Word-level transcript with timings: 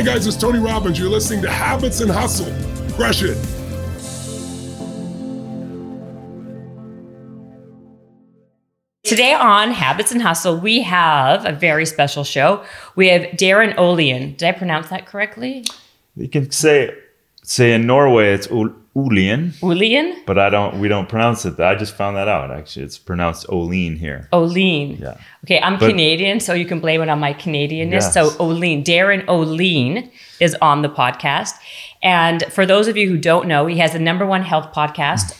Hi, 0.00 0.06
guys, 0.06 0.26
it's 0.26 0.34
Tony 0.34 0.58
Robbins. 0.58 0.98
You're 0.98 1.10
listening 1.10 1.42
to 1.42 1.50
Habits 1.50 2.00
and 2.00 2.10
Hustle. 2.10 2.50
Crush 2.94 3.22
it. 3.22 3.36
Today 9.04 9.34
on 9.34 9.72
Habits 9.72 10.10
and 10.10 10.22
Hustle, 10.22 10.56
we 10.56 10.80
have 10.80 11.44
a 11.44 11.52
very 11.52 11.84
special 11.84 12.24
show. 12.24 12.64
We 12.96 13.08
have 13.08 13.36
Darin 13.36 13.76
Olien. 13.76 14.38
Did 14.38 14.48
I 14.48 14.52
pronounce 14.52 14.88
that 14.88 15.04
correctly? 15.04 15.66
You 16.16 16.28
can 16.28 16.50
say 16.50 16.96
say 17.42 17.74
in 17.74 17.86
Norway 17.86 18.32
it's 18.32 18.48
Ul- 18.96 19.04
Ulian, 19.08 19.52
Olean? 19.62 20.22
but 20.26 20.38
I 20.38 20.50
don't. 20.50 20.80
We 20.80 20.88
don't 20.88 21.08
pronounce 21.08 21.44
it. 21.44 21.60
I 21.60 21.74
just 21.76 21.94
found 21.94 22.16
that 22.16 22.26
out. 22.28 22.50
Actually, 22.50 22.84
it's 22.86 22.98
pronounced 22.98 23.46
Olien 23.48 23.96
here. 23.98 24.28
Olien. 24.32 24.98
Yeah. 25.00 25.16
Okay, 25.44 25.60
I'm 25.60 25.78
But- 25.78 25.88
Canadian, 25.90 26.40
so 26.40 26.54
you 26.54 26.66
can 26.66 26.80
blame 26.80 27.00
it 27.00 27.08
on 27.08 27.18
my 27.20 27.32
Canadianness. 27.32 27.92
Yes. 27.92 28.14
So 28.14 28.30
Olien, 28.30 28.82
Darin 28.84 29.22
Olien 29.26 30.10
is 30.40 30.56
on 30.60 30.82
the 30.82 30.88
podcast. 30.88 31.52
And 32.02 32.42
for 32.50 32.66
those 32.66 32.88
of 32.88 32.96
you 32.96 33.08
who 33.08 33.16
don't 33.18 33.46
know, 33.46 33.66
he 33.66 33.78
has 33.78 33.92
the 33.92 33.98
number 33.98 34.26
one 34.26 34.42
health 34.42 34.72
podcast 34.72 35.36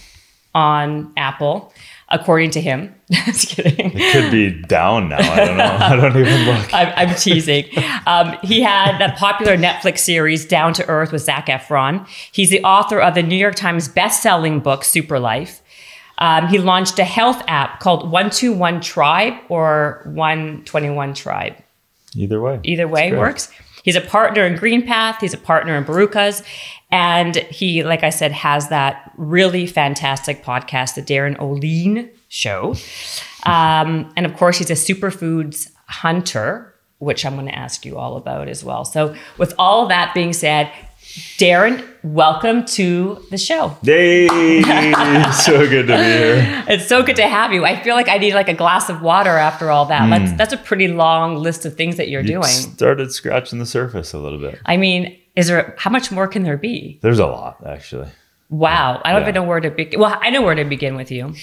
on 0.55 1.13
Apple, 1.17 1.73
according 2.11 2.51
to 2.51 2.61
him. 2.61 2.95
Just 3.11 3.49
kidding. 3.49 3.93
It 3.95 4.13
could 4.13 4.31
be 4.31 4.51
down 4.51 5.09
now. 5.09 5.19
I 5.19 5.45
don't 5.45 5.57
know. 5.57 5.65
I 5.65 5.97
don't 5.97 6.17
even 6.17 6.45
look. 6.45 6.69
I'm, 6.75 6.93
I'm 6.97 7.15
teasing. 7.17 7.67
Um, 8.07 8.37
he 8.43 8.61
had 8.61 8.99
that 8.99 9.17
popular 9.17 9.57
Netflix 9.57 9.99
series 9.99 10.45
Down 10.45 10.73
to 10.75 10.89
Earth 10.89 11.13
with 11.13 11.23
Zac 11.23 11.47
Efron. 11.47 12.07
He's 12.33 12.51
the 12.51 12.63
author 12.63 13.01
of 13.01 13.15
the 13.15 13.23
New 13.23 13.37
York 13.37 13.55
Times 13.55 13.89
best-selling 13.89 14.61
book 14.61 14.85
Super 14.85 15.19
Life. 15.19 15.63
Um, 16.19 16.49
he 16.49 16.59
launched 16.59 16.99
a 16.99 17.05
health 17.05 17.43
app 17.49 17.81
called 17.81 18.03
121 18.03 18.81
Tribe 18.83 19.35
or 19.49 20.03
121 20.05 21.15
Tribe. 21.15 21.55
Either 22.15 22.41
way. 22.41 22.61
Either 22.65 22.87
way 22.87 23.13
works. 23.17 23.51
He's 23.83 23.97
a 23.97 24.01
partner 24.01 24.45
in 24.45 24.57
Greenpath. 24.57 25.21
He's 25.21 25.33
a 25.33 25.39
partner 25.39 25.77
in 25.77 25.85
Barukas. 25.85 26.43
And 26.93 27.37
he, 27.37 27.85
like 27.85 28.03
I 28.03 28.11
said, 28.11 28.33
has 28.33 28.69
that 28.69 29.13
really 29.17 29.67
fantastic 29.67 30.45
podcast, 30.45 30.97
the 30.97 31.03
Darin 31.03 31.37
Olien 31.37 32.11
Show. 32.29 32.75
Um, 33.47 34.13
and 34.17 34.27
of 34.27 34.35
course, 34.37 34.59
he's 34.59 34.71
a 34.71 34.75
superfoods 34.75 35.71
hunter, 35.87 36.75
which 36.99 37.25
I'm 37.25 37.35
going 37.35 37.47
to 37.47 37.55
ask 37.55 37.87
you 37.87 37.97
all 37.97 38.17
about 38.17 38.49
as 38.49 38.65
well. 38.65 38.85
So, 38.85 39.15
with 39.39 39.55
all 39.59 39.87
that 39.87 40.15
being 40.15 40.33
said, 40.33 40.71
Darin, 41.39 41.83
welcome 42.03 42.65
to 42.67 43.25
the 43.31 43.39
show. 43.39 43.77
Yay! 43.83 44.29
so 45.33 45.69
good 45.69 45.87
to 45.89 45.97
be 45.97 46.03
here. 46.03 46.65
It's 46.69 46.87
so 46.87 47.03
good 47.03 47.17
to 47.17 47.27
have 47.27 47.53
you. 47.53 47.65
I 47.65 47.83
feel 47.83 47.95
like 47.95 48.09
I 48.09 48.19
need 48.19 48.35
like 48.35 48.49
a 48.49 48.55
glass 48.55 48.89
of 48.89 49.03
water 49.03 49.31
after 49.31 49.71
all 49.71 49.87
that. 49.87 50.09
That's, 50.09 50.33
mm. 50.33 50.37
that's 50.37 50.53
a 50.53 50.57
pretty 50.57 50.89
long 50.89 51.37
list 51.37 51.65
of 51.67 51.77
things 51.77 51.97
that 51.97 52.09
you're. 52.09 52.21
You 52.21 52.29
doing. 52.29 52.45
started 52.45 53.13
scratching 53.13 53.59
the 53.59 53.67
surface 53.67 54.13
a 54.13 54.19
little 54.19 54.39
bit. 54.39 54.61
I 54.67 54.77
mean, 54.77 55.19
is 55.35 55.49
there 55.49 55.75
how 55.79 55.91
much 55.91 56.13
more 56.13 56.29
can 56.29 56.43
there 56.43 56.59
be? 56.59 56.99
There's 57.03 57.19
a 57.19 57.27
lot 57.27 57.65
actually. 57.67 58.09
Wow, 58.51 59.01
I 59.05 59.13
don't 59.13 59.23
Yeah. 59.23 59.29
even 59.29 59.35
know 59.35 59.49
where 59.49 59.61
to 59.61 59.71
begin. 59.71 59.99
Well, 60.01 60.19
I 60.21 60.31
know 60.31 60.43
where 60.43 60.55
to 60.55 60.65
begin 60.65 60.97
with 60.97 61.11
you. 61.11 61.35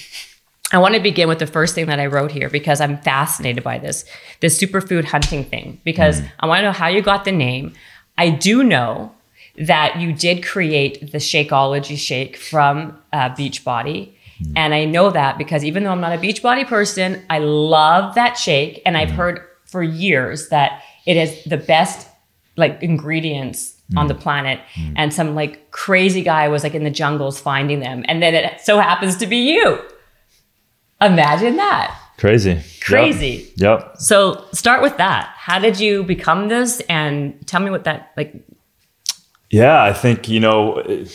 I 0.71 0.77
want 0.79 0.95
to 0.95 0.99
begin 0.99 1.29
with 1.29 1.39
the 1.39 1.47
first 1.47 1.73
thing 1.75 1.85
that 1.87 1.99
I 1.99 2.07
wrote 2.07 2.31
here 2.31 2.49
because 2.49 2.81
I'm 2.81 2.97
fascinated 2.97 3.63
by 3.63 3.79
this 3.79 4.05
this 4.41 4.61
superfood 4.61 5.05
hunting 5.05 5.43
thing 5.43 5.81
because 5.83 6.21
mm. 6.21 6.29
I 6.39 6.47
want 6.47 6.59
to 6.59 6.63
know 6.63 6.71
how 6.73 6.87
you 6.87 7.01
got 7.01 7.25
the 7.25 7.31
name. 7.31 7.73
I 8.17 8.29
do 8.29 8.63
know 8.63 9.11
that 9.57 9.99
you 9.99 10.13
did 10.13 10.45
create 10.45 11.11
the 11.11 11.17
Shakeology 11.17 11.97
shake 11.97 12.37
from 12.37 12.97
uh, 13.11 13.29
Beachbody. 13.29 14.13
Hmm. 14.37 14.53
And 14.55 14.73
I 14.73 14.85
know 14.85 15.09
that 15.09 15.37
because 15.37 15.63
even 15.65 15.83
though 15.83 15.91
I'm 15.91 16.01
not 16.01 16.13
a 16.13 16.17
Beachbody 16.17 16.67
person, 16.67 17.23
I 17.29 17.39
love 17.39 18.15
that 18.15 18.37
shake. 18.37 18.81
And 18.85 18.97
I've 18.97 19.09
hmm. 19.09 19.15
heard 19.15 19.41
for 19.65 19.83
years 19.83 20.49
that 20.49 20.81
it 21.05 21.17
is 21.17 21.43
the 21.45 21.57
best 21.57 22.07
like 22.55 22.81
ingredients 22.81 23.75
on 23.95 24.05
hmm. 24.05 24.09
the 24.09 24.15
planet 24.15 24.59
and 24.95 25.13
some 25.13 25.35
like 25.35 25.71
crazy 25.71 26.21
guy 26.21 26.47
was 26.49 26.63
like 26.63 26.73
in 26.73 26.83
the 26.83 26.89
jungles 26.89 27.39
finding 27.39 27.79
them 27.79 28.03
and 28.07 28.21
then 28.21 28.33
it 28.33 28.59
so 28.59 28.79
happens 28.79 29.15
to 29.15 29.27
be 29.27 29.37
you 29.37 29.79
imagine 30.99 31.55
that 31.55 31.97
Crazy. 32.17 32.53
Yep. 32.53 32.63
Crazy. 32.81 33.53
Yep. 33.57 33.97
so 33.97 34.43
start 34.51 34.81
with 34.81 34.97
that 34.97 35.33
how 35.37 35.59
did 35.59 35.79
you 35.79 36.03
become 36.03 36.49
this 36.49 36.81
and 36.89 37.35
tell 37.47 37.61
me 37.61 37.69
what 37.69 37.85
that 37.85 38.11
like 38.17 38.33
Yeah, 39.49 39.81
I 39.81 39.93
think 39.93 40.27
you 40.27 40.39
know, 40.39 40.75
eh, 40.77 41.05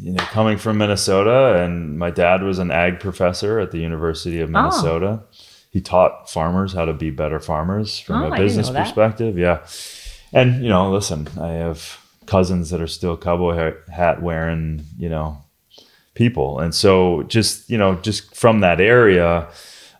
you 0.00 0.12
know, 0.12 0.22
coming 0.24 0.58
from 0.58 0.78
Minnesota, 0.78 1.62
and 1.62 1.98
my 1.98 2.10
dad 2.10 2.42
was 2.42 2.58
an 2.58 2.70
ag 2.70 2.98
professor 3.00 3.60
at 3.60 3.70
the 3.70 3.78
University 3.78 4.40
of 4.40 4.48
Oh. 4.48 4.52
Minnesota. 4.52 5.22
He 5.70 5.80
taught 5.80 6.28
farmers 6.30 6.72
how 6.74 6.84
to 6.84 6.92
be 6.92 7.10
better 7.10 7.40
farmers 7.40 7.98
from 7.98 8.22
Oh, 8.24 8.32
a 8.32 8.36
business 8.36 8.68
perspective. 8.68 9.38
Yeah, 9.38 9.60
and 10.32 10.62
you 10.62 10.68
know, 10.68 10.90
listen, 10.90 11.28
I 11.40 11.48
have 11.52 11.98
cousins 12.26 12.70
that 12.70 12.80
are 12.80 12.86
still 12.86 13.16
cowboy 13.16 13.74
hat 13.90 14.22
wearing, 14.22 14.84
you 14.98 15.08
know, 15.08 15.38
people, 16.14 16.58
and 16.58 16.74
so 16.74 17.22
just 17.24 17.70
you 17.70 17.78
know, 17.78 17.94
just 17.96 18.34
from 18.36 18.60
that 18.60 18.80
area. 18.80 19.48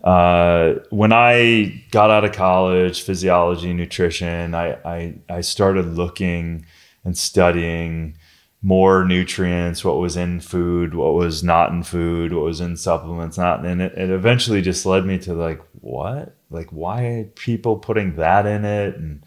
Uh, 0.04 0.80
when 0.90 1.12
I 1.12 1.80
got 1.92 2.10
out 2.10 2.24
of 2.24 2.32
college, 2.32 3.02
physiology, 3.02 3.72
nutrition, 3.72 4.52
I, 4.52 4.72
I, 4.84 5.14
I 5.30 5.40
started 5.42 5.94
looking 5.94 6.66
and 7.04 7.16
studying 7.16 8.16
more 8.64 9.04
nutrients, 9.04 9.84
what 9.84 9.98
was 9.98 10.16
in 10.16 10.38
food, 10.38 10.94
what 10.94 11.14
was 11.14 11.42
not 11.42 11.70
in 11.72 11.82
food, 11.82 12.32
what 12.32 12.44
was 12.44 12.60
in 12.60 12.76
supplements, 12.76 13.36
not, 13.36 13.64
and 13.66 13.82
it, 13.82 13.92
it 13.98 14.08
eventually 14.10 14.62
just 14.62 14.86
led 14.86 15.04
me 15.04 15.18
to 15.18 15.34
like, 15.34 15.60
what? 15.80 16.36
Like, 16.48 16.70
why 16.70 17.04
are 17.04 17.24
people 17.24 17.76
putting 17.78 18.14
that 18.16 18.46
in 18.46 18.64
it? 18.64 18.96
And, 18.96 19.24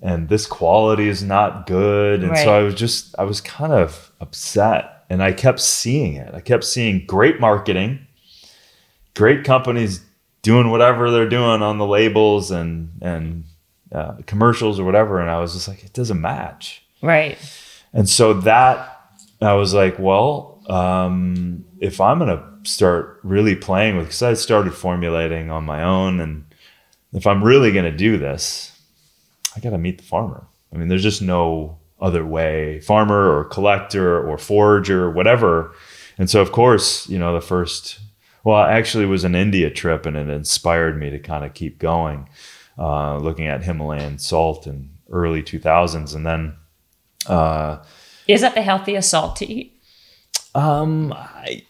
and 0.00 0.28
this 0.30 0.46
quality 0.46 1.08
is 1.08 1.22
not 1.22 1.66
good. 1.66 2.22
And 2.22 2.30
Right. 2.30 2.44
so 2.44 2.54
I 2.54 2.62
was 2.62 2.74
just, 2.74 3.14
I 3.18 3.24
was 3.24 3.42
kind 3.42 3.72
of 3.72 4.10
upset 4.20 5.04
and 5.10 5.22
I 5.22 5.32
kept 5.34 5.60
seeing 5.60 6.14
it. 6.14 6.34
I 6.34 6.40
kept 6.40 6.64
seeing 6.64 7.04
great 7.04 7.40
marketing, 7.40 8.06
great 9.14 9.44
companies 9.44 10.00
doing 10.40 10.70
whatever 10.70 11.10
they're 11.10 11.28
doing 11.28 11.60
on 11.62 11.76
the 11.76 11.86
labels 11.86 12.50
and, 12.50 12.92
and, 13.02 13.44
uh, 13.92 14.14
commercials 14.26 14.80
or 14.80 14.84
whatever. 14.84 15.20
And 15.20 15.30
I 15.30 15.38
was 15.38 15.52
just 15.52 15.68
like, 15.68 15.84
it 15.84 15.92
doesn't 15.92 16.20
match. 16.20 16.83
Right 17.04 17.38
And 17.92 18.08
so 18.08 18.34
that 18.40 18.94
I 19.40 19.54
was 19.54 19.74
like, 19.74 19.98
well, 19.98 20.62
um, 20.68 21.64
if 21.80 22.00
I'm 22.00 22.18
gonna 22.18 22.42
start 22.62 23.20
really 23.22 23.54
playing 23.54 23.96
with, 23.96 24.06
because 24.06 24.22
I 24.22 24.34
started 24.34 24.72
formulating 24.74 25.50
on 25.50 25.64
my 25.64 25.82
own, 25.82 26.20
and 26.20 26.44
if 27.12 27.26
I'm 27.26 27.44
really 27.44 27.72
gonna 27.72 27.96
do 27.96 28.16
this, 28.16 28.72
I 29.54 29.60
gotta 29.60 29.78
meet 29.78 29.98
the 29.98 30.04
farmer. 30.04 30.46
I 30.72 30.76
mean, 30.76 30.88
there's 30.88 31.02
just 31.02 31.22
no 31.22 31.78
other 32.00 32.24
way, 32.26 32.80
farmer 32.80 33.36
or 33.36 33.44
collector 33.44 34.26
or 34.26 34.38
forager, 34.38 35.10
whatever. 35.10 35.74
And 36.18 36.28
so, 36.30 36.40
of 36.40 36.52
course, 36.52 37.08
you 37.08 37.18
know, 37.18 37.34
the 37.34 37.40
first, 37.40 38.00
well, 38.44 38.62
actually, 38.62 39.04
it 39.04 39.08
was 39.08 39.24
an 39.24 39.34
India 39.34 39.70
trip, 39.70 40.06
and 40.06 40.16
it 40.16 40.28
inspired 40.28 40.98
me 40.98 41.10
to 41.10 41.18
kind 41.18 41.44
of 41.44 41.54
keep 41.54 41.78
going, 41.78 42.28
uh, 42.78 43.18
looking 43.18 43.46
at 43.46 43.64
Himalayan 43.64 44.18
salt 44.18 44.66
in 44.66 44.90
early 45.10 45.42
2000s, 45.42 46.14
and 46.14 46.26
then. 46.26 46.56
Uh, 47.26 47.78
is 48.28 48.40
that 48.40 48.54
the 48.54 48.62
healthiest 48.62 49.10
salt 49.10 49.36
to 49.36 49.46
eat 49.46 49.72
um, 50.54 51.12
I, 51.12 51.62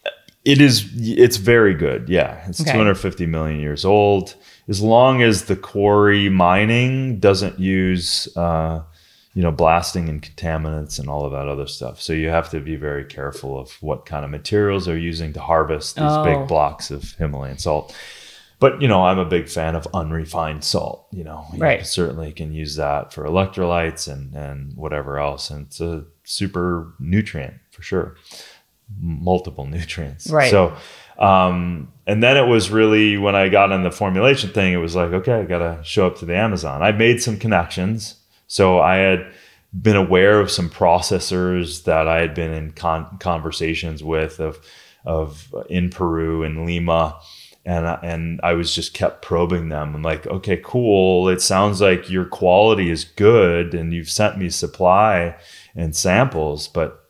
it 0.44 0.60
is. 0.60 0.87
It's 0.97 1.38
very 1.38 1.72
good. 1.75 2.09
Yeah, 2.09 2.47
it's 2.47 2.60
Okay. 2.60 2.72
250 2.72 3.25
million 3.26 3.60
years 3.60 3.84
old. 3.84 4.34
As 4.69 4.82
long 4.82 5.22
as 5.22 5.44
the 5.47 5.56
quarry 5.56 6.28
mining 6.28 7.19
doesn't 7.19 7.59
use, 7.59 8.28
uh, 8.37 8.82
you 9.32 9.43
know, 9.43 9.50
blasting 9.50 10.09
and 10.10 10.22
contaminants 10.22 10.98
and 10.98 11.09
all 11.09 11.25
of 11.25 11.32
that 11.32 11.48
other 11.48 11.66
stuff. 11.66 12.00
So 12.03 12.12
you 12.12 12.28
have 12.28 12.50
to 12.50 12.60
be 12.60 12.76
very 12.76 13.04
careful 13.04 13.59
of 13.59 13.72
what 13.82 14.04
kind 14.06 14.25
of 14.25 14.31
materials 14.31 14.84
they're 14.84 14.98
using 14.98 15.32
to 15.32 15.41
harvest 15.41 15.97
these 15.97 16.04
Oh. 16.06 16.22
big 16.25 16.47
blocks 16.47 16.91
of 16.91 17.12
Himalayan 17.12 17.56
salt. 17.59 17.94
But 18.64 18.80
you 18.80 18.88
know, 18.88 19.04
I'm 19.04 19.19
a 19.19 19.25
big 19.26 19.48
fan 19.48 19.75
of 19.76 19.86
unrefined 19.92 20.64
salt. 20.64 21.06
You 21.12 21.25
know, 21.25 21.44
you 21.52 21.58
Right. 21.58 21.86
certainly 21.86 22.32
can 22.32 22.52
use 22.54 22.76
that 22.76 23.12
for 23.12 23.25
electrolytes 23.25 24.10
and 24.10 24.34
and 24.34 24.75
whatever 24.75 25.19
else, 25.19 25.50
and 25.50 25.66
it's 25.66 25.81
a 25.82 26.05
super 26.25 26.94
nutrient 26.99 27.55
for 27.70 27.82
sure 27.82 28.16
multiple 28.99 29.66
nutrients. 29.76 30.31
Right. 30.31 30.50
So, 30.50 30.75
um, 31.19 31.93
and 32.06 32.22
then 32.22 32.37
it 32.37 32.46
was 32.46 32.70
really 32.70 33.19
when 33.19 33.34
I 33.34 33.49
got 33.49 33.70
in 33.72 33.82
the 33.82 33.90
formulation 33.90 34.50
thing, 34.50 34.72
it 34.72 34.76
was 34.78 34.94
like, 34.96 35.12
okay, 35.12 35.34
I 35.40 35.44
got 35.44 35.58
to 35.58 35.82
show 35.84 36.06
up 36.06 36.16
to 36.20 36.25
the 36.25 36.37
Amazon. 36.37 36.82
I 36.82 36.93
made 36.93 37.22
some 37.22 37.37
connections. 37.38 38.16
So 38.46 38.78
I 38.81 38.96
had 38.96 39.26
been 39.72 39.96
aware 39.96 40.40
of 40.40 40.50
some 40.50 40.70
processors 40.70 41.84
that 41.84 42.06
I 42.08 42.20
had 42.20 42.34
been 42.34 42.52
in 42.52 42.72
con- 42.72 43.19
conversations 43.20 44.02
with 44.05 44.38
of, 44.40 44.58
of 45.05 45.55
in 45.69 45.90
Peru 45.90 46.43
and 46.44 46.64
Lima. 46.66 47.16
And, 47.66 47.87
I- 47.87 47.99
and 48.02 48.40
I 48.43 48.52
was 48.52 48.75
just 48.75 48.93
kept 48.94 49.22
probing 49.22 49.70
them. 49.70 49.94
I'm 49.94 50.02
like, 50.02 50.26
okay, 50.26 50.61
cool. 50.62 51.28
It 51.28 51.40
sounds 51.40 51.81
like 51.81 52.11
your 52.11 52.26
quality 52.26 52.90
is 52.90 53.05
good 53.05 53.75
and 53.75 53.93
you've 53.94 54.11
sent 54.11 54.37
me 54.38 54.50
supply 54.50 55.37
and 55.75 55.96
samples, 55.96 56.69
but 56.69 57.00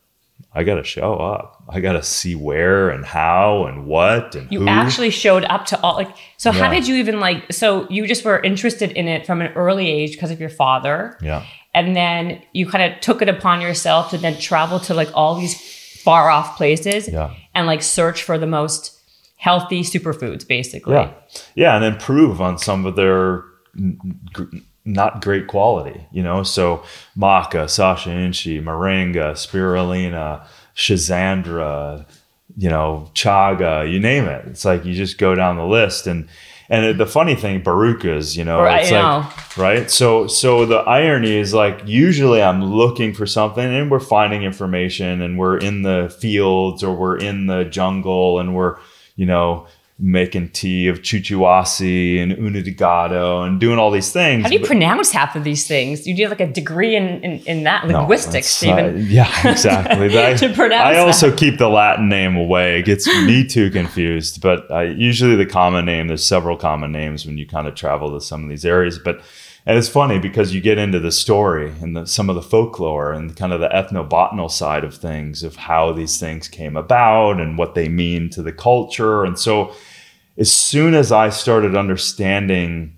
I 0.53 0.63
got 0.63 0.75
to 0.75 0.83
show 0.85 1.15
up. 1.15 1.61
I 1.67 1.81
got 1.81 1.93
to 1.93 2.03
see 2.03 2.35
where 2.35 2.89
and 2.89 3.03
how 3.03 3.65
and 3.65 3.85
what 3.85 4.35
and 4.35 4.49
You 4.49 4.61
who. 4.61 4.67
actually 4.69 5.09
showed 5.09 5.43
up 5.45 5.65
to 5.67 5.81
all 5.81 5.95
like 5.95 6.15
so 6.37 6.51
how 6.51 6.69
did 6.69 6.87
you 6.87 6.95
even 6.95 7.19
like 7.19 7.51
so 7.51 7.89
you 7.89 8.07
just 8.07 8.23
were 8.23 8.39
interested 8.41 8.91
in 8.91 9.07
it 9.09 9.25
from 9.25 9.41
an 9.41 9.51
early 9.53 9.89
age 9.89 10.11
because 10.13 10.31
of 10.31 10.39
your 10.39 10.49
father. 10.49 11.17
yeah. 11.21 11.43
And 11.73 11.93
then 11.93 12.41
you 12.53 12.65
kind 12.69 12.93
of 12.93 13.01
took 13.01 13.21
it 13.21 13.27
upon 13.27 13.59
yourself 13.59 14.11
to 14.11 14.17
then 14.17 14.37
travel 14.39 14.79
to 14.81 14.93
like 14.93 15.09
all 15.13 15.35
these 15.37 15.59
far 16.03 16.29
off 16.29 16.55
places 16.55 17.09
Yeah. 17.09 17.33
and 17.53 17.67
like 17.67 17.81
search 17.81 18.23
for 18.23 18.37
the 18.37 18.47
most 18.47 18.94
healthy 19.45 19.83
superfoods 19.83 20.47
basically. 20.47 20.95
Yeah. 20.95 21.11
Yeah. 21.53 21.75
And 21.75 21.85
improve 21.85 22.41
on 22.41 22.57
some 22.57 22.87
of 22.87 22.95
their 22.95 23.43
not 24.85 25.21
great 25.21 25.45
quality, 25.45 26.03
you 26.11 26.23
know? 26.23 26.41
So 26.41 26.83
maca, 27.15 27.69
sacha 27.69 28.09
inchi, 28.09 28.59
moringa, 28.59 29.33
spirulina, 29.33 30.47
schisandra, 30.75 32.07
you 32.57 32.69
know, 32.69 33.11
chaga, 33.13 33.91
you 33.91 33.99
name 33.99 34.25
it. 34.25 34.47
It's 34.47 34.65
like 34.65 34.83
you 34.83 34.95
just 34.95 35.19
go 35.19 35.35
down 35.35 35.57
the 35.57 35.67
list 35.67 36.07
and 36.07 36.27
and 36.67 36.99
the 36.99 37.05
funny 37.05 37.35
thing, 37.35 37.61
barukas, 37.61 38.35
you 38.35 38.43
know, 38.43 38.59
Right, 38.59 38.81
it's 38.81 38.91
like 38.91 39.57
right. 39.57 39.91
So 39.91 40.25
so 40.25 40.65
the 40.65 40.77
irony 40.77 41.35
is 41.37 41.53
like 41.53 41.83
usually 41.85 42.41
I'm 42.41 42.63
looking 42.63 43.13
for 43.13 43.27
something 43.27 43.63
and 43.63 43.91
we're 43.91 43.99
finding 43.99 44.41
information 44.41 45.21
and 45.21 45.37
we're 45.37 45.59
in 45.59 45.83
the 45.83 46.11
fields 46.19 46.83
or 46.83 46.95
we're 46.95 47.17
in 47.17 47.45
the 47.45 47.65
jungle 47.65 48.39
and 48.39 48.55
we're 48.55 48.77
you 49.15 49.25
know 49.25 49.65
making 49.97 50.49
tea 50.49 50.89
of 50.89 51.01
chuchuhuasi 51.01 52.21
and 52.21 52.33
uña 52.33 52.61
de 52.61 52.71
gato 52.71 53.43
and 53.43 53.61
doing 53.61 53.79
all 53.79 53.91
these 53.91 54.11
things. 54.11 54.43
How 54.43 54.49
do 54.49 54.55
you 54.55 54.59
but- 54.59 54.67
pronounce 54.67 55.11
half 55.11 55.37
of 55.37 55.43
these 55.45 55.65
things? 55.67 56.05
You 56.05 56.13
do 56.15 56.27
like 56.27 56.41
a 56.41 56.47
degree 56.47 56.95
in 56.97 57.23
in, 57.23 57.39
in 57.45 57.63
that 57.63 57.87
No, 57.87 57.99
linguistics, 57.99 58.61
it's, 58.61 58.63
uh, 58.63 58.77
even. 58.77 59.05
yeah, 59.07 59.31
exactly. 59.51 60.07
I, 60.19 60.33
To 60.33 60.53
pronounce 60.53 60.83
I 60.89 60.93
that. 60.93 60.99
also 61.07 61.31
keep 61.33 61.57
the 61.59 61.69
Latin 61.69 62.09
name 62.09 62.35
away. 62.35 62.79
It 62.79 62.85
gets 62.85 63.07
me 63.07 63.45
too 63.45 63.71
confused. 63.71 64.41
But 64.41 64.69
I, 64.69 64.83
usually 64.83 65.35
the 65.37 65.45
common 65.45 65.85
name, 65.85 66.07
there's 66.07 66.25
several 66.25 66.57
common 66.57 66.91
names 66.91 67.25
when 67.25 67.37
you 67.37 67.47
kind 67.47 67.65
of 67.67 67.75
travel 67.75 68.11
to 68.19 68.25
some 68.25 68.43
of 68.43 68.49
these 68.49 68.65
areas. 68.65 68.99
But 68.99 69.21
and 69.65 69.77
it's 69.77 69.89
funny 69.89 70.19
because 70.19 70.53
you 70.53 70.61
get 70.61 70.77
into 70.77 70.99
the 70.99 71.11
story 71.11 71.73
and 71.81 71.95
the, 71.95 72.05
some 72.05 72.29
of 72.29 72.35
the 72.35 72.41
folklore 72.41 73.11
and 73.13 73.35
kind 73.35 73.51
of 73.53 73.59
the 73.59 73.69
ethnobotanical 73.69 74.51
side 74.51 74.83
of 74.83 74.93
things 74.95 75.41
of 75.43 75.55
how 75.55 75.91
these 75.91 76.19
things 76.19 76.47
came 76.47 76.77
about 76.77 77.39
and 77.41 77.57
what 77.57 77.73
they 77.75 77.87
mean 77.89 78.29
to 78.29 78.41
the 78.43 78.51
culture. 78.53 79.23
And 79.23 79.39
so 79.39 79.73
as 80.37 80.51
soon 80.51 80.93
as 80.93 81.11
I 81.11 81.29
started 81.29 81.75
understanding, 81.75 82.97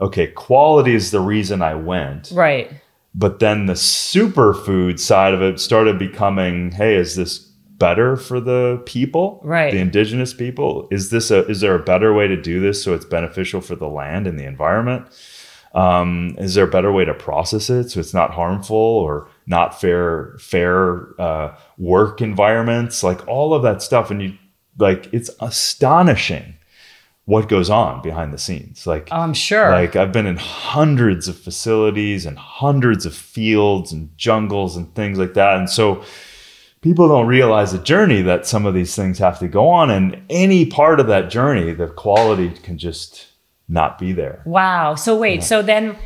okay, 0.00 0.26
quality 0.26 0.94
is 0.94 1.10
the 1.12 1.20
reason 1.20 1.62
I 1.62 1.74
went 1.74 2.32
Right. 2.34 2.70
but 3.14 3.38
then 3.38 3.66
the 3.66 3.74
superfood 3.74 4.98
side 4.98 5.34
of 5.34 5.42
it 5.42 5.60
started 5.60 5.98
becoming 5.98 6.70
hey 6.72 6.96
is 6.96 7.14
this 7.14 7.38
better 7.38 8.16
for 8.16 8.40
the 8.40 8.80
people 8.86 9.40
Right. 9.44 9.72
the 9.72 9.78
indigenous 9.78 10.32
people 10.32 10.86
is 10.90 11.10
this 11.10 11.30
a 11.30 11.44
is 11.46 11.60
there 11.60 11.74
a 11.74 11.82
better 11.82 12.12
way 12.14 12.26
to 12.28 12.40
do 12.40 12.60
this 12.60 12.82
so 12.82 12.94
it's 12.94 13.04
beneficial 13.04 13.60
for 13.60 13.74
the 13.76 13.88
land 13.88 14.26
and 14.26 14.38
the 14.38 14.44
environment 14.46 15.06
um, 15.74 16.34
is 16.38 16.54
there 16.54 16.64
a 16.64 16.70
better 16.70 16.92
way 16.92 17.04
to 17.04 17.14
process 17.14 17.70
it 17.70 17.88
so 17.90 17.98
it's 18.00 18.12
not 18.14 18.30
harmful 18.32 18.76
or 18.76 19.28
not 19.46 19.80
fair 19.80 20.36
fair 20.38 21.20
uh, 21.20 21.56
work 21.78 22.20
environments 22.20 23.02
like 23.02 23.26
all 23.26 23.54
of 23.54 23.62
that 23.62 23.82
stuff 23.82 24.10
and 24.10 24.22
you 24.22 24.36
like 24.78 25.08
it's 25.12 25.30
astonishing 25.40 26.54
what 27.24 27.48
goes 27.48 27.70
on 27.70 28.02
behind 28.02 28.32
the 28.34 28.38
scenes 28.38 28.86
like 28.86 29.08
Oh, 29.12 29.16
I'm 29.20 29.32
sure. 29.32 29.70
like 29.70 29.94
I've 29.96 30.12
been 30.12 30.26
in 30.26 30.36
hundreds 30.36 31.28
of 31.28 31.38
facilities 31.38 32.26
and 32.26 32.36
hundreds 32.36 33.06
of 33.06 33.14
fields 33.14 33.92
and 33.92 34.10
jungles 34.18 34.76
and 34.76 34.92
things 34.94 35.18
like 35.18 35.34
that. 35.34 35.56
And 35.56 35.70
so 35.70 36.02
people 36.80 37.06
don't 37.08 37.28
realize 37.28 37.70
the 37.70 37.78
journey 37.78 38.22
that 38.22 38.44
some 38.44 38.66
of 38.66 38.74
these 38.74 38.96
things 38.96 39.18
have 39.18 39.38
to 39.38 39.46
go 39.46 39.68
on. 39.68 39.88
And 39.88 40.20
any 40.30 40.66
part 40.66 40.98
of 40.98 41.06
that 41.06 41.30
journey, 41.30 41.72
the 41.72 41.86
quality 41.86 42.50
can 42.50 42.76
just 42.76 43.28
not 43.72 43.98
be 43.98 44.12
there. 44.12 44.42
Wow. 44.44 44.94
So 44.94 45.16
wait, 45.16 45.42
so 45.42 45.62
then 45.62 45.96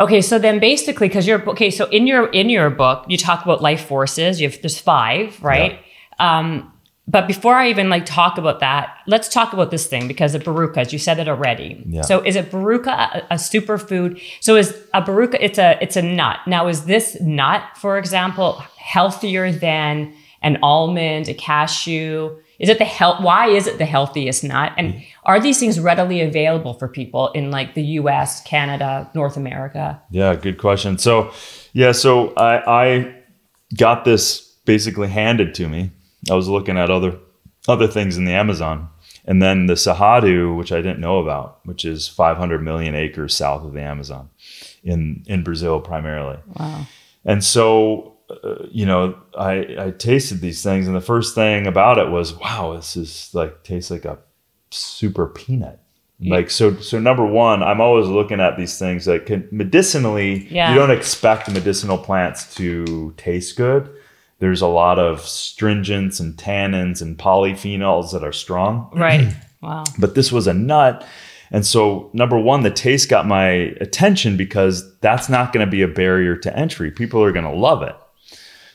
okay, 0.00 0.20
so 0.20 0.38
then 0.38 0.58
basically 0.58 1.08
cuz 1.08 1.26
you're 1.26 1.48
okay, 1.50 1.70
so 1.70 1.84
in 1.90 2.06
your 2.06 2.26
in 2.28 2.48
your 2.48 2.70
book, 2.70 3.04
you 3.08 3.16
talk 3.16 3.44
about 3.44 3.62
life 3.62 3.84
forces. 3.84 4.40
You 4.40 4.48
have 4.48 4.60
there's 4.62 4.78
5, 4.78 5.42
right? 5.42 5.78
Um 6.18 6.70
but 7.06 7.26
before 7.26 7.54
I 7.54 7.68
even 7.68 7.90
like 7.90 8.06
talk 8.06 8.38
about 8.38 8.60
that, 8.60 8.96
let's 9.06 9.28
talk 9.28 9.52
about 9.52 9.70
this 9.70 9.86
thing 9.86 10.08
because 10.08 10.34
of 10.34 10.42
barukas. 10.42 10.90
You 10.90 10.98
said 10.98 11.18
it 11.18 11.28
already. 11.28 11.84
Yeah. 11.86 12.00
So 12.00 12.20
is 12.20 12.34
it 12.34 12.50
baruka 12.50 12.88
a, 12.88 13.26
a 13.32 13.34
superfood? 13.34 14.20
So 14.40 14.56
is 14.56 14.74
a 14.94 15.02
baruka 15.02 15.36
it's 15.38 15.58
a 15.58 15.76
it's 15.82 15.96
a 15.96 16.02
nut. 16.02 16.38
Now 16.46 16.66
is 16.66 16.86
this 16.86 17.20
nut, 17.20 17.62
for 17.76 17.98
example, 17.98 18.64
healthier 18.78 19.52
than 19.52 20.14
an 20.40 20.58
almond, 20.62 21.28
a 21.28 21.34
cashew? 21.34 22.38
Is 22.58 22.68
it 22.68 22.78
the 22.78 22.84
health? 22.84 23.20
Why 23.20 23.48
is 23.48 23.66
it 23.66 23.78
the 23.78 23.84
healthiest 23.84 24.44
nut? 24.44 24.72
And 24.76 24.94
mm-hmm. 24.94 25.02
are 25.24 25.40
these 25.40 25.58
things 25.58 25.80
readily 25.80 26.20
available 26.20 26.74
for 26.74 26.88
people 26.88 27.30
in 27.32 27.50
like 27.50 27.74
the 27.74 27.82
U.S., 27.82 28.42
Canada, 28.42 29.10
North 29.14 29.36
America? 29.36 30.00
Yeah, 30.10 30.34
good 30.36 30.58
question. 30.58 30.98
So, 30.98 31.32
yeah, 31.72 31.92
so 31.92 32.32
I, 32.34 32.84
I 32.84 33.14
got 33.76 34.04
this 34.04 34.40
basically 34.64 35.08
handed 35.08 35.54
to 35.54 35.68
me. 35.68 35.90
I 36.30 36.34
was 36.34 36.48
looking 36.48 36.78
at 36.78 36.90
other 36.90 37.18
other 37.66 37.86
things 37.86 38.18
in 38.18 38.24
the 38.24 38.32
Amazon, 38.32 38.88
and 39.24 39.40
then 39.40 39.66
the 39.66 39.74
Cerrado, 39.74 40.56
which 40.56 40.70
I 40.70 40.76
didn't 40.76 41.00
know 41.00 41.18
about, 41.18 41.60
which 41.64 41.84
is 41.84 42.06
500 42.08 42.62
million 42.62 42.94
acres 42.94 43.34
south 43.34 43.64
of 43.64 43.72
the 43.72 43.80
Amazon, 43.80 44.30
in 44.82 45.24
in 45.26 45.42
Brazil 45.42 45.80
primarily. 45.80 46.38
Wow. 46.58 46.86
And 47.24 47.42
so, 47.42 48.13
uh, 48.30 48.66
you 48.70 48.86
know, 48.86 49.16
I 49.38 49.76
I 49.78 49.90
tasted 49.96 50.40
these 50.40 50.62
things, 50.62 50.86
and 50.86 50.96
the 50.96 51.00
first 51.00 51.34
thing 51.34 51.66
about 51.66 51.98
it 51.98 52.08
was, 52.10 52.34
wow, 52.34 52.74
this 52.74 52.96
is 52.96 53.30
like 53.34 53.62
tastes 53.64 53.90
like 53.90 54.04
a 54.04 54.18
super 54.70 55.26
peanut. 55.26 55.80
Like 56.20 56.48
so, 56.48 56.74
so 56.76 56.98
number 56.98 57.26
one, 57.26 57.62
I'm 57.62 57.82
always 57.82 58.06
looking 58.06 58.40
at 58.40 58.56
these 58.56 58.78
things 58.78 59.04
that 59.04 59.26
can 59.26 59.46
medicinally. 59.50 60.46
Yeah. 60.50 60.72
You 60.72 60.78
don't 60.78 60.90
expect 60.90 61.50
medicinal 61.52 61.98
plants 61.98 62.54
to 62.54 63.12
taste 63.18 63.56
good. 63.56 63.90
There's 64.38 64.62
a 64.62 64.66
lot 64.66 64.98
of 64.98 65.18
stringents 65.20 66.20
and 66.20 66.34
tannins 66.34 67.02
and 67.02 67.18
polyphenols 67.18 68.12
that 68.12 68.24
are 68.24 68.32
strong 68.32 68.90
Right. 68.94 69.34
Wow. 69.60 69.84
but 69.98 70.14
this 70.14 70.30
was 70.30 70.46
a 70.46 70.52
nut. 70.52 71.06
And 71.50 71.64
so, 71.64 72.10
number 72.12 72.38
one, 72.38 72.62
the 72.64 72.70
taste 72.70 73.08
got 73.08 73.26
my 73.26 73.46
attention 73.80 74.36
because 74.36 74.98
that's 75.00 75.28
not 75.30 75.52
going 75.54 75.66
to 75.66 75.70
be 75.70 75.80
a 75.80 75.88
barrier 75.88 76.36
to 76.36 76.54
entry. 76.58 76.90
People 76.90 77.22
are 77.22 77.32
going 77.32 77.46
to 77.46 77.50
love 77.50 77.82
it. 77.82 77.96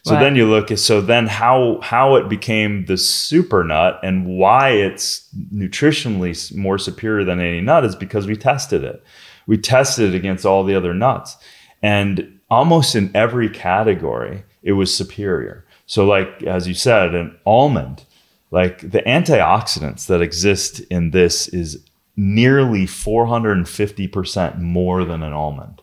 So 0.04 0.14
then 0.16 0.36
you 0.36 0.50
look 0.50 0.72
at 0.72 0.80
so 0.80 1.02
then 1.02 1.28
how 1.28 1.80
how 1.82 2.16
it 2.16 2.30
became 2.30 2.86
the 2.86 2.98
super 2.98 3.64
nut 3.64 4.00
and 4.02 4.26
why 4.26 4.70
it's 4.70 5.28
nutritionally 5.54 6.56
more 6.56 6.78
superior 6.78 7.24
than 7.24 7.40
any 7.40 7.62
nut 7.62 7.86
is 7.86 7.96
because 7.96 8.26
we 8.26 8.36
tested 8.36 8.84
it. 8.84 9.04
We 9.46 9.58
tested 9.58 10.14
it 10.14 10.18
against 10.18 10.46
all 10.46 10.64
the 10.64 10.76
other 10.76 10.94
nuts, 10.94 11.38
and 11.82 12.40
almost 12.50 12.96
in 12.96 13.12
every 13.16 13.50
category, 13.50 14.44
it 14.64 14.74
was 14.74 14.94
superior. 14.94 15.66
So, 15.86 16.06
like 16.06 16.44
as 16.44 16.68
you 16.68 16.74
said, 16.74 17.16
an 17.16 17.38
almond, 17.46 18.06
like 18.52 18.92
the 18.92 19.02
antioxidants 19.02 20.08
that 20.08 20.22
exist 20.22 20.80
in 20.92 21.12
this 21.12 21.48
is 21.48 21.84
nearly 22.16 22.86
450% 22.86 24.60
more 24.60 25.06
than 25.06 25.24
an 25.24 25.34
almond. 25.34 25.82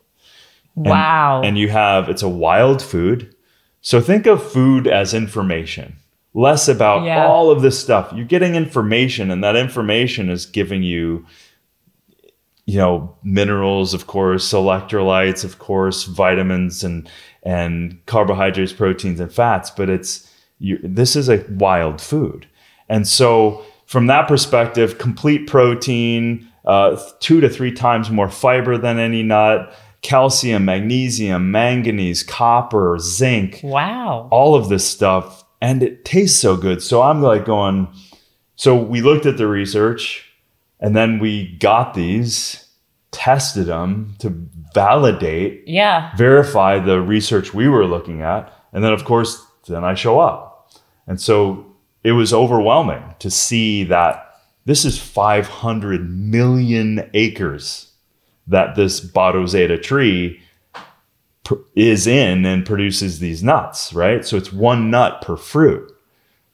And- 0.76 0.86
wow. 0.86 1.42
And 1.42 1.58
you 1.58 1.68
have 1.70 2.08
it's 2.08 2.22
a 2.22 2.28
wild 2.28 2.82
food. 2.82 3.34
So 3.86 4.00
think 4.00 4.26
of 4.26 4.42
food 4.42 4.88
as 4.88 5.14
information, 5.14 5.94
less 6.34 6.66
about 6.66 7.04
Yeah. 7.04 7.24
all 7.24 7.52
of 7.52 7.62
this 7.62 7.78
stuff. 7.78 8.12
You're 8.12 8.24
getting 8.24 8.56
information, 8.56 9.30
and 9.30 9.44
that 9.44 9.54
information 9.54 10.28
is 10.28 10.44
giving 10.44 10.82
you, 10.82 11.24
you 12.64 12.78
know, 12.78 13.14
minerals, 13.22 13.94
of 13.94 14.08
course, 14.08 14.52
electrolytes, 14.52 15.44
of 15.44 15.60
course, 15.60 16.02
vitamins 16.02 16.82
and 16.82 17.08
and 17.44 18.04
carbohydrates, 18.06 18.72
proteins, 18.72 19.20
and 19.20 19.30
fats. 19.32 19.70
But 19.70 19.88
it's 19.88 20.28
you, 20.58 20.80
this 20.82 21.14
is 21.14 21.28
a 21.28 21.44
wild 21.48 22.00
food, 22.00 22.48
and 22.88 23.06
so 23.06 23.62
from 23.86 24.08
that 24.08 24.26
perspective, 24.26 24.98
complete 24.98 25.46
protein, 25.46 26.44
uh, 26.64 26.96
two 27.20 27.40
to 27.40 27.48
three 27.48 27.70
times 27.70 28.10
more 28.10 28.28
fiber 28.30 28.76
than 28.76 28.98
any 28.98 29.22
nut, 29.22 29.72
calcium, 30.02 30.64
magnesium, 30.64 31.50
manganese, 31.50 32.22
copper, 32.22 32.98
zinc, 32.98 33.60
wow. 33.62 34.28
all 34.30 34.54
of 34.54 34.68
this 34.68 34.86
stuff, 34.86 35.44
and 35.60 35.82
it 35.82 36.04
tastes 36.04 36.38
so 36.40 36.56
good. 36.56 36.82
So 36.82 37.02
I'm 37.02 37.22
like 37.22 37.44
going. 37.44 37.88
So 38.56 38.74
we 38.74 39.02
looked 39.02 39.26
at 39.26 39.36
the 39.36 39.46
research, 39.46 40.24
and 40.80 40.94
then 40.96 41.18
we 41.18 41.56
got 41.58 41.94
these, 41.94 42.66
tested 43.10 43.66
them 43.66 44.14
to 44.20 44.30
validate 44.74 45.62
Yeah. 45.66 46.14
verify 46.16 46.78
the 46.78 47.00
research 47.00 47.54
we 47.54 47.68
were 47.68 47.86
looking 47.86 48.20
at. 48.22 48.52
And 48.72 48.84
then, 48.84 48.92
of 48.92 49.04
course, 49.04 49.42
then 49.66 49.84
I 49.84 49.94
show 49.94 50.20
up. 50.20 50.70
And 51.06 51.18
so 51.20 51.64
it 52.04 52.12
was 52.12 52.32
overwhelming 52.34 53.02
to 53.20 53.30
see 53.30 53.84
that 53.84 54.22
this 54.66 54.84
is 54.84 54.98
500 54.98 56.10
million 56.10 57.08
acres 57.14 57.92
that 58.46 58.74
this 58.76 59.00
Bado 59.00 59.46
Zeta 59.48 59.78
tree 59.78 60.40
pr- 61.44 61.54
is 61.74 62.06
in 62.06 62.44
and 62.44 62.64
produces 62.64 63.18
these 63.18 63.42
nuts, 63.42 63.92
right? 63.92 64.24
So 64.24 64.36
it's 64.36 64.52
one 64.52 64.90
nut 64.90 65.20
per 65.22 65.36
fruit. 65.36 65.92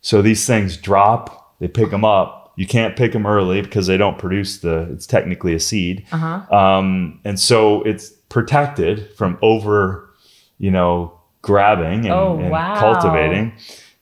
So 0.01 0.23
these 0.23 0.47
things 0.47 0.77
drop, 0.77 1.59
they 1.61 1.69
pick 1.69 1.91
them 1.91 2.05
up. 2.05 2.53
You 2.57 2.67
can't 2.67 2.97
pick 2.97 3.13
them 3.13 3.27
early 3.27 3.63
because 3.63 3.87
they 3.87 3.97
don't 3.97 4.19
produce 4.19 4.59
the, 4.59 4.89
it's 4.93 5.07
technically 5.07 5.55
a 5.55 5.61
seed. 5.61 6.05
Uh-huh. 6.13 6.55
Um, 6.55 7.21
and 7.25 7.39
so 7.41 7.83
it's 7.83 8.11
protected 8.29 9.11
from 9.17 9.39
over, 9.43 10.11
you 10.59 10.71
know, 10.71 11.19
grabbing 11.41 12.01
and, 12.07 12.11
Oh, 12.11 12.39
and 12.39 12.51
wow. 12.51 12.79
cultivating. 12.79 13.53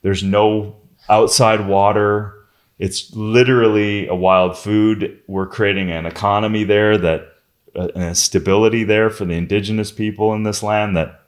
There's 0.01 0.23
no 0.23 0.75
outside 1.09 1.67
water. 1.67 2.33
It's 2.79 3.13
literally 3.15 4.07
a 4.07 4.15
wild 4.15 4.57
food. 4.57 5.19
We're 5.27 5.47
creating 5.47 5.91
an 5.91 6.05
economy 6.05 6.63
there 6.63 6.97
that, 6.97 7.27
and 7.75 8.03
a 8.03 8.15
stability 8.15 8.83
there 8.83 9.09
for 9.09 9.25
the 9.25 9.33
indigenous 9.33 9.91
people 9.91 10.33
in 10.33 10.43
this 10.43 10.61
land 10.63 10.95
that 10.97 11.21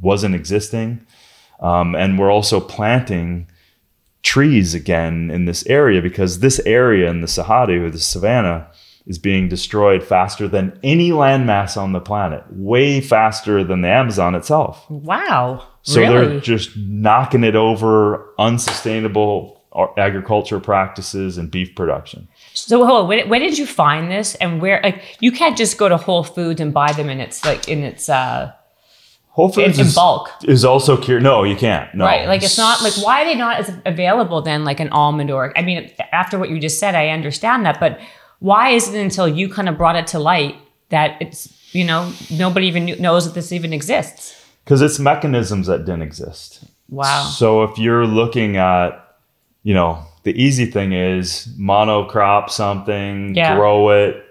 wasn't 0.00 0.34
existing. 0.34 1.04
Um, 1.60 1.94
and 1.94 2.18
we're 2.18 2.30
also 2.30 2.60
planting 2.60 3.48
trees 4.22 4.74
again 4.74 5.30
in 5.30 5.44
this 5.44 5.66
area 5.66 6.02
because 6.02 6.40
this 6.40 6.58
area 6.60 7.10
in 7.10 7.20
the 7.20 7.26
Cerrado, 7.26 7.86
or 7.86 7.90
the 7.90 7.98
savannah, 7.98 8.70
is 9.06 9.18
being 9.18 9.48
destroyed 9.48 10.02
faster 10.02 10.46
than 10.46 10.78
any 10.82 11.10
landmass 11.10 11.76
on 11.76 11.92
the 11.92 12.00
planet, 12.00 12.44
way 12.50 13.00
faster 13.00 13.64
than 13.64 13.80
the 13.80 13.88
Amazon 13.88 14.34
itself. 14.34 14.88
Wow. 14.90 15.66
So 15.82 16.00
really? 16.00 16.26
they're 16.26 16.40
just 16.40 16.76
knocking 16.76 17.44
it 17.44 17.56
over 17.56 18.32
unsustainable 18.38 19.60
agriculture 19.96 20.60
practices 20.60 21.38
and 21.38 21.50
beef 21.50 21.74
production. 21.74 22.28
So 22.52 22.84
hold 22.84 23.02
on, 23.02 23.08
when, 23.08 23.28
when 23.28 23.40
did 23.40 23.58
you 23.58 23.66
find 23.66 24.10
this 24.10 24.34
and 24.36 24.60
where 24.60 24.80
like 24.82 25.16
you 25.20 25.32
can't 25.32 25.56
just 25.56 25.78
go 25.78 25.88
to 25.88 25.96
Whole 25.96 26.24
Foods 26.24 26.60
and 26.60 26.72
buy 26.72 26.92
them 26.92 27.08
in 27.08 27.20
its 27.20 27.44
like 27.44 27.68
in 27.68 27.82
its 27.82 28.08
uh 28.08 28.52
Whole 29.28 29.46
in, 29.46 29.52
Foods 29.52 29.78
in 29.78 29.86
is, 29.86 29.94
bulk. 29.94 30.30
is 30.44 30.64
also 30.64 30.96
cure. 30.96 31.20
No, 31.20 31.44
you 31.44 31.56
can't. 31.56 31.94
No. 31.94 32.04
Right. 32.04 32.26
Like 32.26 32.42
it's 32.42 32.58
not 32.58 32.82
like 32.82 32.94
why 32.94 33.22
are 33.22 33.24
they 33.24 33.36
not 33.36 33.60
as 33.60 33.72
available 33.86 34.42
then 34.42 34.64
like 34.64 34.80
an 34.80 34.88
almond 34.90 35.30
or 35.30 35.56
I 35.56 35.62
mean 35.62 35.90
after 36.12 36.38
what 36.38 36.50
you 36.50 36.58
just 36.58 36.78
said 36.80 36.94
I 36.94 37.08
understand 37.08 37.64
that 37.66 37.78
but 37.78 38.00
why 38.40 38.70
is 38.70 38.92
it 38.92 39.00
until 39.00 39.28
you 39.28 39.48
kind 39.48 39.68
of 39.68 39.76
brought 39.76 39.96
it 39.96 40.08
to 40.08 40.18
light 40.18 40.56
that 40.88 41.16
it's 41.20 41.56
you 41.72 41.84
know 41.84 42.12
nobody 42.30 42.66
even 42.66 42.86
knows 43.00 43.24
that 43.26 43.34
this 43.34 43.52
even 43.52 43.72
exists. 43.72 44.36
because 44.64 44.82
it's 44.82 44.98
mechanisms 44.98 45.66
that 45.68 45.84
didn't 45.84 46.02
exist. 46.02 46.64
Wow. 46.88 47.24
So 47.24 47.62
if 47.62 47.78
you're 47.78 48.06
looking 48.06 48.56
at, 48.56 48.90
you 49.62 49.74
know, 49.74 50.04
the 50.22 50.40
easy 50.40 50.66
thing 50.66 50.92
is 50.92 51.48
monocrop 51.58 52.50
something, 52.50 53.34
Yeah. 53.34 53.56
grow 53.56 53.90
it, 53.90 54.24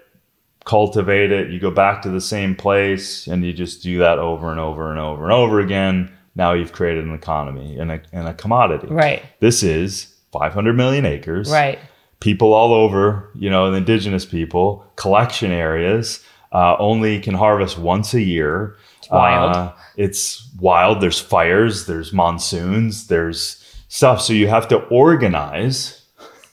cultivate 0.64 1.32
it, 1.32 1.50
you 1.50 1.58
go 1.58 1.70
back 1.70 2.02
to 2.02 2.10
the 2.10 2.20
same 2.20 2.54
place 2.54 3.26
and 3.26 3.44
you 3.44 3.52
just 3.52 3.82
do 3.82 3.98
that 3.98 4.18
over 4.18 4.50
and 4.50 4.60
over 4.60 4.90
and 4.90 5.00
over 5.00 5.24
and 5.24 5.32
over 5.32 5.60
again. 5.60 6.10
Now 6.36 6.52
you've 6.52 6.72
created 6.72 7.04
an 7.04 7.14
economy 7.14 7.78
and 7.78 7.90
a, 7.90 8.00
and 8.12 8.28
a 8.28 8.34
commodity. 8.34 8.86
Right. 8.88 9.22
This 9.40 9.62
is 9.62 10.14
500 10.32 10.74
million 10.76 11.04
acres. 11.06 11.50
Right. 11.50 11.78
People 12.20 12.52
all 12.52 12.72
over, 12.72 13.30
you 13.34 13.48
know, 13.50 13.70
the 13.70 13.78
indigenous 13.78 14.24
people, 14.26 14.84
collection 14.96 15.50
areas, 15.50 16.22
uh, 16.52 16.76
only 16.78 17.18
can 17.20 17.34
harvest 17.34 17.78
once 17.78 18.12
a 18.14 18.20
year. 18.20 18.76
It's 18.98 19.10
wild. 19.10 19.72
it's 19.96 20.48
wild. 20.60 21.00
There's 21.00 21.18
fires, 21.18 21.86
there's 21.86 22.12
monsoons, 22.12 23.06
there's 23.08 23.59
stuff. 23.90 24.22
So 24.22 24.32
you 24.32 24.46
have 24.48 24.66
to 24.68 24.78
organize 24.86 26.00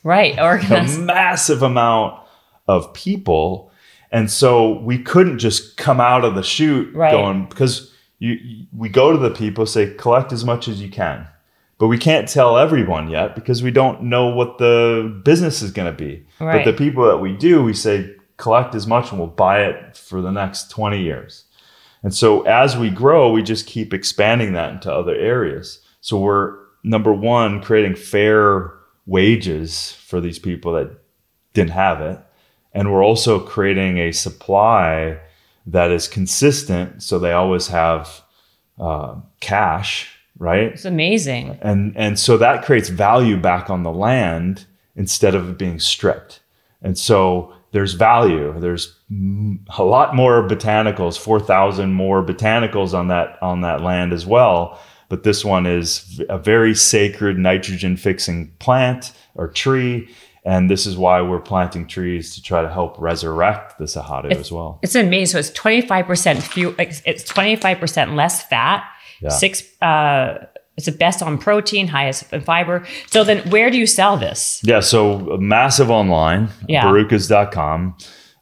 Right. 0.04 0.38
organize. 0.42 0.98
a 0.98 1.02
massive 1.02 1.62
amount 1.64 2.20
of 2.68 2.94
people. 2.94 3.72
And 4.12 4.30
so 4.32 4.80
we 4.80 4.98
couldn't 5.00 5.40
just 5.40 5.78
come 5.78 6.00
out 6.02 6.26
of 6.26 6.36
the 6.36 6.44
chute 6.44 6.94
Right. 6.94 7.12
going 7.12 7.46
because 7.46 7.94
you, 8.20 8.32
you- 8.34 8.66
we 8.76 8.90
go 8.90 9.12
to 9.12 9.18
the 9.18 9.30
people 9.32 9.66
say 9.66 9.94
collect 9.94 10.34
as 10.34 10.44
much 10.44 10.68
as 10.68 10.82
you 10.82 10.90
can. 10.90 11.28
But 11.80 11.88
we 11.90 11.98
can't 12.00 12.28
tell 12.28 12.58
everyone 12.58 13.08
yet 13.10 13.36
because 13.36 13.62
we 13.62 13.70
don't 13.70 14.04
know 14.04 14.28
what 14.30 14.58
the 14.58 15.22
business 15.24 15.62
is 15.62 15.70
going 15.72 15.92
to 15.92 15.96
be. 15.98 16.26
Right. 16.40 16.64
But 16.66 16.72
the 16.72 16.76
people 16.76 17.06
that 17.06 17.18
we 17.18 17.34
do, 17.38 17.62
we 17.64 17.74
say 17.74 18.16
collect 18.38 18.74
as 18.74 18.88
much 18.88 19.12
and 19.12 19.20
we'll 19.20 19.28
buy 19.28 19.64
it 19.64 19.96
for 19.96 20.22
the 20.22 20.32
next 20.32 20.72
20 20.72 21.00
years. 21.02 21.44
And 22.02 22.14
so 22.16 22.42
as 22.44 22.76
we 22.78 22.90
grow, 22.90 23.32
we 23.32 23.44
just 23.44 23.68
keep 23.68 23.94
expanding 23.94 24.54
that 24.54 24.72
into 24.72 24.92
other 24.92 25.14
areas. 25.16 25.80
So 26.02 26.18
we're 26.20 26.56
number 26.88 27.14
one, 27.14 27.62
creating 27.62 27.96
fair 27.96 28.74
wages 29.06 29.94
for 29.94 30.20
these 30.22 30.40
people 30.40 30.74
that 30.74 30.92
didn't 31.54 31.72
have 31.72 32.02
it. 32.02 32.20
And 32.74 32.92
we're 32.92 33.04
also 33.04 33.40
creating 33.40 33.98
a 33.98 34.12
supply 34.12 35.20
that 35.66 35.92
is 35.92 36.08
consistent. 36.08 37.04
So 37.04 37.20
they 37.20 37.32
always 37.32 37.68
have 37.68 38.22
uh, 38.80 39.16
cash, 39.40 40.10
right? 40.38 40.72
It's 40.74 40.86
amazing. 40.86 41.58
and 41.62 41.96
and 41.98 42.20
so 42.20 42.38
that 42.38 42.64
creates 42.64 42.90
value 42.90 43.38
back 43.38 43.70
on 43.70 43.84
the 43.84 43.92
land 43.92 44.66
instead 44.96 45.36
of 45.36 45.50
it 45.50 45.58
being 45.58 45.80
stripped 45.80 46.40
and 46.82 46.98
so 46.98 47.54
there's 47.72 47.94
value 47.94 48.54
there's 48.60 48.96
a 49.78 49.84
lot 49.84 50.16
more 50.16 50.48
botanicals 50.48 51.18
4000 51.18 51.94
more 51.94 52.24
botanicals 52.24 52.94
on 52.94 53.08
that 53.08 53.38
on 53.42 53.62
that 53.62 53.82
land 53.82 54.14
as 54.14 54.26
well 54.26 54.80
but 55.10 55.24
this 55.24 55.44
one 55.46 55.66
is 55.66 56.22
a 56.30 56.38
very 56.38 56.74
sacred 56.76 57.38
nitrogen 57.38 57.98
fixing 57.98 58.52
plant 58.60 59.14
or 59.36 59.48
tree 59.48 60.10
and 60.46 60.70
this 60.70 60.86
is 60.86 60.96
why 60.96 61.22
we're 61.22 61.42
planting 61.42 61.86
trees 61.86 62.34
to 62.36 62.42
try 62.42 62.62
to 62.62 62.70
help 62.72 62.96
resurrect 63.00 63.78
the 63.80 63.84
Cerrado 63.86 64.32
as 64.34 64.50
well. 64.50 64.80
It's 64.82 64.96
amazing. 64.96 65.34
So 65.34 65.40
it's 65.40 65.50
twenty 65.52 65.82
five 65.82 66.06
percent 66.06 66.42
few. 66.42 66.74
like, 66.78 66.94
It's 67.06 67.24
twenty 67.26 67.58
five 67.58 67.80
percent 67.80 68.16
less 68.16 68.44
fat. 68.44 68.86
Yeah. 69.22 69.28
Six. 69.30 69.62
Uh, 69.82 70.46
it's 70.78 70.86
the 70.86 70.94
best 70.94 71.22
on 71.22 71.38
protein, 71.38 71.88
highest 71.88 72.32
in 72.32 72.40
fiber. 72.42 72.86
So 73.08 73.24
then, 73.26 73.40
where 73.50 73.70
do 73.70 73.78
you 73.78 73.88
sell 73.88 74.16
this? 74.16 74.62
Yeah, 74.64 74.80
so 74.80 75.34
uh, 75.34 75.38
massive 75.38 75.90
online, 75.92 76.48
Yeah. 76.70 76.86
barukas.com, 76.86 77.98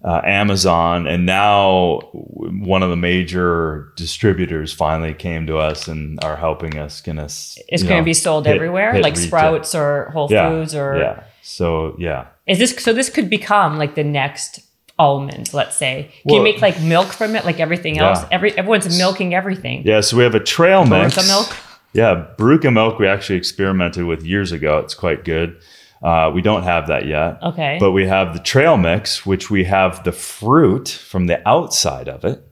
uh, 0.05 0.21
Amazon, 0.23 1.07
and 1.07 1.25
now 1.25 1.99
one 2.13 2.83
of 2.83 2.91
the 2.91 2.95
major 2.95 3.91
distributors 3.95 4.71
finally 4.71 5.13
came 5.15 5.47
to 5.47 5.57
us 5.57 5.87
and 5.87 6.23
are 6.23 6.35
helping 6.35 6.77
us. 6.77 7.01
Gonna, 7.01 7.23
It's 7.23 7.81
going 7.83 7.97
to 8.01 8.03
be 8.05 8.13
sold 8.13 8.45
hit- 8.45 8.55
everywhere, 8.55 8.93
hit 8.93 9.01
like 9.01 9.15
retail. 9.15 9.27
Sprouts 9.27 9.73
or 9.73 10.11
Whole 10.11 10.27
Yeah, 10.29 10.49
Foods, 10.49 10.75
or 10.75 10.97
yeah. 10.97 11.23
So 11.41 11.95
yeah, 11.97 12.27
is 12.45 12.59
this? 12.59 12.75
So 12.83 12.93
this 12.93 13.09
could 13.09 13.29
become 13.29 13.77
like 13.79 13.95
the 13.95 14.03
next 14.03 14.59
almond. 14.99 15.53
Let's 15.53 15.75
say. 15.75 16.03
Can 16.03 16.21
Well- 16.25 16.37
you 16.37 16.43
make 16.43 16.61
like 16.61 16.79
milk 16.81 17.07
from 17.07 17.35
it, 17.35 17.43
like 17.43 17.59
everything 17.59 17.97
else? 17.97 18.21
Yeah. 18.21 18.27
Every 18.31 18.51
everyone's 18.57 18.95
milking 18.97 19.33
everything. 19.33 19.81
yeah. 19.85 20.01
So 20.01 20.17
we 20.17 20.23
have 20.23 20.35
a 20.35 20.39
trail 20.39 20.85
mix. 20.85 21.15
Baruka 21.15 21.27
milk? 21.27 21.55
Yeah, 21.93 22.27
Baruka 22.37 22.71
milk. 22.71 22.99
We 22.99 23.07
actually 23.07 23.37
experimented 23.37 24.05
with 24.05 24.23
years 24.23 24.51
ago. 24.51 24.77
It's 24.79 24.93
quite 24.93 25.23
good. 25.25 25.57
Uh, 26.05 26.29
we 26.35 26.41
don't 26.41 26.61
have 26.63 26.85
that 26.87 27.07
yet. 27.07 27.41
Okay. 27.41 27.77
But 27.79 27.91
we 27.93 28.05
have 28.05 28.33
the 28.33 28.39
trail 28.39 28.77
mix, 28.77 29.25
which 29.25 29.49
we 29.49 29.63
have 29.63 30.03
the 30.03 30.11
fruit 30.11 30.87
from 30.87 31.25
the 31.25 31.39
outside 31.49 32.07
of 32.07 32.23
it 32.23 32.47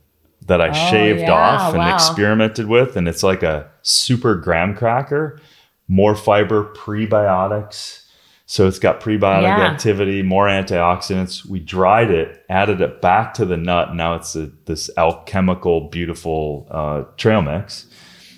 that 0.47 0.59
I 0.59 0.71
shaved 0.89 1.19
Oh, 1.19 1.23
yeah, 1.25 1.31
off 1.33 1.73
and 1.75 1.77
wow. 1.83 1.93
experimented 1.93 2.67
with. 2.67 2.97
And 2.97 3.07
it's 3.07 3.21
like 3.21 3.43
a 3.43 3.69
super 3.83 4.33
graham 4.35 4.75
cracker, 4.75 5.39
more 5.87 6.15
fiber, 6.15 6.73
prebiotics. 6.73 7.99
So 8.45 8.67
it's 8.67 8.79
got 8.79 8.99
prebiotic 8.99 9.43
Yeah. 9.43 9.61
activity, 9.71 10.21
more 10.23 10.47
antioxidants. 10.47 11.45
We 11.45 11.59
dried 11.59 12.09
it, 12.11 12.43
added 12.49 12.81
it 12.81 13.01
back 13.01 13.33
to 13.35 13.45
the 13.45 13.57
nut. 13.57 13.95
Now 13.95 14.15
it's 14.15 14.35
a, 14.35 14.49
this 14.65 14.89
alchemical, 14.97 15.89
beautiful 15.89 16.67
uh, 16.71 17.03
trail 17.17 17.41
mix. 17.41 17.85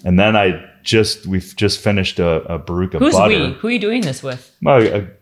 And 0.03 0.19
then 0.19 0.35
I 0.35 0.63
just, 0.85 1.25
we've 1.27 1.53
just 1.55 1.79
finished 1.81 2.19
a, 2.19 2.43
a 2.53 2.59
Baruka 2.59 2.99
Who's 2.99 3.13
butter. 3.13 3.47
we? 3.47 3.53
Who 3.53 3.67
are 3.67 3.71
you 3.71 3.79
doing 3.79 4.01
this 4.01 4.23
with? 4.23 4.55
Well, 4.61 4.81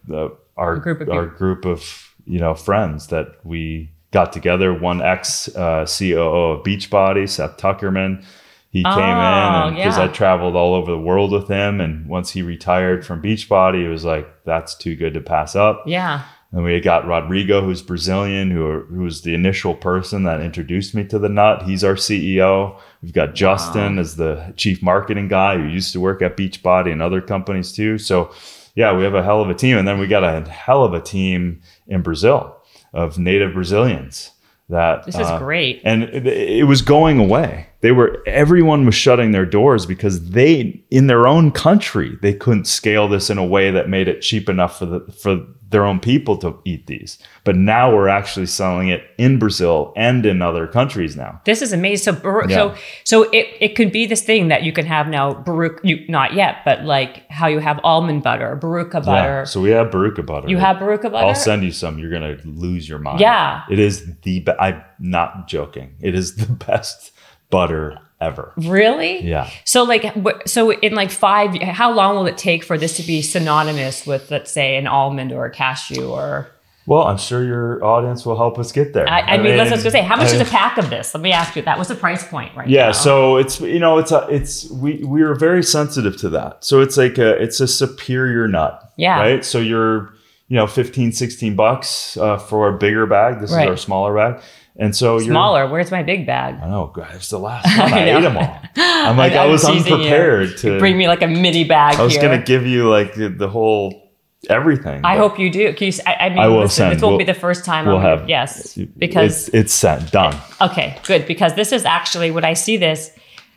uh, 0.09 0.13
uh, 0.13 0.29
our 0.57 0.77
group 0.77 1.01
of 1.01 1.09
our 1.09 1.25
group 1.25 1.65
of 1.65 2.13
you 2.25 2.39
know 2.39 2.53
friends 2.53 3.07
that 3.07 3.27
we 3.43 3.89
got 4.11 4.31
together. 4.31 4.73
One 4.73 5.01
ex 5.01 5.47
uh, 5.55 5.85
COO 5.87 6.19
of 6.51 6.63
Beachbody, 6.63 7.27
Seth 7.27 7.57
Tuckerman. 7.57 8.23
He 8.69 8.83
came 8.83 8.93
Oh, 8.95 9.67
in 9.67 9.75
because 9.75 9.97
yeah. 9.97 10.03
I 10.05 10.07
traveled 10.07 10.55
all 10.55 10.73
over 10.73 10.91
the 10.91 10.97
world 10.99 11.31
with 11.31 11.47
him, 11.47 11.79
and 11.79 12.07
once 12.07 12.31
he 12.31 12.41
retired 12.41 13.05
from 13.05 13.21
Beachbody, 13.21 13.83
it 13.85 13.89
was 13.89 14.03
like 14.03 14.27
that's 14.45 14.73
too 14.75 14.95
good 14.95 15.13
to 15.15 15.21
pass 15.21 15.55
up. 15.55 15.83
Yeah. 15.85 16.23
And 16.53 16.63
we 16.63 16.79
got 16.79 17.07
Rodrigo, 17.07 17.61
who's 17.61 17.81
Brazilian, 17.81 18.51
who, 18.51 18.81
who 18.81 19.01
was 19.01 19.23
the 19.23 19.33
initial 19.33 19.73
person 19.73 20.23
that 20.23 20.39
introduced 20.39 20.93
me 20.93 21.03
to 21.05 21.17
the 21.17 21.27
nut. 21.27 21.63
He's 21.63 21.83
our 21.83 21.95
CEO. 21.95 22.79
We've 23.01 23.11
got 23.11 23.33
Justin 23.33 23.97
as 23.97 24.17
the 24.17 24.53
chief 24.55 24.83
marketing 24.83 25.29
guy 25.29 25.57
who 25.57 25.67
used 25.67 25.91
to 25.93 25.99
work 25.99 26.21
at 26.21 26.37
Beachbody 26.37 26.91
and 26.91 27.01
other 27.01 27.21
companies 27.21 27.71
too. 27.71 27.97
So, 27.97 28.31
yeah, 28.75 28.95
we 28.95 29.03
have 29.03 29.15
a 29.15 29.23
hell 29.23 29.41
of 29.41 29.49
a 29.49 29.55
team. 29.55 29.77
And 29.77 29.87
then 29.87 29.97
we 29.97 30.05
got 30.05 30.23
a 30.23 30.47
hell 30.47 30.83
of 30.83 30.93
a 30.93 31.01
team 31.01 31.61
in 31.87 32.03
Brazil 32.03 32.55
of 32.93 33.17
native 33.17 33.53
Brazilians. 33.53 34.29
That 34.69 35.05
This 35.05 35.15
is 35.15 35.27
uh, 35.27 35.39
great. 35.39 35.81
and 35.83 36.03
it, 36.03 36.25
it 36.25 36.63
was 36.63 36.81
going 36.81 37.19
away. 37.19 37.67
They 37.81 37.91
were 37.91 38.23
everyone 38.25 38.85
was 38.85 38.95
shutting 38.95 39.31
their 39.31 39.45
doors 39.45 39.85
because 39.85 40.29
they 40.29 40.83
in 40.89 41.07
their 41.07 41.27
own 41.27 41.51
country 41.51 42.17
they 42.21 42.33
couldn't 42.33 42.65
scale 42.65 43.09
this 43.09 43.29
in 43.29 43.37
a 43.37 43.45
way 43.45 43.71
that 43.71 43.89
made 43.89 44.07
it 44.07 44.21
cheap 44.21 44.47
enough 44.47 44.79
for 44.79 44.85
the 44.85 44.99
for 45.11 45.45
their 45.73 45.85
own 45.85 45.99
people 45.99 46.37
to 46.37 46.57
eat 46.63 46.87
these. 46.87 47.17
But 47.43 47.57
now 47.57 47.93
we're 47.93 48.07
actually 48.07 48.45
selling 48.45 48.87
it 48.87 49.03
in 49.17 49.37
Brazil 49.39 49.91
and 49.97 50.25
in 50.25 50.41
other 50.41 50.65
countries 50.67 51.17
now. 51.17 51.41
This 51.43 51.61
is 51.61 51.73
amazing. 51.73 52.15
So, 52.15 52.21
Baruch, 52.21 52.49
Yeah. 52.49 52.55
so, 52.55 52.75
so 53.03 53.23
it, 53.31 53.47
it 53.59 53.75
could 53.75 53.91
be 53.91 54.05
this 54.05 54.21
thing 54.21 54.47
that 54.47 54.63
you 54.63 54.71
can 54.71 54.85
have 54.85 55.09
now, 55.09 55.33
Baruch, 55.33 55.81
you, 55.83 56.05
not 56.07 56.33
yet, 56.33 56.59
but 56.63 56.85
like 56.85 57.29
how 57.29 57.47
you 57.47 57.59
have 57.59 57.81
almond 57.83 58.23
butter, 58.23 58.57
Barucha 58.61 59.03
butter. 59.03 59.39
Yeah. 59.39 59.43
So 59.43 59.59
we 59.59 59.71
have 59.71 59.87
Barucha 59.87 60.25
butter. 60.25 60.47
you 60.47 60.57
have 60.57 60.77
Barucha 60.77 61.11
butter? 61.11 61.17
I'll 61.27 61.35
send 61.35 61.63
you 61.63 61.71
some. 61.71 61.99
You're 61.99 62.11
gonna 62.11 62.37
lose 62.45 62.87
your 62.87 62.99
mind. 62.99 63.19
Yeah. 63.19 63.63
It 63.69 63.79
is 63.79 64.05
the. 64.21 64.39
Be- 64.39 64.51
I'm 64.59 64.81
not 64.99 65.47
joking. 65.49 65.95
It 65.99 66.15
is 66.15 66.35
the 66.37 66.51
best 66.65 67.11
butter 67.49 67.97
ever. 68.23 68.51
really? 68.57 69.21
Yeah. 69.23 69.49
So 69.65 69.83
like, 69.83 70.05
so 70.47 70.71
in 70.71 70.93
like 70.95 71.11
five, 71.11 71.55
how 71.61 71.91
long 71.93 72.15
will 72.15 72.27
it 72.27 72.37
take 72.37 72.63
for 72.63 72.77
this 72.77 72.97
to 72.97 73.03
be 73.03 73.21
synonymous 73.21 74.05
with, 74.07 74.31
let's 74.31 74.51
say, 74.51 74.77
an 74.77 74.87
almond 74.87 75.31
or 75.31 75.45
a 75.45 75.51
cashew 75.51 76.09
or? 76.09 76.49
Well, 76.85 77.03
I'm 77.03 77.17
sure 77.17 77.41
your 77.45 77.81
audience 77.83 78.25
will 78.25 78.35
help 78.35 78.59
us 78.59 78.73
get 78.73 78.91
there. 78.93 79.09
I, 79.09 79.21
I 79.21 79.37
mean, 79.37 79.55
let's 79.55 79.69
just 79.71 79.89
say, 79.89 80.01
how 80.01 80.17
much 80.17 80.31
I- 80.31 80.35
is 80.35 80.41
a 80.41 80.45
pack 80.51 80.77
of 80.77 80.89
this? 80.89 81.13
Let 81.13 81.21
me 81.21 81.31
ask 81.31 81.55
you 81.55 81.61
that. 81.61 81.77
What's 81.77 81.87
the 81.89 81.95
price 81.95 82.27
point 82.27 82.53
right 82.57 82.67
Yeah, 82.67 82.87
now? 82.87 82.91
so 82.91 83.37
it's 83.37 83.61
you 83.61 83.79
know 83.79 83.99
it's 83.99 84.11
a 84.11 84.27
it's 84.29 84.69
we 84.69 85.01
we 85.05 85.21
are 85.21 85.33
very 85.33 85.63
sensitive 85.63 86.17
to 86.17 86.29
that. 86.31 86.65
So 86.65 86.81
it's 86.81 86.97
like 86.97 87.17
a 87.17 87.41
it's 87.41 87.61
a 87.61 87.67
superior 87.69 88.49
nut. 88.49 88.91
Yeah. 88.97 89.17
Right. 89.17 89.45
So 89.45 89.59
you're 89.59 90.13
you 90.49 90.57
know 90.57 90.67
15, 90.67 91.13
16 91.13 91.55
bucks 91.55 92.17
uh, 92.17 92.37
for 92.37 92.67
a 92.67 92.77
bigger 92.77 93.05
bag. 93.05 93.39
This 93.39 93.53
Right. 93.53 93.63
is 93.63 93.69
our 93.69 93.77
smaller 93.77 94.13
bag, 94.13 94.41
and 94.77 94.95
so 94.95 95.17
you're 95.19 95.29
smaller. 95.31 95.67
Where's 95.67 95.91
my 95.91 96.03
big 96.03 96.25
bag? 96.25 96.55
I 96.61 96.67
know, 96.69 96.87
God, 96.93 97.09
it's 97.15 97.29
the 97.29 97.39
last 97.39 97.65
one. 97.77 97.93
I, 97.93 98.05
know. 98.05 98.17
ate 98.17 98.21
them 98.21 98.37
all. 98.37 98.59
I'm 98.77 99.17
like, 99.17 99.33
I, 99.41 99.43
I'm 99.45 99.51
was 99.51 99.63
teasing 99.63 99.87
you. 99.87 99.93
unprepared 99.95 100.57
to. 100.59 100.79
Bring 100.79 100.97
me 100.97 101.07
like 101.07 101.21
a 101.21 101.27
mini 101.27 101.63
bag 101.63 101.95
I 101.99 102.03
was 102.03 102.13
here. 102.13 102.21
gonna 102.23 102.41
give 102.43 102.65
you 102.65 102.89
like 102.89 103.13
the, 103.15 103.29
the 103.29 103.47
whole 103.49 104.11
everything. 104.49 105.01
I 105.03 105.15
hope 105.17 105.39
you 105.39 105.49
do. 105.49 105.73
Can 105.73 105.87
you, 105.87 105.93
I, 106.05 106.13
I 106.15 106.29
mean, 106.29 106.37
I 106.39 106.47
will 106.47 106.59
listen, 106.61 106.75
send. 106.89 106.95
this 106.95 107.01
won't 107.01 107.17
be 107.19 107.23
We'll- 107.25 107.33
the 107.33 107.39
first 107.39 107.65
time. 107.65 107.85
We'll 107.85 107.97
I'm 107.97 108.19
have 108.19 108.29
yes, 108.29 108.75
because 108.97 109.47
it's, 109.47 109.55
it's 109.55 109.73
set 109.73 110.11
done. 110.11 110.35
okay, 110.61 110.97
good. 111.05 111.25
Because 111.27 111.53
this 111.55 111.71
is 111.71 111.85
actually 111.85 112.31
when 112.31 112.43
I 112.45 112.53
see 112.53 112.77
this. 112.77 113.11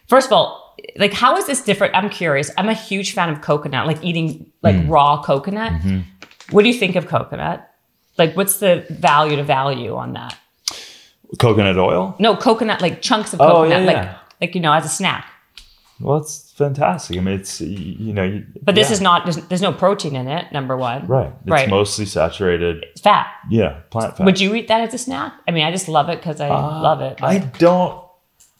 First 0.09 0.27
of 0.29 0.33
all, 0.35 0.77
like 0.97 1.13
how 1.13 1.37
is 1.37 1.47
this 1.47 1.63
different? 1.63 1.97
I'm 1.97 2.09
curious. 2.11 2.51
I'm 2.57 2.69
a 2.69 2.75
huge 2.75 3.13
fan 3.15 3.31
of 3.31 3.41
coconut, 3.41 3.87
like 3.87 4.05
eating 4.05 4.53
like 4.63 4.77
Mm. 4.77 4.89
raw 4.91 5.23
coconut. 5.23 5.73
Mm-hmm. 5.73 6.01
What 6.55 6.63
do 6.63 6.69
you 6.69 6.75
think 6.79 6.95
of 6.95 7.07
coconut? 7.09 7.69
Like, 8.19 8.37
what's 8.37 8.61
the 8.61 8.87
value 8.89 9.37
to 9.37 9.43
value 9.43 9.97
on 9.97 10.13
that? 10.13 10.39
Coconut 11.39 11.77
oil. 11.79 12.15
No, 12.19 12.37
coconut, 12.37 12.81
like 12.81 13.03
chunks 13.03 13.33
of 13.35 13.41
Oh, 13.41 13.49
coconut, 13.65 13.81
yeah, 13.81 13.87
like 13.87 13.97
yeah. 13.97 14.19
like 14.41 14.55
you 14.55 14.61
know, 14.61 14.73
as 14.73 14.85
a 14.85 14.89
snack. 14.89 15.27
Well, 15.99 16.19
it's 16.19 16.53
fantastic. 16.53 17.17
I 17.17 17.21
mean, 17.21 17.41
it's 17.41 17.61
you 17.61 18.13
know. 18.13 18.23
you- 18.25 18.45
But 18.63 18.75
this 18.75 18.89
yeah. 18.91 18.95
is 18.95 19.01
not. 19.01 19.25
There's, 19.25 19.37
there's 19.49 19.63
no 19.63 19.73
protein 19.73 20.15
in 20.15 20.29
it. 20.29 20.53
Number 20.53 20.77
one. 20.77 21.07
right. 21.07 21.33
It's 21.43 21.51
right. 21.51 21.69
mostly 21.71 22.05
saturated. 22.05 22.85
It's 22.93 23.01
fat. 23.01 23.29
Yeah, 23.51 23.81
plant 23.91 24.17
fat. 24.17 24.25
Would 24.27 24.39
you 24.39 24.55
eat 24.55 24.69
that 24.69 24.83
as 24.83 24.93
a 24.95 24.99
snack? 24.99 25.33
I 25.49 25.53
mean, 25.53 25.65
I 25.65 25.71
just 25.71 25.89
love 25.89 26.09
it 26.11 26.19
because 26.19 26.41
I 26.41 26.49
Uh, 26.49 26.81
love 26.83 27.01
it. 27.01 27.23
I 27.23 27.39
don't. 27.39 28.05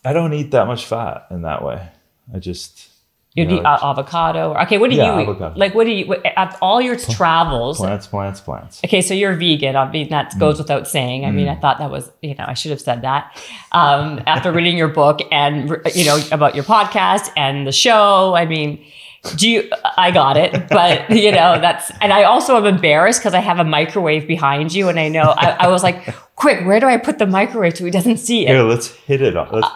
I 0.05 0.13
don't 0.13 0.33
eat 0.33 0.51
that 0.53 0.67
much 0.67 0.87
fat 0.87 1.27
in 1.31 1.43
that 1.43 1.63
way. 1.65 1.89
I 2.35 2.39
just. 2.39 2.89
You'd 3.37 3.51
you 3.51 3.57
eat 3.59 3.63
know, 3.63 3.69
uh, 3.69 3.91
avocado. 3.91 4.53
Or, 4.53 4.63
okay, 4.63 4.79
what 4.79 4.91
do 4.91 4.97
Yeah, 4.97 5.15
you 5.15 5.21
eat? 5.21 5.29
avocado. 5.29 5.59
Like, 5.59 5.75
what 5.75 5.85
do 5.85 5.93
you? 5.93 6.07
What, 6.07 6.25
at 6.25 6.57
all 6.63 6.81
your 6.81 6.97
travels. 6.97 7.77
plants, 7.77 8.07
plants, 8.07 8.41
plants. 8.41 8.81
Okay, 8.85 9.03
so 9.03 9.13
you're 9.15 9.35
vegan. 9.35 9.77
I 9.77 9.91
mean, 9.91 10.09
that 10.09 10.33
Mm. 10.33 10.39
goes 10.41 10.59
without 10.59 10.89
saying. 10.89 11.25
I 11.27 11.31
mean, 11.31 11.47
I 11.49 11.55
thought 11.55 11.79
that 11.79 11.91
was, 11.91 12.11
you 12.23 12.35
know, 12.35 12.45
I 12.49 12.55
should 12.55 12.71
have 12.71 12.81
said 12.81 13.03
that. 13.03 13.37
Um, 13.73 14.23
after 14.27 14.51
reading 14.53 14.79
your 14.79 14.89
book 14.89 15.21
and, 15.31 15.69
you 15.95 16.05
know, 16.07 16.19
about 16.33 16.55
your 16.55 16.65
podcast 16.65 17.31
and 17.37 17.67
the 17.67 17.73
show, 17.73 18.35
I 18.35 18.47
mean, 18.47 18.83
do 19.37 19.51
you, 19.51 19.69
I 19.99 20.13
got 20.13 20.37
it, 20.37 20.69
but, 20.69 21.11
you 21.11 21.33
know, 21.33 21.61
that's, 21.61 21.91
and 22.01 22.13
I 22.13 22.23
also 22.23 22.57
am 22.57 22.65
embarrassed 22.65 23.21
because 23.21 23.35
I 23.35 23.41
have 23.41 23.59
a 23.59 23.65
microwave 23.65 24.27
behind 24.29 24.73
you 24.73 24.89
and 24.89 25.01
I 25.01 25.09
know, 25.09 25.35
I, 25.37 25.57
I 25.61 25.69
was 25.69 25.83
like, 25.83 26.15
quick, 26.37 26.65
where 26.67 26.79
do 26.79 26.87
I 26.87 26.97
put 26.99 27.19
the 27.19 27.27
microwave 27.27 27.77
so 27.77 27.85
he 27.85 27.91
doesn't 27.91 28.19
see 28.19 28.47
it? 28.47 28.51
Here, 28.51 28.63
let's 28.63 28.89
hit 28.89 29.21
it 29.23 29.37
on. 29.37 29.49
Let's 29.51 29.69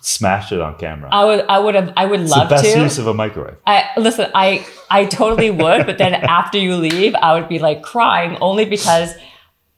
smash 0.00 0.52
it 0.52 0.60
on 0.60 0.76
camera. 0.78 1.10
I 1.12 1.24
would, 1.24 1.44
I 1.48 1.58
would 1.58 1.74
have, 1.74 1.92
I 1.96 2.06
would 2.06 2.20
it's 2.20 2.32
Uh, 2.32 2.38
love 2.38 2.48
the 2.48 2.54
best 2.56 2.72
to. 2.74 2.80
use 2.80 2.98
of 2.98 3.06
a 3.06 3.14
microwave. 3.14 3.56
I 3.66 3.84
listen, 3.98 4.30
I 4.34 4.64
I 4.90 5.04
totally 5.06 5.50
would, 5.50 5.84
but 5.86 5.98
then 5.98 6.14
after 6.40 6.56
you 6.58 6.76
leave, 6.76 7.14
I 7.16 7.34
would 7.34 7.48
be 7.48 7.58
like 7.58 7.82
crying 7.82 8.38
only 8.40 8.64
because 8.64 9.12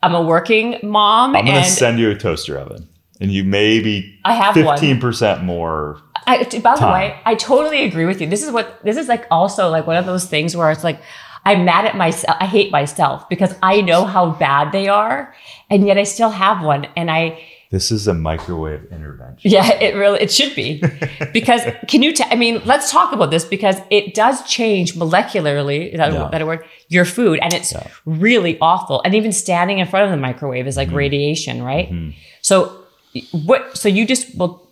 I'm 0.03 0.15
a 0.15 0.23
working 0.23 0.79
mom 0.83 1.35
I'm 1.35 1.45
gonna 1.47 1.65
send 1.65 1.99
you 1.99 2.11
a 2.11 2.15
toaster 2.15 2.57
oven, 2.59 2.89
and 3.21 3.33
you 3.33 3.43
maybe 3.45 4.19
I 4.25 4.35
have 4.35 4.55
fifteen 4.55 5.01
percent 5.01 5.43
more. 5.43 6.01
I, 6.29 6.43
by 6.43 6.75
the 6.75 6.81
time. 6.81 6.93
way, 6.93 7.21
I 7.25 7.37
totally 7.37 7.85
agree 7.85 8.05
with 8.05 8.21
you. 8.21 8.27
This 8.29 8.43
is 8.43 8.51
what 8.51 8.83
this 8.85 8.97
is 8.97 9.07
like. 9.09 9.27
Also, 9.31 9.69
like 9.71 9.87
one 9.87 9.97
of 9.97 10.07
those 10.07 10.25
things 10.27 10.57
where 10.57 10.71
it's 10.73 10.83
like 10.85 11.01
I'm 11.47 11.65
mad 11.65 11.85
at 11.87 11.97
myself. 11.97 12.37
I 12.41 12.47
hate 12.47 12.71
myself 12.71 13.29
because 13.29 13.55
I 13.63 13.81
know 13.81 14.05
how 14.05 14.31
bad 14.31 14.73
they 14.73 14.89
are, 14.89 15.35
and 15.71 15.87
yet 15.87 15.97
I 15.97 16.05
still 16.05 16.31
have 16.31 16.63
one. 16.65 16.87
And 16.97 17.11
I, 17.11 17.39
This 17.71 17.91
is 17.91 18.07
a 18.09 18.15
microwave 18.15 18.85
intervention. 18.93 19.51
yeah, 19.51 19.69
it 19.87 19.95
really 19.97 20.21
it 20.21 20.31
should 20.33 20.55
be 20.55 20.83
because 21.33 21.63
can 21.89 22.03
you? 22.03 22.13
T- 22.13 22.25
I 22.31 22.37
mean, 22.37 22.61
let's 22.65 22.91
talk 22.91 23.13
about 23.13 23.31
this 23.31 23.45
because 23.45 23.77
it 23.91 24.15
does 24.15 24.37
change 24.47 24.95
molecularly. 24.95 25.91
Is 25.93 25.99
that 25.99 26.13
Yeah. 26.13 26.27
a 26.27 26.31
better 26.31 26.47
word? 26.47 26.65
Your 26.89 27.05
food, 27.05 27.39
and 27.43 27.53
it's 27.55 27.73
really 28.05 28.59
awful. 28.61 29.01
And 29.05 29.15
even 29.15 29.33
standing 29.33 29.79
in 29.79 29.87
front 29.87 30.05
of 30.05 30.11
the 30.11 30.17
microwave 30.29 30.67
is 30.67 30.77
like 30.77 30.89
Mm-hmm. 30.89 30.97
radiation, 31.05 31.63
right? 31.63 31.89
So 32.43 32.55
what? 33.33 33.77
So 33.77 33.89
you 33.89 34.05
just 34.07 34.35
well. 34.37 34.66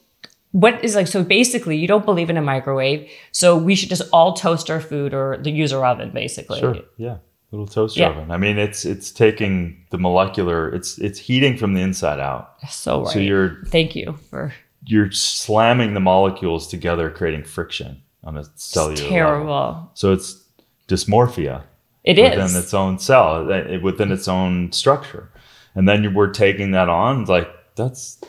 What 0.63 0.85
is 0.85 0.95
like 0.95 1.09
so 1.09 1.25
basically 1.25 1.77
you 1.77 1.89
don't 1.89 2.05
believe 2.05 2.31
in 2.31 2.37
a 2.37 2.43
microwave, 2.43 3.11
so 3.33 3.57
we 3.59 3.75
should 3.75 3.89
just 3.89 4.03
all 4.13 4.35
toast 4.35 4.71
our 4.71 4.81
food 4.81 5.13
or 5.13 5.37
the 5.39 5.51
use 5.51 5.73
our 5.73 5.85
oven 5.85 6.11
basically. 6.15 6.61
Sure. 6.61 6.77
Yeah. 6.97 7.17
Little 7.51 7.67
toaster 7.67 8.01
Yeah. 8.01 8.11
oven. 8.11 8.31
I 8.31 8.37
mean, 8.37 8.57
it's 8.59 8.85
it's 8.85 9.11
taking 9.11 9.85
the 9.91 9.99
molecular. 9.99 10.73
It's 10.73 10.97
it's 10.99 11.19
heating 11.19 11.57
from 11.57 11.75
the 11.75 11.81
inside 11.83 12.21
out. 12.21 12.53
So 12.71 13.03
right. 13.03 13.13
So 13.13 13.19
you're 13.19 13.65
Thank 13.67 13.97
you 13.97 14.17
for 14.31 14.53
you're 14.87 15.11
slamming 15.11 15.95
the 15.95 16.01
molecules 16.01 16.69
together, 16.69 17.11
creating 17.11 17.43
friction 17.45 18.01
on 18.23 18.37
a 18.37 18.45
cellular 18.55 18.95
level. 19.03 19.11
terrible. 19.11 19.91
So 19.95 20.13
it's 20.13 20.41
dysmorphia. 20.89 21.63
It 22.05 22.17
within 22.23 22.41
is. 22.45 22.55
its 22.55 22.75
own 22.75 22.99
cell, 23.01 23.51
uh, 23.51 23.79
within 23.81 24.13
its 24.13 24.29
own 24.29 24.71
structure. 24.73 25.31
And 25.75 25.89
then 25.89 26.05
you- 26.05 26.11
we're 26.11 26.31
taking 26.33 26.71
that 26.73 26.89
on, 26.89 27.25
like, 27.25 27.49
that's 27.77 28.21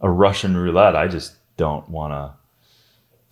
a 0.00 0.08
Russian 0.10 0.56
roulette. 0.56 0.96
I 0.96 1.06
just 1.06 1.34
don't 1.60 1.86
want 1.90 2.12
to 2.12 2.32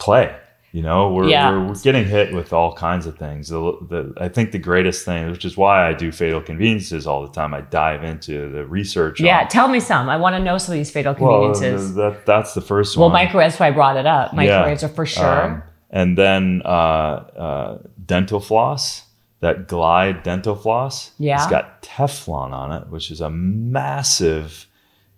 play. 0.04 0.36
You 0.70 0.82
know, 0.82 1.10
we're, 1.14 1.28
Yeah. 1.28 1.50
we're, 1.50 1.68
we're 1.68 1.74
getting 1.80 2.04
hit 2.04 2.34
with 2.34 2.52
all 2.52 2.74
kinds 2.74 3.06
of 3.06 3.16
things. 3.16 3.48
The, 3.48 3.58
the, 3.88 4.12
I 4.20 4.28
think 4.28 4.52
the 4.52 4.58
greatest 4.58 5.02
thing, 5.06 5.30
which 5.30 5.46
is 5.46 5.56
why 5.56 5.88
I 5.88 5.94
do 5.94 6.12
fatal 6.12 6.42
conveniences 6.42 7.06
all 7.06 7.22
the 7.26 7.32
time, 7.32 7.54
I 7.54 7.62
dive 7.62 8.04
into 8.04 8.50
the 8.50 8.66
research. 8.66 9.18
yeah, 9.18 9.40
on- 9.40 9.48
tell 9.48 9.68
me 9.68 9.80
some. 9.80 10.10
I 10.10 10.18
want 10.18 10.36
to 10.36 10.42
know 10.42 10.58
some 10.58 10.74
of 10.74 10.78
these 10.78 10.90
fatal 10.90 11.16
well, 11.18 11.52
conveniences. 11.52 11.94
that, 11.94 12.26
that's 12.26 12.52
the 12.52 12.60
first 12.60 12.98
well, 12.98 13.06
one. 13.06 13.14
microwaves. 13.14 13.54
That's 13.54 13.60
why 13.60 13.68
I 13.68 13.70
brought 13.70 13.96
it 13.96 14.04
up. 14.06 14.34
Yeah. 14.34 14.70
Are 14.70 14.88
for 14.88 15.06
sure. 15.06 15.42
Um, 15.44 15.62
and 15.88 16.18
then 16.18 16.60
uh, 16.66 16.68
uh, 16.68 17.78
dental 18.04 18.38
floss, 18.40 19.04
that 19.40 19.68
Glide 19.68 20.22
dental 20.22 20.54
floss. 20.54 21.12
Yeah. 21.18 21.36
It's 21.42 21.50
got 21.50 21.80
Teflon 21.82 22.52
on 22.52 22.72
it, 22.72 22.88
which 22.90 23.10
is 23.10 23.22
a 23.22 23.30
massive 23.30 24.66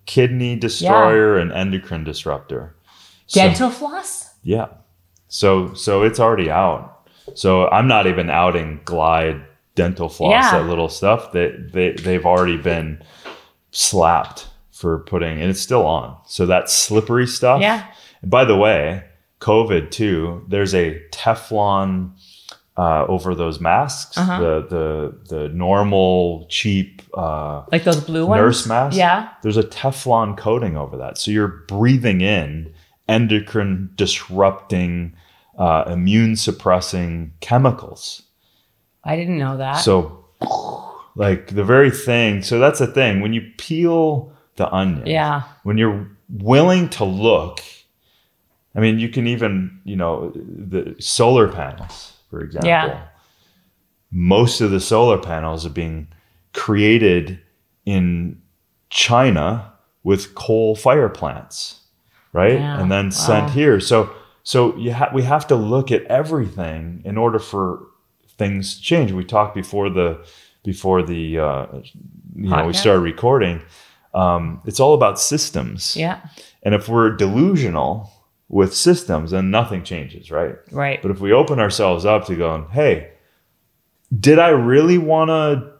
kidney 0.07 0.57
destroyer 0.57 1.38
and 1.38 1.53
endocrine 1.53 2.05
disruptor. 2.05 2.75
So- 3.31 3.40
Dental 3.40 3.71
floss. 3.71 4.31
yeah. 4.43 4.66
So 5.29 5.75
so 5.75 6.03
it's 6.03 6.19
already 6.19 6.51
out. 6.51 7.07
So 7.35 7.69
I'm 7.69 7.87
not 7.87 8.07
even 8.09 8.29
outing 8.31 8.81
Glide 8.85 9.40
dental 9.77 10.09
floss, 10.09 10.33
Yeah. 10.33 10.59
that 10.59 10.69
little 10.69 10.88
stuff. 10.88 11.31
They, 11.33 11.53
they 11.73 11.93
they've 11.93 12.27
already 12.27 12.57
been 12.57 13.01
slapped 13.71 14.49
for 14.73 14.99
putting 15.01 15.40
and 15.40 15.51
it's 15.51 15.61
still 15.61 15.87
on. 15.87 16.16
So 16.27 16.47
that 16.47 16.71
slippery 16.71 17.27
stuff. 17.27 17.61
Yeah. 17.61 17.87
And 18.23 18.31
by 18.31 18.45
the 18.45 18.57
way, 18.57 19.05
COVID 19.40 19.90
too, 19.90 20.45
there's 20.49 20.75
a 20.75 21.01
Teflon 21.12 22.12
uh, 22.77 23.05
over 23.07 23.35
those 23.35 23.61
masks. 23.61 24.16
Uh-huh. 24.19 24.40
The 24.40 24.66
the 25.29 25.37
the 25.37 25.49
normal 25.51 26.47
cheap 26.49 27.03
uh, 27.14 27.62
Like 27.71 27.85
those 27.85 28.01
blue 28.01 28.27
ones. 28.27 28.40
nurse 28.40 28.66
mask. 28.66 28.97
Yeah. 28.97 29.29
There's 29.43 29.57
a 29.57 29.62
Teflon 29.62 30.37
coating 30.37 30.77
over 30.77 30.97
that. 30.97 31.19
So 31.19 31.31
you're 31.31 31.62
breathing 31.69 32.21
in 32.23 32.73
endocrine 33.11 33.90
disrupting, 33.96 35.14
uh, 35.59 35.85
immune 35.88 36.37
suppressing 36.37 37.33
chemicals. 37.40 38.23
I 39.05 39.16
didn't 39.16 39.38
know 39.38 39.57
that. 39.57 39.75
So, 39.75 40.25
like 41.16 41.49
the 41.49 41.64
very 41.64 41.90
thing. 41.90 42.42
So 42.42 42.59
that's 42.59 42.79
the 42.79 42.87
thing. 42.87 43.20
When 43.20 43.33
you 43.33 43.42
peel 43.59 44.33
the 44.57 44.73
onion, 44.73 45.07
yeah. 45.07 45.42
when 45.64 45.77
you're 45.77 46.09
willing 46.29 46.88
to 46.90 47.05
look, 47.05 47.61
I 48.75 48.81
mean, 48.81 48.99
you 48.99 49.09
can 49.09 49.27
even, 49.27 49.81
you 49.85 49.96
know, 49.96 50.33
the 50.35 50.94
solar 51.01 51.49
panels, 51.49 52.14
for 52.31 52.40
example. 52.40 52.68
Yeah. 52.68 53.07
Most 54.12 54.61
of 54.61 54.70
the 54.70 54.81
solar 54.81 55.18
panels 55.18 55.66
are 55.66 55.70
being 55.70 56.09
created 56.53 57.40
in 57.85 58.40
China 58.90 59.73
with 60.03 60.35
coal 60.35 60.77
fire 60.77 61.09
plants, 61.09 61.80
right? 62.33 62.55
Yeah, 62.55 62.81
And 62.81 62.90
then 62.90 63.11
sent 63.11 63.51
here. 63.51 63.81
So, 63.81 64.11
so 64.43 64.77
you 64.77 64.93
ha- 64.93 65.11
we 65.12 65.23
have 65.23 65.47
to 65.49 65.57
look 65.57 65.90
at 65.90 66.05
everything 66.05 67.03
in 67.05 67.16
order 67.19 67.38
for 67.38 67.87
things 68.38 68.77
to 68.77 68.83
change. 68.83 69.12
We 69.12 69.25
talked 69.25 69.55
before 69.55 69.90
the 69.90 70.25
before 70.64 71.03
the 71.03 71.38
uh, 71.38 71.66
you 72.35 72.51
know 72.51 72.66
we 72.66 72.73
started 72.73 73.01
recording. 73.01 73.62
Um, 74.14 74.61
it's 74.64 74.81
all 74.81 74.95
about 74.95 75.21
systems. 75.21 75.97
Yeah. 75.97 76.21
And 76.62 76.75
if 76.75 76.88
we're 76.88 77.11
delusional 77.16 78.11
with 78.49 78.75
systems, 78.75 79.31
then 79.31 79.51
nothing 79.51 79.85
changes, 79.85 80.31
right? 80.31 80.57
Right. 80.73 81.01
But 81.01 81.12
if 81.12 81.21
we 81.21 81.33
open 81.33 81.61
ourselves 81.61 82.05
up 82.05 82.27
to 82.27 82.35
going, 82.35 82.69
hey, 82.71 83.12
did 84.19 84.40
I 84.40 84.49
really 84.49 84.99
want 84.99 85.29
to 85.29 85.73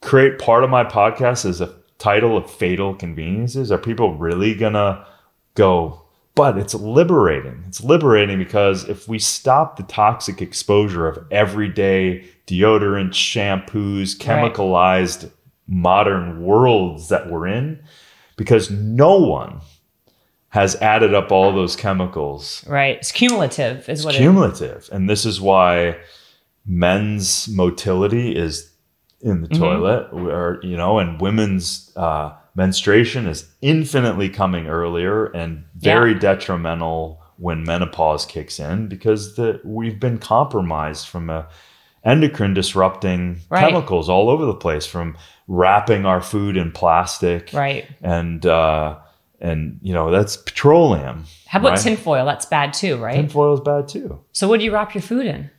create 0.00 0.38
part 0.38 0.64
of 0.64 0.70
my 0.70 0.84
podcast 0.84 1.44
as 1.44 1.60
a 1.60 1.74
title 1.98 2.36
of 2.36 2.50
fatal 2.50 2.94
conveniences? 2.94 3.70
Are 3.70 3.78
people 3.78 4.16
really 4.16 4.54
gonna 4.54 5.06
go? 5.54 6.02
But 6.34 6.58
it's 6.58 6.74
liberating. 6.74 7.62
It's 7.68 7.82
liberating 7.82 8.38
because 8.38 8.88
if 8.88 9.06
we 9.06 9.20
stop 9.20 9.76
the 9.76 9.84
toxic 9.84 10.42
exposure 10.42 11.06
of 11.06 11.24
everyday 11.30 12.24
deodorant, 12.46 13.10
shampoos, 13.10 14.16
chemicalized 14.18 15.30
modern 15.68 16.42
worlds 16.42 17.08
that 17.08 17.30
we're 17.30 17.46
in, 17.46 17.82
because 18.36 18.70
no 18.70 19.16
one 19.16 19.60
has 20.48 20.76
added 20.76 21.14
up 21.14 21.32
all 21.32 21.52
those 21.52 21.74
chemicals 21.74 22.64
Right. 22.68 22.96
It's 22.96 23.10
cumulative, 23.10 23.88
is 23.88 24.04
what 24.04 24.14
it 24.14 24.18
cumulative. 24.18 24.88
And 24.92 25.10
this 25.10 25.24
is 25.24 25.40
why 25.40 25.96
men's 26.66 27.48
motility 27.48 28.36
is 28.36 28.70
in 29.20 29.40
the 29.40 29.48
toilet, 29.48 30.08
or 30.12 30.60
you 30.62 30.76
know, 30.76 30.98
and 30.98 31.20
women's 31.20 31.92
uh, 31.96 32.34
menstruation 32.54 33.26
is 33.26 33.48
infinitely 33.62 34.28
coming 34.28 34.66
earlier 34.68 35.26
and 35.26 35.64
very 35.76 36.12
Yeah. 36.12 36.18
detrimental 36.20 37.20
when 37.36 37.64
menopause 37.64 38.24
kicks 38.26 38.60
in 38.60 38.86
because 38.88 39.34
the 39.34 39.60
we've 39.64 39.98
been 39.98 40.18
compromised 40.18 41.08
from 41.08 41.30
a 41.30 41.48
endocrine 42.04 42.54
disrupting 42.54 43.40
Right. 43.48 43.60
chemicals 43.68 44.08
all 44.08 44.28
over 44.30 44.44
the 44.46 44.54
place 44.54 44.86
from 44.86 45.16
wrapping 45.48 46.06
our 46.06 46.20
food 46.20 46.56
in 46.56 46.70
plastic 46.70 47.50
Right. 47.52 47.86
and 48.02 48.44
uh 48.46 48.96
and 49.40 49.80
you 49.82 49.92
know 49.92 50.10
that's 50.12 50.36
petroleum 50.36 51.24
How 51.48 51.58
about 51.58 51.70
right? 51.72 51.78
tinfoil? 51.80 52.24
That's 52.24 52.46
bad 52.46 52.72
too, 52.72 52.96
right? 52.98 53.14
tinfoil 53.16 53.54
is 53.54 53.60
bad 53.60 53.88
too 53.88 54.20
so 54.32 54.46
what 54.48 54.60
do 54.60 54.64
you 54.64 54.72
wrap 54.72 54.94
your 54.94 55.02
food 55.02 55.26
in? 55.26 55.50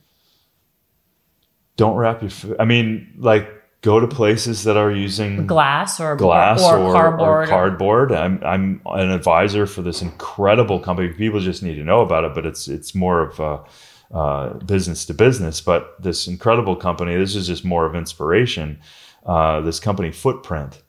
don't 1.76 1.96
wrap 1.96 2.22
your 2.22 2.30
food. 2.30 2.56
I 2.58 2.64
mean, 2.64 3.12
like 3.18 3.46
go 3.82 4.00
to 4.00 4.06
places 4.08 4.64
that 4.64 4.76
are 4.76 4.90
using 4.90 5.46
Glass 5.46 6.00
or 6.00 6.16
glass 6.16 6.60
or, 6.62 6.78
or, 6.78 6.92
cardboard. 6.92 7.44
or- 7.44 7.46
cardboard. 7.50 8.12
I'm 8.12 8.42
I'm 8.44 8.80
an 8.86 9.10
advisor 9.10 9.66
for 9.66 9.82
this 9.82 10.02
incredible 10.02 10.80
company. 10.80 11.08
People 11.12 11.40
just 11.40 11.62
need 11.62 11.74
to 11.76 11.84
know 11.84 12.00
about 12.00 12.24
it, 12.24 12.34
but 12.34 12.46
it's 12.46 12.68
it's 12.68 12.94
more 12.94 13.20
of 13.22 13.40
a 13.40 13.60
uh, 14.16 14.54
business 14.64 15.04
to 15.06 15.14
business. 15.14 15.60
But 15.60 16.00
this 16.02 16.26
incredible 16.28 16.76
company, 16.76 17.16
this 17.16 17.34
is 17.34 17.46
just 17.46 17.64
more 17.64 17.86
of 17.86 17.94
inspiration. 17.94 18.78
Uh, 19.24 19.60
this 19.60 19.80
company, 19.80 20.12
Footprint. 20.12 20.82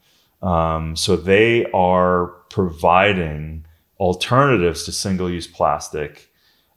Um, 0.43 0.95
so 0.95 1.15
they 1.15 1.65
are 1.71 2.28
providing 2.50 3.65
alternatives 4.00 4.84
to 4.86 4.91
single-use 4.91 5.47
plastic 5.47 6.30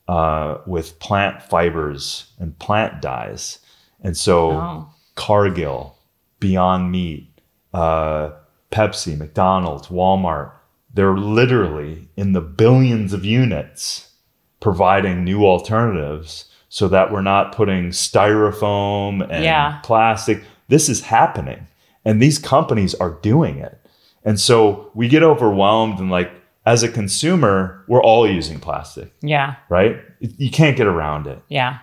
uh, 0.09 0.57
with 0.67 0.99
plant 0.99 1.43
fibers 1.43 2.33
and 2.39 2.59
plant 2.59 3.03
dyes. 3.03 3.59
And 4.03 4.17
so 4.17 4.53
Oh. 4.53 4.89
Cargill, 5.17 5.99
Beyond 6.41 6.91
Meat, 6.91 7.41
uh, 7.73 8.31
Pepsi, 8.73 9.17
McDonald's, 9.17 9.89
Walmart, 9.89 10.53
they're 10.93 11.17
literally 11.17 12.09
in 12.17 12.33
the 12.33 12.41
billions 12.41 13.13
of 13.13 13.25
units 13.25 14.11
providing 14.61 15.25
new 15.25 15.45
alternatives 15.47 16.47
so 16.69 16.89
that 16.89 17.13
we're 17.13 17.23
not 17.23 17.55
putting 17.55 17.89
styrofoam 17.91 19.27
and 19.31 19.45
Yeah. 19.45 19.79
plastic. 19.83 20.43
This 20.69 20.89
is 20.89 21.03
happening. 21.03 21.67
And 22.05 22.21
these 22.21 22.39
companies 22.39 22.95
are 22.95 23.19
doing 23.23 23.59
it. 23.59 23.79
And 24.25 24.39
so 24.39 24.91
we 24.95 25.09
get 25.09 25.23
overwhelmed 25.23 25.99
and 25.99 26.11
like 26.11 26.31
as 26.67 26.83
a 26.83 26.89
consumer, 26.89 27.83
we're 27.89 28.03
all 28.03 28.29
using 28.29 28.61
plastic, 28.61 29.13
Yeah. 29.23 29.55
right? 29.69 29.97
You 30.21 30.51
can't 30.51 30.77
get 30.77 30.87
around 30.87 31.27
it 31.27 31.43
Yeah. 31.49 31.79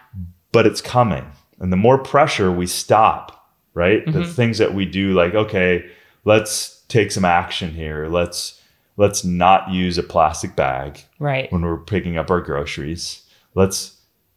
but 0.52 0.66
it's 0.68 0.82
coming. 0.82 1.26
And 1.60 1.74
the 1.74 1.78
more 1.78 1.98
pressure 1.98 2.52
we 2.52 2.68
stop, 2.68 3.37
right? 3.78 4.04
The 4.12 4.26
things 4.26 4.58
that 4.58 4.74
we 4.74 4.86
do 4.86 5.14
like 5.14 5.36
okay, 5.36 5.86
let's 6.26 6.82
take 6.88 7.12
some 7.12 7.24
action 7.26 7.72
here. 7.72 8.08
Let's 8.08 8.60
let's 8.98 9.24
not 9.24 9.70
use 9.70 9.98
a 10.00 10.04
plastic 10.04 10.56
bag 10.56 11.00
Right. 11.20 11.52
when 11.52 11.62
we're 11.62 11.78
picking 11.78 12.18
up 12.18 12.32
our 12.32 12.42
groceries. 12.42 13.22
Let's 13.54 13.94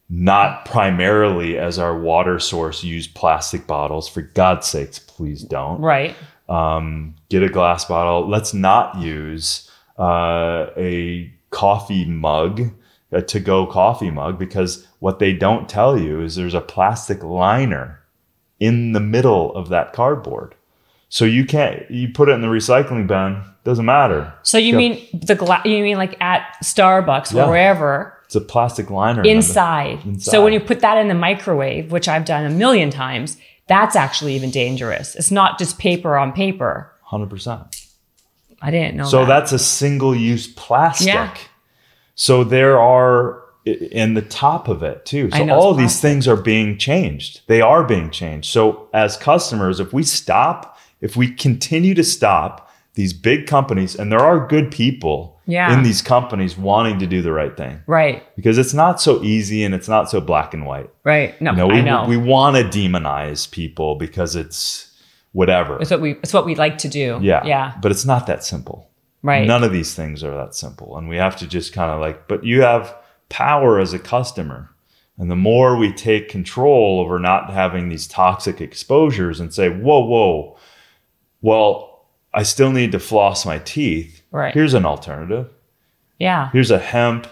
not 0.07 0.65
primarily 0.65 1.57
as 1.57 1.79
our 1.79 1.97
water 1.97 2.37
source 2.37 2.83
use 2.83 3.07
plastic 3.07 3.65
bottles. 3.65 4.07
For 4.07 4.21
God's 4.21 4.67
sakes, 4.67 4.99
please 4.99 5.41
don't 5.41 5.81
Right. 5.81 6.15
um, 6.47 7.15
get 7.29 7.41
a 7.43 7.49
glass 7.49 7.85
bottle. 7.85 8.27
Let's 8.29 8.53
not 8.53 8.97
use 8.99 9.69
uh, 9.97 10.67
a 10.77 11.31
coffee 11.49 12.05
mug, 12.05 12.71
a 13.11 13.21
to 13.21 13.39
go 13.39 13.65
coffee 13.65 14.11
mug, 14.11 14.37
because 14.37 14.85
what 14.99 15.17
they 15.19 15.33
don't 15.33 15.67
tell 15.69 15.97
you 15.97 16.21
is 16.21 16.35
there's 16.35 16.53
a 16.53 16.61
plastic 16.61 17.23
liner 17.23 18.00
in 18.61 18.93
the 18.93 18.99
middle 19.01 19.53
of 19.55 19.67
that 19.69 19.91
cardboard. 19.91 20.55
So 21.09 21.25
you 21.25 21.43
can't, 21.45 21.89
you 21.91 22.07
put 22.13 22.29
it 22.29 22.33
in 22.33 22.41
the 22.41 22.47
recycling 22.47 23.05
bin, 23.07 23.43
doesn't 23.65 23.83
matter. 23.83 24.33
So 24.43 24.57
you 24.57 24.77
mean 24.77 25.05
the 25.11 25.35
glass? 25.35 25.65
You 25.65 25.83
mean 25.83 25.97
like 25.97 26.15
at 26.21 26.43
Starbucks 26.63 27.33
Yeah. 27.33 27.45
or 27.45 27.49
wherever 27.49 28.17
It's 28.25 28.35
a 28.35 28.39
plastic 28.39 28.89
liner 28.89 29.19
in 29.19 29.23
the- 29.23 29.29
inside. 29.31 29.99
Inside. 30.05 30.31
So 30.31 30.41
when 30.41 30.53
you 30.53 30.61
put 30.61 30.79
that 30.79 30.97
in 30.97 31.09
the 31.09 31.13
microwave, 31.15 31.91
which 31.91 32.07
I've 32.07 32.23
done 32.23 32.45
a 32.45 32.49
million 32.49 32.89
times, 32.91 33.35
that's 33.67 33.95
actually 33.97 34.35
even 34.35 34.51
dangerous. 34.51 35.15
It's 35.15 35.31
not 35.31 35.59
just 35.59 35.77
paper 35.79 36.15
on 36.17 36.31
paper. 36.31 36.91
100%. 37.11 37.65
I 38.61 38.71
didn't 38.71 38.95
know. 38.95 39.05
So 39.05 39.19
that. 39.21 39.27
that's 39.27 39.51
a 39.51 39.59
single 39.59 40.15
use 40.15 40.47
plastic. 40.47 41.07
Yeah. 41.07 41.33
So 42.15 42.43
there 42.43 42.79
are 42.79 43.40
in 43.65 44.13
the 44.15 44.21
top 44.21 44.67
of 44.67 44.81
it 44.83 45.05
too. 45.05 45.29
So 45.31 45.49
all 45.51 45.71
it's 45.71 45.79
these 45.79 46.01
things 46.01 46.27
are 46.27 46.35
being 46.35 46.77
changed. 46.77 47.41
They 47.47 47.61
are 47.61 47.83
being 47.83 48.09
changed. 48.09 48.49
So 48.49 48.89
as 48.93 49.17
customers, 49.17 49.79
if 49.79 49.93
we 49.93 50.03
stop, 50.03 50.77
if 50.99 51.15
we 51.15 51.31
continue 51.31 51.93
to 51.93 52.03
stop 52.03 52.69
these 52.95 53.13
big 53.13 53.47
companies, 53.47 53.95
and 53.95 54.11
there 54.11 54.19
are 54.19 54.45
good 54.47 54.69
people 54.69 55.39
Yeah. 55.45 55.73
in 55.73 55.83
these 55.83 56.01
companies 56.01 56.57
wanting 56.57 56.99
to 56.99 57.07
do 57.07 57.21
the 57.21 57.31
right 57.31 57.55
thing 57.55 57.79
right. 57.87 58.21
because 58.35 58.57
it's 58.57 58.73
not 58.73 58.99
so 58.99 59.23
easy 59.23 59.63
and 59.63 59.73
it's 59.73 59.87
not 59.87 60.09
so 60.09 60.19
black 60.19 60.53
and 60.53 60.65
white. 60.65 60.89
Right. 61.05 61.39
No, 61.41 61.51
You 61.51 61.57
know, 61.57 61.67
we, 61.67 61.75
I 61.75 61.81
know. 61.81 62.05
we 62.05 62.17
want 62.17 62.57
to 62.57 62.63
demonize 62.63 63.49
people 63.49 63.95
because 63.95 64.35
it's 64.35 64.91
whatever. 65.31 65.79
it's 65.79 65.89
what 65.91 66.01
we. 66.01 66.11
It's 66.23 66.33
what 66.33 66.45
we 66.45 66.55
like 66.55 66.79
to 66.79 66.89
do. 66.89 67.17
Yeah. 67.21 67.45
Yeah. 67.45 67.73
But 67.81 67.91
it's 67.91 68.05
not 68.05 68.27
that 68.27 68.43
simple. 68.43 68.89
Right. 69.23 69.47
None 69.47 69.63
of 69.63 69.71
these 69.71 69.93
things 69.93 70.23
are 70.23 70.35
that 70.35 70.53
simple. 70.55 70.97
And 70.97 71.07
we 71.07 71.15
have 71.15 71.37
to 71.37 71.47
just 71.47 71.71
kind 71.73 71.91
of 71.91 72.01
like, 72.01 72.27
but 72.27 72.43
you 72.43 72.61
have 72.63 72.93
power 73.31 73.79
as 73.79 73.93
a 73.93 73.99
customer. 73.99 74.69
And 75.17 75.29
the 75.31 75.35
more 75.35 75.75
we 75.77 75.91
take 75.93 76.29
control 76.29 76.99
over 76.99 77.17
not 77.19 77.49
having 77.51 77.89
these 77.89 78.07
toxic 78.07 78.61
exposures 78.61 79.39
and 79.39 79.53
say, 79.53 79.69
whoa, 79.69 79.99
whoa, 80.05 80.57
well, 81.41 82.05
I 82.33 82.43
still 82.43 82.71
need 82.71 82.91
to 82.93 82.99
floss 82.99 83.45
my 83.45 83.59
teeth. 83.59 84.21
Right. 84.31 84.53
Here's 84.53 84.73
an 84.73 84.85
alternative. 84.85 85.49
yeah. 86.19 86.49
Here's 86.51 86.71
a 86.71 86.79
hemp 86.79 87.27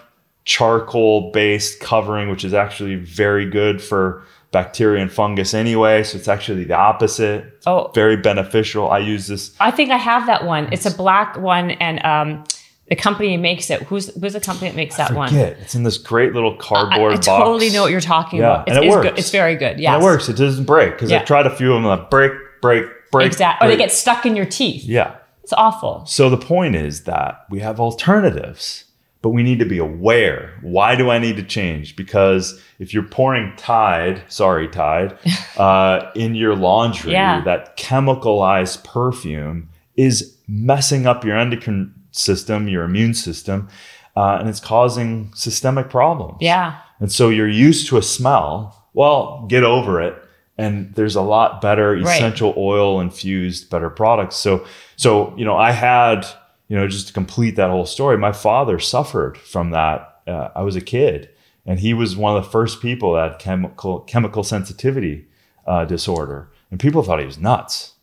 charcoal 0.46 1.32
based 1.32 1.80
covering, 1.80 2.30
which 2.30 2.44
is 2.44 2.54
actually 2.54 2.96
very 2.96 3.50
good 3.50 3.82
for 3.82 4.24
bacteria 4.52 5.02
and 5.02 5.12
fungus 5.12 5.54
anyway. 5.54 6.04
So 6.04 6.18
it's 6.18 6.28
actually 6.28 6.64
the 6.64 6.74
opposite. 6.76 7.46
It's 7.58 7.68
Oh. 7.68 7.92
very 7.94 8.18
beneficial. 8.18 8.90
I 8.90 8.98
use 9.00 9.28
this 9.28 9.56
I 9.60 9.70
think 9.72 9.92
I 9.92 9.98
have 9.98 10.26
that 10.26 10.46
one. 10.46 10.68
It's 10.72 10.86
a 10.88 10.96
black 10.96 11.38
one, 11.38 11.72
and 11.72 12.04
um, 12.04 12.44
the 12.90 12.96
company 12.96 13.38
makes 13.38 13.70
it. 13.70 13.84
Who's 13.84 14.14
who's 14.20 14.34
the 14.34 14.40
company 14.42 14.70
that 14.70 14.76
makes 14.76 14.98
that 14.98 15.14
one? 15.14 15.34
It's 15.34 15.76
in 15.76 15.84
this 15.84 15.98
great 15.98 16.34
little 16.34 16.54
I, 16.54 16.58
cardboard 16.58 17.14
I 17.14 17.16
box. 17.16 17.28
I 17.28 17.40
totally 17.40 17.70
know 17.70 17.84
what 17.84 17.92
you're 17.92 18.02
talking 18.02 18.40
Yeah, 18.40 18.46
about. 18.54 18.68
It's, 18.68 18.76
and 18.78 18.84
it 18.84 18.88
it's 18.88 18.96
works. 18.96 19.10
good. 19.10 19.20
It's 19.20 19.30
very 19.32 19.56
good. 19.56 19.80
Yeah, 19.80 19.98
it 19.98 20.02
works. 20.04 20.28
It 20.30 20.34
doesn't 20.38 20.66
break 20.66 20.94
because 20.94 21.12
Yeah. 21.12 21.20
I've 21.20 21.26
tried 21.26 21.46
a 21.46 21.56
few 21.56 21.74
of 21.74 21.82
them. 21.82 21.86
Like 21.86 22.10
break, 22.10 22.32
break, 22.62 22.86
break. 23.12 23.28
Exactly. 23.28 23.68
Or 23.68 23.72
they 23.72 23.78
get 23.78 23.92
stuck 23.92 24.26
in 24.26 24.36
your 24.36 24.46
teeth. 24.46 24.84
Yeah. 24.86 25.16
It's 25.44 25.54
awful. 25.54 26.06
So 26.06 26.30
the 26.30 26.38
point 26.38 26.76
is 26.76 27.04
that 27.06 27.46
we 27.50 27.60
have 27.60 27.80
alternatives, 27.80 28.86
but 29.22 29.30
we 29.30 29.42
need 29.44 29.60
to 29.60 29.66
be 29.66 29.78
aware. 29.80 30.54
Why 30.62 30.96
do 30.96 31.10
I 31.10 31.18
need 31.20 31.38
to 31.38 31.44
change? 31.44 31.96
Because 31.96 32.62
if 32.80 32.94
you're 32.94 33.04
pouring 33.04 33.54
Tide, 33.58 34.22
sorry 34.30 34.68
Tide, 34.68 35.18
uh, 35.58 36.12
in 36.16 36.36
your 36.36 36.56
laundry, 36.56 37.14
Yeah. 37.14 37.42
that 37.46 37.78
chemicalized 37.78 38.84
perfume 38.84 39.70
is 39.96 40.38
messing 40.48 41.06
up 41.08 41.26
your 41.26 41.38
endocrine 41.38 41.94
system, 42.12 42.68
your 42.68 42.84
immune 42.84 43.14
system, 43.14 43.68
uh, 44.16 44.38
and 44.40 44.50
it's 44.50 44.60
causing 44.60 45.32
systemic 45.36 45.90
problems. 45.90 46.38
Yeah. 46.42 46.78
And 47.00 47.12
so 47.12 47.30
you're 47.30 47.48
used 47.50 47.88
to 47.90 47.98
a 47.98 48.02
smell. 48.02 48.88
Well, 48.94 49.46
get 49.48 49.64
over 49.64 50.02
it. 50.02 50.16
And 50.58 50.94
there's 50.96 51.16
a 51.16 51.22
lot 51.22 51.62
better 51.62 51.92
Right. 51.94 52.16
essential 52.18 52.54
oil 52.58 53.00
infused 53.00 53.70
better 53.70 53.90
products. 53.90 54.36
So 54.36 54.66
so 54.98 55.34
you 55.38 55.46
know, 55.46 55.56
I 55.56 55.72
had 55.72 56.26
you 56.68 56.76
know 56.76 56.88
just 56.88 57.08
to 57.08 57.14
complete 57.14 57.56
that 57.56 57.70
whole 57.70 57.86
story. 57.86 58.18
My 58.18 58.34
father 58.34 58.78
suffered 58.80 59.38
from 59.38 59.72
that. 59.72 60.20
Uh, 60.28 60.50
I 60.56 60.62
was 60.64 60.76
a 60.76 60.82
kid, 60.82 61.30
and 61.66 61.80
he 61.80 61.94
was 61.94 62.18
one 62.18 62.36
of 62.36 62.44
the 62.44 62.50
first 62.50 62.82
people 62.82 63.14
that 63.14 63.32
had 63.32 63.40
chemical 63.40 64.00
chemical 64.02 64.44
sensitivity 64.44 65.28
uh, 65.66 65.86
disorder. 65.86 66.50
and 66.72 66.80
people 66.80 67.04
thought 67.04 67.20
he 67.20 67.26
was 67.26 67.38
nuts. 67.40 67.94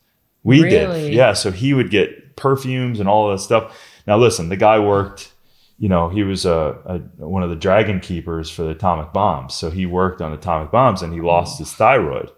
We 0.42 0.62
Really? 0.62 1.02
did, 1.10 1.14
yeah. 1.14 1.34
So 1.34 1.50
he 1.52 1.74
would 1.74 1.90
get 1.90 2.36
perfumes 2.36 3.00
and 3.00 3.08
all 3.08 3.30
that 3.30 3.38
stuff. 3.40 3.70
Now 4.06 4.18
listen, 4.18 4.48
the 4.48 4.56
guy 4.56 4.78
worked. 4.78 5.32
You 5.78 5.90
know, 5.90 6.08
he 6.08 6.22
was 6.22 6.46
a, 6.46 6.78
a 6.86 6.98
one 7.26 7.42
of 7.42 7.50
the 7.50 7.56
dragon 7.56 8.00
keepers 8.00 8.48
for 8.48 8.62
the 8.62 8.70
atomic 8.70 9.12
bombs. 9.12 9.54
So 9.54 9.70
he 9.70 9.84
worked 9.84 10.22
on 10.22 10.32
atomic 10.32 10.70
bombs, 10.70 11.02
and 11.02 11.12
he 11.12 11.20
lost 11.20 11.58
his 11.58 11.72
thyroid. 11.72 12.30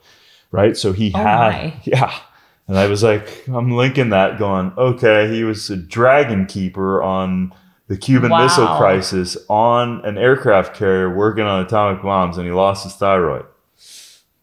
Right. 0.51 0.77
So 0.77 0.93
he 0.93 1.13
Oh 1.15 1.19
had, 1.19 1.53
my. 1.53 1.75
yeah. 1.85 2.19
And 2.67 2.77
I 2.77 2.87
was 2.87 3.03
like, 3.03 3.47
I'm 3.49 3.71
linking 3.71 4.11
that, 4.11 4.39
going, 4.39 4.73
okay, 4.77 5.33
he 5.35 5.45
was 5.45 5.71
a 5.71 5.77
dragon 5.77 6.47
keeper 6.47 7.03
on 7.03 7.53
the 7.87 7.97
Cuban 7.97 8.31
Wow. 8.31 8.43
Missile 8.43 8.77
Crisis 8.77 9.37
on 9.49 10.05
an 10.05 10.19
aircraft 10.19 10.75
carrier 10.77 11.15
working 11.15 11.45
on 11.45 11.65
atomic 11.65 12.03
bombs, 12.03 12.37
and 12.37 12.47
he 12.47 12.53
lost 12.53 12.85
his 12.85 12.95
thyroid. 12.95 13.47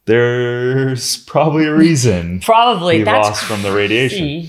There's 0.06 1.18
probably 1.26 1.66
a 1.66 1.76
reason 1.76 2.40
Probably 2.44 3.00
he 3.00 3.04
that's 3.04 3.28
lost 3.30 3.44
from 3.46 3.62
the 3.62 3.72
radiation. 3.72 4.48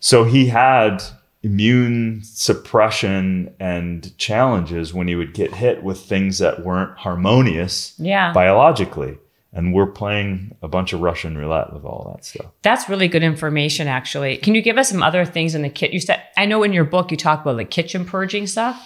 So 0.00 0.24
he 0.24 0.46
had 0.46 1.02
immune 1.42 2.20
suppression 2.24 3.54
and 3.60 4.16
challenges 4.18 4.92
when 4.92 5.08
he 5.08 5.14
would 5.14 5.34
get 5.34 5.54
hit 5.54 5.82
with 5.82 6.00
things 6.00 6.38
that 6.38 6.64
weren't 6.64 6.96
harmonious 6.98 7.94
Yeah. 7.98 8.32
biologically. 8.32 9.18
And 9.52 9.72
we're 9.72 9.86
playing 9.86 10.54
a 10.62 10.68
bunch 10.68 10.92
of 10.92 11.00
Russian 11.00 11.36
roulette 11.38 11.72
with 11.72 11.84
all 11.84 12.12
that 12.14 12.24
stuff. 12.24 12.46
That's 12.62 12.88
really 12.88 13.08
good 13.08 13.22
information, 13.22 13.88
actually. 13.88 14.36
Can 14.36 14.54
you 14.54 14.60
give 14.60 14.76
us 14.76 14.90
some 14.90 15.02
other 15.02 15.24
things 15.24 15.54
in 15.54 15.62
the 15.62 15.70
kit? 15.70 15.92
You 15.92 16.00
said 16.00 16.22
I 16.36 16.44
know 16.44 16.62
in 16.64 16.72
your 16.74 16.84
book 16.84 17.10
you 17.10 17.16
talk 17.16 17.40
about 17.42 17.56
like 17.56 17.70
kitchen 17.70 18.04
purging 18.04 18.46
stuff. 18.46 18.80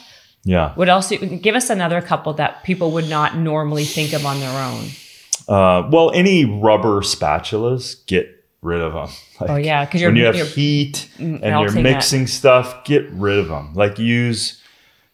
Yeah. 0.45 0.73
What 0.75 0.89
else? 0.89 1.11
Give 1.11 1.55
us 1.55 1.69
another 1.71 2.01
couple 2.01 2.33
that 2.35 2.63
people 2.65 2.93
would 2.93 3.09
not 3.09 3.37
normally 3.37 3.85
think 3.85 4.13
of 4.13 4.25
on 4.27 4.39
their 4.41 4.65
own. 4.65 4.85
Uh, 5.49 5.89
well, 5.91 6.11
any 6.15 6.45
rubber 6.45 7.01
spatulas, 7.01 8.05
get 8.07 8.42
rid 8.63 8.81
of 8.81 8.93
them. 8.95 9.09
Like, 9.41 9.51
Oh, 9.51 9.57
yeah, 9.57 9.85
'cause 9.87 10.01
you're- 10.01 10.13
when 10.13 10.21
you 10.21 10.27
have 10.27 10.55
heat 10.55 11.09
and 11.19 11.41
you're 11.43 11.73
mixing 11.73 12.27
stuff, 12.29 12.85
get 12.85 13.11
rid 13.11 13.39
of 13.39 13.49
them. 13.49 13.73
Like 13.75 13.99
use 13.99 14.61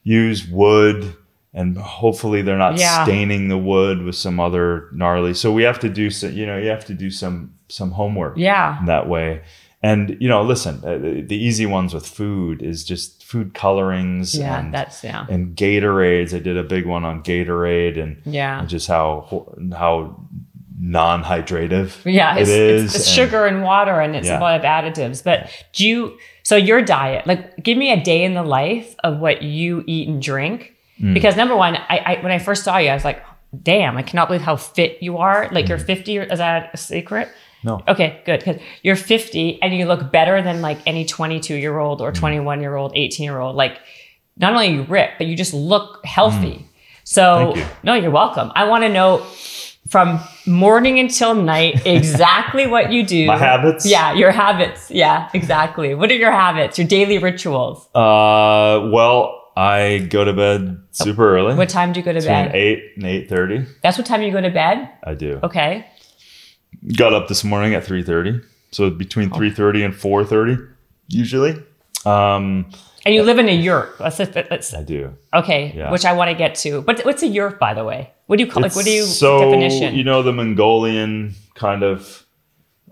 use 0.04 0.46
wood, 0.46 1.14
and 1.54 1.76
hopefully 1.78 2.42
they're 2.42 2.58
not 2.58 2.78
Yeah. 2.78 3.04
staining 3.04 3.48
the 3.48 3.58
wood 3.58 4.02
with 4.02 4.14
some 4.16 4.38
other 4.38 4.88
gnarly. 4.92 5.34
So 5.34 5.52
we 5.52 5.62
have 5.64 5.78
to 5.80 5.88
do 5.88 6.10
some. 6.10 6.32
You 6.32 6.46
know, 6.46 6.56
you 6.58 6.68
have 6.68 6.84
to 6.86 6.94
do 6.94 7.10
some 7.10 7.54
some 7.68 7.90
homework. 7.92 8.34
Yeah. 8.36 8.78
that 8.86 9.08
way. 9.08 9.40
And 9.82 10.16
you 10.20 10.28
know, 10.28 10.42
listen, 10.42 10.80
uh, 10.84 10.98
the 10.98 11.22
the 11.22 11.36
easy 11.36 11.64
ones 11.66 11.94
with 11.94 12.06
food 12.06 12.62
is 12.62 12.84
just 12.84 13.24
food 13.24 13.54
colorings. 13.54 14.34
Yeah, 14.36 14.58
and, 14.60 14.74
that's 14.74 15.02
yeah. 15.04 15.24
and 15.28 15.54
Gatorades. 15.56 16.34
I 16.34 16.38
did 16.40 16.56
a 16.56 16.62
big 16.64 16.84
one 16.86 17.04
on 17.04 17.22
Gatorade 17.22 17.98
and 18.02 18.16
Yeah. 18.26 18.60
and 18.60 18.68
just 18.68 18.88
how 18.88 19.26
how 19.76 20.16
non-hydrative 20.80 22.04
Yeah, 22.04 22.36
it 22.36 22.42
it's, 22.42 22.50
it's, 22.50 22.94
it's 22.94 23.08
sugar 23.08 23.46
and 23.46 23.62
water, 23.62 24.00
and 24.00 24.14
it's 24.16 24.26
Yeah. 24.28 24.38
a 24.38 24.40
lot 24.40 24.56
of 24.56 24.62
additives. 24.62 25.22
But 25.22 25.50
do 25.72 25.86
you? 25.86 26.18
So 26.42 26.56
your 26.56 26.82
diet, 26.82 27.26
like, 27.26 27.56
give 27.62 27.76
me 27.76 27.92
a 27.92 28.02
day 28.02 28.24
in 28.24 28.34
the 28.34 28.42
life 28.42 28.94
of 29.04 29.18
what 29.18 29.42
you 29.42 29.84
eat 29.86 30.08
and 30.08 30.20
drink. 30.22 30.74
Mm. 31.00 31.14
Because 31.14 31.36
number 31.36 31.56
one, 31.56 31.76
I, 31.76 31.98
I 31.98 32.22
when 32.22 32.32
I 32.32 32.38
first 32.38 32.64
saw 32.64 32.78
you, 32.78 32.88
I 32.90 32.94
was 32.94 33.04
like, 33.04 33.22
damn, 33.62 33.96
I 33.96 34.02
cannot 34.02 34.28
believe 34.28 34.42
how 34.42 34.56
fit 34.56 34.98
you 35.02 35.18
are. 35.18 35.48
Like 35.52 35.66
Mm. 35.66 35.68
you're 35.70 35.78
50. 35.78 36.16
Is 36.18 36.38
that 36.38 36.70
a 36.72 36.76
secret? 36.76 37.28
No. 37.64 37.82
Okay, 37.88 38.22
good. 38.24 38.38
Because 38.40 38.60
you're 38.82 38.96
50 38.96 39.60
and 39.62 39.74
you 39.74 39.86
look 39.86 40.12
better 40.12 40.40
than 40.42 40.62
like 40.62 40.78
any 40.86 41.04
22 41.04 41.54
year 41.54 41.76
old 41.78 42.00
Mm. 42.00 42.04
or 42.04 42.12
21 42.12 42.60
year 42.60 42.76
old, 42.76 42.92
18 42.94 43.24
year 43.24 43.38
old. 43.40 43.56
Like, 43.56 43.78
not 44.36 44.52
only 44.52 44.68
you 44.68 44.82
rip, 44.82 45.10
but 45.18 45.26
you 45.26 45.36
just 45.36 45.52
look 45.54 46.04
healthy. 46.06 46.64
So, 47.04 47.22
Mm. 47.22 47.54
Thank 47.54 47.56
you. 47.56 47.64
no, 47.82 47.94
you're 47.94 48.10
welcome. 48.10 48.52
I 48.54 48.64
want 48.64 48.84
to 48.84 48.88
know 48.88 49.22
from 49.88 50.20
morning 50.46 50.98
until 50.98 51.34
night 51.34 51.82
exactly 51.86 52.66
what 52.66 52.92
you 52.92 53.04
do. 53.04 53.26
My 53.26 53.36
habits? 53.38 53.86
Yeah, 53.86 54.12
your 54.14 54.30
habits. 54.30 54.90
Yeah, 54.90 55.28
exactly. 55.34 55.94
What 55.94 56.10
are 56.10 56.14
your 56.16 56.30
habits? 56.32 56.78
Your 56.78 56.86
daily 56.86 57.18
rituals? 57.18 57.86
Uh, 57.94 58.88
well, 58.92 59.34
I 59.56 60.06
go 60.10 60.24
to 60.24 60.32
bed 60.32 60.78
super 60.92 61.36
early. 61.36 61.54
What 61.56 61.68
time 61.68 61.92
do 61.92 62.00
you 62.00 62.04
go 62.04 62.12
to 62.12 62.20
bed? 62.20 62.54
Eight 62.54 62.92
and 62.96 63.04
eight 63.04 63.28
thirty. 63.28 63.64
That's 63.82 63.98
what 63.98 64.06
time 64.06 64.22
you 64.22 64.30
go 64.30 64.40
to 64.40 64.50
bed? 64.50 64.88
I 65.04 65.14
do. 65.14 65.40
Okay. 65.42 65.86
Got 66.96 67.12
up 67.12 67.28
this 67.28 67.42
morning 67.44 67.74
at 67.74 67.84
three 67.84 68.02
thirty. 68.02 68.40
So 68.70 68.84
Oh. 68.84 68.90
between 68.90 69.30
three 69.30 69.50
thirty 69.50 69.82
and 69.82 69.94
four 69.96 70.24
thirty, 70.24 70.58
usually. 71.08 71.56
Um, 72.06 72.70
And 73.08 73.14
you 73.14 73.22
live 73.22 73.38
in 73.38 73.48
a 73.48 73.52
yurt. 73.56 73.98
Let's, 73.98 74.18
let's, 74.18 74.74
I 74.74 74.82
do. 74.82 75.16
okay, 75.32 75.72
Yeah. 75.74 75.90
which 75.90 76.04
I 76.04 76.12
want 76.12 76.30
to 76.30 76.36
get 76.36 76.54
to. 76.56 76.82
But 76.82 77.06
what's 77.06 77.22
a 77.22 77.26
yurt, 77.26 77.58
by 77.58 77.72
the 77.72 77.82
way? 77.82 78.10
What 78.26 78.36
do 78.38 78.44
you 78.44 78.50
call? 78.50 78.62
Like, 78.62 78.76
what 78.76 78.84
do 78.84 78.90
you 78.90 79.04
so 79.04 79.40
definition? 79.46 79.94
you 79.94 80.04
know 80.04 80.22
the 80.22 80.34
Mongolian 80.34 81.34
kind 81.54 81.82
of 81.82 82.26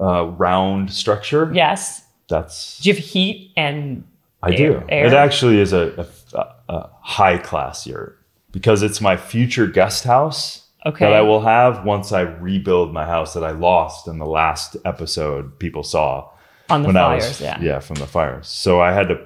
uh, 0.00 0.24
round 0.28 0.90
structure. 0.90 1.50
yes. 1.54 2.02
That's 2.30 2.78
Do 2.80 2.88
you 2.88 2.94
have 2.94 3.04
heat 3.04 3.52
and 3.58 4.04
I 4.42 4.52
air- 4.52 4.56
do. 4.56 4.82
air? 4.88 5.06
It 5.06 5.12
actually 5.12 5.60
is 5.60 5.74
a, 5.74 6.08
a, 6.32 6.46
a 6.72 6.90
high 7.02 7.36
class 7.36 7.86
yurt 7.86 8.18
because 8.52 8.82
it's 8.82 9.02
my 9.02 9.18
future 9.18 9.66
guest 9.66 10.04
house 10.04 10.66
Okay. 10.86 11.04
that 11.04 11.12
I 11.12 11.20
will 11.20 11.42
have 11.42 11.84
once 11.84 12.10
I 12.12 12.22
rebuild 12.22 12.94
my 12.94 13.04
house 13.04 13.34
that 13.34 13.44
I 13.44 13.50
lost 13.50 14.08
in 14.08 14.16
the 14.18 14.24
last 14.26 14.76
episode 14.86 15.58
people 15.58 15.82
saw 15.82 16.30
on 16.70 16.82
the 16.84 16.88
I 16.88 16.92
fires? 16.92 17.28
was 17.28 17.40
yeah. 17.42 17.60
yeah 17.60 17.80
from 17.80 17.96
the 17.96 18.06
fires. 18.06 18.48
So 18.48 18.80
I 18.80 18.92
had 18.92 19.08
to 19.08 19.18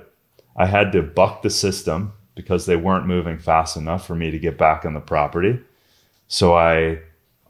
I 0.56 0.66
had 0.66 0.92
to 0.92 1.02
buck 1.02 1.42
the 1.42 1.50
system 1.50 2.12
because 2.34 2.66
they 2.66 2.76
weren't 2.76 3.06
moving 3.06 3.38
fast 3.38 3.76
enough 3.76 4.06
for 4.06 4.14
me 4.14 4.30
to 4.30 4.38
get 4.38 4.58
back 4.58 4.84
on 4.84 4.94
the 4.94 5.00
property. 5.00 5.60
So 6.28 6.54
I 6.54 7.00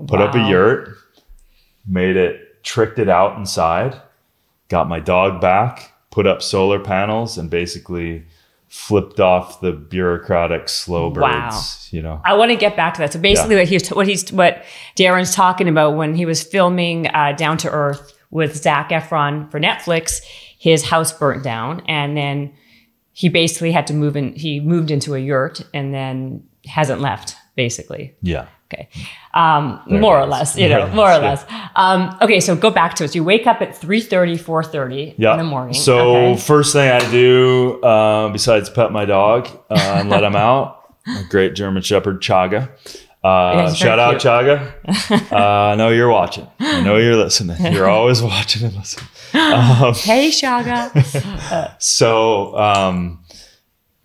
put 0.06 0.20
up 0.20 0.34
a 0.34 0.48
yurt, 0.48 0.96
made 1.86 2.16
it, 2.16 2.62
tricked 2.62 2.98
it 2.98 3.08
out 3.08 3.36
inside, 3.36 4.00
got 4.68 4.88
my 4.88 5.00
dog 5.00 5.40
back, 5.40 5.92
put 6.10 6.26
up 6.26 6.42
solar 6.42 6.80
panels, 6.80 7.38
and 7.38 7.50
basically 7.50 8.24
flipped 8.68 9.18
off 9.18 9.60
the 9.60 9.72
bureaucratic 9.72 10.68
slow 10.68 11.10
birds. 11.10 11.20
Wow. 11.22 11.62
You 11.90 12.02
know, 12.02 12.20
I 12.24 12.34
want 12.34 12.52
to 12.52 12.56
get 12.56 12.76
back 12.76 12.94
to 12.94 13.00
that. 13.00 13.12
So 13.12 13.18
basically, 13.18 13.56
what 13.56 13.68
he's 13.68 13.88
what 13.88 14.06
he's 14.06 14.32
what 14.32 14.64
Darin's 14.94 15.34
talking 15.34 15.68
about 15.68 15.96
when 15.96 16.14
he 16.14 16.24
was 16.24 16.42
filming 16.42 17.08
uh, 17.08 17.32
Down 17.32 17.58
to 17.58 17.70
Earth 17.70 18.16
with 18.30 18.56
Zac 18.56 18.90
Efron 18.90 19.50
for 19.50 19.58
Netflix, 19.58 20.22
his 20.58 20.84
house 20.84 21.12
burnt 21.12 21.42
down, 21.42 21.82
and 21.86 22.16
then 22.16 22.52
he 23.12 23.28
basically 23.28 23.72
had 23.72 23.86
to 23.88 23.94
move 23.94 24.16
in. 24.16 24.32
He 24.34 24.60
moved 24.60 24.90
into 24.90 25.14
a 25.14 25.18
yurt, 25.18 25.62
and 25.74 25.92
then 25.94 26.44
hasn't 26.66 27.00
left. 27.00 27.36
Basically, 27.56 28.14
yeah. 28.22 28.46
okay, 28.72 28.88
um, 29.34 29.82
more 29.86 30.18
or 30.18 30.24
less, 30.24 30.56
you 30.56 30.68
know, 30.68 30.88
more 30.94 31.10
or 31.12 31.18
less. 31.18 31.44
Um, 31.76 32.16
okay, 32.22 32.40
so 32.40 32.56
go 32.56 32.70
back 32.70 32.94
to 32.94 33.04
it. 33.04 33.08
So 33.08 33.16
you 33.16 33.24
wake 33.24 33.46
up 33.46 33.60
at 33.60 33.70
3.30, 33.72 34.38
4.30 34.38 35.14
Yeah. 35.18 35.32
in 35.32 35.38
the 35.38 35.44
morning. 35.44 35.74
So 35.74 36.16
okay. 36.16 36.40
first 36.40 36.72
thing 36.72 36.88
I 36.90 37.00
do, 37.10 37.82
uh, 37.82 38.30
besides 38.30 38.70
pet 38.70 38.92
my 38.92 39.04
dog 39.04 39.48
uh, 39.68 39.74
and 39.98 40.08
let 40.08 40.22
him 40.22 40.36
out, 40.48 40.94
a 41.06 41.24
great 41.28 41.54
German 41.54 41.82
Shepherd 41.82 42.22
Chaga. 42.22 42.70
Uh, 43.22 43.72
shout 43.74 43.98
out 43.98 44.16
Chaga. 44.16 44.72
Uh, 45.32 45.36
I 45.72 45.74
know 45.76 45.90
you're 45.90 46.10
watching. 46.10 46.46
I 46.58 46.80
know 46.80 46.96
you're 46.96 47.16
listening. 47.16 47.56
You're 47.72 47.88
always 47.88 48.22
watching 48.22 48.64
and 48.66 48.74
listening. 48.74 49.06
Um, 49.34 49.94
hey, 49.94 50.30
Chaga. 50.30 51.74
so 51.82 52.56
um, 52.58 53.22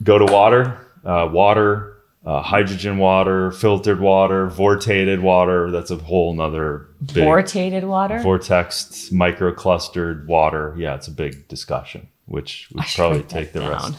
go 0.03 0.17
to 0.19 0.25
water, 0.31 0.87
uh, 1.03 1.27
water, 1.31 1.97
uh, 2.25 2.41
hydrogen 2.41 2.97
water, 2.97 3.51
filtered 3.51 3.99
water, 3.99 4.47
vortated 4.47 5.21
water. 5.21 5.71
That's 5.71 5.89
a 5.91 5.95
whole 5.97 6.33
nother 6.35 6.87
big 7.13 7.23
Vortated 7.25 7.83
water. 7.85 8.19
vortex 8.19 9.09
microclustered 9.11 10.25
water. 10.27 10.75
Yeah, 10.77 10.95
it's 10.95 11.07
a 11.07 11.11
big 11.11 11.47
discussion, 11.47 12.07
which 12.25 12.67
would 12.73 12.85
probably 12.95 13.23
take 13.23 13.53
the 13.53 13.61
down. 13.61 13.71
rest. 13.71 13.93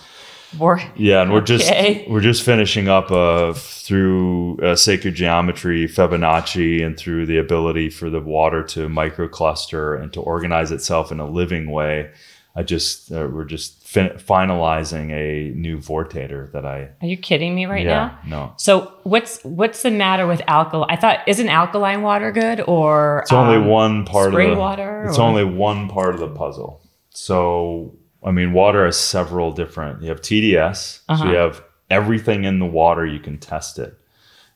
Yeah, 0.97 1.23
and 1.23 1.33
we're 1.33 1.40
just 1.40 1.69
Okay. 1.71 2.05
we're 2.09 2.21
just 2.21 2.42
finishing 2.42 2.88
up 2.88 3.11
uh, 3.11 3.53
through 3.55 4.59
uh, 4.62 4.77
sacred 4.77 5.14
geometry, 5.14 5.87
Fibonacci, 5.87 6.85
and 6.85 6.97
through 6.97 7.27
the 7.27 7.38
ability 7.38 7.90
for 7.90 8.11
the 8.11 8.21
water 8.21 8.62
to 8.64 8.88
microcluster 8.88 10.01
and 10.01 10.12
to 10.12 10.21
organize 10.21 10.71
itself 10.73 11.12
in 11.12 11.21
a 11.21 11.27
living 11.29 11.71
way. 11.71 12.11
I 12.59 12.62
just 12.62 13.12
uh, 13.12 13.29
we're 13.31 13.45
just 13.45 13.87
fin- 13.87 14.16
finalizing 14.16 15.11
a 15.12 15.55
new 15.55 15.77
vortator 15.77 16.51
that 16.53 16.64
I 16.64 16.88
Are 17.03 17.07
you 17.07 17.19
kidding 17.19 17.55
me 17.55 17.66
right 17.66 17.85
yeah 17.85 18.16
now? 18.25 18.38
no 18.47 18.53
So 18.57 18.95
what's 19.03 19.42
what's 19.45 19.83
the 19.83 19.90
matter 19.90 20.27
with 20.27 20.40
alkaline? 20.49 20.88
I 20.90 20.97
thought 20.97 21.19
isn't 21.29 21.51
alkaline 21.51 22.01
water 22.01 22.33
good 22.33 22.62
or 22.66 23.21
It's 23.25 23.33
only 23.33 23.57
um, 23.57 23.66
one 23.66 24.07
part 24.07 24.31
spring 24.33 24.53
of 24.53 24.57
the 24.57 24.61
water, 24.61 25.05
It's 25.07 25.19
or- 25.19 25.23
only 25.29 25.45
one 25.45 25.88
part 25.90 26.14
of 26.14 26.21
the 26.21 26.29
puzzle. 26.29 26.81
So 27.11 27.95
I 28.27 28.33
mean, 28.33 28.53
water 28.53 28.85
has 28.85 28.99
several 28.99 29.53
different. 29.53 30.03
You 30.03 30.09
have 30.11 30.21
TDS, 30.21 31.01
so 31.07 31.12
Uh-huh. 31.15 31.31
you 31.31 31.37
have 31.37 31.62
everything 31.89 32.45
in 32.45 32.59
the 32.59 32.67
water. 32.67 33.07
You 33.07 33.21
can 33.21 33.39
test 33.39 33.79
it, 33.79 33.95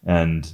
and 0.05 0.53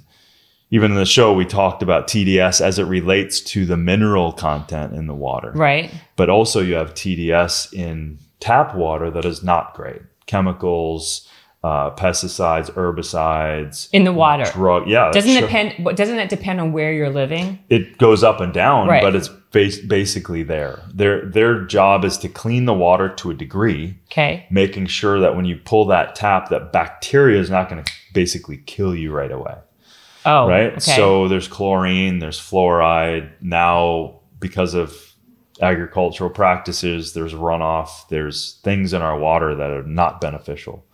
even 0.71 0.91
in 0.91 0.97
the 0.97 1.07
show, 1.07 1.33
we 1.33 1.45
talked 1.45 1.83
about 1.83 2.09
TDS 2.09 2.61
as 2.61 2.79
it 2.79 2.85
relates 2.85 3.41
to 3.41 3.65
the 3.65 3.77
mineral 3.77 4.33
content 4.33 4.93
in 4.95 5.07
the 5.07 5.15
water. 5.15 5.53
right? 5.55 5.91
But 6.17 6.29
also, 6.29 6.61
you 6.61 6.75
have 6.75 6.93
TDS 6.93 7.73
in 7.73 8.19
tap 8.41 8.75
water 8.75 9.11
that 9.13 9.25
is 9.25 9.43
not 9.43 9.75
great. 9.75 10.03
Chemicals, 10.27 11.27
uh, 11.67 11.91
pesticides, 11.97 12.71
herbicides, 12.73 13.89
in 13.93 14.05
the 14.05 14.13
water. 14.13 14.45
drug. 14.53 14.87
Yeah, 14.87 15.11
Doesn't 15.11 15.31
sure. 15.33 15.41
depend. 15.41 15.97
Doesn't 15.97 16.19
it 16.19 16.29
depend 16.29 16.61
on 16.61 16.73
where 16.73 16.93
you're 16.93 17.11
living? 17.11 17.59
It 17.69 17.99
goes 17.99 18.23
up 18.23 18.41
and 18.41 18.53
down, 18.53 18.87
Right. 18.89 19.03
but 19.03 19.17
it's 19.17 19.29
bas- 19.53 19.81
basically 19.81 20.43
there. 20.45 20.83
Their 20.95 21.27
their 21.27 21.65
job 21.65 22.05
is 22.05 22.19
to 22.19 22.29
clean 22.29 22.67
the 22.67 22.75
water 22.75 23.09
to 23.21 23.31
a 23.31 23.35
degree, 23.35 23.99
Okay. 24.13 24.47
making 24.51 24.87
sure 24.87 25.19
that 25.21 25.35
when 25.37 25.45
you 25.45 25.57
pull 25.57 25.87
that 25.87 26.15
tap, 26.15 26.51
that 26.51 26.73
bacteria 26.73 27.41
is 27.41 27.51
not 27.51 27.69
going 27.69 27.83
to 27.83 27.93
basically 28.15 28.59
kill 28.59 28.95
you 28.95 29.11
right 29.13 29.33
away. 29.33 29.57
Oh, 30.25 30.49
right? 30.49 30.73
Okay. 30.73 30.81
So 30.81 31.27
there's 31.29 31.49
chlorine, 31.49 32.19
there's 32.21 32.39
fluoride. 32.41 33.29
Now, 33.41 34.21
because 34.41 34.75
of 34.75 34.95
agricultural 35.63 36.31
practices, 36.31 37.13
there's 37.15 37.33
runoff, 37.35 38.09
there's 38.09 38.61
things 38.63 38.93
in 38.93 39.03
our 39.03 39.19
water 39.19 39.55
that 39.55 39.71
are 39.71 39.83
not 39.85 40.21
beneficial, 40.21 40.85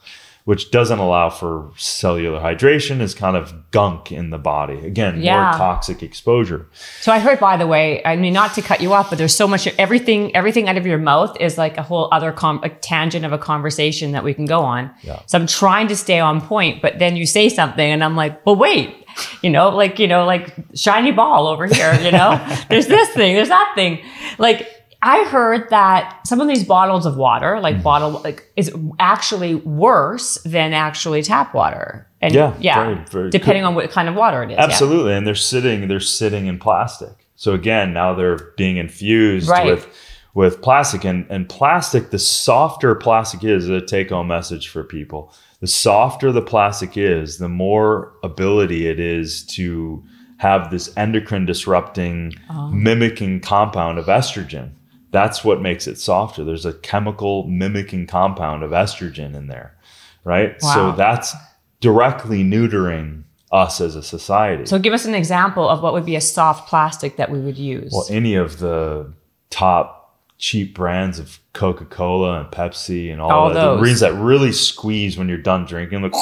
which 0.44 0.70
doesn't 0.72 0.98
allow 0.98 1.30
for 1.30 1.70
cellular 1.76 2.40
hydration, 2.40 3.00
is 3.00 3.14
kind 3.14 3.36
of 3.36 3.70
gunk 3.70 4.10
in 4.10 4.30
the 4.30 4.38
body. 4.38 4.78
Again, 4.84 5.22
Yeah. 5.22 5.42
more 5.42 5.52
toxic 5.52 6.02
exposure. 6.02 6.66
So 7.00 7.12
I 7.12 7.18
heard, 7.20 7.38
by 7.38 7.56
the 7.56 7.66
way, 7.66 8.02
I 8.04 8.16
mean, 8.16 8.32
not 8.32 8.54
to 8.54 8.62
cut 8.62 8.80
you 8.80 8.92
off, 8.92 9.08
but 9.10 9.18
there's 9.18 9.34
so 9.34 9.46
much 9.46 9.68
everything, 9.78 10.34
everything 10.34 10.68
out 10.68 10.76
of 10.76 10.86
your 10.86 10.98
mouth 10.98 11.36
is 11.40 11.56
like 11.58 11.78
a 11.78 11.82
whole 11.82 12.08
other 12.10 12.32
com- 12.32 12.60
a 12.64 12.68
tangent 12.70 13.24
of 13.24 13.32
a 13.32 13.38
conversation 13.38 14.12
that 14.12 14.24
we 14.24 14.34
can 14.34 14.44
go 14.46 14.60
on. 14.62 14.90
Yeah. 15.02 15.20
So 15.26 15.38
I'm 15.38 15.46
trying 15.46 15.86
to 15.88 15.96
stay 15.96 16.18
on 16.18 16.40
point, 16.40 16.82
but 16.82 16.98
then 16.98 17.14
you 17.16 17.24
say 17.26 17.48
something, 17.48 17.88
and 17.92 18.02
I'm 18.02 18.16
like, 18.16 18.44
well, 18.44 18.56
wait, 18.56 18.96
you 19.42 19.50
know, 19.50 19.68
like 19.68 19.98
you 19.98 20.08
know, 20.08 20.24
like 20.24 20.52
shiny 20.74 21.12
ball 21.12 21.46
over 21.46 21.66
here, 21.66 21.94
you 22.02 22.10
know, 22.10 22.40
there's 22.68 22.86
this 22.88 23.08
thing, 23.10 23.34
there's 23.36 23.48
that 23.48 23.72
thing, 23.76 24.00
like. 24.38 24.66
I 25.04 25.24
heard 25.24 25.68
that 25.70 26.20
some 26.26 26.40
of 26.40 26.46
these 26.48 26.64
bottles 26.64 27.06
of 27.06 27.16
water, 27.16 27.58
like 27.60 27.74
Mm-hmm. 27.74 27.82
bottle, 27.82 28.10
like 28.24 28.50
is 28.56 28.72
actually 29.00 29.56
worse 29.56 30.38
than 30.44 30.72
actually 30.72 31.22
tap 31.22 31.54
water. 31.54 32.06
And 32.20 32.32
Yeah, 32.32 32.54
yeah, 32.60 32.84
very, 32.84 33.04
very 33.10 33.30
depending 33.30 33.62
good. 33.64 33.68
on 33.68 33.74
what 33.74 33.90
kind 33.90 34.08
of 34.08 34.14
water 34.14 34.42
it 34.44 34.50
is. 34.52 34.56
yeah. 34.56 34.64
Absolutely, 34.64 35.14
and 35.14 35.26
they're 35.26 35.34
sitting 35.34 35.88
they're 35.88 35.98
sitting 36.00 36.46
in 36.46 36.58
plastic. 36.58 37.26
So 37.34 37.52
again, 37.52 37.92
now 37.92 38.14
they're 38.14 38.38
being 38.56 38.76
infused 38.76 39.48
Right. 39.48 39.66
with 39.66 39.88
with 40.34 40.62
plastic 40.62 41.04
and 41.04 41.26
and 41.30 41.48
plastic. 41.48 42.10
The 42.10 42.18
softer 42.20 42.94
plastic 42.94 43.42
is 43.42 43.68
a 43.68 43.80
take 43.80 44.10
home 44.10 44.28
message 44.28 44.68
for 44.68 44.84
people. 44.84 45.34
The 45.60 45.66
softer 45.66 46.30
the 46.32 46.42
plastic 46.42 46.96
is, 46.96 47.38
the 47.38 47.48
more 47.48 48.12
ability 48.22 48.86
it 48.88 49.00
is 49.00 49.44
to 49.56 50.02
have 50.38 50.70
this 50.70 50.92
endocrine 50.96 51.46
disrupting 51.46 52.34
mimicking 52.70 53.40
compound 53.40 53.98
of 53.98 54.06
estrogen. 54.06 54.70
That's 55.12 55.44
what 55.44 55.60
makes 55.62 55.86
it 55.86 55.98
softer. 55.98 56.42
There's 56.42 56.66
a 56.66 56.72
chemical 56.72 57.44
mimicking 57.46 58.06
compound 58.06 58.62
of 58.64 58.72
estrogen 58.72 59.34
in 59.36 59.46
there, 59.46 59.76
right? 60.24 60.56
Wow. 60.62 60.74
So 60.74 60.92
that's 60.96 61.34
directly 61.80 62.42
neutering 62.42 63.22
us 63.52 63.80
as 63.80 63.94
a 63.94 64.02
society. 64.02 64.64
So 64.66 64.78
give 64.78 64.94
us 64.94 65.04
an 65.04 65.14
example 65.14 65.68
of 65.68 65.82
what 65.82 65.92
would 65.92 66.06
be 66.06 66.16
a 66.16 66.20
soft 66.20 66.68
plastic 66.68 67.16
that 67.18 67.30
we 67.30 67.38
would 67.40 67.58
use. 67.58 67.92
well, 67.92 68.06
any 68.08 68.34
of 68.34 68.58
the 68.58 69.12
top 69.50 70.18
cheap 70.38 70.74
brands 70.74 71.18
of 71.18 71.38
Coca-Cola 71.52 72.40
and 72.40 72.50
Pepsi 72.50 73.12
and 73.12 73.20
all, 73.20 73.30
All 73.30 73.48
that, 73.48 73.54
those. 73.54 73.76
the 73.76 73.82
greens 73.82 74.00
that 74.00 74.14
really 74.14 74.50
squeeze 74.50 75.16
when 75.18 75.28
you're 75.28 75.38
done 75.38 75.66
drinking, 75.66 76.02
like 76.02 76.12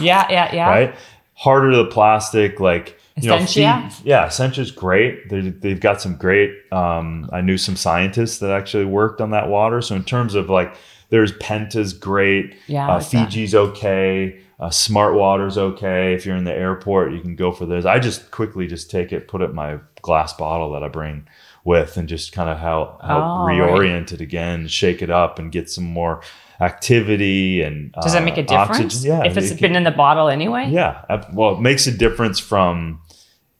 yeah, 0.00 0.26
yeah, 0.30 0.54
yeah. 0.54 0.68
right, 0.68 0.94
harder 1.32 1.74
the 1.74 1.86
plastic, 1.86 2.60
like 2.60 3.00
you 3.16 3.28
know, 3.28 3.36
Essentia? 3.36 3.90
feed- 3.96 4.06
yeah, 4.06 4.26
Essentia's 4.26 4.70
great. 4.70 5.28
They, 5.28 5.40
they've 5.40 5.80
got 5.80 6.00
some 6.00 6.16
great. 6.16 6.50
Um, 6.72 7.28
I 7.32 7.40
knew 7.40 7.56
some 7.58 7.76
scientists 7.76 8.38
that 8.38 8.50
actually 8.50 8.84
worked 8.86 9.20
on 9.20 9.30
that 9.30 9.48
water. 9.48 9.80
So 9.80 9.94
in 9.94 10.04
terms 10.04 10.34
of 10.34 10.50
like, 10.50 10.74
there's 11.10 11.32
Penta's 11.38 11.92
great. 11.92 12.56
Yeah, 12.66 12.88
uh, 12.88 12.98
like 12.98 13.08
that. 13.10 13.26
Fiji's 13.30 13.54
okay. 13.54 14.40
Uh, 14.58 14.70
Smart 14.70 15.14
Water's 15.14 15.58
okay. 15.58 16.14
If 16.14 16.24
you're 16.26 16.36
in 16.36 16.44
the 16.44 16.52
airport, 16.54 17.12
you 17.12 17.20
can 17.20 17.36
go 17.36 17.52
for 17.52 17.66
those. 17.66 17.84
I 17.86 17.98
just 17.98 18.30
quickly 18.30 18.66
just 18.66 18.90
take 18.90 19.12
it, 19.12 19.28
put 19.28 19.40
it 19.42 19.50
in 19.50 19.54
my 19.54 19.78
glass 20.02 20.32
bottle 20.32 20.72
that 20.72 20.82
I 20.84 20.88
bring 20.88 21.26
with, 21.64 21.96
and 21.96 22.08
just 22.08 22.32
kind 22.32 22.48
of 22.48 22.58
how 22.58 22.98
how 23.02 23.42
Oh, 23.42 23.46
right. 23.46 23.58
reorient 23.58 24.12
it 24.12 24.20
again, 24.20 24.66
shake 24.68 25.02
it 25.02 25.10
up, 25.10 25.38
and 25.38 25.50
get 25.52 25.68
some 25.70 25.84
more 25.84 26.20
activity 26.60 27.62
and. 27.62 27.92
Does 28.00 28.12
that 28.12 28.24
make 28.24 28.36
a 28.38 28.42
uh, 28.42 28.66
difference? 28.66 28.94
oxygen. 28.96 29.10
Yeah, 29.18 29.24
If 29.24 29.36
it's 29.36 29.50
it 29.50 29.60
been 29.60 29.76
in 29.76 29.84
the 29.84 29.90
bottle 29.90 30.28
anyway? 30.28 30.68
yeah. 30.70 31.24
Well, 31.32 31.56
it 31.56 31.60
makes 31.60 31.86
a 31.86 31.92
difference 31.92 32.38
from 32.38 33.00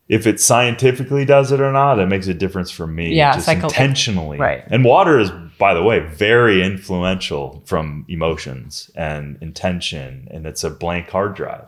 if 0.09 0.27
it 0.27 0.41
scientifically 0.41 1.25
does 1.25 1.51
it 1.53 1.61
or 1.61 1.73
not. 1.73 1.99
It 1.99 2.07
makes 2.07 2.27
a 2.27 2.35
difference 2.35 2.71
for 2.71 2.87
me. 2.87 3.15
Yeah, 3.15 3.33
just 3.35 3.47
psycho- 3.47 3.69
intentionally. 3.69 4.39
right. 4.39 4.63
And 4.69 4.85
water 4.85 5.19
is, 5.19 5.31
by 5.59 5.73
the 5.75 5.83
way, 5.83 6.01
very 6.01 6.63
influential 6.63 7.63
from 7.67 8.05
emotions 8.09 8.91
and 8.95 9.39
intention, 9.41 10.29
and 10.31 10.47
it's 10.47 10.63
a 10.65 10.71
blank 10.71 11.09
hard 11.09 11.35
drive. 11.35 11.67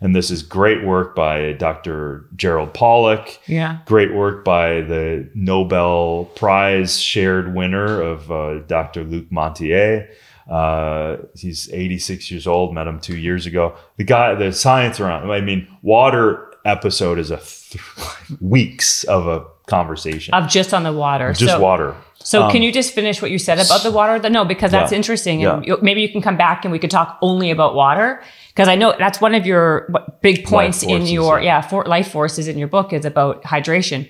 And 0.00 0.14
this 0.14 0.30
is 0.30 0.42
great 0.42 0.84
work 0.84 1.14
by 1.14 1.52
Dr. 1.52 2.26
Gerald 2.36 2.74
Pollack. 2.74 3.40
Yeah. 3.46 3.78
Great 3.86 4.12
work 4.14 4.44
by 4.44 4.82
the 4.82 5.28
Nobel 5.34 6.26
Prize 6.36 7.00
shared 7.00 7.54
winner 7.54 8.02
of 8.02 8.30
uh, 8.30 8.58
Dr. 8.66 9.04
Luc 9.04 9.30
Montagnier. 9.30 10.08
Uh, 10.50 11.16
he's 11.34 11.72
86 11.72 12.30
years 12.30 12.46
old. 12.46 12.74
Met 12.74 12.86
him 12.86 13.00
two 13.00 13.16
years 13.16 13.46
ago. 13.46 13.74
The 13.96 14.04
guy, 14.04 14.34
the 14.34 14.52
science 14.52 15.00
around. 15.00 15.30
I 15.30 15.40
mean, 15.40 15.66
water 15.82 16.45
episode 16.66 17.18
is 17.18 17.30
a 17.30 17.36
th- 17.38 17.82
weeks 18.40 19.04
of 19.04 19.26
a 19.26 19.44
conversation. 19.66 20.34
Of 20.34 20.48
just 20.48 20.72
on 20.74 20.82
the 20.82 20.92
water. 20.92 21.32
just 21.32 21.52
so, 21.52 21.60
water. 21.60 21.94
So 22.18 22.42
Um, 22.44 22.50
can 22.52 22.62
you 22.62 22.72
just 22.72 22.92
finish 22.94 23.22
what 23.22 23.30
you 23.30 23.38
said 23.38 23.58
about 23.58 23.82
the 23.82 23.90
water? 23.90 24.28
No, 24.28 24.44
because 24.44 24.70
that's 24.70 24.92
Yeah. 24.92 24.96
interesting. 24.96 25.40
Yeah. 25.40 25.54
And 25.56 25.66
you- 25.66 25.78
maybe 25.82 26.00
you 26.02 26.08
can 26.08 26.22
come 26.22 26.36
back 26.36 26.64
and 26.64 26.72
we 26.72 26.78
could 26.78 26.90
talk 26.90 27.18
only 27.22 27.50
about 27.50 27.74
water. 27.74 28.20
Because 28.48 28.68
I 28.68 28.74
know 28.74 28.94
that's 28.98 29.20
one 29.20 29.34
of 29.34 29.44
your 29.46 29.86
big 30.22 30.44
points 30.46 30.82
in 30.82 31.06
your, 31.06 31.38
yeah. 31.40 31.44
yeah, 31.58 31.60
for, 31.60 31.84
life 31.84 32.08
forces 32.10 32.48
in 32.48 32.56
your 32.58 32.68
book 32.68 32.92
is 32.92 33.04
about 33.04 33.42
hydration. 33.42 34.08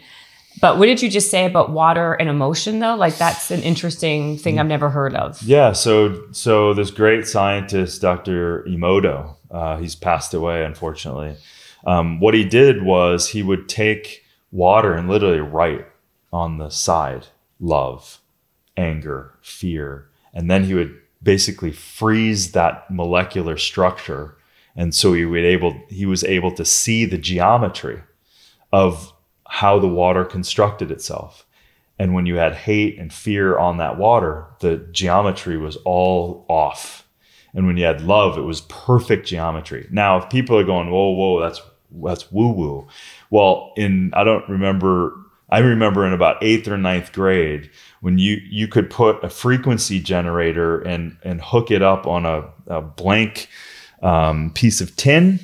But 0.61 0.79
what 0.79 0.87
did 0.87 1.03
you 1.03 1.11
just 1.11 1.31
say 1.31 1.45
about 1.45 1.71
water 1.71 2.14
and 2.14 2.29
emotion 2.31 2.79
though? 2.79 2.95
Like 2.95 3.19
that's 3.19 3.51
an 3.51 3.62
interesting 3.62 4.38
thing 4.38 4.59
I've 4.61 4.66
never 4.66 4.88
heard 4.88 5.14
of. 5.14 5.42
Yeah, 5.42 5.73
so 5.73 6.23
so 6.33 6.73
this 6.75 6.90
great 6.90 7.27
scientist, 7.27 8.01
Dr. 8.01 8.64
Emoto, 8.69 9.35
uh, 9.51 9.77
he's 9.77 9.95
passed 9.95 10.33
away, 10.33 10.64
unfortunately. 10.64 11.37
Um, 11.87 12.20
what 12.20 12.35
he 12.35 12.44
did 12.44 12.83
was 12.83 13.29
he 13.29 13.42
would 13.42 13.68
take 13.68 14.25
water 14.51 14.92
and 14.92 15.09
literally 15.09 15.40
write 15.40 15.87
on 16.33 16.59
the 16.59 16.68
side 16.68 17.29
love, 17.61 18.20
anger, 18.77 19.33
fear, 19.40 20.09
and 20.35 20.51
then 20.51 20.64
he 20.64 20.75
would 20.75 20.94
basically 21.22 21.72
freeze 21.72 22.53
that 22.53 22.90
molecular 22.90 23.57
structure, 23.57 24.37
and 24.75 24.94
so 24.94 25.14
he 25.14 25.25
would 25.25 25.44
able 25.44 25.81
he 25.88 26.05
was 26.05 26.25
able 26.25 26.51
to 26.53 26.64
see 26.64 27.05
the 27.05 27.18
geometry 27.18 28.03
of 28.72 29.12
how 29.49 29.79
the 29.79 29.88
water 29.88 30.25
constructed 30.25 30.90
itself. 30.90 31.46
And 31.99 32.12
when 32.12 32.27
you 32.27 32.37
had 32.37 32.55
hate 32.55 32.99
and 32.99 33.12
fear 33.12 33.57
on 33.57 33.79
that 33.79 33.96
water, 33.96 34.46
the 34.61 34.77
geometry 34.92 35.57
was 35.57 35.77
all 35.85 36.44
off. 36.49 37.09
And 37.55 37.66
when 37.66 37.79
you 37.79 37.87
had 37.87 38.03
love, 38.03 38.37
it 38.37 38.42
was 38.42 38.61
perfect 38.62 39.27
geometry. 39.27 39.88
Now, 39.90 40.18
if 40.18 40.29
people 40.29 40.59
are 40.59 40.64
going, 40.64 40.90
whoa, 40.90 41.11
whoa, 41.11 41.40
that's 41.40 41.62
that's 41.90 42.31
woo 42.33 42.49
woo. 42.49 42.88
Well, 43.31 43.72
in 43.77 44.12
I 44.14 44.25
don't 44.25 44.49
remember. 44.49 45.16
I 45.49 45.59
remember 45.61 46.05
in 46.05 46.12
about 46.12 46.42
eighth 46.42 46.66
or 46.66 46.77
ninth 46.77 47.12
grade 47.12 47.70
when 48.01 48.18
you 48.18 48.38
you 48.51 48.66
could 48.66 48.90
put 48.90 49.22
a 49.22 49.31
frequency 49.31 50.01
generator 50.01 50.81
and 50.81 51.16
and 51.22 51.40
hook 51.40 51.70
it 51.70 51.83
up 51.83 52.07
on 52.07 52.27
a, 52.27 52.49
a 52.66 52.81
blank 52.83 53.49
um, 54.03 54.51
piece 54.55 54.81
of 54.81 54.96
tin 54.96 55.38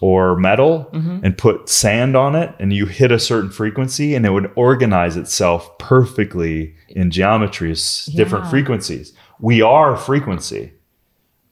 or 0.00 0.36
metal 0.36 0.88
and 1.24 1.36
put 1.38 1.68
sand 1.68 2.16
on 2.16 2.34
it 2.34 2.54
and 2.58 2.72
you 2.72 2.84
hit 2.86 3.10
a 3.12 3.18
certain 3.18 3.50
frequency 3.50 4.14
and 4.14 4.26
it 4.26 4.30
would 4.30 4.50
organize 4.56 5.16
itself 5.16 5.76
perfectly 5.78 6.74
in 6.88 7.10
geometries 7.10 7.72
s- 7.78 8.06
different 8.06 8.46
frequencies 8.50 9.12
we 9.40 9.62
are 9.62 9.96
frequency 9.96 10.72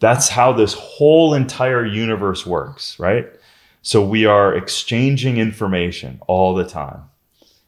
that's 0.01 0.29
how 0.29 0.53
this 0.53 0.75
whole 0.75 1.33
entire 1.33 1.87
universe 1.87 2.45
works 2.45 2.99
right 2.99 3.27
so 3.85 4.05
we 4.05 4.25
are 4.25 4.57
exchanging 4.57 5.37
information 5.37 6.21
all 6.27 6.55
the 6.55 6.65
time 6.65 7.03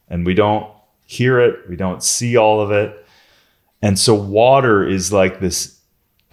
and 0.08 0.26
we 0.26 0.34
don't 0.34 0.68
hear 1.04 1.38
it 1.38 1.68
we 1.68 1.76
don't 1.76 2.02
see 2.02 2.36
all 2.36 2.60
of 2.60 2.72
it 2.72 3.06
and 3.80 3.98
so 3.98 4.14
water 4.14 4.84
is 4.84 5.12
like 5.12 5.38
this 5.38 5.78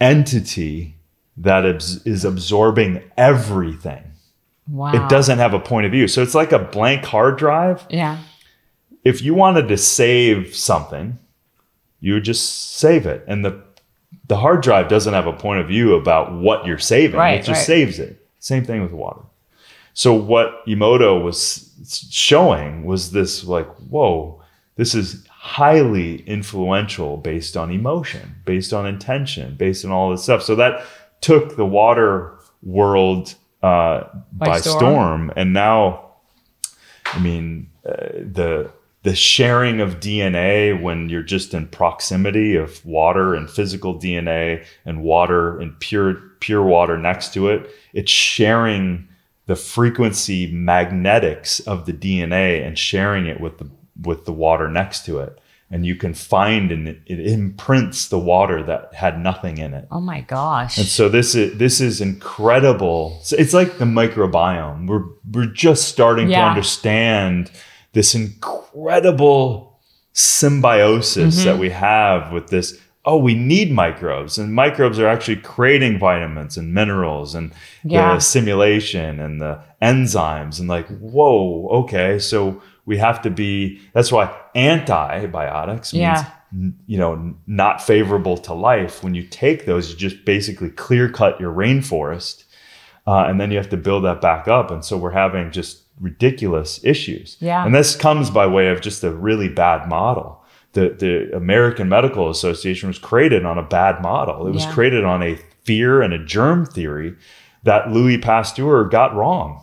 entity 0.00 0.96
that 1.36 1.64
is 1.64 2.24
absorbing 2.24 3.00
everything 3.16 4.10
Wow. 4.68 4.92
it 4.94 5.08
doesn't 5.10 5.38
have 5.38 5.52
a 5.52 5.58
point 5.58 5.86
of 5.86 5.92
view. 5.92 6.08
So 6.08 6.22
it's 6.22 6.34
like 6.34 6.52
a 6.52 6.58
blank 6.58 7.04
hard 7.04 7.36
drive. 7.36 7.86
Yeah. 7.90 8.18
If 9.04 9.20
you 9.20 9.34
wanted 9.34 9.68
to 9.68 9.76
save 9.76 10.56
something, 10.56 11.18
you 12.00 12.14
would 12.14 12.24
just 12.24 12.72
save 12.78 13.06
it. 13.06 13.24
And 13.28 13.44
the 13.44 13.62
the 14.26 14.36
hard 14.36 14.62
drive 14.62 14.88
doesn't 14.88 15.12
have 15.12 15.26
a 15.26 15.32
point 15.34 15.60
of 15.60 15.68
view 15.68 15.94
about 15.94 16.32
what 16.32 16.64
you're 16.66 16.78
saving. 16.78 17.18
Right, 17.18 17.40
it 17.40 17.44
just 17.44 17.58
right. 17.58 17.66
saves 17.66 17.98
it. 17.98 18.26
Same 18.38 18.64
thing 18.64 18.80
with 18.80 18.92
water. 18.92 19.20
So 19.94 20.12
what 20.12 20.66
Emoto 20.66 21.22
was 21.22 21.70
showing 22.10 22.84
was 22.84 23.12
this 23.12 23.44
like, 23.44 23.68
whoa, 23.76 24.42
this 24.76 24.94
is 24.94 25.24
highly 25.28 26.22
influential 26.22 27.16
based 27.16 27.56
on 27.56 27.70
emotion, 27.70 28.34
based 28.44 28.72
on 28.72 28.86
intention, 28.86 29.54
based 29.56 29.84
on 29.84 29.92
all 29.92 30.10
this 30.10 30.24
stuff. 30.24 30.42
So 30.42 30.56
that 30.56 30.84
took 31.20 31.56
the 31.56 31.64
water 31.64 32.32
world 32.62 33.34
uh, 33.62 34.08
by, 34.32 34.46
By 34.46 34.60
storm. 34.60 34.78
storm. 34.78 35.32
and 35.36 35.52
now, 35.52 36.10
I 37.06 37.18
mean, 37.20 37.70
uh, 37.88 37.94
the 38.12 38.70
the 39.04 39.14
sharing 39.14 39.82
of 39.82 40.00
DNA 40.00 40.80
when 40.80 41.10
you're 41.10 41.22
just 41.22 41.52
in 41.52 41.68
proximity 41.68 42.56
of 42.56 42.84
water 42.86 43.34
and 43.34 43.48
physical 43.50 43.94
DNA 43.94 44.64
and 44.86 45.02
water 45.02 45.60
and 45.60 45.78
pure 45.78 46.14
pure 46.40 46.62
water 46.62 46.98
next 46.98 47.32
to 47.34 47.48
it, 47.48 47.70
it's 47.92 48.10
sharing 48.10 49.08
the 49.46 49.56
frequency 49.56 50.50
magnetics 50.50 51.60
of 51.60 51.86
the 51.86 51.92
DNA 51.92 52.66
and 52.66 52.78
sharing 52.78 53.26
it 53.26 53.40
with 53.40 53.58
the 53.58 53.70
with 54.02 54.24
the 54.24 54.32
water 54.32 54.68
next 54.68 55.04
to 55.06 55.18
it. 55.20 55.38
And 55.70 55.84
you 55.86 55.96
can 55.96 56.14
find 56.14 56.70
and 56.70 56.86
it, 56.88 57.00
it 57.06 57.20
imprints 57.20 58.08
the 58.08 58.18
water 58.18 58.62
that 58.62 58.94
had 58.94 59.18
nothing 59.20 59.58
in 59.58 59.74
it. 59.74 59.88
Oh 59.90 60.00
my 60.00 60.20
gosh. 60.20 60.78
And 60.78 60.86
so 60.86 61.08
this 61.08 61.34
is 61.34 61.58
this 61.58 61.80
is 61.80 62.00
incredible. 62.00 63.18
So 63.22 63.36
It's 63.36 63.54
like 63.54 63.78
the 63.78 63.84
microbiome. 63.84 64.86
We're 64.86 65.04
we're 65.30 65.46
just 65.52 65.88
starting 65.88 66.28
to 66.28 66.32
understand 66.50 67.50
this 67.92 68.14
incredible 68.14 69.80
symbiosis 70.12 71.36
Mm-hmm. 71.36 71.44
that 71.46 71.58
we 71.58 71.70
have 71.70 72.32
with 72.32 72.48
this. 72.48 72.78
Oh, 73.06 73.18
we 73.18 73.34
need 73.34 73.70
microbes, 73.70 74.38
and 74.38 74.54
microbes 74.54 74.98
are 74.98 75.06
actually 75.06 75.36
creating 75.36 75.98
vitamins 75.98 76.56
and 76.56 76.72
minerals 76.72 77.34
and 77.34 77.52
Yeah. 77.82 78.14
the 78.14 78.20
simulation 78.20 79.20
and 79.20 79.42
the 79.42 79.58
enzymes. 79.82 80.58
And 80.58 80.68
like, 80.68 80.86
whoa, 80.98 81.68
okay, 81.82 82.18
so 82.18 82.62
we 82.86 82.96
have 82.98 83.20
to 83.22 83.30
be. 83.30 83.78
That's 83.92 84.10
why 84.10 84.30
antibiotics 84.54 85.92
means 85.92 86.02
Yeah. 86.02 86.24
you 86.86 86.96
know 86.98 87.34
not 87.48 87.82
favorable 87.82 88.36
to 88.38 88.54
life 88.54 89.02
when 89.02 89.14
you 89.14 89.24
take 89.24 89.66
those 89.66 89.90
you 89.90 89.96
just 89.96 90.24
basically 90.24 90.70
clear 90.70 91.08
cut 91.08 91.40
your 91.40 91.52
rainforest 91.52 92.44
uh, 93.08 93.24
and 93.26 93.40
then 93.40 93.50
you 93.50 93.56
have 93.56 93.68
to 93.70 93.76
build 93.76 94.04
that 94.04 94.20
back 94.20 94.46
up 94.46 94.70
and 94.70 94.84
so 94.84 94.96
we're 94.96 95.10
having 95.10 95.50
just 95.50 95.80
ridiculous 96.00 96.78
issues 96.84 97.36
Yeah. 97.40 97.64
and 97.66 97.74
this 97.74 97.96
comes 97.96 98.30
by 98.30 98.46
way 98.46 98.68
of 98.68 98.80
just 98.80 99.02
a 99.02 99.10
really 99.10 99.48
bad 99.48 99.88
model 99.88 100.43
the, 100.74 100.90
the 100.98 101.36
american 101.36 101.88
medical 101.88 102.28
association 102.30 102.88
was 102.88 102.98
created 102.98 103.44
on 103.44 103.58
a 103.58 103.62
bad 103.62 104.00
model 104.02 104.46
it 104.46 104.50
was 104.52 104.64
Yeah. 104.64 104.72
created 104.72 105.04
on 105.04 105.22
a 105.22 105.36
fear 105.64 106.02
and 106.02 106.12
a 106.12 106.18
germ 106.24 106.66
theory 106.66 107.14
that 107.62 107.90
louis 107.90 108.18
pasteur 108.18 108.84
got 108.84 109.14
wrong 109.14 109.60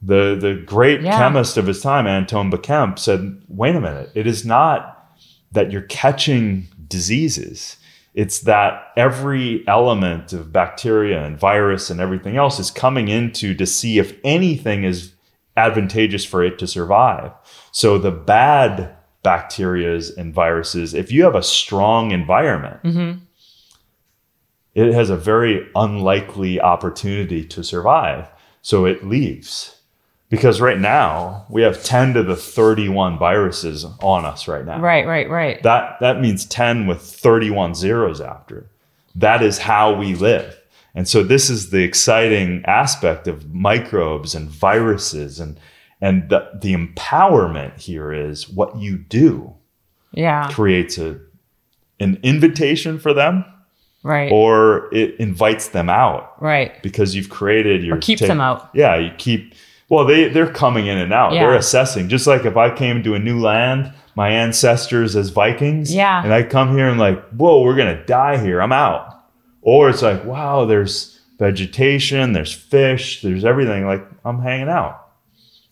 the 0.00 0.36
the 0.40 0.54
great 0.66 1.00
Yeah. 1.00 1.16
chemist 1.18 1.56
of 1.56 1.66
his 1.68 1.80
time, 1.80 2.08
Antoine 2.08 2.50
Bechamp, 2.50 2.98
said, 2.98 3.40
"Wait 3.48 3.76
a 3.76 3.80
minute. 3.80 4.10
It 4.16 4.26
is 4.26 4.44
not 4.44 4.98
that 5.52 5.70
you're 5.70 5.82
catching 5.82 6.66
diseases. 6.88 7.76
It's 8.12 8.40
that 8.40 8.82
every 8.96 9.62
element 9.68 10.32
of 10.32 10.52
bacteria 10.52 11.24
and 11.24 11.38
virus 11.38 11.88
and 11.88 12.00
everything 12.00 12.36
else 12.36 12.58
is 12.58 12.70
coming 12.72 13.06
into 13.06 13.54
to 13.54 13.64
see 13.64 14.00
if 14.00 14.14
anything 14.24 14.82
is 14.82 15.12
advantageous 15.56 16.24
for 16.24 16.42
it 16.42 16.58
to 16.58 16.66
survive. 16.66 17.30
So 17.70 17.96
the 17.96 18.10
bad 18.10 18.90
bacterias 19.24 20.16
and 20.16 20.34
viruses, 20.34 20.94
if 20.94 21.12
you 21.12 21.24
have 21.24 21.34
a 21.34 21.42
strong 21.42 22.10
environment, 22.10 22.82
mm-hmm. 22.82 23.18
it 24.74 24.92
has 24.92 25.10
a 25.10 25.16
very 25.16 25.68
unlikely 25.74 26.60
opportunity 26.60 27.44
to 27.44 27.62
survive. 27.62 28.28
So 28.62 28.84
it 28.84 29.04
leaves. 29.04 29.76
Because 30.28 30.62
right 30.62 30.78
now 30.78 31.44
we 31.50 31.60
have 31.60 31.84
10 31.84 32.14
to 32.14 32.22
the 32.22 32.36
31 32.36 33.18
viruses 33.18 33.84
on 34.00 34.24
us 34.24 34.48
right 34.48 34.64
now. 34.64 34.80
right, 34.80 35.06
right, 35.06 35.28
right. 35.28 35.62
That 35.62 36.00
that 36.00 36.22
means 36.22 36.46
10 36.46 36.86
with 36.86 37.02
31 37.02 37.74
zeros 37.74 38.18
after. 38.18 38.66
That 39.14 39.42
is 39.42 39.58
how 39.58 39.94
we 39.94 40.14
live. 40.14 40.58
And 40.94 41.06
so 41.06 41.22
this 41.22 41.50
is 41.50 41.68
the 41.68 41.82
exciting 41.82 42.64
aspect 42.66 43.28
of 43.28 43.52
microbes 43.52 44.34
and 44.34 44.48
viruses 44.48 45.38
and 45.38 45.58
and 46.02 46.28
the, 46.28 46.50
the 46.60 46.74
empowerment 46.74 47.80
here 47.80 48.12
is 48.12 48.48
what 48.50 48.76
you 48.76 48.98
do 48.98 49.54
yeah. 50.12 50.50
creates 50.50 50.98
a 50.98 51.18
an 52.00 52.18
invitation 52.22 52.98
for 52.98 53.14
them 53.14 53.44
Right. 54.04 54.32
or 54.32 54.92
it 54.92 55.14
invites 55.20 55.68
them 55.68 55.88
out 55.88 56.34
right. 56.42 56.82
because 56.82 57.14
you've 57.14 57.30
created 57.30 57.84
your 57.84 57.96
Or 57.96 58.00
keeps 58.00 58.20
them 58.20 58.40
out. 58.40 58.68
Yeah, 58.74 58.96
you 58.96 59.12
keep 59.16 59.54
well, 59.88 60.04
they 60.04 60.28
they're 60.28 60.50
coming 60.50 60.86
in 60.86 60.98
and 60.98 61.12
out. 61.12 61.34
Yeah. 61.34 61.42
They're 61.46 61.54
assessing. 61.54 62.08
Just 62.08 62.26
like 62.26 62.44
if 62.44 62.56
I 62.56 62.74
came 62.74 63.04
to 63.04 63.14
a 63.14 63.18
new 63.20 63.38
land, 63.40 63.92
my 64.16 64.30
ancestors 64.30 65.14
as 65.14 65.28
Vikings, 65.30 65.94
Yeah. 65.94 66.24
and 66.24 66.32
I 66.32 66.42
come 66.42 66.76
here 66.76 66.88
and 66.88 66.98
like, 66.98 67.22
whoa, 67.28 67.62
we're 67.62 67.76
gonna 67.76 68.04
die 68.06 68.42
here. 68.42 68.60
I'm 68.60 68.72
out. 68.72 69.22
Or 69.60 69.88
it's 69.88 70.02
like, 70.02 70.24
wow, 70.24 70.64
there's 70.64 71.20
vegetation, 71.38 72.32
there's 72.32 72.52
fish, 72.52 73.22
there's 73.22 73.44
everything. 73.44 73.86
Like 73.86 74.04
I'm 74.24 74.40
hanging 74.42 74.68
out. 74.68 75.01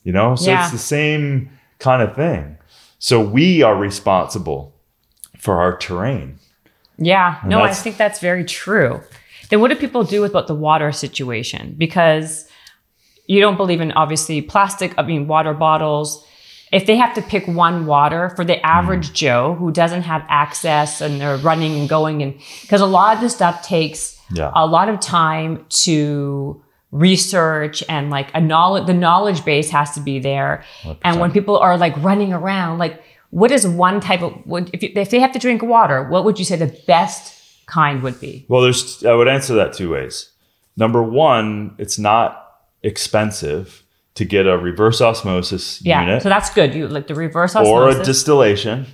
You 0.04 0.12
know, 0.12 0.34
so 0.34 0.50
Yeah. 0.50 0.62
it's 0.62 0.72
the 0.72 0.78
same 0.78 1.50
kind 1.78 2.02
of 2.02 2.14
thing. 2.16 2.56
So 2.98 3.20
we 3.20 3.62
are 3.62 3.74
responsible 3.76 4.74
for 5.38 5.60
our 5.60 5.76
terrain. 5.76 6.38
Yeah, 6.98 7.36
no, 7.46 7.62
I 7.62 7.72
think 7.72 7.96
that's 7.96 8.20
very 8.20 8.44
true. 8.44 9.00
Then 9.48 9.60
what 9.60 9.68
do 9.68 9.76
people 9.76 10.04
do 10.04 10.24
about 10.24 10.46
the 10.46 10.54
water 10.54 10.92
situation? 10.92 11.74
Because 11.78 12.46
you 13.26 13.40
don't 13.40 13.56
believe 13.56 13.80
in 13.80 13.92
obviously 13.92 14.42
plastic, 14.42 14.92
I 14.98 15.02
mean, 15.02 15.26
water 15.26 15.54
bottles. 15.54 16.24
If 16.72 16.86
they 16.86 16.96
have 16.96 17.14
to 17.14 17.22
pick 17.22 17.48
one 17.48 17.86
water 17.86 18.30
for 18.36 18.44
the 18.44 18.64
average 18.64 19.10
mm. 19.10 19.14
Joe 19.14 19.54
who 19.58 19.72
doesn't 19.72 20.02
have 20.02 20.24
access 20.28 21.00
and 21.00 21.20
they're 21.20 21.36
running 21.38 21.78
and 21.80 21.88
going, 21.88 22.22
and 22.22 22.34
because 22.62 22.80
a 22.80 22.86
lot 22.86 23.16
of 23.16 23.22
this 23.22 23.34
stuff 23.34 23.62
takes 23.62 24.16
Yeah. 24.32 24.52
a 24.54 24.66
lot 24.66 24.88
of 24.88 25.00
time 25.00 25.64
to 25.84 26.62
research 26.92 27.84
and 27.88 28.10
like 28.10 28.30
a 28.34 28.40
knowledge, 28.40 28.86
the 28.86 28.94
knowledge 28.94 29.44
base 29.44 29.70
has 29.70 29.92
to 29.92 30.00
be 30.00 30.18
there. 30.18 30.64
And 31.02 31.20
when 31.20 31.30
people 31.32 31.58
are 31.58 31.78
like 31.78 31.96
running 32.02 32.32
around, 32.32 32.78
like 32.78 33.02
what 33.30 33.50
is 33.50 33.66
one 33.66 34.00
type 34.00 34.22
of, 34.22 34.32
what, 34.44 34.70
if, 34.72 34.82
you, 34.82 34.90
if 34.94 35.10
they 35.10 35.20
have 35.20 35.32
to 35.32 35.38
drink 35.38 35.62
water, 35.62 36.02
what 36.08 36.24
would 36.24 36.38
you 36.38 36.44
say 36.44 36.56
the 36.56 36.74
best 36.86 37.66
kind 37.66 38.02
would 38.02 38.20
be? 38.20 38.44
Well, 38.48 38.62
there's 38.62 39.04
I 39.04 39.14
would 39.14 39.28
answer 39.28 39.54
that 39.54 39.72
two 39.72 39.90
ways. 39.90 40.30
Number 40.76 41.02
one, 41.02 41.74
it's 41.78 41.98
not 41.98 42.58
expensive 42.82 43.84
to 44.14 44.24
get 44.24 44.46
a 44.46 44.58
reverse 44.58 45.00
osmosis 45.00 45.80
Yeah, 45.82 46.00
unit 46.00 46.22
so 46.22 46.28
that's 46.28 46.50
good. 46.50 46.74
You 46.74 46.88
like 46.88 47.06
the 47.06 47.14
reverse 47.14 47.54
osmosis 47.54 47.96
or 47.96 48.00
a 48.00 48.04
distillation. 48.04 48.86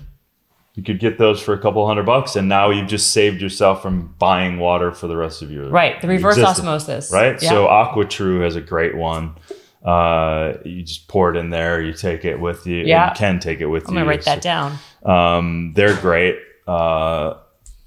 You 0.77 0.83
could 0.83 0.99
get 1.01 1.17
those 1.19 1.41
for 1.41 1.53
a 1.55 1.59
couple 1.59 1.85
hundred 1.87 2.05
bucks, 2.07 2.37
and 2.37 2.49
now 2.49 2.71
you've 2.71 2.87
just 2.87 3.11
saved 3.13 3.41
yourself 3.41 3.83
from 3.83 4.15
buying 4.19 4.59
water 4.59 4.93
for 4.93 5.07
the 5.09 5.17
rest 5.17 5.41
of 5.43 5.51
your 5.51 5.69
right, 5.71 6.01
the 6.03 6.07
reverse 6.09 6.37
existence, 6.37 6.59
osmosis. 6.61 7.11
Right. 7.11 7.43
Yeah. 7.43 7.49
So 7.49 7.67
AquaTrue 7.67 8.43
has 8.45 8.57
a 8.57 8.61
great 8.61 8.95
one. 8.95 9.35
Uh, 9.83 10.55
you 10.65 10.83
just 10.83 11.09
pour 11.09 11.35
it 11.35 11.39
in 11.39 11.51
there. 11.51 11.81
You 11.81 11.93
take 11.93 12.25
it 12.25 12.39
with 12.41 12.67
you. 12.67 12.85
Yeah. 12.85 13.09
You 13.11 13.17
can 13.17 13.41
take 13.41 13.61
it 13.61 13.67
with 13.67 13.85
you. 13.85 13.89
I'm 13.89 13.95
gonna 13.95 14.07
write 14.07 14.25
that 14.27 14.43
down. 14.43 14.79
um, 15.05 15.73
they're 15.75 15.97
great. 15.97 16.37
Uh, 16.67 17.35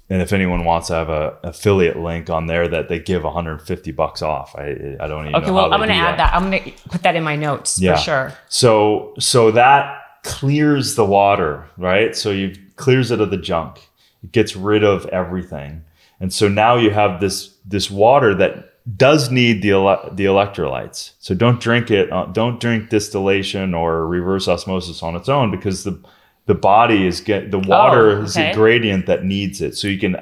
and 0.08 0.20
if 0.20 0.32
anyone 0.32 0.64
wants 0.64 0.88
to 0.88 0.94
have 0.94 1.10
a 1.10 1.36
affiliate 1.44 1.96
link 1.96 2.28
on 2.30 2.46
there 2.46 2.66
that 2.66 2.88
they 2.88 2.98
give 2.98 3.22
150 3.22 3.92
bucks 3.92 4.22
off, 4.22 4.56
I 4.56 4.96
I 4.98 5.06
don't 5.06 5.26
even 5.28 5.36
Okay, 5.36 5.46
know 5.46 5.54
well, 5.54 5.72
I'm 5.72 5.78
gonna 5.78 5.92
add 5.92 6.18
that. 6.18 6.34
I'm 6.34 6.44
gonna 6.50 6.72
put 6.88 7.02
that 7.04 7.14
in 7.14 7.22
my 7.22 7.36
notes 7.36 7.78
Yeah. 7.80 7.94
for 7.94 8.00
sure. 8.02 8.32
So 8.48 9.14
so 9.20 9.52
that 9.52 9.96
clears 10.24 10.96
the 10.96 11.04
water, 11.04 11.66
right? 11.78 12.16
So 12.16 12.30
you 12.30 12.54
clears 12.80 13.10
it 13.10 13.20
of 13.20 13.30
the 13.30 13.36
junk. 13.36 13.88
It 14.24 14.32
gets 14.32 14.56
rid 14.56 14.82
of 14.84 15.06
everything. 15.06 15.84
And 16.18 16.32
so 16.32 16.48
now 16.48 16.76
you 16.76 16.90
have 16.90 17.20
this 17.20 17.56
this 17.64 17.90
water 17.90 18.34
that 18.34 18.52
does 18.96 19.30
need 19.30 19.62
the 19.62 19.70
ele- 19.70 20.10
the 20.12 20.24
electrolytes. 20.24 21.12
So 21.18 21.34
don't 21.34 21.60
drink 21.60 21.90
it. 21.90 22.10
Uh, 22.12 22.26
don't 22.26 22.60
drink 22.60 22.88
distillation 22.90 23.74
or 23.74 24.06
reverse 24.06 24.48
osmosis 24.48 25.02
on 25.02 25.14
its 25.16 25.28
own 25.28 25.50
because 25.50 25.84
the 25.84 25.98
the 26.46 26.54
body 26.54 27.06
is 27.06 27.20
get 27.20 27.50
the 27.50 27.58
water 27.58 28.18
Oh, 28.18 28.22
is 28.22 28.36
okay. 28.36 28.50
a 28.50 28.54
gradient 28.54 29.06
that 29.06 29.24
needs 29.24 29.60
it. 29.60 29.76
So 29.76 29.86
you 29.88 29.98
can 29.98 30.16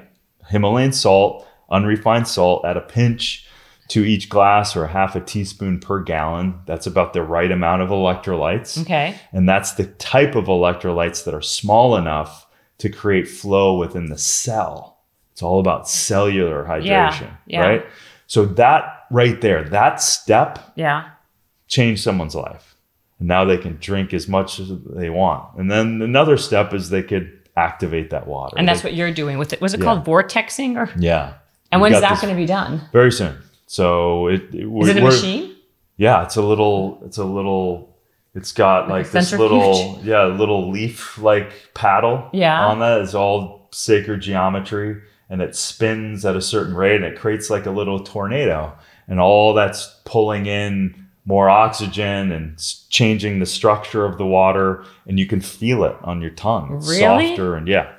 Himalayan 0.51 0.93
salt, 0.93 1.47
unrefined 1.71 2.29
salt 2.29 2.65
at 2.65 2.77
a 2.77 2.81
pinch 2.81 3.47
to 3.89 4.05
each 4.05 4.29
glass 4.29 4.77
or 4.77 4.87
half 4.87 5.17
a 5.17 5.21
teaspoon 5.21 5.79
per 5.81 6.03
gallon. 6.03 6.61
That's 6.67 6.87
about 6.87 7.13
the 7.15 7.23
right 7.23 7.51
amount 7.51 7.83
of 7.83 7.89
electrolytes. 7.89 8.81
Okay. 8.83 9.15
And 9.33 9.49
that's 9.49 9.73
the 9.75 9.87
type 9.87 10.35
of 10.37 10.45
electrolytes 10.47 11.25
that 11.25 11.35
are 11.35 11.41
small 11.43 11.97
enough 11.97 12.47
to 12.79 12.89
create 12.89 13.29
flow 13.29 13.77
within 13.77 14.07
the 14.07 14.19
cell. 14.19 14.99
It's 15.33 15.43
all 15.43 15.61
about 15.61 15.89
cellular 15.89 16.65
hydration, 16.65 17.31
yeah. 17.47 17.61
right? 17.61 17.87
So 18.27 18.45
that 18.45 19.05
right 19.11 19.41
there, 19.41 19.65
that 19.65 20.01
step 20.03 20.59
Yeah. 20.77 21.11
changed 21.69 22.03
someone's 22.03 22.35
life. 22.35 22.75
And 23.19 23.29
now 23.29 23.45
they 23.45 23.57
can 23.59 23.79
drink 23.81 24.13
as 24.15 24.29
much 24.29 24.61
as 24.61 24.71
they 24.87 25.11
want. 25.11 25.57
And 25.59 25.71
then 25.71 26.03
another 26.03 26.37
step 26.37 26.73
is 26.75 26.91
they 26.91 27.03
could 27.03 27.33
activate 27.57 28.11
that 28.11 28.27
water. 28.27 28.55
And 28.57 28.69
that's 28.69 28.83
They- 28.83 28.91
what 28.91 28.95
you're 28.97 29.13
doing 29.13 29.39
with 29.39 29.53
it. 29.53 29.61
Was 29.61 29.75
it 29.75 29.81
Yeah. 29.81 29.85
called 29.87 30.05
vortexing 30.05 30.77
or? 30.77 30.91
yeah. 30.99 31.33
And 31.71 31.83
We've 31.83 31.93
when's 31.93 32.01
that 32.03 32.21
going 32.23 32.33
to 32.35 32.41
be 32.41 32.47
done? 32.47 32.83
Very 32.93 33.13
soon. 33.13 33.35
So 33.67 34.29
it, 34.29 34.43
it 34.55 34.67
Is 34.67 34.89
it 34.89 34.97
a 34.97 35.03
machine? 35.03 35.55
Yeah, 35.99 36.23
it's 36.23 36.37
a 36.37 36.43
little. 36.43 37.03
It's 37.05 37.19
a 37.19 37.25
little. 37.25 37.88
It's 38.39 38.53
got 38.53 38.89
like, 38.89 39.07
a 39.09 39.11
this 39.11 39.33
little, 39.33 40.01
yeah, 40.03 40.25
little 40.27 40.71
leaf 40.71 41.19
like 41.19 41.53
paddle. 41.75 42.29
Yeah. 42.33 42.67
On 42.69 42.79
that 42.79 43.01
is 43.03 43.15
all 43.15 43.69
sacred 43.73 44.21
geometry, 44.23 45.01
and 45.29 45.43
it 45.43 45.55
spins 45.55 46.25
at 46.25 46.37
a 46.37 46.41
certain 46.41 46.75
rate 46.75 46.97
and 46.97 47.05
it 47.05 47.19
creates 47.19 47.51
like 47.51 47.67
a 47.67 47.71
little 47.71 48.01
tornado 48.01 48.73
and 49.09 49.21
all 49.21 49.53
that's 49.55 50.01
pulling 50.05 50.47
in 50.47 50.95
more 51.27 51.51
oxygen 51.51 52.33
and 52.33 52.57
changing 52.89 53.39
the 53.39 53.45
structure 53.47 54.07
of 54.07 54.17
the 54.17 54.25
water 54.25 54.85
and 55.07 55.19
you 55.19 55.27
can 55.27 55.41
feel 55.43 55.85
it 55.85 55.95
on 56.03 56.23
your 56.23 56.31
tongue 56.31 56.77
It's 56.79 56.89
Really? 56.89 57.29
softer 57.29 57.55
and 57.57 57.69
yeah 57.69 57.93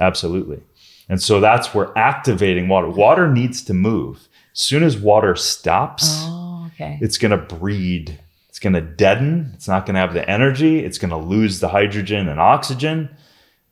absolutely 0.00 0.60
and 1.08 1.20
so 1.22 1.38
that's 1.40 1.74
where 1.74 1.96
activating 1.98 2.68
water 2.68 2.88
water 2.88 3.30
needs 3.30 3.62
to 3.64 3.74
move 3.74 4.28
as 4.54 4.60
soon 4.60 4.82
as 4.82 4.96
water 4.96 5.36
stops 5.36 6.04
Oh, 6.24 6.70
okay. 6.74 6.98
it's 7.02 7.18
going 7.18 7.32
to 7.32 7.36
breed 7.56 8.18
it's 8.30 8.31
going 8.62 8.72
to 8.72 8.80
deaden 8.80 9.50
it's 9.54 9.68
not 9.68 9.84
going 9.84 9.94
to 9.94 10.00
have 10.00 10.14
the 10.14 10.28
energy 10.30 10.84
it's 10.84 10.98
going 10.98 11.10
to 11.10 11.16
lose 11.16 11.60
the 11.60 11.68
hydrogen 11.68 12.28
and 12.28 12.40
oxygen. 12.40 13.10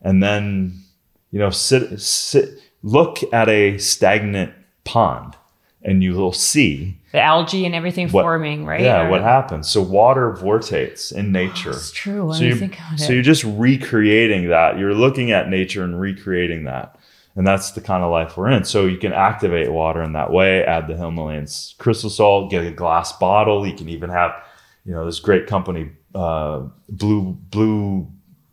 And 0.03 0.23
then 0.23 0.81
you 1.31 1.39
know 1.39 1.51
sit, 1.51 2.01
sit 2.01 2.61
look 2.83 3.19
at 3.33 3.49
a 3.49 3.79
stagnant 3.79 4.53
pond 4.85 5.37
and 5.83 6.03
you 6.03 6.13
will 6.15 6.33
see 6.33 6.99
The 7.13 7.21
algae 7.21 7.65
and 7.65 7.75
everything 7.75 8.09
what 8.11 8.23
forming, 8.23 8.67
right? 8.67 8.81
yeah 8.81 9.07
Or- 9.07 9.11
what 9.11 9.23
happens. 9.23 9.69
So 9.71 9.81
water 9.81 10.33
vortates 10.33 11.13
in 11.13 11.35
oh, 11.35 11.41
nature. 11.41 11.71
It's 11.71 11.91
true. 11.93 12.27
When 12.27 12.37
so, 12.39 12.45
you 12.45 12.57
think 12.57 12.79
about 12.79 12.99
so 12.99 13.13
it. 13.13 13.15
you're 13.15 13.23
just 13.23 13.45
recreating 13.45 14.49
that. 14.51 14.79
You're 14.79 14.95
looking 14.95 15.31
at 15.31 15.49
nature 15.49 15.85
and 15.85 15.99
recreating 16.01 16.65
that. 16.65 16.97
And 17.37 17.47
that's 17.47 17.71
the 17.71 17.81
kind 17.81 18.03
of 18.03 18.11
life 18.11 18.37
we're 18.37 18.51
in. 18.51 18.65
So 18.65 18.87
you 18.87 18.99
can 18.99 19.13
activate 19.13 19.71
water 19.73 20.03
in 20.03 20.13
that 20.13 20.33
way 20.33 20.65
add 20.65 20.89
the 20.89 20.97
himalayan 20.97 21.47
crystal 21.79 22.11
salt 22.11 22.51
get 22.51 22.65
a 22.65 22.71
glass 22.71 23.13
bottle. 23.13 23.67
You 23.67 23.75
can 23.75 23.89
even 23.89 24.11
have 24.11 24.33
you 24.85 24.93
know 24.93 25.05
this 25.05 25.21
great 25.21 25.47
company 25.47 25.91
uh, 26.15 26.63
blue 26.89 27.33
blue 27.51 28.09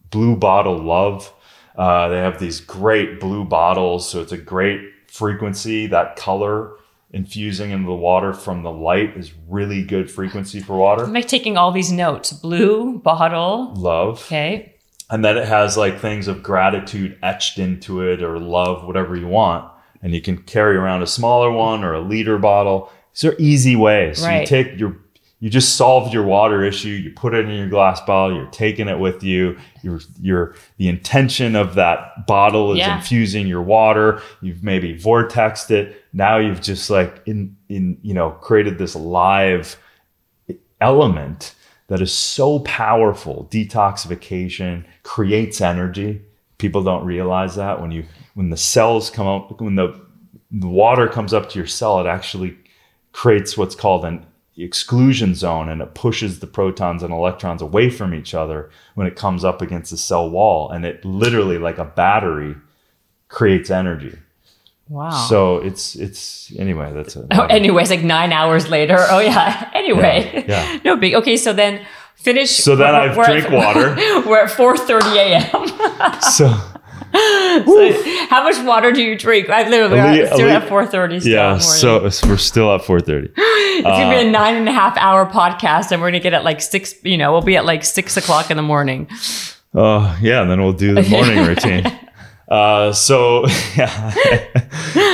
blue 0.10 0.36
bottle 0.36 0.78
love. 0.78 1.34
Uh, 1.76 2.08
they 2.10 2.18
have 2.18 2.40
these 2.40 2.60
great 2.60 3.20
blue 3.20 3.46
bottles 3.46 4.10
so 4.10 4.22
it's 4.22 4.32
a 4.32 4.38
great 4.38 4.82
frequency. 5.08 5.88
That 5.88 6.16
color 6.16 6.72
infusing 7.12 7.72
into 7.72 7.86
the 7.88 7.94
water 7.94 8.34
from 8.34 8.64
the 8.64 8.72
light 8.72 9.16
is 9.16 9.32
really 9.48 9.84
good 9.84 10.10
frequency 10.12 10.60
for 10.60 10.78
water. 10.78 11.04
I'm 11.04 11.14
like 11.14 11.28
taking 11.28 11.56
all 11.58 11.72
these 11.72 11.92
notes. 11.92 12.34
Blue 12.34 13.00
bottle. 13.00 13.74
love. 13.76 14.20
Okay. 14.26 14.76
and 15.10 15.24
then 15.24 15.38
it 15.38 15.48
has 15.48 15.78
like 15.78 16.00
things 16.00 16.28
of 16.28 16.44
gratitude 16.44 17.18
etched 17.24 17.60
into 17.60 18.02
it 18.02 18.22
or 18.22 18.40
love 18.40 18.86
whatever 18.86 19.16
you 19.16 19.28
want. 19.28 19.72
And 20.02 20.14
you 20.14 20.22
can 20.22 20.38
carry 20.38 20.76
around 20.76 21.02
a 21.02 21.08
smaller 21.08 21.50
one 21.52 21.84
or 21.84 21.94
a 21.94 22.02
liter 22.02 22.38
bottle. 22.38 22.92
These 23.14 23.26
are 23.26 23.36
easy 23.40 23.76
ways. 23.76 24.20
So 24.20 24.26
you 24.42 24.46
take 24.46 24.80
your 24.80 24.98
you 25.40 25.50
just 25.52 25.76
solved 25.76 26.14
your 26.14 26.24
water 26.24 26.64
issue 26.64 26.90
you 26.90 27.12
put 27.12 27.34
it 27.34 27.46
in 27.46 27.56
your 27.56 27.70
glass 27.70 28.02
bottle 28.02 28.36
you're 28.36 28.48
taking 28.48 28.88
it 28.88 28.98
with 29.00 29.24
you 29.24 29.56
you're 29.84 30.00
you're 30.20 30.56
the 30.78 30.88
intention 30.88 31.56
of 31.56 31.76
that 31.76 32.26
bottle 32.26 32.72
is 32.74 32.80
Yeah. 32.80 32.98
infusing 32.98 33.46
your 33.48 33.62
water 33.62 34.22
you've 34.42 34.64
maybe 34.64 34.98
vortexed 34.98 35.70
it 35.72 36.04
now 36.14 36.38
you've 36.38 36.62
just 36.62 36.90
like 36.90 37.22
in 37.28 37.56
in 37.70 37.98
you 38.02 38.14
know 38.14 38.32
created 38.32 38.78
this 38.80 38.96
live 38.96 39.78
element 40.82 41.54
that 41.88 42.02
is 42.02 42.12
so 42.14 42.60
powerful 42.60 43.48
detoxification 43.52 44.84
creates 45.04 45.62
energy 45.62 46.22
people 46.58 46.84
don't 46.84 47.06
realize 47.06 47.56
that 47.56 47.82
when 47.82 47.92
you 47.92 48.04
when 48.36 48.50
the 48.50 48.58
cells 48.58 49.10
come 49.10 49.28
up 49.28 49.60
when 49.62 49.76
the, 49.76 50.00
the 50.52 50.68
water 50.68 51.08
comes 51.08 51.34
up 51.34 51.50
to 51.50 51.58
your 51.60 51.68
cell 51.68 52.00
it 52.00 52.08
actually 52.08 52.58
creates 53.12 53.58
what's 53.58 53.76
called 53.76 54.06
an 54.06 54.26
exclusion 54.64 55.36
zone 55.36 55.70
and 55.70 55.82
it 55.82 55.94
pushes 55.94 56.40
the 56.40 56.48
protons 56.48 57.04
and 57.04 57.14
electrons 57.14 57.62
away 57.62 57.90
from 57.90 58.14
each 58.14 58.34
other 58.34 58.70
when 58.96 59.06
it 59.08 59.16
comes 59.16 59.44
up 59.46 59.62
against 59.62 59.92
the 59.92 59.98
cell 59.98 60.30
wall 60.30 60.70
and 60.72 60.84
it 60.86 61.04
literally 61.06 61.58
like 61.60 61.78
a 61.78 61.86
battery 61.86 62.56
creates 63.28 63.70
energy 63.70 64.18
Wow. 64.90 65.10
so 65.12 65.58
it's 65.58 65.96
it's 65.96 66.52
anyway 66.58 66.94
that's 66.94 67.16
a 67.18 67.28
Oh, 67.32 67.44
anyways, 67.48 67.90
like 67.90 68.04
nine 68.04 68.32
hours 68.32 68.70
later. 68.70 68.96
Oh 69.10 69.20
yeah. 69.20 69.70
Anyway, 69.76 70.46
Yeah, 70.48 70.72
yeah. 70.74 70.80
no 70.86 70.96
big. 70.96 71.14
Okay, 71.14 71.36
so 71.38 71.52
then 71.54 71.86
finish. 72.16 72.52
So 72.52 72.76
then 72.78 72.96
I've 72.96 73.14
drink 73.16 73.46
at- 73.46 73.52
water. 73.52 73.96
we're 74.30 74.44
at 74.46 74.50
four 74.52 74.78
thirty 74.78 75.18
a.m. 75.18 75.68
so 76.22 76.48
So 77.66 78.28
how 78.30 78.44
much 78.44 78.64
water 78.66 78.92
do 78.92 79.02
you 79.02 79.18
drink? 79.18 79.50
I 79.50 79.68
literally 79.68 79.96
we're 79.98 80.28
still 80.28 80.48
a 80.48 80.54
at 80.54 80.68
four 80.68 80.86
thirty. 80.86 81.18
yeah 81.30 81.58
so 81.58 82.04
we're 82.04 82.38
still 82.38 82.74
at 82.74 82.82
4.30 82.82 83.32
it's 83.78 83.84
gonna 83.84 84.16
be 84.16 84.28
a 84.28 84.32
nine 84.32 84.56
and 84.56 84.68
a 84.70 84.72
half 84.72 84.98
hour 84.98 85.26
podcast, 85.26 85.92
and 85.92 86.02
we're 86.02 86.10
gonna 86.10 86.20
get 86.20 86.34
at 86.34 86.44
like 86.44 86.62
six. 86.62 86.94
You 87.04 87.18
know, 87.18 87.32
we'll 87.32 87.42
be 87.42 87.58
at 87.58 87.66
like 87.66 87.84
six 87.84 88.18
o'clock 88.18 88.52
in 88.52 88.58
the 88.58 88.64
morning. 88.64 89.08
Oh 89.74 90.18
yeah, 90.22 90.42
and 90.42 90.50
then 90.50 90.62
we'll 90.62 90.74
do 90.74 90.94
the 90.94 91.04
morning 91.10 91.46
routine. 91.46 91.86
Uh, 92.48 92.94
so 92.94 93.46
yeah, 93.76 94.14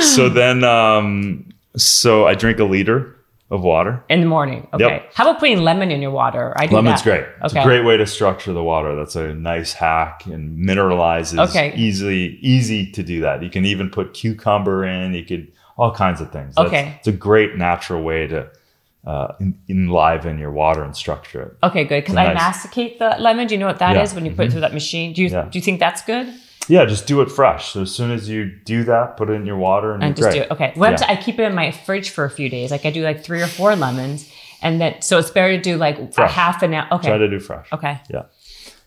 so 0.00 0.28
then 0.28 0.64
um, 0.64 1.48
so 1.76 2.26
I 2.26 2.34
drink 2.34 2.58
a 2.58 2.64
liter 2.64 3.16
of 3.50 3.62
water. 3.62 4.02
In 4.08 4.20
the 4.20 4.26
morning. 4.26 4.66
Okay. 4.72 4.84
Yep. 4.84 5.12
How 5.14 5.28
about 5.28 5.38
putting 5.38 5.58
lemon 5.58 5.90
in 5.90 6.00
your 6.02 6.10
water? 6.10 6.52
I 6.56 6.66
do 6.66 6.76
Lemon's 6.76 7.02
that. 7.02 7.10
great. 7.10 7.26
It's 7.44 7.52
Okay. 7.52 7.60
a 7.60 7.64
great 7.64 7.84
way 7.84 7.96
to 7.96 8.06
structure 8.06 8.52
the 8.52 8.62
water. 8.62 8.96
That's 8.96 9.16
a 9.16 9.34
nice 9.34 9.72
hack 9.74 10.24
and 10.26 10.58
mineralizes 10.58 11.38
Okay. 11.50 11.74
easily 11.76 12.38
easy 12.40 12.90
to 12.92 13.02
do 13.02 13.20
that. 13.20 13.42
You 13.42 13.50
can 13.50 13.64
even 13.66 13.90
put 13.90 14.14
cucumber 14.14 14.84
in. 14.84 15.12
You 15.14 15.24
could 15.24 15.48
all 15.76 15.92
kinds 15.92 16.20
of 16.20 16.30
things. 16.32 16.54
That's- 16.54 16.72
Okay. 16.72 16.94
it's 16.98 17.08
a 17.08 17.12
great 17.12 17.56
natural 17.56 18.02
way 18.02 18.26
to 18.28 18.46
uh, 19.06 19.34
en- 19.38 19.54
enliven 19.68 20.38
your 20.38 20.50
water 20.50 20.82
and 20.82 20.96
structure 20.96 21.42
it. 21.42 21.66
Okay, 21.66 21.84
good. 21.84 22.00
Because 22.04 22.14
It's 22.14 22.18
I 22.20 22.24
nice. 22.32 22.34
masticate 22.36 22.98
the 22.98 23.14
lemon. 23.18 23.46
Do 23.46 23.52
you 23.54 23.60
know 23.60 23.66
what 23.66 23.78
that 23.80 23.90
is 23.90 23.96
Yeah. 23.96 24.04
Mm-hmm. 24.04 24.14
when 24.14 24.24
you 24.24 24.30
put 24.32 24.46
it 24.46 24.52
through 24.52 24.62
that 24.62 24.72
machine? 24.72 25.12
Do 25.12 25.20
you 25.20 25.28
Yeah. 25.28 25.42
do 25.50 25.58
you 25.58 25.62
think 25.62 25.78
that's 25.78 26.00
good? 26.00 26.26
Yeah, 26.68 26.84
just 26.86 27.06
do 27.06 27.20
it 27.20 27.30
fresh. 27.30 27.72
So 27.72 27.82
as 27.82 27.94
soon 27.94 28.10
as 28.10 28.28
you 28.28 28.46
do 28.64 28.84
that, 28.84 29.16
put 29.16 29.30
it 29.30 29.34
in 29.34 29.46
your 29.46 29.56
water 29.56 29.92
and, 29.92 30.02
and 30.02 30.16
just 30.16 30.28
great. 30.30 30.34
do 30.34 30.40
it. 30.42 30.50
Okay. 30.50 30.72
What 30.74 31.00
Yeah. 31.00 31.06
I 31.08 31.16
keep 31.16 31.38
it 31.38 31.42
in 31.42 31.54
my 31.54 31.70
fridge 31.70 32.10
for 32.10 32.24
a 32.24 32.30
few 32.30 32.48
days. 32.48 32.70
Like 32.70 32.86
I 32.86 32.90
do 32.90 33.02
like 33.02 33.22
three 33.22 33.42
or 33.42 33.46
four 33.46 33.76
lemons, 33.76 34.30
and 34.62 34.80
then 34.80 35.00
so 35.02 35.18
it's 35.18 35.30
better 35.30 35.56
to 35.56 35.62
do 35.62 35.76
like 35.76 35.98
a 36.16 36.28
half 36.28 36.62
an 36.62 36.74
hour. 36.74 36.86
Okay. 36.92 37.08
Try 37.08 37.18
to 37.18 37.28
do 37.28 37.40
fresh. 37.40 37.66
okay. 37.72 38.00
Yeah. 38.10 38.22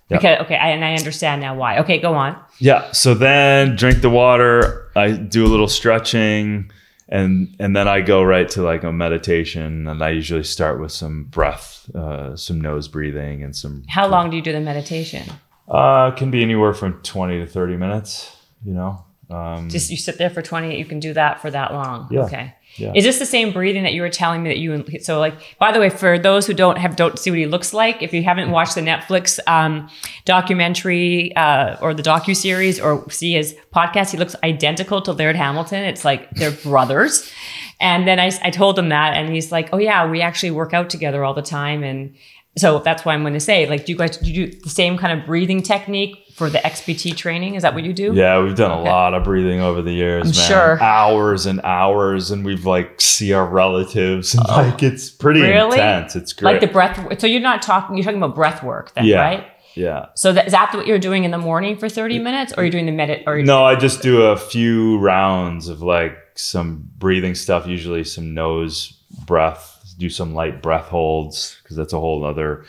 Yeah. 0.10 0.18
Because 0.18 0.40
okay, 0.46 0.56
I, 0.56 0.70
and 0.70 0.86
I 0.86 0.94
understand 0.96 1.42
now 1.42 1.56
why. 1.56 1.80
Okay, 1.80 2.00
go 2.00 2.14
on. 2.14 2.38
Yeah. 2.60 2.90
So 2.94 3.14
then 3.14 3.76
drink 3.76 4.02
the 4.02 4.10
water. 4.10 4.90
I 4.96 5.12
do 5.12 5.46
a 5.46 5.50
little 5.50 5.68
stretching 5.68 6.72
and 7.10 7.56
and 7.60 7.76
then 7.76 7.88
I 7.88 8.02
go 8.02 8.24
right 8.24 8.48
to 8.50 8.62
like 8.62 8.84
a 8.84 8.92
meditation 8.92 9.88
and 9.88 10.04
I 10.04 10.10
usually 10.10 10.44
start 10.44 10.80
with 10.80 10.92
some 10.92 11.26
breath, 11.26 11.94
uh, 11.96 12.36
some 12.36 12.60
nose 12.62 12.88
breathing 12.88 13.44
and 13.44 13.56
some 13.56 13.84
How 13.88 14.08
long 14.08 14.30
do 14.30 14.36
you 14.36 14.42
do 14.42 14.52
the 14.52 14.62
meditation? 14.62 15.26
Uh 15.68 16.12
can 16.12 16.32
be 16.32 16.42
anywhere 16.42 16.74
from 16.74 17.02
20 17.02 17.40
to 17.40 17.48
30 17.48 17.78
minutes, 17.78 18.36
you 18.64 18.74
know. 18.74 19.04
Um 19.30 19.70
Just 19.70 19.90
you 19.92 19.98
sit 19.98 20.18
there 20.18 20.30
for 20.30 20.42
twenty. 20.42 20.78
You 20.78 20.86
can 20.86 21.00
do 21.02 21.14
that 21.14 21.42
for 21.42 21.52
that 21.52 21.74
long. 21.74 22.08
Yeah. 22.10 22.22
Okay. 22.22 22.54
Yeah. 22.78 22.92
Is 22.94 23.04
this 23.04 23.18
the 23.18 23.26
same 23.26 23.52
breathing 23.52 23.84
that 23.84 23.94
you 23.94 24.02
were 24.02 24.10
telling 24.10 24.44
me 24.44 24.50
that 24.50 24.58
you? 24.58 24.86
So, 25.02 25.20
like, 25.20 25.34
by 25.58 25.72
the 25.72 25.80
way, 25.80 25.90
for 25.90 26.20
those 26.20 26.46
who 26.46 26.54
don't 26.54 26.78
have 26.78 26.96
don't 26.96 27.18
see 27.18 27.32
what 27.32 27.40
he 27.40 27.48
looks 27.48 27.74
like, 27.74 28.04
if 28.04 28.14
you 28.14 28.24
haven't 28.24 28.52
watched 28.52 28.76
the 28.76 28.82
Netflix 28.82 29.40
um, 29.48 29.90
documentary 30.26 31.36
uh, 31.36 31.78
or 31.82 31.94
the 31.94 32.04
docu 32.04 32.36
series 32.36 32.80
or 32.80 33.10
see 33.10 33.34
his 33.34 33.56
podcast, 33.74 34.12
he 34.12 34.18
looks 34.18 34.36
identical 34.44 35.02
to 35.02 35.12
Laird 35.12 35.36
Hamilton. 35.36 35.84
It's 35.84 36.06
like 36.06 36.30
they're 36.32 36.52
brothers. 36.64 37.32
And 37.80 38.08
then 38.08 38.20
I, 38.20 38.32
I 38.44 38.50
told 38.50 38.78
him 38.78 38.90
that, 38.90 39.16
and 39.16 39.34
he's 39.34 39.52
like, 39.52 39.70
"Oh 39.74 39.78
yeah, 39.78 40.10
we 40.10 40.22
actually 40.22 40.52
work 40.52 40.74
out 40.74 40.90
together 40.90 41.24
all 41.24 41.34
the 41.34 41.42
time." 41.42 41.84
And 41.84 42.16
so 42.58 42.80
that's 42.80 43.06
why 43.06 43.14
I'm 43.14 43.22
going 43.22 43.34
to 43.34 43.40
say, 43.40 43.68
like, 43.70 43.86
do 43.86 43.92
you 43.94 43.98
guys 43.98 44.18
do 44.18 44.32
you 44.32 44.48
do 44.48 44.60
the 44.62 44.70
same 44.70 44.98
kind 44.98 45.20
of 45.20 45.26
breathing 45.26 45.62
technique 45.64 46.16
for 46.36 46.50
the 46.50 46.60
XPT 46.60 47.16
training? 47.16 47.56
Is 47.56 47.64
that 47.64 47.74
what 47.74 47.84
you 47.84 47.94
do? 47.94 48.14
Yeah, 48.14 48.42
we've 48.42 48.56
done 48.56 48.72
Okay. 48.72 48.90
a 48.90 48.92
lot 48.92 49.14
of 49.14 49.24
breathing 49.24 49.60
over 49.62 49.82
the 49.82 49.92
years, 49.94 50.24
I'm 50.24 50.36
man. 50.36 50.48
sure. 50.48 50.82
Hours 50.84 51.46
and 51.46 51.62
hours, 51.64 52.32
and 52.32 52.44
we've 52.46 52.66
like 52.66 53.00
see 53.02 53.34
our 53.34 53.46
relatives, 53.46 54.34
and 54.36 54.44
oh. 54.50 54.56
like 54.58 54.84
it's 54.84 55.10
pretty 55.10 55.42
Oh. 55.42 55.50
Really? 55.50 55.78
intense. 55.80 56.16
It's 56.16 56.34
great. 56.34 56.54
Like 56.54 56.62
the 56.62 56.68
breath. 56.68 57.20
So 57.20 57.28
you're 57.28 57.42
not 57.42 57.62
talking. 57.62 57.96
You're 57.98 58.04
talking 58.04 58.22
about 58.22 58.36
breath 58.36 58.62
work, 58.64 58.94
then, 58.94 59.06
yeah, 59.06 59.20
right? 59.20 59.48
yeah. 59.76 60.08
So 60.16 60.34
that, 60.34 60.48
is 60.48 60.52
that 60.54 60.74
what 60.74 60.88
you're 60.88 61.00
doing 61.00 61.24
in 61.24 61.32
the 61.32 61.38
morning 61.38 61.78
for 61.78 61.90
30 61.90 62.20
minutes, 62.20 62.54
or 62.58 62.64
you're 62.64 62.72
doing 62.72 62.86
the 62.86 62.92
medit? 62.92 63.24
Or 63.28 63.42
No, 63.42 63.64
I 63.66 63.76
just 63.76 64.02
do 64.02 64.24
a 64.24 64.38
few 64.38 64.98
rounds 65.00 65.68
of 65.70 65.82
like 65.82 66.18
some 66.36 66.90
breathing 66.98 67.34
stuff, 67.36 67.66
usually 67.68 68.04
some 68.04 68.34
nose 68.34 68.94
breath, 69.26 69.77
do 69.98 70.10
some 70.10 70.34
light 70.34 70.62
breath 70.62 70.86
holds 70.88 71.58
because 71.64 71.76
that's 71.78 71.94
a 71.94 72.00
whole 72.00 72.24
other 72.26 72.64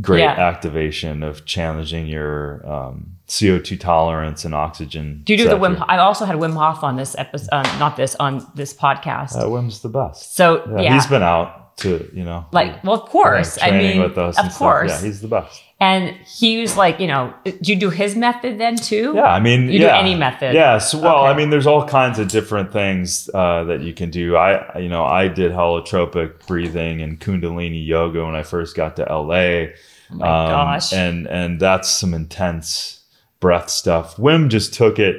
great 0.00 0.20
Yeah. 0.20 0.30
activation 0.32 1.22
of 1.22 1.44
challenging 1.44 2.06
your 2.06 2.66
um, 2.66 3.16
CO2 3.28 3.78
tolerance 3.78 4.44
and 4.44 4.54
oxygen. 4.54 5.20
do 5.24 5.32
you 5.34 5.36
do 5.38 5.48
the 5.48 5.56
Wim? 5.56 5.76
sector. 5.76 5.84
I 5.88 5.98
also 5.98 6.24
had 6.24 6.36
Wim 6.36 6.54
Hof 6.54 6.82
on 6.82 6.96
this 6.96 7.14
episode, 7.18 7.48
um, 7.52 7.78
not 7.78 7.96
this 7.96 8.14
on 8.16 8.46
this 8.54 8.72
podcast. 8.74 9.36
Uh, 9.36 9.44
Wim's 9.46 9.80
the 9.80 9.88
best. 9.90 10.34
so 10.34 10.64
Yeah, 10.76 10.80
yeah, 10.82 10.94
he's 10.94 11.06
been 11.06 11.22
out 11.22 11.61
to 11.78 12.08
you 12.12 12.24
know 12.24 12.46
like, 12.52 12.82
well, 12.84 13.02
of 13.02 13.08
course. 13.08 13.56
yeah, 13.58 13.66
I 13.66 13.70
mean, 13.72 14.00
with 14.00 14.18
us. 14.18 14.38
of 14.38 14.44
and 14.44 14.52
stuff. 14.52 14.58
course. 14.58 14.90
yeah, 14.90 15.06
he's 15.06 15.20
the 15.20 15.28
best. 15.28 15.62
and 15.80 16.16
he 16.26 16.60
was 16.60 16.76
like, 16.76 17.00
you 17.00 17.06
know, 17.06 17.32
do 17.44 17.72
you 17.72 17.76
do 17.76 17.90
his 17.90 18.14
method 18.14 18.58
then 18.58 18.76
too? 18.76 19.12
Yeah, 19.16 19.24
I 19.24 19.40
mean, 19.40 19.68
You 19.68 19.80
do 19.80 19.88
any 19.88 20.14
method? 20.14 20.54
Yeah. 20.54 20.78
So, 20.78 20.98
well, 21.00 21.20
Okay. 21.24 21.32
I 21.32 21.36
mean, 21.36 21.50
there's 21.50 21.66
all 21.66 21.86
kinds 21.88 22.18
of 22.18 22.28
different 22.28 22.72
things 22.72 23.28
uh, 23.34 23.64
that 23.64 23.80
you 23.80 23.92
can 23.94 24.10
do. 24.10 24.36
I, 24.36 24.78
you 24.78 24.88
know, 24.88 25.04
I 25.04 25.28
did 25.28 25.52
holotropic 25.52 26.46
breathing 26.46 27.00
and 27.02 27.18
Kundalini 27.18 27.84
yoga 27.84 28.24
when 28.24 28.34
I 28.34 28.42
first 28.42 28.76
got 28.76 28.96
to 28.96 29.02
LA. 29.04 29.72
Oh 30.12 30.16
my 30.16 30.26
gosh. 30.26 30.92
And 30.92 31.26
and 31.26 31.58
that's 31.58 31.88
some 31.88 32.12
intense 32.14 33.00
breath 33.40 33.70
stuff. 33.70 34.16
Wim 34.18 34.48
just 34.50 34.74
took 34.74 34.98
it 34.98 35.16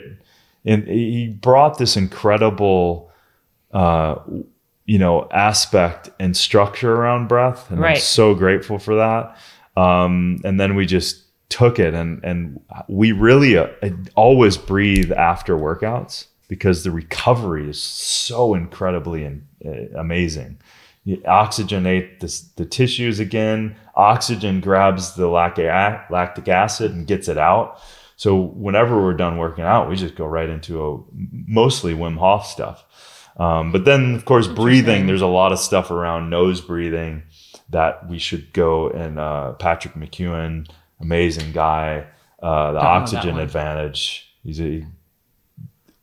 and 0.65 0.87
he 0.87 1.27
brought 1.27 1.77
this 1.77 1.97
incredible, 1.97 3.11
uh, 3.73 4.15
you 4.85 4.99
know, 4.99 5.27
aspect 5.31 6.09
and 6.19 6.35
structure 6.35 6.93
around 6.93 7.27
breath, 7.27 7.69
and 7.71 7.79
I'm 7.93 8.01
so 8.01 8.35
grateful 8.35 8.79
for 8.79 8.95
that. 8.95 9.37
Um, 9.75 10.39
and 10.43 10.59
then 10.59 10.75
we 10.75 10.85
just 10.85 11.23
took 11.49 11.79
it, 11.79 11.93
and 11.93 12.23
and 12.23 12.59
we 12.87 13.11
really 13.11 13.57
uh, 13.57 13.67
always 14.15 14.57
breathe 14.57 15.11
after 15.11 15.55
workouts 15.55 16.27
because 16.47 16.83
the 16.83 16.91
recovery 16.91 17.69
is 17.69 17.81
so 17.81 18.53
incredibly 18.53 19.23
in, 19.23 19.47
uh, 19.65 19.97
amazing. 19.97 20.59
You 21.05 21.17
oxygenate 21.17 22.19
the, 22.19 22.63
the 22.63 22.65
tissues 22.65 23.19
again. 23.19 23.75
Oxygen 23.95 24.61
grabs 24.61 25.15
the 25.15 25.27
lactic, 25.27 25.65
lactic 25.65 26.47
acid 26.47 26.91
and 26.91 27.05
gets 27.05 27.27
it 27.27 27.37
out. 27.37 27.81
So 28.15 28.39
whenever 28.39 29.01
we're 29.01 29.15
done 29.15 29.37
working 29.37 29.63
out, 29.63 29.89
we 29.89 29.95
just 29.95 30.15
go 30.15 30.25
right 30.25 30.47
into 30.47 30.85
a 30.85 30.99
mostly 31.31 31.93
Wim 31.93 32.17
Hof 32.17 32.45
stuff. 32.45 32.85
Um, 33.37 33.71
but 33.71 33.85
then, 33.85 34.15
of 34.15 34.25
course, 34.25 34.47
breathing. 34.47 35.07
There's 35.07 35.21
a 35.21 35.27
lot 35.27 35.51
of 35.51 35.59
stuff 35.59 35.91
around 35.91 36.29
nose 36.29 36.61
breathing 36.61 37.23
that 37.69 38.07
we 38.07 38.19
should 38.19 38.53
go 38.53 38.89
and 38.89 39.19
uh, 39.19 39.53
Patrick 39.53 39.95
McKeown, 39.95 40.69
amazing 40.99 41.51
guy. 41.51 42.05
Uh, 42.41 42.73
the 42.73 42.79
Don't 42.79 42.87
Oxygen. 42.87 43.39
Advantage. 43.39 44.29
He's 44.43 44.59
a, 44.59 44.85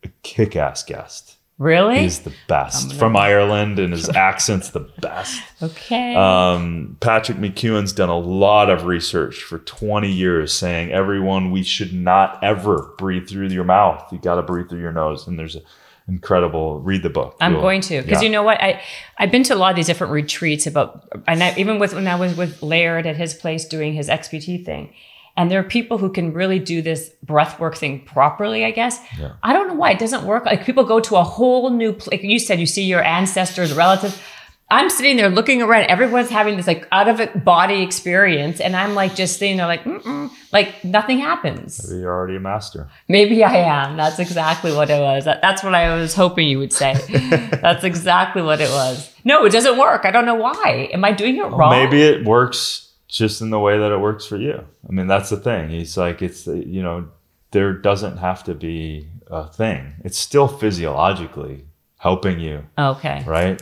a 0.02 0.08
kick-ass 0.22 0.82
guest. 0.84 1.36
Really? 1.58 1.98
He's 1.98 2.20
the 2.20 2.32
best 2.48 2.94
from 2.94 3.14
Ireland, 3.18 3.78
and 3.78 3.92
his 3.92 4.08
accent's 4.16 4.70
the 4.70 4.80
best. 4.80 5.42
okay. 5.62 6.14
Um, 6.14 6.96
Patrick 7.00 7.36
McKeown's 7.36 7.92
done 7.92 8.08
a 8.08 8.18
lot 8.18 8.70
of 8.70 8.86
research 8.86 9.42
for 9.42 9.58
20 9.58 10.10
years 10.10 10.54
saying 10.54 10.90
everyone 10.90 11.50
we 11.50 11.62
should 11.62 11.92
not 11.92 12.42
ever 12.42 12.94
breathe 12.96 13.28
through 13.28 13.48
your 13.48 13.64
mouth. 13.64 14.10
You 14.10 14.18
got 14.18 14.36
to 14.36 14.42
breathe 14.42 14.70
through 14.70 14.80
your 14.80 14.92
nose. 14.92 15.26
And 15.26 15.38
there's 15.38 15.54
an 15.56 15.62
incredible 16.10 16.80
read 16.80 17.02
the 17.02 17.10
book. 17.10 17.36
I'm 17.40 17.52
You'll- 17.52 17.62
going 17.62 17.80
to 17.82 18.02
because 18.02 18.20
yeah. 18.22 18.26
you 18.26 18.30
know 18.30 18.42
what 18.42 18.60
I 18.60 18.82
I've 19.18 19.30
been 19.30 19.44
to 19.44 19.54
a 19.54 19.60
lot 19.62 19.70
of 19.70 19.76
these 19.76 19.86
different 19.86 20.12
retreats 20.12 20.66
about 20.66 21.08
and 21.26 21.42
I, 21.42 21.54
even 21.56 21.78
with 21.78 21.94
when 21.94 22.06
I 22.08 22.16
was 22.16 22.36
with 22.36 22.62
Laird 22.62 23.06
at 23.06 23.16
his 23.16 23.32
place 23.34 23.64
doing 23.64 23.94
his 23.94 24.08
XPT 24.08 24.64
thing, 24.64 24.92
and 25.36 25.50
there 25.50 25.60
are 25.60 25.68
people 25.78 25.98
who 25.98 26.10
can 26.10 26.32
really 26.32 26.58
do 26.58 26.82
this 26.82 27.10
breath 27.22 27.60
work 27.60 27.76
thing 27.76 28.00
properly. 28.04 28.64
I 28.64 28.72
guess 28.72 29.00
Yeah. 29.18 29.32
I 29.42 29.52
don't 29.52 29.68
know 29.68 29.74
why 29.74 29.92
it 29.92 29.98
doesn't 29.98 30.24
work. 30.24 30.44
Like 30.46 30.64
people 30.66 30.84
go 30.84 31.00
to 31.00 31.16
a 31.16 31.22
whole 31.24 31.70
new 31.70 31.92
place. 31.92 32.10
Like 32.12 32.22
you 32.22 32.38
said, 32.38 32.58
you 32.60 32.66
see 32.66 32.84
your 32.84 33.02
ancestors, 33.02 33.72
relatives. 33.72 34.20
I'm 34.72 34.88
sitting 34.88 35.16
there 35.16 35.28
looking 35.28 35.62
around. 35.62 35.84
Everyone's 35.86 36.30
having 36.30 36.56
this 36.56 36.66
like 36.66 36.86
out 36.92 37.08
of 37.08 37.44
body 37.44 37.82
experience, 37.82 38.60
and 38.60 38.76
I'm 38.76 38.94
like 38.94 39.14
just 39.16 39.38
sitting 39.38 39.56
there 39.56 39.66
like, 39.66 39.82
Mm-mm. 39.84 40.30
like 40.52 40.84
nothing 40.84 41.18
happens. 41.18 41.90
You're 41.92 42.12
already 42.12 42.36
a 42.36 42.40
master. 42.40 42.88
Maybe 43.08 43.42
I 43.42 43.56
am. 43.56 43.96
That's 43.96 44.18
exactly 44.20 44.72
what 44.72 44.88
it 44.90 45.00
was. 45.00 45.24
That- 45.24 45.42
That's 45.42 45.62
what 45.64 45.74
I 45.74 45.94
was 45.96 46.14
hoping 46.14 46.46
you 46.48 46.58
would 46.60 46.72
say. 46.72 46.94
That's 47.62 47.82
exactly 47.84 48.42
what 48.42 48.60
it 48.60 48.70
was. 48.70 49.12
No, 49.24 49.44
it 49.44 49.50
doesn't 49.50 49.76
work. 49.76 50.04
I 50.04 50.10
don't 50.12 50.24
know 50.24 50.36
why. 50.36 50.88
Am 50.92 51.04
I 51.04 51.12
doing 51.12 51.36
it 51.36 51.42
wrong? 51.46 51.70
Maybe 51.70 52.02
it 52.02 52.24
works 52.24 52.92
just 53.08 53.40
in 53.40 53.50
the 53.50 53.58
way 53.58 53.76
that 53.76 53.90
it 53.90 53.98
works 53.98 54.24
for 54.24 54.36
you. 54.36 54.64
I 54.88 54.92
mean, 54.92 55.08
that's 55.08 55.30
the 55.30 55.36
thing. 55.36 55.68
He's 55.70 55.96
like, 55.96 56.22
it's, 56.22 56.46
you 56.46 56.82
know, 56.82 57.08
there 57.50 57.72
doesn't 57.72 58.18
have 58.18 58.44
to 58.44 58.54
be 58.54 59.08
a 59.26 59.48
thing. 59.48 59.94
It's 60.04 60.16
still 60.18 60.46
physiologically 60.46 61.64
helping 61.98 62.38
you, 62.40 62.64
Okay. 62.78 63.22
right? 63.26 63.60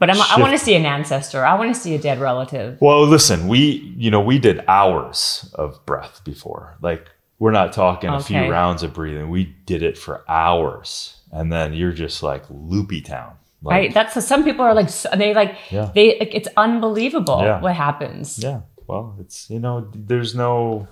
But 0.00 0.10
I'm, 0.10 0.16
I 0.20 0.40
want 0.40 0.52
to 0.52 0.58
see 0.58 0.74
an 0.74 0.86
ancestor. 0.86 1.44
I 1.44 1.56
want 1.58 1.72
to 1.74 1.80
see 1.80 1.94
a 1.94 1.98
dead 1.98 2.18
relative. 2.18 2.80
Well, 2.80 3.06
listen, 3.06 3.46
we, 3.48 3.94
you 3.96 4.10
know, 4.10 4.20
we 4.20 4.38
did 4.38 4.64
hours 4.66 5.48
of 5.54 5.84
breath 5.86 6.22
before. 6.24 6.76
Like, 6.82 7.06
we're 7.38 7.50
not 7.52 7.72
talking 7.72 8.10
a 8.10 8.18
few 8.20 8.50
rounds 8.50 8.82
of 8.82 8.94
breathing. 8.94 9.28
We 9.30 9.44
did 9.66 9.82
it 9.82 9.96
for 9.98 10.24
hours. 10.28 11.16
And 11.32 11.52
then 11.52 11.74
you're 11.74 11.92
just 11.92 12.22
like 12.22 12.44
loopy 12.48 13.02
town. 13.02 13.34
Like, 13.62 13.72
Right? 13.74 13.94
That's 13.94 14.24
some 14.26 14.42
people 14.42 14.64
are 14.64 14.74
like 14.74 14.88
they 15.16 15.34
like 15.34 15.54
Yeah. 15.70 15.90
they 15.94 16.18
like, 16.18 16.34
it's 16.34 16.48
unbelievable 16.56 17.42
Yeah. 17.42 17.60
what 17.60 17.76
happens. 17.76 18.38
Yeah. 18.42 18.62
Well, 18.86 19.16
it's, 19.20 19.48
you 19.50 19.60
know, 19.60 19.86
there's 19.94 20.34
no, 20.34 20.88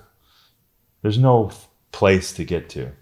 there's 1.03 1.19
no 1.19 1.51
place 1.93 2.33
to 2.35 2.45
get 2.45 2.69
to. 2.71 2.93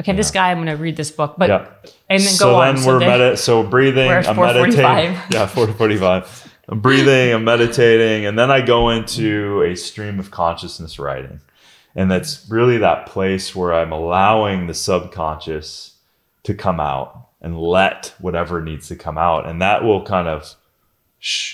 Okay, 0.00 0.12
this 0.12 0.30
guy, 0.30 0.50
I'm 0.50 0.58
going 0.58 0.66
to 0.68 0.82
read 0.82 0.96
this 0.96 1.10
book, 1.10 1.36
but 1.38 1.48
Yeah. 1.48 1.66
and 2.10 2.20
then 2.22 2.28
so 2.28 2.50
go 2.50 2.56
on. 2.60 2.74
then 2.74 2.84
So 2.84 2.92
we're 2.92 2.98
then- 2.98 3.18
medi- 3.18 3.36
so 3.36 3.62
breathing, 3.62 4.08
We're 4.08 4.18
I'm 4.26 4.36
meditating. 4.36 5.14
4:45. 5.14 5.18
Yeah, 5.32 5.46
445. 5.46 6.52
I'm 6.68 6.80
breathing, 6.80 7.32
I'm 7.32 7.44
meditating, 7.44 8.26
and 8.26 8.38
then 8.38 8.50
I 8.50 8.60
go 8.60 8.90
into 8.90 9.62
a 9.62 9.74
stream 9.76 10.18
of 10.18 10.30
consciousness 10.30 10.98
writing. 10.98 11.40
And 11.94 12.10
that's 12.10 12.44
really 12.50 12.76
that 12.78 13.06
place 13.06 13.54
where 13.56 13.72
I'm 13.72 13.92
allowing 13.92 14.66
the 14.66 14.74
subconscious 14.74 15.94
to 16.42 16.52
come 16.54 16.78
out 16.80 17.28
and 17.40 17.58
let 17.58 18.14
whatever 18.18 18.60
needs 18.60 18.88
to 18.88 18.96
come 18.96 19.16
out. 19.16 19.46
And 19.46 19.62
that 19.62 19.82
will 19.84 20.02
kind 20.04 20.28
of 20.28 20.54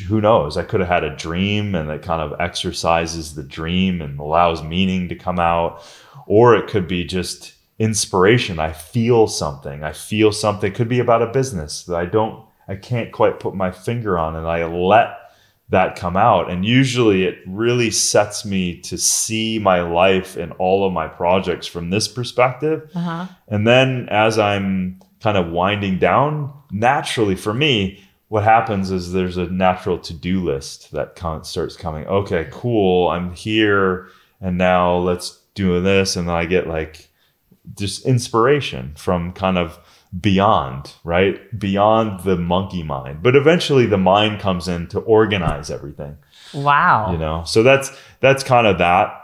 who 0.09 0.21
knows? 0.21 0.57
I 0.57 0.65
could 0.65 0.81
have 0.81 0.89
had 0.89 1.05
a 1.05 1.15
dream 1.17 1.75
and 1.75 1.89
it 1.91 2.03
kind 2.03 2.21
of 2.21 2.39
exercises 2.41 3.35
the 3.37 3.43
dream 3.45 4.03
and 4.03 4.19
allows 4.19 4.63
meaning 4.63 5.09
to 5.11 5.15
come 5.15 5.39
out. 5.39 5.83
Or 6.27 6.57
it 6.57 6.67
could 6.69 6.89
be 6.89 7.05
just 7.05 7.53
inspiration. 7.83 8.61
I 8.61 8.73
feel 8.73 9.27
something. 9.27 9.83
I 9.83 9.93
feel 9.93 10.31
something. 10.31 10.71
It 10.71 10.77
could 10.77 10.89
be 10.89 11.01
about 11.01 11.21
a 11.21 11.27
business 11.27 11.83
that 11.87 11.97
I 11.97 12.07
don't, 12.07 12.47
I 12.69 12.77
can't 12.77 13.11
quite 13.11 13.41
put 13.41 13.57
my 13.57 13.73
finger 13.73 14.17
on. 14.17 14.37
And 14.37 14.47
I 14.47 14.65
let 14.67 15.19
that 15.71 15.97
come 15.97 16.17
out. 16.17 16.49
And 16.49 16.65
usually 16.65 17.25
it 17.25 17.39
really 17.45 17.91
sets 17.91 18.45
me 18.45 18.79
to 18.83 18.97
see 18.97 19.59
my 19.59 19.83
life 19.83 20.37
and 20.37 20.53
all 20.61 20.87
of 20.87 20.93
my 20.93 21.09
projects 21.09 21.67
from 21.67 21.91
this 21.91 22.07
perspective. 22.07 22.89
Uh-huh. 22.95 23.27
And 23.49 23.67
then 23.67 24.07
as 24.11 24.39
I'm 24.39 25.01
kind 25.21 25.37
of 25.37 25.51
winding 25.51 25.99
down, 25.99 26.53
naturally 26.71 27.35
for 27.35 27.53
me, 27.53 28.01
what 28.29 28.45
happens 28.45 28.93
is 28.93 29.13
there's 29.13 29.39
a 29.39 29.47
natural 29.47 29.99
to-do 29.99 30.41
list 30.41 30.93
that 30.93 31.17
con- 31.17 31.43
starts 31.43 31.77
coming. 31.77 32.07
Okay, 32.07 32.47
cool. 32.53 33.09
I'm 33.09 33.35
here 33.35 34.09
and 34.41 34.57
now 34.57 34.99
let's 34.99 35.41
do 35.55 35.81
this 35.81 36.15
and 36.15 36.29
then 36.29 36.35
I 36.37 36.45
get 36.45 36.69
like 36.69 37.09
just 37.77 38.05
inspiration 38.07 38.93
from 38.97 39.33
kind 39.33 39.57
of 39.59 39.79
beyond, 40.21 40.93
right? 41.05 41.59
Beyond 41.59 42.21
the 42.21 42.37
monkey 42.37 42.83
mind. 42.83 43.23
But 43.23 43.35
eventually 43.37 43.87
the 43.87 43.99
mind 43.99 44.41
comes 44.41 44.69
in 44.69 44.87
to 44.89 44.99
organize 45.01 45.71
everything 45.71 46.17
Wow. 46.55 47.13
you 47.13 47.19
know 47.19 47.45
so 47.47 47.63
that's 47.63 47.91
that's 48.21 48.45
kind 48.45 48.67
of 48.67 48.77
that 48.79 49.19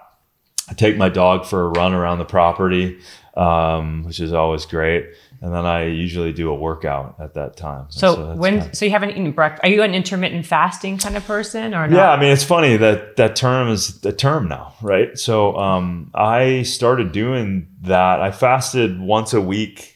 i 0.71 0.73
take 0.73 0.97
my 0.97 1.11
dog 1.11 1.45
for 1.45 1.67
a 1.67 1.69
run 1.69 1.93
around 1.93 2.19
the 2.19 2.25
property 2.25 2.99
um, 3.37 4.03
which 4.05 4.19
is 4.19 4.33
always 4.33 4.65
great 4.65 5.05
and 5.41 5.55
then 5.55 5.65
i 5.65 5.85
usually 5.85 6.33
do 6.33 6.51
a 6.51 6.55
workout 6.55 7.15
at 7.21 7.35
that 7.35 7.57
time 7.57 7.87
So, 7.91 8.15
that's 8.17 8.39
when 8.39 8.59
kind 8.59 8.71
of- 8.71 8.77
so 8.77 8.85
you 8.85 8.91
haven't 8.91 9.11
eaten 9.11 9.31
breakfast? 9.33 9.65
Are 9.65 9.69
you 9.71 9.83
an 9.83 9.95
intermittent 9.95 10.47
fasting 10.47 10.99
kind 10.99 11.17
of 11.17 11.25
person 11.27 11.75
or 11.75 11.87
not? 11.87 11.97
yeah 11.97 12.11
i 12.11 12.21
mean 12.21 12.31
it's 12.33 12.45
funny 12.45 12.77
that 12.77 13.17
that 13.17 13.37
term 13.37 13.69
is 13.69 14.05
a 14.05 14.13
term 14.13 14.49
now 14.49 14.75
right 14.83 15.19
so 15.19 15.57
um, 15.57 16.11
i 16.15 16.63
started 16.63 17.13
doing 17.13 17.69
that 17.83 18.21
i 18.21 18.31
fasted 18.33 19.01
once 19.01 19.33
a 19.33 19.41
week 19.41 19.95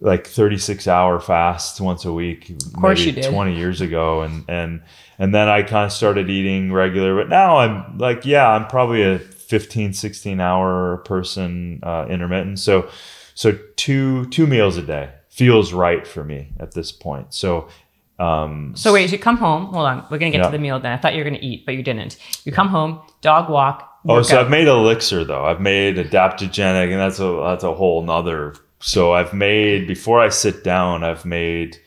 like 0.00 0.26
36 0.28 0.86
hour 0.86 1.18
fasts 1.18 1.80
once 1.80 2.04
a 2.04 2.12
week 2.12 2.50
of 2.50 2.72
course 2.74 3.00
you 3.00 3.12
did. 3.12 3.24
20 3.32 3.56
years 3.56 3.80
ago 3.80 4.22
and 4.22 4.44
and 4.48 4.80
and 5.18 5.34
then 5.34 5.48
i 5.48 5.60
kind 5.62 5.86
of 5.86 5.92
started 5.92 6.30
eating 6.30 6.72
regular 6.72 7.16
but 7.16 7.28
now 7.28 7.56
i'm 7.58 7.98
like 7.98 8.24
yeah 8.24 8.48
i'm 8.48 8.66
probably 8.68 9.02
a 9.02 9.18
15 9.18 9.92
16 9.92 10.40
hour 10.40 10.98
person 10.98 11.80
uh, 11.82 12.06
intermittent 12.08 12.60
so 12.60 12.88
so 13.40 13.46
two 13.76 14.26
two 14.36 14.46
meals 14.54 14.76
a 14.76 14.82
day 14.82 15.06
feels 15.28 15.72
right 15.72 16.04
for 16.06 16.22
me 16.24 16.40
at 16.64 16.70
this 16.72 16.90
point 16.92 17.32
so 17.42 17.68
um 18.18 18.72
So 18.74 18.92
wait, 18.92 19.12
you 19.12 19.18
come 19.28 19.36
home. 19.36 19.66
Hold 19.74 19.86
on, 19.92 19.98
we're 20.10 20.18
gonna 20.18 20.32
get 20.32 20.38
Yeah. 20.40 20.50
to 20.50 20.56
the 20.58 20.64
meal 20.66 20.80
then. 20.80 20.92
I 20.92 20.96
thought 21.00 21.12
you 21.14 21.20
were 21.22 21.30
gonna 21.30 21.46
eat, 21.50 21.64
but 21.66 21.74
you 21.76 21.84
didn't. 21.84 22.16
You 22.44 22.50
come 22.50 22.66
home, 22.68 22.98
dog 23.20 23.48
walk. 23.48 23.78
Oh, 24.08 24.22
so 24.22 24.34
workout. 24.34 24.44
I've 24.46 24.50
made 24.50 24.66
elixir 24.66 25.22
though. 25.24 25.44
I've 25.50 25.60
made 25.60 25.94
adaptogenic, 26.06 26.90
and 26.92 27.00
that's 27.04 27.20
a 27.20 27.30
that's 27.48 27.62
a 27.62 27.72
whole 27.80 28.02
nother. 28.02 28.54
So 28.80 29.12
I've 29.18 29.32
made 29.32 29.86
before 29.86 30.18
I 30.26 30.30
sit 30.30 30.64
down. 30.64 31.04
I've 31.04 31.24
made 31.24 31.78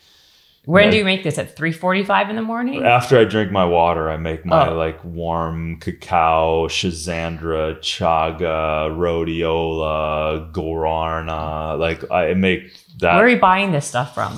when 0.66 0.86
yeah. 0.86 0.92
do 0.92 0.98
you 0.98 1.06
make 1.06 1.24
this? 1.24 1.38
At 1.38 1.56
three 1.56 1.72
forty-five 1.72 2.30
in 2.30 2.36
the 2.36 2.42
morning. 2.42 2.84
after 2.84 3.18
I 3.18 3.24
drink 3.26 3.52
my 3.52 3.66
water. 3.66 4.10
I 4.10 4.18
make 4.18 4.46
my 4.46 4.70
Oh. 4.70 4.76
like 4.76 5.04
warm 5.04 5.80
cacao, 5.80 6.68
schisandra, 6.68 7.80
Chaga, 7.80 8.90
Rhodiola, 8.96 10.52
Guarana. 10.52 11.78
Like 11.80 12.10
I 12.12 12.34
make 12.34 12.74
that. 13.00 13.16
Where 13.16 13.26
are 13.26 13.30
you 13.30 13.40
buying 13.40 13.72
this 13.72 13.88
stuff 13.88 14.14
from? 14.14 14.34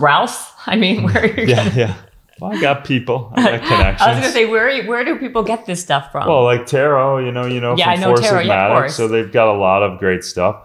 Ralph's. 0.00 0.52
I 0.66 0.76
mean, 0.76 1.02
where? 1.04 1.22
Are 1.22 1.26
you 1.26 1.46
yeah, 1.46 1.74
yeah. 1.74 1.94
Well, 2.40 2.52
I 2.56 2.60
got 2.60 2.84
people. 2.84 3.32
I 3.34 3.42
got 3.58 3.62
connections. 3.66 4.00
I 4.00 4.10
was 4.12 4.20
gonna 4.20 4.32
say, 4.32 4.46
where? 4.46 4.70
You, 4.70 4.88
where 4.88 5.04
do 5.04 5.16
people 5.18 5.42
get 5.42 5.66
this 5.66 5.80
stuff 5.82 6.12
from? 6.12 6.28
well, 6.28 6.44
like 6.44 6.66
tarot, 6.66 7.18
you 7.24 7.32
know, 7.32 7.46
you 7.46 7.60
know, 7.60 7.76
Yeah, 7.76 7.86
from 7.86 7.92
I 7.92 7.96
know 7.96 8.14
Four 8.14 8.22
Taro, 8.24 8.40
yeah, 8.42 8.66
of 8.68 8.78
course. 8.78 8.96
so 8.96 9.08
they've 9.08 9.32
got 9.32 9.48
a 9.48 9.58
lot 9.58 9.82
of 9.82 9.98
great 9.98 10.22
stuff. 10.22 10.56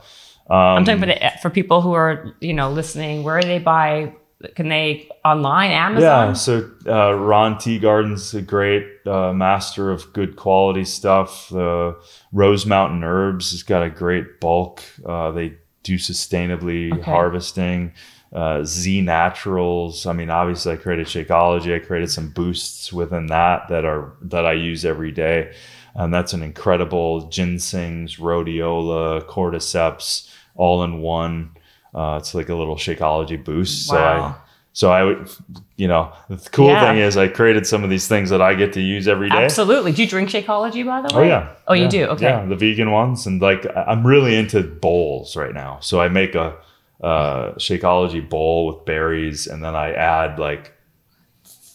Um, 0.49 0.57
I'm 0.57 0.85
talking 0.85 1.01
about 1.01 1.17
the 1.19 1.39
for 1.41 1.49
people 1.49 1.81
who 1.81 1.93
are 1.93 2.35
you 2.41 2.53
know 2.53 2.69
listening. 2.69 3.23
Where 3.23 3.39
do 3.39 3.47
they 3.47 3.59
buy? 3.59 4.13
Can 4.55 4.69
they 4.69 5.09
online 5.23 5.71
Amazon? 5.71 6.01
Yeah, 6.29 6.33
so 6.33 6.69
uh, 6.87 7.13
Ron 7.13 7.57
Teeguarden's 7.57 8.33
a 8.33 8.41
great 8.41 8.85
uh, 9.05 9.33
master 9.33 9.89
of 9.91 10.11
good 10.13 10.35
quality 10.35 10.85
stuff. 10.85 11.49
The 11.49 11.97
Rose 12.31 12.65
Mountain 12.65 13.03
Herbs 13.03 13.51
has 13.51 13.63
got 13.63 13.83
a 13.83 13.89
great 13.89 14.39
bulk. 14.39 14.81
Uh, 15.05 15.31
they 15.31 15.53
do 15.83 15.95
sustainably 15.95 16.91
Okay. 16.93 17.01
harvesting. 17.03 17.93
Uh, 18.33 18.63
Z 18.63 19.01
Naturals. 19.01 20.05
I 20.07 20.13
mean, 20.13 20.29
obviously, 20.31 20.73
I 20.73 20.77
created 20.77 21.05
Shakeology. 21.05 21.75
I 21.75 21.79
created 21.79 22.09
some 22.09 22.29
boosts 22.29 22.91
within 22.91 23.27
that 23.27 23.67
that 23.69 23.85
are 23.85 24.13
that 24.23 24.45
I 24.45 24.53
use 24.53 24.85
every 24.85 25.11
day, 25.11 25.53
and 25.93 26.11
that's 26.11 26.33
an 26.33 26.41
incredible 26.41 27.27
ginsengs, 27.27 28.17
rhodiola, 28.19 29.21
cordyceps, 29.27 30.27
all 30.55 30.83
in 30.83 30.99
one. 30.99 31.51
Uh, 31.93 32.17
it's 32.19 32.33
like 32.33 32.49
a 32.49 32.55
little 32.55 32.75
Shakeology 32.75 33.43
boost. 33.43 33.87
So 33.87 33.97
I 33.97 34.35
so 34.75 34.91
I 34.91 35.03
would, 35.03 35.29
you 35.75 35.87
know, 35.87 36.11
the 36.29 36.37
cool 36.51 36.69
Yeah. 36.69 36.81
thing 36.81 36.97
is 36.97 37.15
I 37.15 37.27
created 37.27 37.67
some 37.67 37.83
of 37.83 37.91
these 37.91 38.07
things 38.07 38.31
that 38.31 38.41
I 38.41 38.55
get 38.55 38.73
to 38.73 38.81
use 38.81 39.07
every 39.07 39.29
day. 39.29 39.43
Absolutely. 39.45 39.91
Do 39.91 40.01
you 40.01 40.07
drink 40.09 40.29
Shakeology, 40.29 40.83
by 40.83 41.07
the 41.07 41.15
way? 41.15 41.25
Oh 41.25 41.27
yeah. 41.27 41.49
Oh, 41.67 41.73
you 41.75 41.87
do? 41.87 42.05
Okay. 42.05 42.25
Yeah, 42.25 42.43
the 42.45 42.55
vegan 42.55 42.89
ones, 42.89 43.27
and 43.27 43.39
like 43.41 43.67
I'm 43.75 44.05
really 44.05 44.35
into 44.35 44.63
bowls 44.63 45.35
right 45.35 45.53
now. 45.53 45.77
So 45.81 46.01
I 46.01 46.07
make 46.07 46.33
a 46.33 46.55
uh, 47.01 47.51
Shakeology 47.55 48.27
bowl 48.27 48.65
with 48.67 48.85
berries, 48.85 49.45
and 49.45 49.63
then 49.63 49.75
I 49.75 49.91
add 49.93 50.39
like 50.39 50.73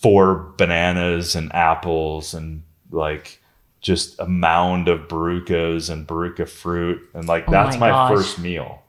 four 0.00 0.52
bananas 0.56 1.34
and 1.36 1.54
apples, 1.54 2.34
and 2.34 2.62
like 2.90 3.40
just 3.80 4.18
a 4.18 4.26
mound 4.26 4.88
of 4.88 5.06
barukas 5.08 5.88
and 5.88 6.06
baruka 6.06 6.48
fruit, 6.48 7.00
and 7.14 7.28
like 7.28 7.44
Oh 7.48 7.52
that's 7.52 7.76
my 7.78 7.90
my, 7.92 8.08
first 8.08 8.38
meal. 8.40 8.82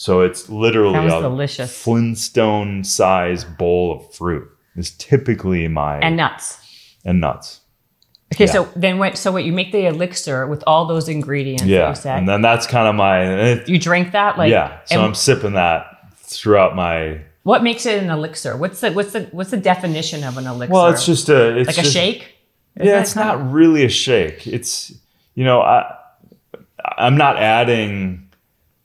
So 0.00 0.22
it's 0.22 0.48
literally 0.48 0.96
a 0.98 1.20
delicious. 1.20 1.76
Flintstone 1.76 2.84
size 2.84 3.44
bowl 3.44 3.92
of 3.98 4.14
fruit. 4.14 4.48
Is 4.74 4.92
typically 4.92 5.68
my 5.68 5.98
And 5.98 6.16
nuts. 6.16 6.58
and 7.04 7.20
nuts. 7.20 7.60
Okay, 8.32 8.46
Yeah. 8.46 8.50
so 8.52 8.68
then 8.74 8.96
what? 8.96 9.18
So 9.18 9.30
what? 9.30 9.44
You 9.44 9.52
make 9.52 9.72
the 9.72 9.84
elixir 9.84 10.46
with 10.46 10.64
all 10.66 10.86
those 10.86 11.06
ingredients. 11.10 11.64
Yeah, 11.64 11.90
you 11.90 11.94
said. 11.94 12.18
and 12.18 12.26
then 12.26 12.40
that's 12.40 12.66
kind 12.66 12.88
of 12.88 12.94
my 12.94 13.42
it- 13.50 13.68
you 13.68 13.78
drink 13.78 14.12
that, 14.12 14.38
like 14.38 14.50
yeah. 14.50 14.78
So 14.86 15.04
I'm 15.04 15.14
sipping 15.14 15.52
that 15.52 15.84
throughout 16.16 16.74
my. 16.74 17.20
what 17.42 17.62
makes 17.62 17.84
it 17.84 18.02
an 18.02 18.08
elixir? 18.08 18.56
What's 18.56 18.80
the 18.80 18.92
what's 18.92 19.12
the 19.12 19.24
what's 19.32 19.50
the 19.50 19.58
definition 19.58 20.24
of 20.24 20.38
an 20.38 20.46
elixir? 20.46 20.72
Well, 20.72 20.86
it's 20.86 21.04
just 21.04 21.28
a 21.28 21.58
it's 21.58 21.76
like 21.76 21.84
a 21.86 21.90
shake. 21.90 22.22
Is 22.76 22.86
Yeah, 22.86 23.00
it's 23.02 23.14
not 23.16 23.34
of- 23.34 23.52
really 23.52 23.84
a 23.84 23.90
shake. 23.90 24.46
It's 24.46 24.94
you 25.34 25.44
know 25.44 25.60
I 25.60 25.94
I'm 26.96 27.18
not 27.18 27.36
adding 27.36 28.29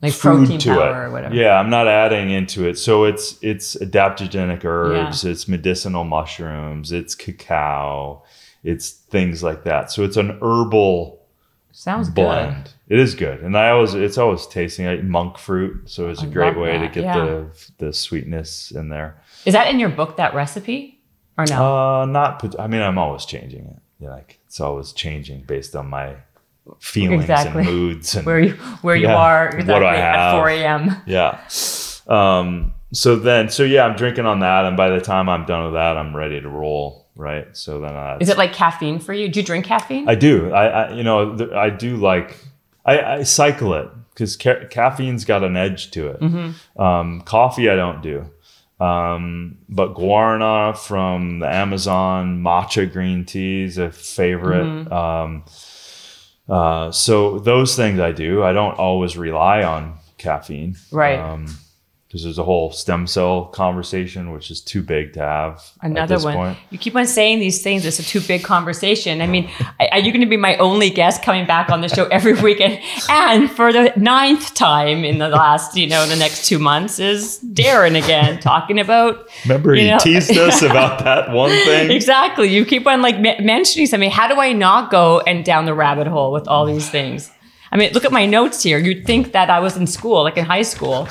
like 0.06 0.14
food 0.14 0.48
protein 0.48 0.60
to 0.60 0.70
powder 0.70 1.04
it. 1.04 1.06
or 1.08 1.12
whatever. 1.12 1.36
Yeah, 1.36 1.60
I'm 1.60 1.70
not 1.70 1.88
adding 1.88 2.30
into 2.30 2.68
it. 2.68 2.78
So 2.78 3.04
it's 3.04 3.38
it's 3.42 3.76
adaptogenic 3.76 4.64
herbs, 4.64 5.26
it's 5.26 5.48
medicinal 5.48 6.04
mushrooms, 6.04 6.92
it's 6.92 7.16
cacao, 7.16 8.24
it's 8.64 8.92
things 8.92 9.44
like 9.44 9.64
that. 9.64 9.92
So 9.92 10.04
it's 10.04 10.18
an 10.18 10.38
herbal 10.42 11.22
sounds 11.72 12.10
blend. 12.10 12.74
It 12.88 13.00
is 13.00 13.16
good, 13.16 13.42
and 13.42 13.58
I 13.58 13.70
always 13.70 13.94
it's 13.94 14.18
always 14.18 14.48
tasting. 14.48 14.88
Eat 14.88 15.04
monk 15.04 15.38
fruit, 15.38 15.90
so 15.90 16.10
it's 16.10 16.22
a 16.22 16.26
I 16.26 16.30
great 16.30 16.48
love 16.50 16.58
way 16.58 16.78
to 16.78 16.88
get 16.88 17.04
yeah. 17.04 17.18
the 17.18 17.72
the 17.78 17.94
sweetness 17.94 18.72
in 18.72 18.90
there. 18.90 19.22
Is 19.46 19.54
that 19.54 19.70
in 19.70 19.80
your 19.80 19.90
book? 19.90 20.18
That 20.18 20.34
recipe 20.34 21.02
or 21.38 21.46
no? 21.46 22.02
Uh, 22.02 22.06
not. 22.06 22.60
I 22.60 22.68
mean, 22.68 22.82
I'm 22.82 22.98
always 22.98 23.26
changing 23.26 23.66
it. 23.66 23.80
You 24.00 24.08
know, 24.08 24.14
like 24.14 24.40
it's 24.46 24.60
always 24.60 24.94
changing 24.94 25.42
based 25.42 25.76
on 25.76 25.90
my 25.90 26.16
feelings 26.80 27.24
Exactly. 27.24 27.62
and 27.64 27.72
moods 27.72 28.16
and 28.16 28.26
where 28.26 28.40
you 28.40 28.54
where 28.82 28.96
you 28.96 29.08
yeah, 29.08 29.16
are 29.16 29.46
what 29.46 29.52
do 29.52 29.60
exactly 29.60 29.88
I 29.88 29.96
at 29.96 30.32
4 30.38 30.50
a.m. 30.50 31.02
yeah. 31.06 31.40
Um. 32.08 32.74
So 32.94 33.16
then, 33.18 33.50
so 33.50 33.64
yeah, 33.64 33.84
I'm 33.86 33.96
drinking 33.96 34.26
on 34.26 34.40
that, 34.40 34.66
and 34.66 34.78
by 34.78 34.90
the 34.90 35.02
time 35.02 35.28
I'm 35.28 35.46
done 35.46 35.66
with 35.66 35.74
that, 35.74 35.98
I'm 35.98 36.16
ready 36.16 36.40
to 36.40 36.48
roll. 36.48 37.08
Right. 37.16 37.48
So 37.56 37.80
then, 37.80 37.94
uh, 37.96 38.18
Is 38.22 38.30
it 38.30 38.38
like 38.38 38.54
caffeine 38.54 39.00
for 39.00 39.14
you? 39.14 39.28
Do 39.30 39.40
you 39.40 39.46
drink 39.46 39.66
caffeine? 39.66 40.08
I 40.08 40.16
do. 40.16 40.52
I, 40.54 40.68
I 40.68 40.94
you 40.94 41.04
know, 41.04 41.36
th- 41.36 41.52
I 41.52 41.70
do 41.70 41.98
like. 41.98 42.38
I, 42.86 43.02
I 43.02 43.24
cycle 43.24 43.74
it 43.74 43.90
because 44.14 44.38
ca- 44.38 44.66
caffeine's 44.70 45.26
got 45.26 45.44
an 45.44 45.58
edge 45.58 45.92
to 45.92 46.10
it. 46.10 46.20
Mm-hmm. 46.22 46.82
Um, 46.82 47.22
coffee, 47.22 47.70
I 47.70 47.76
don't 47.76 48.02
do. 48.02 48.30
Um, 48.80 49.58
but 49.70 49.96
guarana 49.96 50.78
from 50.78 51.40
the 51.40 51.48
Amazon 51.48 52.44
matcha 52.44 52.92
green 52.92 53.26
tea 53.26 53.64
is 53.64 53.78
a 53.78 53.92
favorite. 53.92 54.64
Mm-hmm. 54.66 54.94
Uh, 56.48 56.92
so 56.92 57.40
those 57.40 57.76
things 57.76 58.00
I 58.00 58.12
do. 58.12 58.44
I 58.44 58.54
don't 58.54 58.78
always 58.78 59.18
rely 59.18 59.64
on 59.64 59.96
caffeine, 60.18 60.76
Right. 60.92 61.20
Um, 61.20 61.48
because 62.16 62.24
there's 62.24 62.40
a 62.40 62.44
whole 62.46 62.72
stem 62.72 63.06
cell 63.06 63.44
conversation, 63.48 64.32
which 64.32 64.50
is 64.50 64.62
too 64.62 64.82
big 64.82 65.12
to 65.12 65.20
have. 65.20 65.56
at 65.84 65.92
Another 65.92 66.16
this 66.16 66.24
one. 66.24 66.34
Point. 66.36 66.58
You 66.70 66.78
keep 66.78 66.96
on 66.96 67.06
saying 67.08 67.40
these 67.40 67.62
things. 67.62 67.86
It's 67.86 68.00
a 68.00 68.04
too 68.04 68.22
big 68.22 68.42
conversation. 68.42 69.22
I 69.22 69.28
mean, 69.28 69.50
are 69.92 70.00
you 70.00 70.14
going 70.14 70.22
to 70.22 70.26
be 70.26 70.38
my 70.38 70.56
only 70.56 70.90
guest 70.90 71.24
coming 71.24 71.46
back 71.46 71.70
on 71.70 71.82
the 71.82 71.90
show 71.90 72.06
every 72.06 72.32
weekend? 72.42 72.80
And 73.10 73.52
for 73.52 73.74
the 73.74 73.92
ninth 73.98 74.54
time 74.54 75.04
in 75.04 75.18
the 75.18 75.28
last, 75.28 75.76
you 75.76 75.88
know, 75.88 76.08
the 76.08 76.16
next 76.16 76.46
two 76.48 76.58
months 76.58 77.00
is 77.00 77.38
Darin 77.40 77.98
again 77.98 78.40
talking 78.40 78.80
about 78.80 79.28
Remember, 79.44 79.76
You 79.76 79.82
he 79.82 79.92
know- 79.92 79.98
teased 80.00 80.32
us 80.38 80.62
about 80.72 81.04
that 81.04 81.32
one 81.32 81.50
thing. 81.50 81.92
exactly. 81.92 82.48
You 82.48 82.64
keep 82.64 82.88
on 82.88 83.02
like 83.02 83.20
me- 83.20 83.42
mentioning 83.42 83.88
something. 83.88 84.10
How 84.10 84.30
do 84.30 84.40
I 84.40 84.54
not 84.54 84.90
go 84.90 85.20
and 85.20 85.44
down 85.44 85.66
the 85.66 85.74
rabbit 85.74 86.08
hole 86.08 86.32
with 86.32 86.48
all 86.48 86.66
these 86.66 86.90
things? 86.90 87.30
I 87.74 87.78
mean, 87.78 87.92
look 87.92 88.06
at 88.06 88.14
my 88.14 88.26
notes 88.26 88.64
here. 88.64 88.78
You'd 88.78 89.06
think 89.06 89.34
that 89.34 89.50
I 89.50 89.60
was 89.60 89.76
in 89.76 89.86
school, 89.86 90.24
like 90.24 90.38
in 90.38 90.46
high 90.46 90.62
school, 90.62 91.10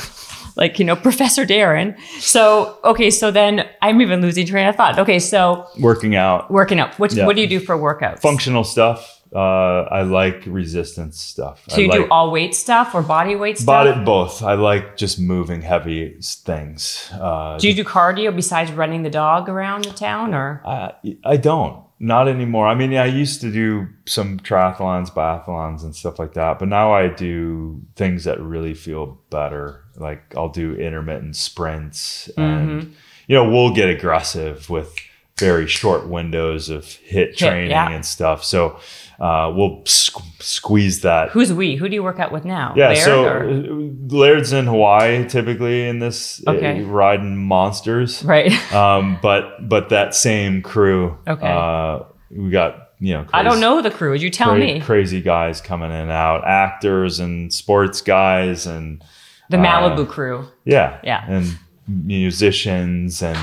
like, 0.56 0.78
you 0.78 0.84
know, 0.84 0.96
Professor 0.96 1.44
Darin. 1.44 1.96
So, 2.18 2.78
okay, 2.84 3.10
so 3.10 3.30
then 3.30 3.68
I'm 3.82 4.00
even 4.00 4.20
losing 4.22 4.46
train 4.46 4.66
of 4.66 4.76
thought. 4.76 4.98
Okay, 4.98 5.18
so 5.18 5.66
Working 5.78 6.14
out, 6.16 6.50
working 6.50 6.78
out. 6.80 6.98
What, 6.98 7.12
Yeah. 7.12 7.26
what 7.26 7.36
do 7.36 7.42
you 7.42 7.48
do 7.48 7.60
for 7.60 7.76
workouts? 7.76 8.20
functional 8.20 8.64
stuff. 8.64 9.20
Uh, 9.34 9.82
I 9.90 10.02
like 10.02 10.44
resistance 10.46 11.20
stuff. 11.20 11.64
So 11.68 11.76
I 11.76 11.80
you 11.80 11.88
like 11.88 12.00
do 12.02 12.08
all 12.08 12.30
weight 12.30 12.54
stuff 12.54 12.94
or 12.94 13.02
body 13.02 13.34
weight 13.34 13.58
stuff? 13.58 13.66
body 13.66 14.04
both. 14.04 14.42
I 14.42 14.54
like 14.54 14.96
just 14.96 15.18
moving 15.18 15.60
heavy 15.62 16.16
things. 16.20 17.10
Uh, 17.12 17.58
do 17.58 17.68
you 17.68 17.74
do 17.74 17.82
cardio 17.84 18.34
besides 18.34 18.70
running 18.70 19.02
the 19.02 19.10
dog 19.10 19.48
around 19.48 19.84
the 19.84 19.92
town 19.92 20.34
or? 20.34 20.62
I, 20.64 20.92
I 21.24 21.36
don't. 21.36 21.82
Not 22.00 22.28
anymore. 22.28 22.66
I 22.68 22.74
mean, 22.74 22.94
I 22.94 23.06
used 23.06 23.40
to 23.40 23.50
do 23.50 23.88
some 24.06 24.38
triathlons, 24.38 25.10
biathlons, 25.10 25.84
and 25.84 25.94
stuff 25.96 26.18
like 26.18 26.34
that. 26.34 26.58
But 26.58 26.68
now 26.68 26.92
I 26.92 27.08
do 27.08 27.80
things 27.96 28.24
that 28.24 28.40
really 28.40 28.74
feel 28.74 29.20
better. 29.30 29.84
Like 29.96 30.34
I'll 30.36 30.48
do 30.48 30.74
intermittent 30.74 31.36
sprints, 31.36 32.28
and 32.36 32.82
Mm-hmm. 32.82 32.92
you 33.28 33.34
know, 33.36 33.48
we'll 33.48 33.72
get 33.74 33.88
aggressive 33.88 34.68
with 34.68 34.94
very 35.38 35.66
short 35.66 36.06
windows 36.08 36.68
of 36.68 36.84
HIIT 36.84 37.36
training 37.36 37.70
yeah. 37.70 37.90
and 37.90 38.04
stuff. 38.04 38.44
So 38.44 38.78
uh, 39.20 39.52
we'll 39.54 39.82
squ- 39.84 40.42
squeeze 40.42 41.00
that. 41.02 41.30
Who's 41.30 41.52
we? 41.52 41.76
Who 41.76 41.88
do 41.88 41.94
you 41.94 42.02
work 42.02 42.18
out 42.20 42.32
with 42.32 42.44
now? 42.44 42.74
Yeah, 42.76 42.88
Laird 42.88 42.98
so 42.98 43.24
or- 43.24 43.48
uh, 43.48 44.14
Laird's 44.16 44.52
in 44.52 44.66
Hawaii 44.66 45.26
typically 45.28 45.86
in 45.88 45.98
this 46.00 46.42
uh, 46.46 46.52
riding 46.84 47.36
monsters 47.36 48.24
Right. 48.24 48.52
um, 48.74 49.18
but 49.22 49.68
but 49.68 49.88
that 49.90 50.14
same 50.14 50.62
crew. 50.62 51.16
Okay. 51.26 51.46
Uh, 51.46 52.00
we 52.30 52.50
got 52.50 52.90
you 53.00 53.14
know. 53.14 53.26
I 53.32 53.42
don't 53.42 53.60
know 53.60 53.82
the 53.82 53.90
crew. 53.90 54.14
You 54.14 54.30
tell 54.30 54.50
cra- 54.50 54.58
me? 54.58 54.80
Crazy 54.80 55.20
guys 55.20 55.60
coming 55.60 55.90
in 55.90 55.96
and 55.96 56.10
out, 56.10 56.44
actors 56.46 57.20
and 57.20 57.52
sports 57.52 58.00
guys, 58.00 58.66
and 58.66 59.02
The 59.50 59.58
uh, 59.58 59.64
Malibu 59.64 60.08
crew. 60.08 60.46
yeah, 60.64 60.98
Yeah. 61.04 61.24
and 61.28 61.58
musicians 61.86 63.22
and. 63.22 63.38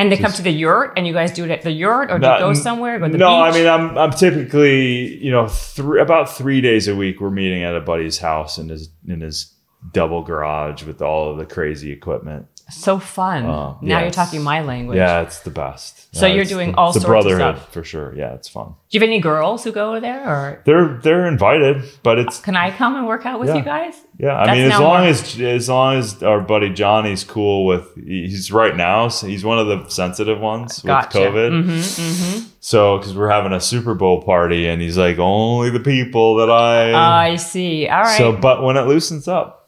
And 0.00 0.10
they 0.10 0.16
come 0.16 0.32
to 0.32 0.40
the 0.40 0.50
yurt, 0.50 0.94
and 0.96 1.06
you 1.06 1.12
guys 1.12 1.30
do 1.30 1.44
it 1.44 1.50
at 1.50 1.60
the 1.60 1.70
yurt, 1.70 2.10
or 2.10 2.18
do 2.18 2.26
you 2.26 2.38
go 2.38 2.54
somewhere? 2.54 2.98
Go 2.98 3.06
no, 3.06 3.12
beach? 3.12 3.20
I 3.20 3.50
mean 3.52 3.66
I'm 3.66 3.98
I'm 3.98 4.10
typically 4.12 5.18
you 5.18 5.30
know 5.30 5.46
three 5.46 6.00
about 6.00 6.34
three 6.34 6.62
days 6.62 6.88
a 6.88 6.96
week 6.96 7.20
we're 7.20 7.30
meeting 7.30 7.62
at 7.64 7.76
a 7.76 7.80
buddy's 7.80 8.16
house 8.16 8.56
in 8.56 8.70
his 8.70 8.88
in 9.06 9.20
his 9.20 9.54
double 9.92 10.22
garage 10.22 10.84
with 10.84 11.02
all 11.02 11.30
of 11.30 11.36
the 11.36 11.44
crazy 11.44 11.92
equipment. 11.92 12.46
So 12.70 12.98
fun. 12.98 13.44
Uh, 13.44 13.48
now 13.48 13.76
yeah, 13.82 14.00
you're 14.02 14.10
talking 14.10 14.42
my 14.42 14.62
language. 14.62 14.96
Yeah, 14.96 15.20
it's 15.22 15.40
the 15.40 15.50
best. 15.50 16.14
So 16.14 16.26
Yeah, 16.26 16.34
you're 16.34 16.44
doing 16.44 16.74
all 16.74 16.92
sorts 16.92 17.04
of 17.04 17.08
brotherhood 17.08 17.56
stuff. 17.58 17.72
for 17.72 17.84
sure. 17.84 18.14
Yeah, 18.16 18.34
it's 18.34 18.48
fun. 18.48 18.66
Do 18.68 18.74
you 18.98 19.00
have 19.00 19.08
any 19.08 19.20
girls 19.20 19.62
who 19.64 19.70
go 19.72 20.00
there, 20.00 20.26
or 20.28 20.62
They're 20.64 20.98
they're 21.02 21.26
invited, 21.26 21.84
but 22.02 22.18
it's 22.18 22.40
can 22.40 22.56
I 22.56 22.70
come 22.70 22.96
and 22.96 23.06
work 23.06 23.26
out 23.26 23.38
with 23.38 23.48
Yeah. 23.50 23.56
you 23.56 23.62
guys? 23.62 23.94
yeah. 24.18 24.36
I 24.36 24.46
That's 24.46 24.56
mean, 24.56 24.72
as 24.72 24.80
long 24.80 25.00
more- 25.00 25.08
as 25.10 25.40
as 25.40 25.68
long 25.68 25.96
as 25.98 26.22
our 26.22 26.40
buddy 26.40 26.70
Johnny's 26.70 27.22
cool 27.24 27.64
with 27.66 27.94
he's 27.94 28.50
right 28.50 28.76
now. 28.76 29.08
So 29.08 29.26
he's 29.28 29.44
one 29.44 29.58
of 29.58 29.66
the 29.68 29.88
sensitive 29.88 30.40
ones 30.40 30.80
Gotcha. 30.80 31.18
with 31.20 31.34
COVID. 31.34 31.50
Mm-hmm, 31.64 32.46
So 32.60 32.98
because 32.98 33.14
we're 33.14 33.30
having 33.30 33.52
a 33.52 33.60
Super 33.60 33.94
Bowl 33.94 34.22
party, 34.22 34.66
and 34.66 34.82
he's 34.82 34.98
like, 34.98 35.18
only 35.18 35.70
the 35.70 35.80
people 35.80 36.36
that 36.36 36.50
I. 36.50 37.30
I 37.32 37.36
see. 37.36 37.86
All 37.88 38.02
right. 38.02 38.18
so, 38.18 38.32
but 38.32 38.62
when 38.62 38.76
it 38.76 38.82
loosens 38.86 39.28
up, 39.28 39.59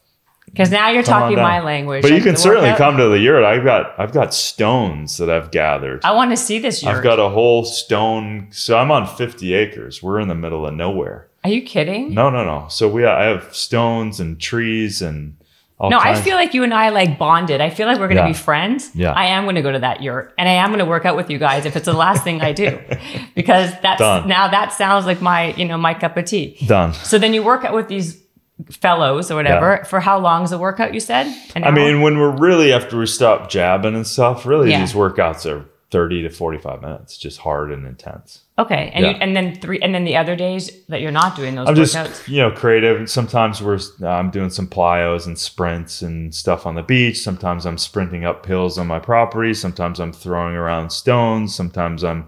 Because 0.52 0.70
now 0.70 0.90
you're 0.90 1.02
come 1.02 1.22
talking 1.22 1.38
my 1.38 1.60
language. 1.60 2.02
But 2.02 2.12
you 2.12 2.20
can 2.20 2.36
certainly 2.36 2.72
come 2.76 2.98
to 2.98 3.08
the 3.08 3.18
yurt. 3.18 3.42
I've 3.42 3.64
got 3.64 3.98
I've 3.98 4.12
got 4.12 4.34
stones 4.34 5.16
that 5.16 5.30
I've 5.30 5.50
gathered. 5.50 6.04
I 6.04 6.12
want 6.12 6.30
to 6.30 6.36
see 6.36 6.58
this 6.58 6.82
yurt. 6.82 6.96
I've 6.96 7.02
got 7.02 7.18
a 7.18 7.28
whole 7.30 7.64
stone. 7.64 8.48
So 8.50 8.76
I'm 8.76 8.90
on 8.90 9.06
50 9.06 9.54
acres. 9.54 10.02
We're 10.02 10.20
in 10.20 10.28
the 10.28 10.34
middle 10.34 10.66
of 10.66 10.74
nowhere. 10.74 11.28
Are 11.44 11.50
you 11.50 11.62
kidding? 11.62 12.14
No, 12.14 12.30
no, 12.30 12.44
no. 12.44 12.66
So 12.68 12.88
we 12.88 13.04
I 13.06 13.24
have 13.24 13.54
stones 13.54 14.20
and 14.20 14.38
trees 14.40 15.00
and 15.02 15.36
all 15.78 15.90
No, 15.90 15.98
I 15.98 16.14
feel 16.20 16.36
like 16.36 16.54
you 16.54 16.62
and 16.62 16.72
I 16.72 16.90
like 16.90 17.18
bonded. 17.18 17.60
I 17.60 17.70
feel 17.70 17.88
like 17.88 17.98
we're 17.98 18.06
going 18.06 18.18
to 18.18 18.22
Yeah. 18.22 18.28
be 18.28 18.34
friends. 18.34 18.90
Yeah. 18.94 19.10
I 19.12 19.24
am 19.26 19.44
going 19.44 19.56
to 19.56 19.62
go 19.62 19.72
to 19.72 19.80
that 19.80 20.00
yurt 20.02 20.32
and 20.38 20.48
I 20.48 20.52
am 20.52 20.68
going 20.68 20.78
to 20.78 20.84
work 20.84 21.04
out 21.06 21.16
with 21.16 21.28
you 21.30 21.38
guys 21.38 21.64
if 21.66 21.74
it's 21.74 21.86
the 21.86 21.92
last 21.94 22.22
thing 22.22 22.40
I 22.42 22.52
do. 22.52 22.78
Because 23.34 23.72
that's 23.80 23.98
Done. 23.98 24.28
now 24.28 24.46
that 24.48 24.72
sounds 24.74 25.06
like 25.06 25.20
my, 25.22 25.54
you 25.54 25.64
know, 25.64 25.76
my 25.78 25.94
cup 25.94 26.16
of 26.18 26.26
tea. 26.26 26.56
done. 26.66 26.92
So 26.92 27.18
then 27.18 27.32
you 27.34 27.42
work 27.42 27.64
out 27.64 27.74
with 27.74 27.88
these 27.88 28.21
fellows 28.70 29.30
or 29.30 29.36
whatever. 29.36 29.84
For 29.88 30.00
how 30.00 30.18
long 30.18 30.44
is 30.44 30.52
a 30.52 30.58
workout? 30.58 30.94
You 30.94 31.00
said. 31.00 31.26
An 31.54 31.64
I 31.64 31.68
hour? 31.68 31.72
mean, 31.72 32.00
when 32.02 32.18
we're 32.18 32.36
really 32.36 32.72
after 32.72 32.98
we 32.98 33.06
stop 33.06 33.50
jabbing 33.50 33.94
and 33.94 34.06
stuff, 34.06 34.44
really 34.46 34.70
Yeah. 34.70 34.80
these 34.80 34.92
workouts 34.94 35.50
are 35.50 35.64
30 35.90 36.22
to 36.22 36.30
45 36.30 36.80
minutes, 36.80 37.18
just 37.18 37.38
hard 37.40 37.70
and 37.70 37.86
intense. 37.86 38.40
okay, 38.58 38.90
and 38.94 39.04
you, 39.04 39.10
and 39.12 39.36
then 39.36 39.54
three, 39.60 39.78
and 39.80 39.94
then 39.94 40.04
the 40.04 40.16
other 40.16 40.34
days 40.34 40.70
that 40.88 41.02
you're 41.02 41.10
not 41.12 41.36
doing 41.36 41.54
those 41.54 41.68
I'm 41.68 41.74
just, 41.74 41.94
workouts. 41.94 42.28
you 42.28 42.38
know, 42.40 42.50
creative. 42.50 43.10
Sometimes 43.10 43.60
we're 43.62 43.78
I'm 44.06 44.30
doing 44.30 44.48
some 44.48 44.66
plyos 44.66 45.26
and 45.26 45.38
sprints 45.38 46.00
and 46.00 46.34
stuff 46.34 46.64
on 46.64 46.76
the 46.76 46.82
beach. 46.82 47.20
Sometimes 47.20 47.66
I'm 47.66 47.76
sprinting 47.76 48.24
up 48.24 48.46
hills 48.46 48.78
on 48.78 48.86
my 48.86 48.98
property. 49.00 49.52
Sometimes 49.52 50.00
I'm 50.00 50.12
throwing 50.14 50.54
around 50.54 50.90
stones. 50.92 51.54
Sometimes 51.54 52.02
I'm 52.02 52.26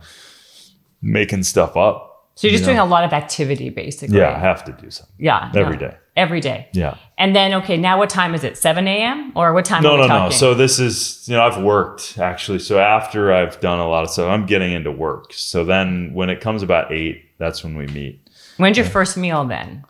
making 1.01 1.43
stuff 1.45 1.76
up. 1.76 2.11
So 2.35 2.47
you're 2.49 2.53
just 2.53 2.62
you 2.62 2.66
doing 2.74 2.78
a 2.80 2.85
lot 2.85 3.05
of 3.05 3.12
activity, 3.12 3.70
basically. 3.70 4.18
Yeah, 4.18 4.35
I 4.35 4.39
have 4.41 4.64
to 4.64 4.72
do 4.72 4.91
something 4.91 5.14
yeah, 5.18 5.51
every 5.55 5.76
no. 5.76 5.89
day. 5.89 5.97
Every 6.17 6.41
day. 6.41 6.69
Yeah. 6.73 6.97
And 7.19 7.35
then 7.35 7.55
okay, 7.55 7.77
now 7.77 7.99
what 7.99 8.09
time 8.09 8.35
is 8.35 8.45
it? 8.45 8.57
Seven 8.57 8.87
a.m. 8.87 9.33
or 9.35 9.53
what 9.53 9.65
time? 9.65 9.83
No, 9.83 9.95
are 9.97 10.01
we 10.03 10.07
no, 10.09 10.25
no. 10.27 10.31
So 10.31 10.55
this 10.55 10.79
is, 10.79 11.29
you 11.29 11.35
know, 11.35 11.43
I've 11.43 11.61
worked 11.62 12.19
actually. 12.19 12.61
So 12.61 12.79
after 12.79 13.33
I've 13.33 13.61
done 13.61 13.81
a 13.81 13.89
lot 13.89 14.05
of 14.05 14.11
stuff, 14.11 14.29
I'm 14.29 14.47
getting 14.47 14.73
into 14.73 14.93
work. 14.93 15.33
So 15.33 15.65
then 15.65 16.12
when 16.15 16.31
it 16.31 16.41
comes 16.41 16.62
about 16.62 16.93
eight, 16.93 17.25
that's 17.39 17.65
when 17.65 17.77
we 17.77 17.87
meet. 17.89 18.21
when's 18.59 18.77
your 18.77 18.87
first 18.87 19.17
meal 19.17 19.45
then? 19.45 19.85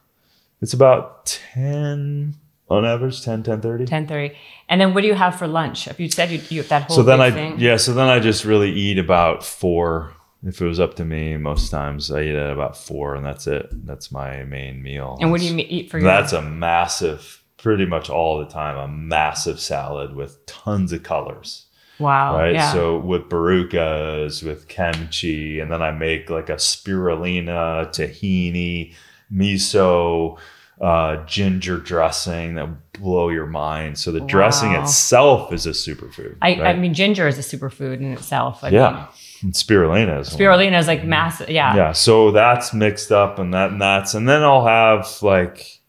It's 0.62 0.72
about 0.72 1.26
10 1.26 2.34
on 2.70 2.84
average, 2.86 3.22
10, 3.22 3.42
10 3.42 3.60
30. 3.60 3.84
Ten 3.84 4.06
thirty. 4.06 4.34
And 4.70 4.80
then 4.80 4.94
what 4.94 5.02
do 5.02 5.06
you 5.08 5.14
have 5.14 5.38
for 5.38 5.46
lunch? 5.46 5.86
If 5.88 6.00
you 6.00 6.08
said 6.10 6.30
you, 6.30 6.40
you 6.48 6.62
that 6.62 6.84
whole 6.84 6.96
So 6.96 7.02
then 7.02 7.20
I, 7.20 7.30
thing. 7.30 7.58
yeah, 7.58 7.76
so 7.76 7.92
then 7.92 8.08
I 8.08 8.18
just 8.18 8.46
really 8.46 8.70
eat 8.72 8.98
about 8.98 9.44
four. 9.44 10.14
If 10.46 10.60
it 10.60 10.66
was 10.66 10.78
up 10.78 10.94
to 10.96 11.04
me, 11.04 11.36
most 11.36 11.70
times 11.70 12.10
I 12.10 12.22
eat 12.22 12.34
at 12.34 12.50
about 12.50 12.76
four 12.76 13.14
and 13.14 13.24
that's 13.24 13.46
it. 13.46 13.68
That's 13.86 14.12
my 14.12 14.44
main 14.44 14.82
meal. 14.82 15.16
And 15.20 15.30
what 15.30 15.40
do 15.40 15.46
you 15.46 15.64
eat 15.68 15.90
for 15.90 15.98
your? 15.98 16.06
That's 16.06 16.32
a 16.32 16.42
massive, 16.42 17.42
pretty 17.56 17.86
much 17.86 18.10
all 18.10 18.38
the 18.38 18.46
time, 18.46 18.76
a 18.76 18.88
massive 18.88 19.58
salad 19.58 20.14
with 20.14 20.44
tons 20.46 20.92
of 20.92 21.02
colors. 21.02 21.66
wow. 21.98 22.36
right? 22.36 22.54
Yeah. 22.54 22.72
So 22.72 22.98
with 22.98 23.22
barukas, 23.30 24.42
with 24.42 24.68
kimchi, 24.68 25.60
and 25.60 25.72
then 25.72 25.80
I 25.80 25.92
make 25.92 26.28
like 26.28 26.50
a 26.50 26.56
spirulina, 26.56 27.88
tahini, 27.88 28.94
miso, 29.32 30.38
uh, 30.80 31.24
ginger 31.24 31.78
dressing 31.78 32.56
that 32.56 32.92
blow 32.92 33.28
your 33.28 33.46
mind. 33.46 33.96
So 33.98 34.12
the 34.12 34.20
dressing 34.20 34.72
itself 34.72 35.52
is 35.52 35.66
a 35.66 35.70
superfood. 35.70 36.36
I, 36.42 36.60
I 36.60 36.76
mean, 36.76 36.94
ginger 36.94 37.28
is 37.28 37.38
a 37.38 37.56
superfood 37.56 37.98
in 37.98 38.12
itself. 38.12 38.62
I 38.64 38.70
yeah, 38.70 38.92
Mean, 38.92 39.06
spirulina 39.52 40.20
is 40.20 40.30
spirulina 40.30 40.78
is 40.78 40.86
like 40.86 41.04
massive. 41.04 41.50
Yeah. 41.50 41.74
Yeah, 41.76 41.92
so 41.92 42.30
that's 42.30 42.72
mixed 42.72 43.12
up 43.12 43.38
and 43.38 43.52
that 43.54 43.70
and 43.72 43.80
that's 43.80 44.14
and 44.14 44.28
then 44.28 44.42
I'll 44.42 44.66
have 44.66 45.08
like 45.22 45.80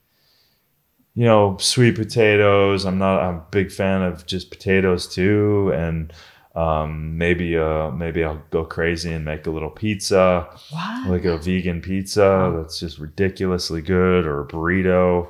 you 1.17 1.23
know, 1.23 1.55
sweet 1.61 1.95
potatoes. 1.95 2.83
I'm 2.85 2.97
not 2.97 3.21
I'm 3.21 3.35
a 3.37 3.45
big 3.49 3.71
fan 3.71 4.01
of 4.01 4.25
just 4.25 4.49
potatoes 4.51 5.07
too 5.07 5.71
and 5.73 6.11
um, 6.55 7.17
maybe 7.17 7.57
uh 7.57 7.91
maybe 7.91 8.23
I'll 8.23 8.41
go 8.49 8.63
crazy 8.63 9.11
and 9.11 9.25
make 9.25 9.45
a 9.45 9.51
little 9.51 9.69
pizza, 9.69 10.47
What? 10.71 11.09
like 11.09 11.25
a 11.25 11.37
vegan 11.37 11.81
pizza 11.81 12.53
that's 12.57 12.79
just 12.79 12.97
ridiculously 12.97 13.81
good 13.81 14.25
or 14.25 14.41
a 14.41 14.47
burrito 14.47 15.29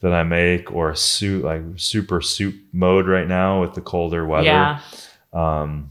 that 0.00 0.12
I 0.12 0.22
make 0.22 0.70
or 0.72 0.90
a 0.90 0.96
soup 0.96 1.44
like 1.44 1.62
super 1.76 2.20
soup 2.20 2.54
mode 2.72 3.06
right 3.06 3.26
now 3.26 3.60
with 3.62 3.72
the 3.74 3.80
colder 3.80 4.26
weather. 4.26 4.44
Yeah. 4.46 4.80
Um 5.32 5.90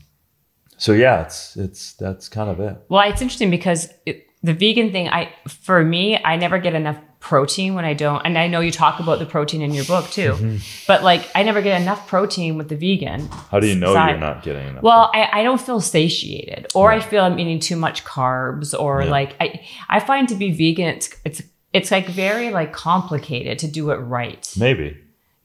so 0.86 0.91
yeah, 0.93 1.23
it's 1.25 1.39
it's 1.65 1.83
that's 2.03 2.25
kind 2.38 2.49
of 2.53 2.57
it. 2.67 2.75
Well, 2.89 3.01
it's 3.09 3.21
interesting 3.21 3.49
because 3.59 3.81
it, 4.05 4.15
the 4.47 4.53
vegan 4.53 4.91
thing, 4.91 5.05
I 5.19 5.21
for 5.65 5.83
me, 5.83 6.03
I 6.31 6.33
never 6.45 6.57
get 6.59 6.73
enough 6.75 6.99
protein 7.19 7.73
when 7.77 7.86
I 7.91 7.95
don't. 7.95 8.21
And 8.25 8.38
I 8.38 8.45
know 8.51 8.59
you 8.67 8.71
talk 8.71 8.99
about 8.99 9.17
the 9.17 9.25
protein 9.36 9.61
in 9.67 9.71
your 9.73 9.86
book 9.93 10.05
too, 10.17 10.31
Mm-hmm. 10.33 10.57
but 10.89 10.99
like 11.09 11.21
I 11.33 11.41
never 11.49 11.61
get 11.67 11.81
enough 11.81 12.01
protein 12.13 12.51
with 12.59 12.67
the 12.69 12.75
vegan. 12.86 13.19
How 13.51 13.59
do 13.59 13.67
you 13.71 13.75
know 13.83 13.93
side. 13.95 14.09
you're 14.11 14.19
not 14.29 14.43
getting 14.43 14.67
enough? 14.67 14.83
Well, 14.83 15.03
I, 15.19 15.21
I 15.39 15.43
don't 15.47 15.59
feel 15.67 15.81
satiated, 15.81 16.67
or 16.75 16.91
I 16.91 16.99
feel 16.99 17.23
I'm 17.23 17.39
eating 17.39 17.59
too 17.69 17.77
much 17.86 17.97
carbs, 18.15 18.69
or 18.83 18.93
Yeah. 19.01 19.09
like 19.17 19.31
I 19.45 19.47
I 19.89 19.99
find 20.09 20.29
to 20.29 20.36
be 20.43 20.47
vegan, 20.61 20.88
it's 20.97 21.07
it's 21.27 21.41
it's 21.77 21.89
like 21.95 22.07
very 22.25 22.47
like 22.59 22.71
complicated 22.73 23.57
to 23.63 23.67
do 23.79 23.83
it 23.93 23.97
right. 24.17 24.43
Maybe. 24.67 24.89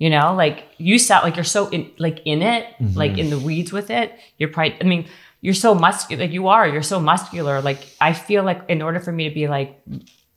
You 0.05 0.11
know, 0.17 0.27
like 0.45 0.59
you 0.79 0.99
sound 0.99 1.25
like 1.25 1.37
you're 1.39 1.53
so 1.59 1.63
in 1.77 1.83
like 2.07 2.19
in 2.25 2.41
it, 2.55 2.63
Mm-hmm. 2.81 2.99
like 3.03 3.15
in 3.23 3.31
the 3.31 3.39
weeds 3.49 3.73
with 3.73 3.89
it. 4.01 4.09
You're 4.39 4.53
probably 4.55 4.77
I 4.81 4.85
mean, 4.85 5.05
you're 5.41 5.55
so 5.55 5.75
muscular 5.75 6.25
like 6.25 6.33
you 6.33 6.49
are, 6.49 6.69
you're 6.69 6.83
so 6.83 7.01
muscular. 7.01 7.61
Like 7.63 7.79
I 8.01 8.13
feel 8.13 8.43
like 8.45 8.63
in 8.69 8.83
order 8.83 9.01
for 9.01 9.13
me 9.13 9.29
to 9.29 9.35
be 9.35 9.49
like 9.49 9.81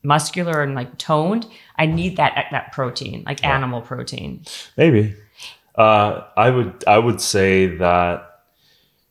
muscular 0.03 0.61
and 0.61 0.75
like 0.75 0.97
toned, 0.97 1.45
I 1.77 1.85
need 1.85 2.17
that 2.17 2.45
that 2.51 2.71
protein, 2.71 3.23
like 3.25 3.43
animal 3.43 3.81
protein. 3.81 4.43
Maybe. 4.77 5.15
Uh, 5.75 6.23
I 6.37 6.49
would 6.49 6.83
I 6.87 6.97
would 6.99 7.19
say 7.21 7.65
that 7.77 8.29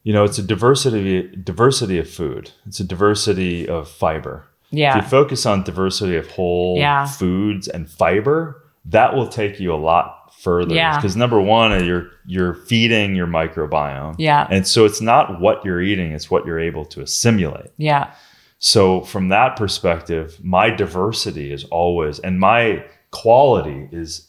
you 0.04 0.12
know 0.12 0.24
it's 0.24 0.38
a 0.38 0.42
diversity 0.42 1.28
diversity 1.36 1.98
of 1.98 2.08
food. 2.08 2.50
It's 2.66 2.80
a 2.80 2.84
diversity 2.84 3.68
of 3.68 3.88
fiber. 3.88 4.44
yeah 4.70 4.90
If 4.90 4.96
Yeah. 4.96 5.02
you 5.04 5.08
focus 5.10 5.44
on 5.46 5.62
diversity 5.64 6.16
of 6.16 6.30
whole 6.30 6.76
Yeah. 6.78 7.06
foods 7.06 7.68
and 7.68 7.88
fiber, 7.90 8.62
that 8.86 9.14
will 9.14 9.28
take 9.28 9.60
you 9.60 9.74
a 9.74 9.76
lot 9.92 10.21
further. 10.42 10.74
Yeah. 10.74 10.96
Because 10.96 11.16
number 11.16 11.40
one, 11.40 11.84
you're 11.84 12.10
you're 12.26 12.54
feeding 12.54 13.14
your 13.14 13.26
microbiome. 13.26 14.16
Yeah. 14.18 14.46
And 14.50 14.66
so 14.66 14.84
it's 14.84 15.00
not 15.00 15.40
what 15.40 15.64
you're 15.64 15.80
eating, 15.80 16.12
it's 16.12 16.30
what 16.30 16.44
you're 16.44 16.60
able 16.60 16.84
to 16.86 17.00
assimilate. 17.00 17.70
Yeah. 17.76 18.12
So 18.58 19.02
from 19.02 19.28
that 19.28 19.56
perspective, 19.56 20.38
my 20.42 20.70
diversity 20.70 21.52
is 21.52 21.64
always 21.64 22.18
and 22.18 22.38
my 22.38 22.84
quality 23.10 23.88
is 23.92 24.28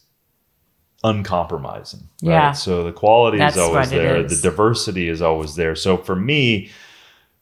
uncompromising. 1.04 2.02
Right? 2.22 2.32
Yeah. 2.32 2.52
So 2.52 2.84
the 2.84 2.94
quality 2.94 3.40
That's 3.40 3.56
is 3.56 3.62
always 3.62 3.90
there. 3.90 4.18
is. 4.18 4.42
The 4.42 4.50
diversity 4.50 5.10
is 5.10 5.22
always 5.22 5.56
there. 5.56 5.76
So 5.76 5.98
for 5.98 6.16
me, 6.16 6.70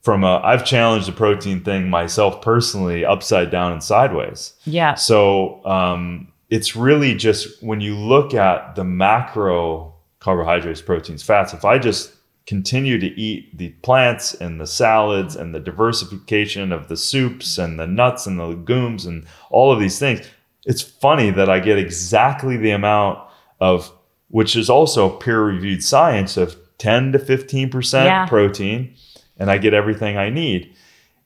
from 0.01 0.24
a 0.24 0.41
I've 0.43 0.65
challenged 0.65 1.07
the 1.07 1.11
protein 1.11 1.61
thing 1.61 1.89
myself 1.89 2.41
personally 2.41 3.05
upside 3.05 3.51
down 3.51 3.74
and 3.74 3.84
sideways. 3.84 4.53
Yeah. 4.63 4.95
So 4.95 5.63
um, 5.65 6.32
it's 6.52 6.76
really 6.76 7.16
just 7.16 7.64
when 7.64 7.82
you 7.82 7.95
look 7.95 8.34
at 8.36 8.76
the 8.76 8.84
macro 8.84 9.93
carbohydrates, 10.20 10.82
proteins, 10.82 11.24
fats, 11.24 11.54
if 11.54 11.66
I 11.66 11.80
just 11.80 12.14
continue 12.45 12.99
to 12.99 13.08
eat 13.20 13.58
the 13.58 13.70
plants 13.82 14.34
and 14.34 14.60
the 14.60 14.68
salads 14.68 15.36
and 15.36 15.56
the 15.56 15.60
diversification 15.60 16.72
of 16.72 16.89
the 16.89 16.97
soups 16.97 17.58
and 17.58 17.80
the 17.80 17.88
nuts 17.88 18.28
and 18.28 18.38
the 18.38 18.45
legumes 18.45 19.06
and 19.06 19.26
all 19.49 19.72
of 19.72 19.80
these 19.80 19.97
things, 19.97 20.22
it's 20.66 20.82
funny 20.82 21.32
that 21.32 21.49
I 21.49 21.60
get 21.60 21.80
exactly 21.80 22.58
the 22.58 22.72
amount 22.72 23.18
of, 23.60 23.91
which 24.28 24.56
is 24.56 24.70
also 24.70 25.10
peer 25.10 25.41
reviewed 25.43 25.84
science, 25.84 26.36
of 26.38 26.56
10 26.78 27.14
to 27.14 27.20
15% 27.20 28.06
Yeah. 28.06 28.26
protein, 28.26 28.93
and 29.38 29.49
I 29.49 29.58
get 29.58 29.74
everything 29.74 30.18
I 30.18 30.30
need. 30.30 30.74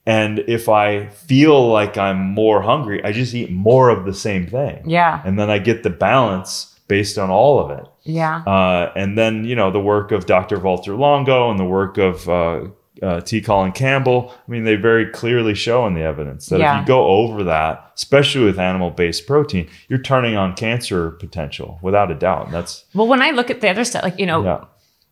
And 0.06 0.40
if 0.48 0.70
I 0.70 1.08
feel 1.08 1.68
like 1.70 1.98
I'm 1.98 2.20
more 2.22 2.62
hungry, 2.62 3.04
I 3.04 3.12
just 3.12 3.34
eat 3.34 3.52
more 3.52 3.90
of 3.90 4.06
the 4.06 4.14
same 4.14 4.46
thing. 4.48 4.84
Yeah. 4.88 5.22
And 5.26 5.40
then 5.40 5.50
I 5.50 5.58
get 5.58 5.82
the 5.84 5.90
balance 5.90 6.78
based 6.88 7.18
on 7.18 7.32
all 7.32 7.60
of 7.60 7.72
it. 7.80 7.86
Yeah. 8.04 8.44
Uh, 8.46 8.92
and 8.96 9.18
then, 9.18 9.46
you 9.46 9.56
know, 9.56 9.72
the 9.72 9.80
work 9.80 10.12
of 10.12 10.28
Dr. 10.28 10.60
Walter 10.60 10.94
Longo 10.96 11.50
and 11.50 11.60
the 11.60 11.66
work 11.66 11.98
of 11.98 12.30
uh, 12.30 12.68
uh, 13.02 13.22
T. 13.22 13.42
Colin 13.42 13.72
Campbell, 13.72 14.32
I 14.48 14.52
mean, 14.52 14.64
they 14.64 14.76
very 14.76 15.08
clearly 15.08 15.56
show 15.56 15.88
in 15.88 15.96
the 15.96 16.04
evidence 16.04 16.46
that 16.48 16.60
Yeah. 16.60 16.76
if 16.76 16.82
you 16.82 16.88
go 16.88 17.08
over 17.08 17.44
that, 17.46 17.92
especially 17.96 18.46
with 18.46 18.60
animal 18.60 18.92
based 18.92 19.26
protein, 19.26 19.68
you're 19.90 20.00
turning 20.00 20.36
on 20.38 20.54
cancer 20.56 21.12
potential 21.12 21.80
without 21.82 22.12
a 22.12 22.16
doubt. 22.16 22.46
And 22.46 22.54
That's, 22.54 22.86
Well, 22.94 23.08
when 23.08 23.24
I 23.24 23.32
look 23.32 23.50
at 23.50 23.62
the 23.62 23.70
other 23.70 23.84
stuff, 23.84 24.04
like, 24.04 24.20
you 24.20 24.28
know, 24.28 24.44
yeah. 24.44 24.66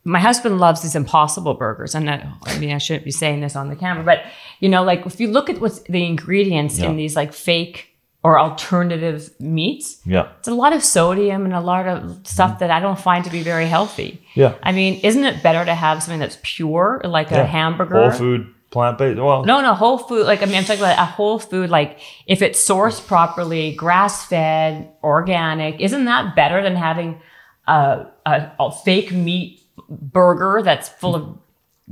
My 0.05 0.19
husband 0.19 0.59
loves 0.59 0.81
these 0.81 0.95
impossible 0.95 1.53
burgers. 1.53 1.95
And 1.95 2.09
I, 2.09 2.27
I 2.45 2.59
mean, 2.59 2.71
I 2.73 2.77
shouldn't 2.77 3.05
be 3.05 3.11
saying 3.11 3.39
this 3.41 3.55
on 3.55 3.69
the 3.69 3.75
camera, 3.75 4.03
but 4.03 4.19
you 4.59 4.69
know, 4.69 4.83
like 4.83 5.05
if 5.05 5.19
you 5.19 5.27
look 5.29 5.49
at 5.49 5.61
what's 5.61 5.79
the 5.83 6.05
ingredients 6.05 6.77
Yeah. 6.79 6.89
in 6.89 6.97
these 6.97 7.15
like 7.15 7.31
fake 7.33 7.89
or 8.23 8.39
alternative 8.39 9.29
meats, 9.39 10.01
Yeah. 10.05 10.27
it's 10.39 10.47
a 10.47 10.53
lot 10.53 10.73
of 10.73 10.83
sodium 10.83 11.45
and 11.45 11.53
a 11.53 11.59
lot 11.61 11.87
of 11.87 12.03
Mm-hmm. 12.03 12.23
stuff 12.23 12.59
that 12.59 12.71
I 12.71 12.79
don't 12.79 12.99
find 12.99 13.23
to 13.25 13.31
be 13.31 13.43
very 13.43 13.65
healthy. 13.67 14.21
Yeah. 14.35 14.55
I 14.63 14.71
mean, 14.71 14.99
isn't 15.03 15.23
it 15.23 15.43
better 15.43 15.63
to 15.65 15.75
have 15.75 16.01
something 16.03 16.19
that's 16.19 16.37
pure, 16.43 17.01
like 17.03 17.31
a 17.31 17.45
hamburger? 17.45 18.01
Whole 18.09 18.11
food, 18.11 18.53
plant 18.71 18.97
based. 18.97 19.19
Well, 19.19 19.43
No, 19.45 19.61
no, 19.61 19.73
whole 19.73 19.97
food. 19.97 20.25
Like 20.25 20.41
I 20.41 20.45
mean, 20.45 20.55
I'm 20.55 20.63
talking 20.63 20.81
about 20.81 20.97
a 20.99 21.05
whole 21.05 21.39
food. 21.39 21.69
Like 21.69 21.99
if 22.25 22.41
it's 22.41 22.59
sourced 22.65 23.05
properly, 23.07 23.73
grass 23.75 24.25
fed, 24.25 24.89
organic, 25.03 25.79
isn't 25.79 26.05
that 26.05 26.35
better 26.35 26.61
than 26.61 26.75
having 26.75 27.21
a, 27.67 28.05
a, 28.25 28.51
a 28.59 28.71
fake 28.71 29.11
meat 29.11 29.61
burger 29.89 30.61
that's 30.63 30.89
full 30.89 31.15
of, 31.15 31.37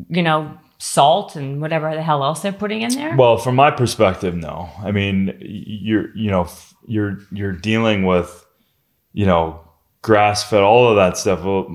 you 0.10 0.24
know, 0.24 0.58
salt 0.78 1.36
and 1.36 1.62
whatever 1.62 1.94
the 1.94 2.02
hell 2.02 2.24
else 2.24 2.42
they're 2.42 2.52
putting 2.52 2.82
in 2.82 2.94
there? 2.94 3.16
Well, 3.16 3.38
from 3.38 3.56
my 3.56 3.72
perspective, 3.72 4.36
no. 4.36 4.70
I 4.84 4.92
mean, 4.92 5.38
you're 5.42 6.16
you 6.16 6.32
know 6.32 6.48
you're 6.88 7.20
you're 7.32 7.52
dealing 7.54 8.06
with 8.06 8.46
you 9.14 9.26
know 9.26 9.62
grass 10.02 10.44
fed, 10.50 10.62
all 10.62 10.90
of 10.90 10.96
that 10.96 11.18
stuff. 11.18 11.44
Well, 11.44 11.68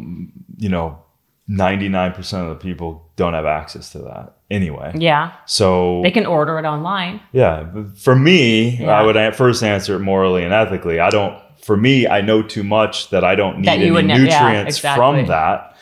you 0.56 0.68
know, 0.68 0.98
ninety 1.46 1.88
nine 1.88 2.12
percent 2.12 2.48
of 2.48 2.58
the 2.58 2.62
people 2.62 3.10
don't 3.16 3.34
have 3.34 3.46
access 3.46 3.92
to 3.92 3.98
that 4.00 4.34
anyway. 4.50 4.92
yeah, 4.94 5.32
So 5.46 6.00
they 6.02 6.10
can 6.10 6.26
order 6.26 6.58
it 6.58 6.64
online. 6.66 7.20
yeah, 7.32 7.66
for 7.96 8.14
me, 8.14 8.76
Yeah. 8.76 8.90
I 8.90 9.02
would 9.02 9.16
a- 9.16 9.32
first 9.32 9.62
answer 9.62 9.96
it 9.96 10.00
morally 10.00 10.44
and 10.44 10.52
ethically. 10.52 11.00
I 11.00 11.08
don't 11.10 11.40
for 11.64 11.76
me, 11.76 12.06
I 12.06 12.20
know 12.20 12.42
too 12.42 12.62
much 12.62 13.10
that 13.10 13.24
I 13.24 13.34
don't 13.34 13.60
need 13.60 13.68
any 13.68 13.88
ne- 13.90 14.02
yeah, 14.06 14.16
nutrients 14.18 14.76
exactly. 14.76 15.00
from 15.22 15.26
that. 15.28 15.75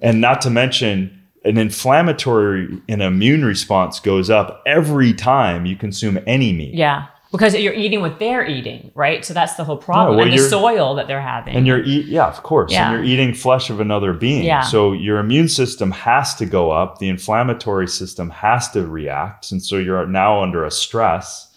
And 0.00 0.20
not 0.20 0.40
to 0.42 0.50
mention, 0.50 1.18
an 1.44 1.58
inflammatory 1.58 2.80
and 2.88 3.02
immune 3.02 3.44
response 3.44 4.00
goes 4.00 4.30
up 4.30 4.62
every 4.66 5.12
time 5.12 5.66
you 5.66 5.76
consume 5.76 6.18
any 6.26 6.52
meat. 6.52 6.74
Yeah. 6.74 7.06
Because 7.30 7.54
you're 7.54 7.74
eating 7.74 8.00
what 8.00 8.18
they're 8.18 8.46
eating, 8.46 8.90
right? 8.94 9.22
So 9.22 9.34
that's 9.34 9.56
the 9.56 9.64
whole 9.64 9.76
problem. 9.76 10.16
well, 10.16 10.26
and 10.26 10.32
the 10.32 10.48
soil 10.48 10.94
that 10.94 11.08
they're 11.08 11.20
having. 11.20 11.54
And 11.54 11.66
you're 11.66 11.82
eat, 11.82 12.06
yeah, 12.06 12.26
of 12.26 12.42
course. 12.42 12.72
Yeah. 12.72 12.90
And 12.90 12.96
you're 12.96 13.04
eating 13.04 13.34
flesh 13.34 13.68
of 13.68 13.80
another 13.80 14.14
being. 14.14 14.44
Yeah. 14.44 14.62
So 14.62 14.92
your 14.92 15.18
immune 15.18 15.48
system 15.48 15.90
has 15.90 16.34
to 16.36 16.46
go 16.46 16.70
up. 16.70 17.00
The 17.00 17.08
inflammatory 17.10 17.86
system 17.86 18.30
has 18.30 18.70
to 18.70 18.86
react, 18.86 19.52
and 19.52 19.62
so 19.62 19.76
you're 19.76 20.06
now 20.06 20.42
under 20.42 20.64
a 20.64 20.70
stress. 20.70 21.47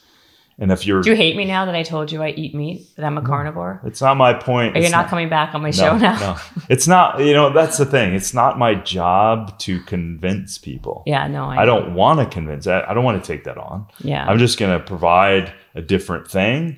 And 0.61 0.71
if 0.71 0.85
you're, 0.85 1.01
Do 1.01 1.09
you 1.09 1.15
hate 1.15 1.35
me 1.35 1.43
now 1.43 1.65
that 1.65 1.73
I 1.73 1.81
told 1.81 2.11
you 2.11 2.21
I 2.21 2.29
eat 2.29 2.53
meat, 2.53 2.95
that 2.95 3.03
I'm 3.03 3.17
a 3.17 3.23
carnivore? 3.23 3.81
it's 3.83 3.99
not 3.99 4.15
my 4.15 4.31
point. 4.35 4.75
Are 4.75 4.79
you 4.79 4.85
It's 4.85 4.91
not, 4.91 5.07
coming 5.07 5.27
back 5.27 5.55
on 5.55 5.63
my 5.63 5.71
show 5.71 5.97
now? 5.97 6.19
no, 6.19 6.37
it's 6.69 6.87
not. 6.87 7.19
You 7.19 7.33
know, 7.33 7.51
that's 7.51 7.79
the 7.79 7.85
thing. 7.85 8.13
It's 8.13 8.31
not 8.31 8.59
my 8.59 8.75
job 8.75 9.57
to 9.61 9.79
convince 9.81 10.59
people. 10.59 11.01
Yeah, 11.07 11.27
no, 11.27 11.45
I, 11.45 11.63
I 11.63 11.65
don't 11.65 11.95
want 11.95 12.19
to 12.19 12.27
convince. 12.27 12.67
I, 12.67 12.83
I 12.83 12.93
don't 12.93 13.03
want 13.03 13.23
to 13.23 13.27
take 13.27 13.43
that 13.45 13.57
on. 13.57 13.87
Yeah. 14.03 14.23
I'm 14.23 14.37
just 14.37 14.59
going 14.59 14.71
to 14.79 14.85
provide 14.85 15.51
a 15.73 15.81
different 15.81 16.29
thing. 16.29 16.77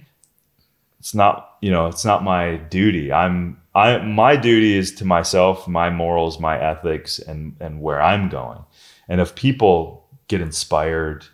It's 1.00 1.14
not, 1.14 1.58
you 1.60 1.70
know, 1.70 1.88
it's 1.88 2.06
not 2.06 2.24
my 2.24 2.56
duty. 2.56 3.12
I'm 3.12 3.62
I 3.76 3.98
my 3.98 4.38
duty 4.38 4.78
is 4.78 4.96
to 4.96 5.06
myself, 5.06 5.68
my 5.68 5.90
morals, 5.90 6.40
my 6.40 6.58
ethics 6.58 7.20
and 7.20 7.58
and 7.60 7.82
where 7.82 8.02
I'm 8.02 8.30
going. 8.30 8.60
And 9.10 9.20
if 9.20 9.36
people 9.36 10.08
get 10.30 10.40
inspired 10.40 11.26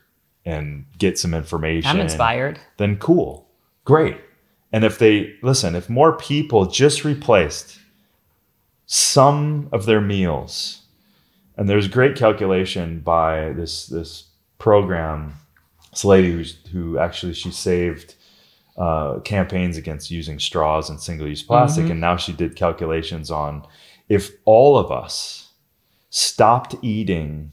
and 0.49 0.85
get 0.97 1.17
some 1.19 1.33
information, 1.33 1.89
I'm 1.89 1.99
inspired. 1.99 2.59
then 2.77 2.97
cool. 2.97 3.47
Great. 3.85 4.17
And 4.71 4.83
if 4.83 4.99
they 4.99 5.35
listen, 5.41 5.75
if 5.75 5.89
more 5.89 6.17
people 6.17 6.65
just 6.65 7.03
replaced 7.03 7.79
some 8.85 9.69
of 9.71 9.85
their 9.85 10.01
meals, 10.01 10.81
and 11.57 11.67
there's 11.69 11.87
great 11.87 12.15
calculation 12.15 12.99
by 12.99 13.53
this 13.53 13.87
this 13.87 14.25
program, 14.57 15.33
this 15.91 16.05
lady 16.05 16.31
who's 16.31 16.57
who 16.71 16.97
actually 16.97 17.33
she 17.33 17.51
saved 17.51 18.15
uh, 18.77 19.19
campaigns 19.19 19.75
against 19.77 20.11
using 20.11 20.39
straws 20.39 20.89
and 20.89 20.99
single 20.99 21.27
use 21.27 21.43
plastic, 21.43 21.85
and 21.91 21.99
now 22.01 22.15
she 22.15 22.31
did 22.31 22.55
calculations 22.55 23.31
on 23.31 23.65
if 24.07 24.31
all 24.45 24.77
of 24.77 24.91
us 24.91 25.51
stopped 26.09 26.75
eating, 26.81 27.51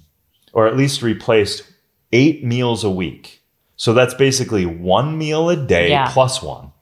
or 0.52 0.66
at 0.66 0.76
least 0.76 1.02
replaced 1.02 1.64
eight 2.12 2.44
meals 2.44 2.84
a 2.84 2.90
week. 2.90 3.42
So 3.76 3.92
that's 3.92 4.14
basically 4.14 4.64
one 4.66 5.18
meal 5.18 5.50
a 5.50 5.56
day 5.56 5.90
Yeah. 5.90 6.10
plus 6.12 6.42
one. 6.42 6.72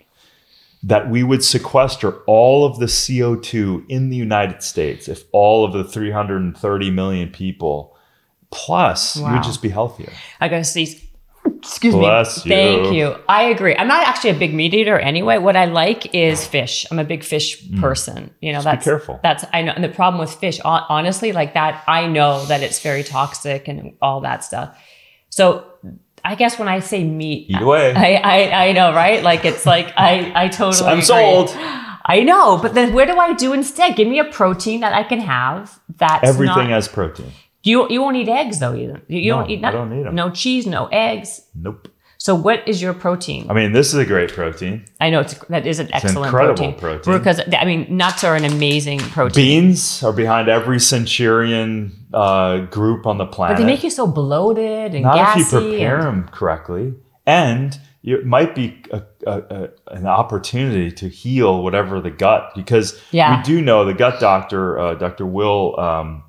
That 0.82 1.08
we 1.08 1.22
would 1.22 1.42
sequester 1.42 2.18
all 2.26 2.66
of 2.66 2.78
the 2.78 2.86
CO2 2.86 3.84
in 3.88 4.10
the 4.10 4.16
United 4.16 4.62
States 4.62 5.08
if 5.08 5.24
all 5.32 5.64
of 5.64 5.72
the 5.72 5.82
330 5.82 6.90
million 6.90 7.30
people 7.30 7.96
plus 8.50 9.16
you 9.16 9.24
would 9.24 9.42
just 9.42 9.62
be 9.62 9.70
healthier. 9.70 10.12
I 10.40 10.48
gotta 10.48 10.64
sneeze. 10.64 11.00
Excuse 11.58 11.94
Bless 11.94 12.44
me. 12.44 12.50
Thank 12.50 12.86
you. 12.88 13.08
you. 13.08 13.16
I 13.28 13.44
agree. 13.44 13.74
I'm 13.76 13.88
not 13.88 14.06
actually 14.06 14.30
a 14.30 14.34
big 14.38 14.54
meat 14.54 14.72
eater 14.74 14.98
anyway. 14.98 15.38
What 15.38 15.56
I 15.56 15.64
like 15.66 16.14
is 16.14 16.46
fish. 16.46 16.86
I'm 16.90 16.98
a 16.98 17.04
big 17.04 17.22
fish 17.24 17.62
person. 17.80 18.30
You 18.40 18.52
know, 18.52 18.58
Mm. 18.60 18.62
be 18.62 18.64
that's 18.64 18.84
careful. 18.84 19.20
That's 19.22 19.44
I 19.52 19.62
know. 19.62 19.72
And 19.72 19.82
the 19.84 19.88
problem 19.90 20.20
with 20.20 20.34
fish, 20.34 20.58
honestly, 20.64 21.32
like 21.32 21.54
that, 21.54 21.82
I 21.86 22.06
know 22.06 22.44
that 22.46 22.62
it's 22.62 22.80
very 22.80 23.02
toxic 23.02 23.68
and 23.68 23.92
all 24.00 24.20
that 24.20 24.44
stuff. 24.44 24.76
So 25.36 25.42
I 26.30 26.34
guess 26.40 26.58
when 26.60 26.68
I 26.76 26.78
say 26.80 27.00
meat, 27.20 27.50
Eat 27.50 27.60
away. 27.62 27.92
I, 27.94 28.10
I 28.34 28.38
I 28.66 28.72
know, 28.78 28.88
right? 28.94 29.20
Like 29.30 29.44
it's 29.50 29.64
like 29.74 29.88
I 29.96 30.32
I 30.44 30.48
totally. 30.60 30.88
I'm 30.92 30.98
agree. 30.98 31.14
sold. 31.14 31.50
I 32.16 32.20
know, 32.30 32.58
but 32.64 32.74
then 32.74 32.92
where 32.96 33.06
do 33.12 33.16
I 33.26 33.32
do 33.44 33.52
instead? 33.60 33.96
Give 33.96 34.08
me 34.14 34.18
a 34.26 34.28
protein 34.40 34.80
that 34.84 34.92
I 35.00 35.02
can 35.10 35.20
have. 35.20 35.80
That's 36.04 36.28
Everything 36.32 36.68
not, 36.68 36.76
has 36.76 36.86
protein. 36.88 37.30
you 37.70 37.88
you 37.94 38.00
won't 38.02 38.16
eat 38.22 38.28
eggs 38.28 38.56
though 38.60 38.74
either. 38.82 38.98
You, 39.08 39.18
you 39.26 39.30
No, 39.32 39.38
don't 39.40 39.50
eat. 39.50 39.64
I 39.64 39.70
don't 39.78 39.92
eat 39.98 40.06
'em. 40.06 40.14
No 40.14 40.26
cheese, 40.30 40.66
no 40.66 40.86
eggs. 40.92 41.30
Nope. 41.54 41.88
So 42.24 42.34
what 42.34 42.66
is 42.66 42.80
your 42.80 42.94
protein? 42.94 43.50
I 43.50 43.52
mean, 43.52 43.72
this 43.72 43.88
is 43.88 43.96
a 44.00 44.04
great 44.06 44.32
protein. 44.32 44.86
I 44.98 45.10
know 45.10 45.20
it's 45.20 45.34
that 45.50 45.66
is 45.66 45.78
an 45.78 45.90
excellent 45.92 46.28
incredible 46.28 46.72
protein. 46.72 47.02
protein. 47.02 47.18
because 47.18 47.38
I 47.54 47.66
mean 47.66 47.98
nuts 47.98 48.24
are 48.24 48.34
an 48.34 48.46
amazing 48.46 49.00
protein. 49.00 49.34
Beans 49.66 50.02
are 50.02 50.10
behind 50.10 50.48
every 50.48 50.80
centenarian 50.80 51.92
uh, 52.14 52.60
group 52.60 53.06
on 53.06 53.18
the 53.18 53.26
planet. 53.26 53.58
but 53.58 53.60
they 53.62 53.66
make 53.66 53.84
you 53.84 53.90
so 53.90 54.06
bloated 54.06 54.94
and 54.94 55.02
Not 55.02 55.16
gassy. 55.16 55.40
if 55.42 55.52
you 55.52 55.60
prepare 55.68 55.96
and- 55.98 56.06
them 56.06 56.28
correctly, 56.32 56.94
and 57.26 57.78
it 58.02 58.24
might 58.24 58.54
be 58.54 58.82
a, 58.90 59.02
a, 59.26 59.38
a, 59.40 59.68
an 59.88 60.06
opportunity 60.06 60.90
to 60.92 61.10
heal 61.10 61.62
whatever 61.62 62.00
the 62.00 62.10
gut 62.10 62.52
because 62.56 62.98
Yeah. 63.10 63.36
we 63.36 63.42
do 63.42 63.60
know 63.60 63.84
the 63.84 63.92
gut 63.92 64.18
doctor, 64.18 64.78
uh, 64.78 64.94
Dr. 64.94 65.26
Will 65.26 65.78
um, 65.78 66.22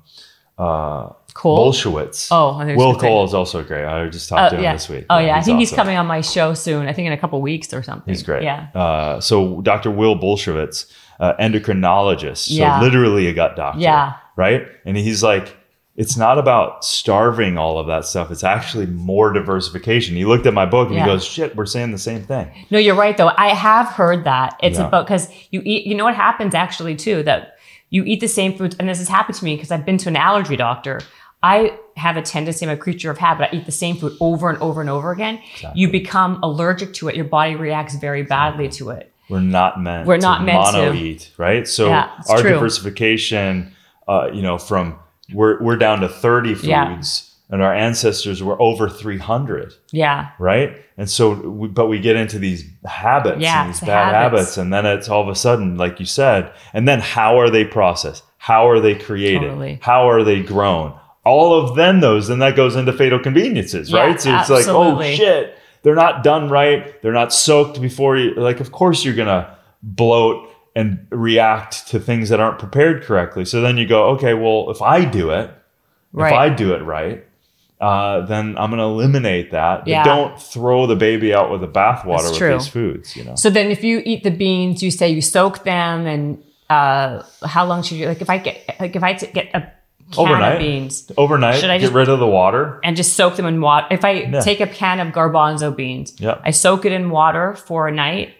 uh, 0.58 1.08
Cole? 1.36 1.70
Bulsiewicz. 1.70 2.28
Oh, 2.30 2.54
I 2.56 2.64
think 2.64 2.78
Will. 2.78 2.94
Cole 2.98 3.22
is 3.24 3.34
also 3.34 3.62
great. 3.62 3.84
I 3.84 4.08
just 4.08 4.32
Oh 4.32 4.36
talked 4.36 4.50
to 4.52 4.56
him 4.56 4.62
yeah. 4.64 4.72
this 4.72 4.88
week. 4.88 5.04
Oh 5.10 5.18
yeah, 5.18 5.36
I 5.36 5.42
think 5.42 5.58
he's 5.58 5.68
awesome. 5.68 5.76
coming 5.76 5.96
on 5.98 6.06
my 6.06 6.22
show 6.22 6.54
soon. 6.54 6.88
I 6.88 6.94
think 6.94 7.06
in 7.06 7.12
a 7.12 7.18
couple 7.18 7.40
weeks 7.42 7.74
or 7.74 7.82
something. 7.82 8.10
He's 8.12 8.22
great. 8.22 8.42
Yeah. 8.42 8.68
Uh, 8.74 9.20
so 9.20 9.60
Dr. 9.60 9.90
Will 9.90 10.16
Bulsiewicz, 10.18 10.90
uh, 11.20 11.34
endocrinologist, 11.38 12.46
Yeah. 12.50 12.78
so 12.80 12.84
literally 12.86 13.26
a 13.26 13.34
gut 13.34 13.54
doctor. 13.54 13.80
Yeah. 13.80 14.14
Right. 14.36 14.66
And 14.86 14.96
he's 14.96 15.22
like, 15.22 15.54
it's 15.94 16.16
not 16.16 16.38
about 16.38 16.84
starving 16.84 17.56
all 17.58 17.78
of 17.78 17.86
that 17.86 18.04
stuff. 18.06 18.30
It's 18.30 18.44
actually 18.44 18.86
more 18.86 19.32
diversification. 19.32 20.14
He 20.16 20.24
looked 20.24 20.46
at 20.46 20.54
my 20.54 20.66
book 20.66 20.88
and 20.88 20.96
Yeah. 20.96 21.04
he 21.04 21.10
goes, 21.10 21.24
shit, 21.24 21.54
we're 21.56 21.66
saying 21.66 21.90
the 21.92 21.98
same 21.98 22.22
thing. 22.22 22.48
No, 22.70 22.78
you're 22.78 22.94
right 22.94 23.16
though. 23.16 23.30
I 23.36 23.48
have 23.48 23.88
heard 23.88 24.24
that. 24.24 24.58
It's 24.62 24.78
Yeah. 24.78 24.86
about 24.88 25.06
because 25.06 25.28
you 25.50 25.60
eat. 25.64 25.86
You 25.86 25.94
know 25.94 26.04
what 26.04 26.14
happens 26.14 26.54
actually 26.54 26.96
too 26.96 27.22
that 27.24 27.52
you 27.90 28.04
eat 28.04 28.20
the 28.20 28.28
same 28.28 28.56
foods, 28.56 28.74
and 28.80 28.88
this 28.88 28.98
has 28.98 29.08
happened 29.08 29.36
to 29.38 29.44
me 29.44 29.54
because 29.54 29.70
I've 29.70 29.84
been 29.86 29.96
to 29.98 30.08
an 30.08 30.16
allergy 30.16 30.56
doctor. 30.56 31.00
I 31.42 31.78
have 31.96 32.16
a 32.16 32.22
tendency, 32.22 32.66
I'm 32.66 32.72
a 32.72 32.76
creature 32.76 33.10
of 33.10 33.18
habit. 33.18 33.50
I 33.52 33.56
eat 33.56 33.66
the 33.66 33.72
same 33.72 33.96
food 33.96 34.16
over 34.20 34.48
and 34.50 34.58
over 34.58 34.80
and 34.80 34.90
over 34.90 35.12
again. 35.12 35.40
You 35.74 35.90
become 35.90 36.40
allergic 36.42 36.92
to 36.94 37.08
it. 37.08 37.14
Your 37.16 37.24
body 37.24 37.54
reacts 37.56 37.94
very 37.96 38.22
badly 38.22 38.68
to 38.70 38.90
it. 38.90 39.12
We're 39.28 39.40
not 39.40 39.80
meant 39.80 40.06
We're 40.06 40.16
not 40.18 40.38
to 40.38 40.44
meant 40.44 40.58
mono 40.58 40.92
to. 40.92 40.98
eat, 40.98 41.32
right? 41.36 41.66
So 41.66 41.88
Yeah, 41.88 42.10
our 42.28 42.40
true. 42.40 42.50
diversification, 42.52 43.72
uh, 44.08 44.28
you 44.32 44.42
know, 44.42 44.58
from 44.58 44.98
we're 45.32 45.60
we're 45.62 45.76
down 45.76 46.00
to 46.00 46.08
30 46.08 46.54
foods 46.54 46.66
Yeah. 46.68 47.00
and 47.50 47.62
our 47.62 47.74
ancestors 47.74 48.42
were 48.42 48.60
over 48.62 48.88
300. 48.88 49.74
Yeah. 49.92 50.28
right? 50.38 50.76
And 50.96 51.10
so, 51.10 51.32
we, 51.34 51.68
but 51.68 51.88
we 51.88 51.98
get 52.00 52.16
into 52.16 52.38
these 52.38 52.64
habits 52.86 53.40
Yeah, 53.40 53.62
and 53.64 53.70
these 53.72 53.80
the 53.80 53.86
bad 53.86 54.14
habits. 54.14 54.40
habits. 54.42 54.56
and 54.58 54.72
then 54.72 54.86
it's 54.86 55.08
all 55.08 55.22
of 55.22 55.28
a 55.28 55.34
sudden, 55.34 55.76
like 55.76 55.98
you 56.00 56.06
said, 56.06 56.52
and 56.72 56.86
then 56.88 57.00
how 57.00 57.38
are 57.38 57.50
they 57.50 57.64
processed? 57.64 58.22
How 58.38 58.68
are 58.68 58.80
they 58.80 58.94
created? 58.94 59.48
Totally. 59.48 59.78
How 59.82 60.08
are 60.08 60.22
they 60.22 60.40
grown? 60.42 60.94
All 61.26 61.58
of 61.58 61.74
then 61.76 62.00
those, 62.00 62.28
then 62.28 62.38
that 62.38 62.54
goes 62.56 62.76
into 62.76 62.92
fatal 62.92 63.18
conveniences, 63.18 63.90
Yeah, 63.90 64.00
right? 64.00 64.20
So 64.20 64.34
it's 64.36 64.48
like, 64.48 64.66
oh 64.68 65.02
shit, 65.02 65.58
they're 65.82 65.94
not 65.94 66.22
done 66.24 66.48
right. 66.48 67.00
They're 67.02 67.12
not 67.12 67.32
soaked 67.32 67.80
before 67.80 68.16
you. 68.16 68.34
Like, 68.34 68.60
of 68.60 68.70
course 68.72 69.04
you're 69.04 69.14
gonna 69.16 69.56
bloat 69.82 70.48
and 70.76 71.06
react 71.10 71.88
to 71.88 71.98
things 71.98 72.28
that 72.28 72.38
aren't 72.38 72.58
prepared 72.58 73.02
correctly. 73.02 73.44
So 73.44 73.60
then 73.60 73.76
you 73.76 73.86
go, 73.86 74.08
okay, 74.10 74.34
well, 74.34 74.70
if 74.70 74.80
I 74.82 75.04
do 75.04 75.30
it, 75.30 75.50
Right. 76.12 76.32
if 76.32 76.38
I 76.38 76.48
do 76.50 76.74
it 76.74 76.82
right, 76.82 77.24
uh, 77.80 78.22
then 78.26 78.56
I'm 78.58 78.70
going 78.70 78.78
to 78.78 78.84
eliminate 78.84 79.50
that. 79.50 79.84
But 79.84 80.04
don't 80.04 80.40
throw 80.40 80.86
the 80.86 80.96
baby 80.96 81.34
out 81.34 81.50
with 81.50 81.60
the 81.60 81.68
bathwater 81.68 82.30
with 82.30 82.60
these 82.60 82.68
foods. 82.68 83.16
You 83.16 83.24
know, 83.24 83.34
So 83.34 83.50
then, 83.50 83.70
if 83.70 83.84
you 83.84 84.02
eat 84.04 84.22
the 84.24 84.30
beans, 84.30 84.82
you 84.82 84.90
say 84.90 85.10
you 85.10 85.20
soak 85.20 85.64
them, 85.64 86.06
and 86.06 86.42
uh, 86.70 87.22
how 87.44 87.66
long 87.66 87.82
should 87.82 87.98
you 87.98 88.06
like? 88.08 88.22
If 88.22 88.30
I 88.30 88.38
get 88.38 88.76
like 88.80 88.96
if 88.96 89.02
I 89.02 89.12
t- 89.14 89.26
get 89.26 89.54
a 89.54 89.70
can 90.12 90.20
Overnight. 90.28 90.52
of 90.54 90.58
beans 90.60 91.10
overnight, 91.16 91.56
Should 91.60 91.70
I 91.70 91.78
get 91.78 91.92
rid 91.92 92.08
of 92.08 92.18
the 92.20 92.26
water. 92.28 92.78
and 92.84 92.96
just 92.96 93.14
soak 93.14 93.36
them 93.36 93.46
in 93.46 93.60
water, 93.60 93.86
if 93.90 94.04
I 94.04 94.10
Yeah. 94.12 94.40
take 94.40 94.60
a 94.60 94.66
can 94.66 95.00
of 95.00 95.08
garbanzo 95.12 95.74
beans, 95.74 96.14
Yeah. 96.18 96.36
I 96.44 96.52
soak 96.52 96.84
it 96.84 96.92
in 96.92 97.10
water 97.10 97.54
for 97.56 97.88
a 97.88 97.92
night, 97.92 98.30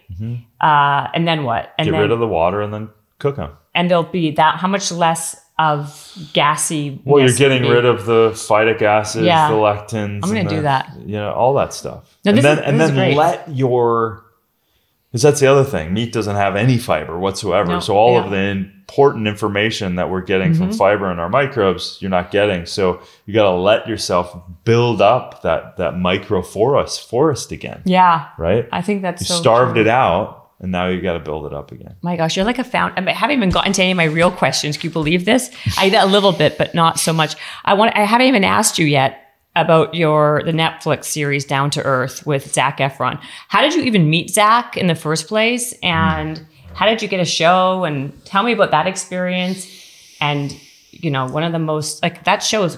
uh, 0.61 1.07
and 1.13 1.27
then 1.27 1.43
what? 1.43 1.73
And 1.77 1.85
Get 1.87 1.91
then 1.91 2.01
rid 2.01 2.11
of 2.11 2.19
the 2.19 2.27
water 2.27 2.61
and 2.61 2.73
then 2.73 2.89
cook 3.19 3.35
them. 3.35 3.51
and 3.75 3.91
they'll 3.91 4.03
be 4.03 4.31
that 4.31 4.55
how 4.59 4.67
much 4.67 4.91
less 4.91 5.35
of 5.59 6.13
gassy. 6.33 7.01
Well, 7.03 7.21
you're 7.23 7.33
getting 7.35 7.63
rid 7.67 7.83
of 7.83 8.05
the 8.05 8.29
phytic 8.31 8.81
acids, 8.83 9.25
Yeah. 9.25 9.49
the 9.49 9.55
lectins. 9.55 10.19
I'm 10.23 10.29
gonna 10.29 10.43
do 10.47 10.61
that. 10.61 10.91
You 11.05 11.17
know, 11.17 11.31
all 11.33 11.55
that 11.55 11.73
stuff. 11.73 12.15
No, 12.23 12.29
and 12.31 12.37
then 12.39 12.59
is- 12.59 12.63
and 12.65 12.79
then 12.79 13.15
let 13.15 13.49
your 13.49 14.23
because 15.17 15.23
that's 15.31 15.39
the 15.39 15.47
other 15.47 15.63
thing. 15.63 15.93
Meat 15.93 16.13
doesn't 16.13 16.35
have 16.35 16.55
any 16.55 16.77
fiber 16.77 17.17
whatsoever. 17.17 17.71
No, 17.71 17.79
so 17.79 17.95
all 17.97 18.13
yeah. 18.13 18.17
Mm-hmm. 18.19 18.25
of 18.25 18.31
the 18.31 18.71
important 18.87 19.27
information 19.27 19.95
that 19.95 20.11
we're 20.11 20.21
getting 20.21 20.53
from 20.53 20.71
fiber 20.71 21.09
and 21.09 21.19
our 21.19 21.27
microbes, 21.27 21.97
you're 22.01 22.11
not 22.11 22.29
getting. 22.29 22.67
So 22.67 23.01
you 23.25 23.33
got 23.33 23.49
to 23.49 23.55
let 23.57 23.87
yourself 23.87 24.39
build 24.63 25.01
up 25.01 25.41
that 25.41 25.77
that 25.77 25.95
microforest 25.95 27.03
forest 27.07 27.51
again, 27.51 27.81
Yeah, 27.85 28.27
right? 28.37 28.69
I 28.71 28.83
think 28.83 29.01
that's 29.01 29.21
You 29.21 29.25
so 29.27 29.41
starved 29.41 29.73
true. 29.73 29.81
it 29.81 29.87
out, 29.87 30.51
and 30.59 30.71
now 30.71 30.87
you 30.87 31.01
got 31.01 31.13
to 31.13 31.19
build 31.19 31.47
it 31.47 31.53
up 31.53 31.71
again. 31.71 31.95
My 32.03 32.15
gosh, 32.15 32.35
you're 32.35 32.45
like 32.45 32.59
a 32.59 32.63
found. 32.63 32.93
I, 32.95 33.09
I 33.09 33.13
haven't 33.13 33.37
even 33.37 33.49
gotten 33.49 33.73
to 33.73 33.81
any 33.81 33.91
of 33.91 33.97
my 33.97 34.03
real 34.05 34.29
questions. 34.31 34.77
Can 34.77 34.89
you 34.89 34.93
believe 34.93 35.25
this? 35.25 35.49
I 35.79 35.89
did 35.89 35.97
a 35.99 36.05
little 36.05 36.31
bit, 36.31 36.59
but 36.59 36.75
not 36.75 36.99
so 36.99 37.11
much. 37.11 37.35
I 37.65 37.73
want. 37.73 37.95
I 37.97 38.05
haven't 38.05 38.27
even 38.27 38.43
asked 38.43 38.77
you 38.77 38.85
yet 38.85 39.26
about 39.61 39.93
your 39.93 40.41
the 40.45 40.51
Netflix 40.51 41.05
series 41.05 41.45
Down 41.45 41.69
to 41.71 41.83
Earth 41.83 42.25
with 42.25 42.53
Zac 42.53 42.77
Efron. 42.79 43.19
How 43.47 43.61
did 43.61 43.73
you 43.73 43.83
even 43.83 44.09
meet 44.09 44.29
Zac 44.29 44.77
in 44.77 44.87
the 44.87 44.95
first 44.95 45.27
place? 45.27 45.73
And 45.83 46.45
how 46.73 46.85
did 46.85 47.01
you 47.01 47.07
get 47.07 47.19
a 47.19 47.25
show? 47.25 47.83
And 47.83 48.13
tell 48.25 48.43
me 48.43 48.51
about 48.51 48.71
that 48.71 48.87
experience. 48.87 49.67
And 50.21 50.55
you 50.91 51.11
know, 51.11 51.27
one 51.27 51.43
of 51.43 51.51
the 51.51 51.59
most 51.59 52.01
like 52.01 52.23
that 52.23 52.43
show 52.43 52.63
is 52.63 52.77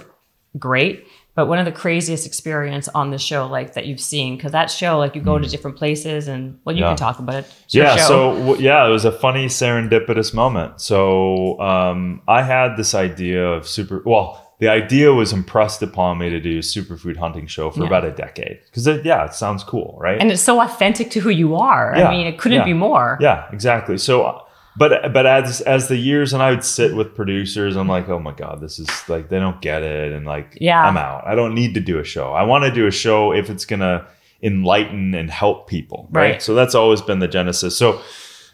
great, 0.58 1.06
but 1.36 1.48
one 1.48 1.58
of 1.58 1.66
the 1.66 1.72
craziest 1.72 2.26
experience 2.26 2.90
on 2.90 3.12
the 3.12 3.18
show 3.18 3.48
like 3.48 3.74
that 3.74 3.86
you've 3.86 4.02
seen 4.02 4.36
because 4.36 4.52
that 4.52 4.70
show 4.70 4.98
like 4.98 5.16
you 5.16 5.22
go 5.22 5.40
to 5.40 5.48
different 5.48 5.78
places 5.78 6.28
and 6.28 6.60
well 6.66 6.76
you. 6.76 6.82
Yeah. 6.82 6.90
can 6.90 6.98
talk 6.98 7.20
about 7.20 7.36
it. 7.36 7.54
It's 7.66 7.76
yeah 7.76 7.96
so 7.96 8.36
w- 8.36 8.62
yeah 8.62 8.86
it 8.86 8.90
was 8.90 9.06
a 9.06 9.12
funny 9.12 9.46
serendipitous 9.46 10.34
moment 10.34 10.82
so 10.82 11.60
um, 11.62 12.22
i 12.28 12.42
had 12.42 12.76
this 12.76 12.94
idea 12.94 13.48
of 13.48 13.68
super 13.68 14.02
well 14.06 14.49
the 14.60 14.68
idea 14.68 15.14
was 15.14 15.32
impressed 15.34 15.82
upon 15.82 16.18
me 16.18 16.30
to 16.30 16.40
do 16.40 16.58
a 16.58 16.62
superfood 16.62 17.16
hunting 17.18 17.48
show 17.48 17.72
for 17.72 17.82
Yeah. 17.82 17.88
about 17.88 18.06
a 18.06 18.12
decade 18.12 18.60
because 18.66 18.86
yeah 19.06 19.26
it 19.26 19.34
sounds 19.34 19.64
cool 19.64 19.98
right 20.02 20.20
and 20.22 20.32
it's 20.32 20.42
so 20.42 20.60
authentic 20.62 21.10
to 21.12 21.20
who 21.22 21.30
you 21.30 21.56
are. 21.56 21.94
Yeah, 21.96 22.08
I 22.08 22.12
mean, 22.12 22.28
it 22.28 22.38
couldn't 22.38 22.60
yeah. 22.60 22.66
be 22.66 22.74
more. 22.74 23.18
yeah 23.22 23.46
exactly 23.54 23.98
so 23.98 24.24
uh, 24.24 24.42
but 24.78 25.12
but 25.14 25.26
as 25.26 25.62
as 25.62 25.88
the 25.88 25.98
years 25.98 26.32
and 26.34 26.42
i 26.44 26.50
would 26.52 26.64
sit 26.64 26.96
with 26.96 27.16
producers 27.16 27.76
i'm 27.76 27.88
like 27.88 28.08
oh 28.10 28.20
my 28.20 28.32
god 28.34 28.62
this 28.62 28.78
is 28.80 28.88
like 29.10 29.28
they 29.30 29.40
don't 29.40 29.62
get 29.62 29.82
it 29.82 30.12
and 30.14 30.26
like 30.26 30.58
Yeah. 30.62 30.84
i'm 30.88 30.96
out 30.98 31.26
i 31.26 31.34
don't 31.36 31.56
need 31.56 31.74
to 31.74 31.80
do 31.80 31.98
a 32.00 32.04
show 32.04 32.32
i 32.34 32.44
want 32.44 32.64
to 32.66 32.72
do 32.72 32.86
a 32.88 32.92
show 32.92 33.34
if 33.34 33.50
it's 33.50 33.66
gonna 33.66 34.06
enlighten 34.44 35.14
and 35.16 35.30
help 35.30 35.68
people 35.68 36.08
right? 36.12 36.32
Right. 36.34 36.42
so 36.42 36.54
that's 36.56 36.76
always 36.76 37.02
been 37.02 37.20
the 37.20 37.28
genesis 37.28 37.76
so 37.78 38.00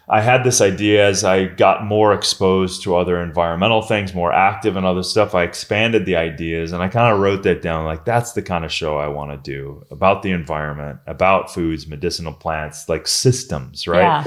i 0.08 0.20
had 0.20 0.44
this 0.44 0.60
idea 0.60 1.06
as 1.06 1.24
i 1.24 1.44
got 1.44 1.84
more 1.84 2.12
exposed 2.12 2.82
to 2.82 2.94
other 2.96 3.20
environmental 3.20 3.82
things 3.82 4.14
more 4.14 4.32
active 4.32 4.76
and 4.76 4.86
other 4.86 5.02
stuff 5.02 5.34
i 5.34 5.42
expanded 5.42 6.06
the 6.06 6.16
ideas 6.16 6.72
and 6.72 6.82
i 6.82 6.88
kind 6.88 7.12
of 7.12 7.20
wrote 7.20 7.42
that 7.42 7.60
down 7.62 7.84
like 7.84 8.04
that's 8.04 8.32
the 8.32 8.42
kind 8.42 8.64
of 8.64 8.72
show 8.72 8.96
i 8.98 9.08
want 9.08 9.30
to 9.30 9.50
do 9.52 9.84
about 9.90 10.22
the 10.22 10.30
environment 10.30 10.98
about 11.06 11.52
foods 11.52 11.86
medicinal 11.86 12.32
plants 12.32 12.88
like 12.88 13.06
systems 13.08 13.86
right 13.88 14.00
Yeah. 14.02 14.24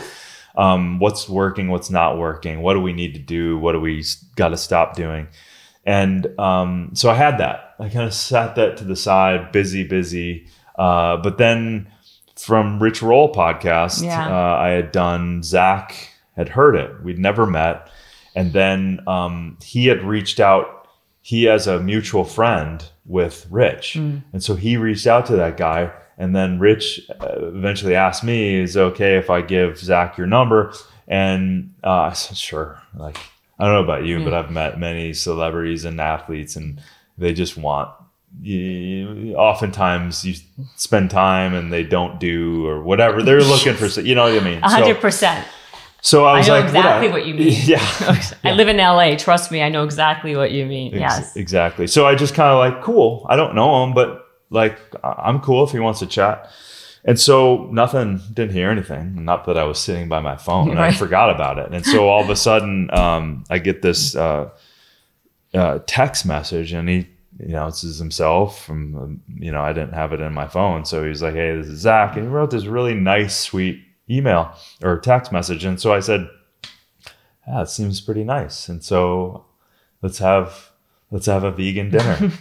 um, 0.55 0.99
what's 0.99 1.29
working, 1.29 1.69
what's 1.69 1.89
not 1.89 2.17
working, 2.17 2.61
what 2.61 2.73
do 2.73 2.81
we 2.81 2.91
need 2.91 3.13
to 3.13 3.19
do, 3.19 3.57
what 3.59 3.73
do 3.73 3.79
we 3.79 4.03
got 4.35 4.49
to 4.49 4.57
stop 4.57 4.95
doing, 4.95 5.27
and 5.85 6.27
um, 6.39 6.89
so 6.93 7.09
I 7.09 7.13
had 7.13 7.37
that. 7.37 7.75
I 7.79 7.87
kind 7.87 8.05
of 8.05 8.13
sat 8.13 8.55
that 8.55 8.75
to 8.77 8.83
the 8.83 8.95
side, 8.95 9.51
busy, 9.53 9.83
busy. 9.87 10.47
Uh, 10.77 11.17
but 11.17 11.37
then 11.37 11.87
from 12.39 12.81
Rich 12.81 13.01
Roll 13.01 13.33
podcast, 13.33 14.03
Yeah. 14.03 14.27
uh, 14.27 14.57
I 14.57 14.69
had 14.69 14.91
done. 14.91 15.43
Zac 15.43 16.09
had 16.35 16.49
heard 16.49 16.75
it. 16.75 17.03
We'd 17.03 17.19
never 17.19 17.45
met, 17.45 17.89
and 18.35 18.53
then 18.53 19.01
um, 19.07 19.57
he 19.63 19.87
had 19.87 20.03
reached 20.03 20.39
out. 20.39 20.87
He 21.21 21.43
has 21.43 21.67
a 21.67 21.79
mutual 21.79 22.23
friend 22.23 22.83
with 23.05 23.45
Rich, 23.49 23.95
and 23.95 24.23
so 24.43 24.55
he 24.55 24.77
reached 24.77 25.05
out 25.07 25.25
to 25.27 25.35
that 25.35 25.57
guy. 25.57 25.91
And 26.17 26.35
then 26.35 26.59
Rich 26.59 27.01
uh, 27.21 27.47
eventually 27.47 27.95
asked 27.95 28.23
me, 28.23 28.55
"Is 28.61 28.75
it 28.75 28.81
okay 28.81 29.17
if 29.17 29.29
I 29.29 29.41
give 29.41 29.77
Zac 29.77 30.17
your 30.17 30.27
number?" 30.27 30.73
And 31.07 31.73
uh, 31.83 31.89
I 32.09 32.13
said, 32.13 32.37
"Sure." 32.37 32.81
Like 32.95 33.17
I 33.59 33.65
don't 33.65 33.73
know 33.73 33.83
about 33.83 34.05
you, 34.05 34.23
but 34.23 34.33
I've 34.33 34.51
met 34.51 34.79
many 34.79 35.13
celebrities 35.13 35.83
and 35.85 35.99
athletes, 35.99 36.55
and 36.55 36.81
they 37.17 37.33
just 37.33 37.57
want. 37.57 37.89
You, 38.41 39.35
oftentimes, 39.35 40.23
you 40.25 40.35
spend 40.75 41.11
time 41.11 41.53
and 41.53 41.71
they 41.73 41.83
don't 41.83 42.19
do 42.19 42.65
or 42.67 42.81
whatever. 42.81 43.21
They're 43.21 43.41
looking 43.43 43.73
for, 43.75 43.87
you 44.01 44.15
know 44.15 44.23
what 44.31 44.41
I 44.41 44.43
mean. 44.45 44.61
So- 44.61 44.67
hundred 44.69 44.99
percent. 45.01 45.45
So 46.01 46.23
I 46.23 46.35
I 46.35 46.37
was 46.37 46.47
know 46.47 46.53
like, 46.53 46.65
exactly 46.65 47.09
I- 47.09 47.11
what 47.11 47.25
you 47.25 47.33
mean. 47.33 47.53
Yeah, 47.65 47.85
I 48.45 48.51
live 48.53 48.69
in 48.69 48.77
LA. 48.77 49.15
Trust 49.17 49.51
me, 49.51 49.61
I 49.61 49.67
know 49.67 49.83
exactly 49.83 50.33
what 50.35 50.51
you 50.51 50.65
mean. 50.65 50.93
Ex- 50.93 50.99
yes. 51.01 51.35
exactly. 51.35 51.87
So 51.87 52.07
I 52.07 52.15
just 52.15 52.33
kind 52.33 52.49
of 52.51 52.57
like, 52.59 52.81
cool. 52.83 53.25
I 53.29 53.35
don't 53.35 53.53
know 53.53 53.83
him, 53.83 53.93
but 53.93 54.25
like, 54.49 54.77
I- 55.03 55.23
I'm 55.25 55.41
cool 55.41 55.65
if 55.65 55.71
he 55.71 55.79
wants 55.79 55.99
to 55.99 56.05
chat. 56.07 56.49
And 57.03 57.19
so 57.19 57.67
nothing, 57.71 58.21
didn't 58.33 58.53
hear 58.53 58.69
anything. 58.69 59.25
Not 59.25 59.45
that 59.47 59.57
I 59.57 59.63
was 59.65 59.79
sitting 59.79 60.07
by 60.07 60.19
my 60.21 60.35
phone 60.37 60.69
and 60.69 60.79
I 60.79 60.91
forgot 60.91 61.29
about 61.33 61.57
it. 61.57 61.73
And 61.73 61.85
so 61.85 62.07
all 62.09 62.21
of 62.21 62.29
a 62.29 62.35
sudden, 62.35 62.89
um, 62.93 63.43
I 63.49 63.57
get 63.59 63.81
this 63.81 64.15
uh, 64.15 64.49
uh, 65.53 65.79
text 65.87 66.25
message, 66.25 66.71
and 66.73 66.87
he, 66.89 67.07
you 67.39 67.53
know, 67.53 67.65
this 67.67 67.83
is 67.83 67.99
himself 67.99 68.65
from, 68.65 68.95
um, 68.95 69.21
you 69.37 69.51
know, 69.51 69.61
I 69.61 69.73
didn't 69.73 69.93
have 69.93 70.13
it 70.13 70.19
in 70.19 70.33
my 70.33 70.47
phone. 70.47 70.85
So 70.85 71.07
he's 71.07 71.21
like, 71.21 71.33
hey, 71.33 71.55
this 71.55 71.67
is 71.67 71.79
Zac. 71.79 72.15
And 72.15 72.25
he 72.25 72.29
wrote 72.29 72.51
this 72.51 72.65
really 72.65 72.93
nice, 72.93 73.37
sweet 73.37 73.81
email 74.09 74.53
or 74.83 74.99
text 74.99 75.31
message. 75.31 75.63
And 75.63 75.79
so 75.79 75.93
I 75.93 76.01
said, 76.01 76.29
yeah, 77.47 77.61
it 77.61 77.69
seems 77.69 78.01
pretty 78.01 78.23
nice. 78.23 78.67
And 78.67 78.83
so 78.83 79.45
let's 80.01 80.19
have 80.19 80.69
let's 81.11 81.25
have 81.25 81.43
a 81.43 81.51
vegan 81.51 81.89
dinner 81.89 82.31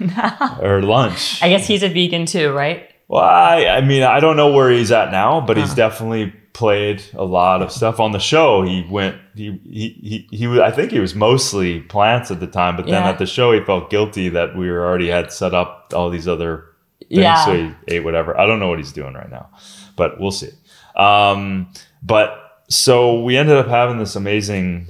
or 0.61 0.83
lunch. 0.83 1.43
I 1.43 1.49
guess 1.49 1.67
he's 1.67 1.83
a 1.83 1.89
vegan 1.89 2.27
too, 2.27 2.53
right? 2.53 2.91
Well, 3.07 3.25
I, 3.25 3.67
I 3.67 3.81
mean, 3.81 4.03
I 4.03 4.21
don't 4.21 4.37
know 4.37 4.53
where 4.53 4.71
he's 4.71 4.93
at 4.93 5.11
now, 5.11 5.41
but 5.41 5.57
he's 5.57 5.73
definitely 5.73 6.35
played 6.53 7.03
a 7.15 7.25
lot 7.25 7.63
of 7.63 7.71
stuff 7.71 8.01
on 8.01 8.13
the 8.13 8.19
show. 8.19 8.63
He 8.63 8.85
went, 8.91 9.17
he, 9.37 9.61
he, 9.65 9.89
he, 10.31 10.37
he 10.37 10.47
was- 10.47 10.61
I 10.61 10.71
think 10.71 10.91
he 10.91 10.99
was 11.01 11.15
mostly 11.15 11.81
plants 11.81 12.31
at 12.31 12.41
the 12.41 12.47
time, 12.47 12.77
but 12.77 12.87
then 12.87 13.03
Yeah. 13.03 13.09
at 13.11 13.19
the 13.19 13.27
show, 13.27 13.53
he 13.53 13.61
felt 13.65 13.91
guilty 13.91 14.29
that 14.31 14.57
we 14.57 14.71
were 14.71 14.85
already 14.87 15.09
had 15.09 15.33
set 15.33 15.55
up 15.55 15.93
all 15.95 16.11
these 16.11 16.27
other 16.27 16.65
things. 17.01 17.11
Yeah. 17.21 17.45
So 17.45 17.55
he 17.55 17.73
ate 17.97 18.05
whatever. 18.05 18.39
I 18.39 18.47
don't 18.47 18.59
know 18.61 18.69
what 18.69 18.79
he's 18.79 18.93
doing 18.93 19.15
right 19.15 19.31
now, 19.31 19.49
but 19.97 20.21
we'll 20.21 20.31
see. 20.33 20.51
Um, 20.97 21.73
but 22.03 22.63
so 22.69 23.23
we 23.23 23.37
ended 23.37 23.57
up 23.57 23.69
having 23.69 23.99
this 23.99 24.17
amazing, 24.17 24.89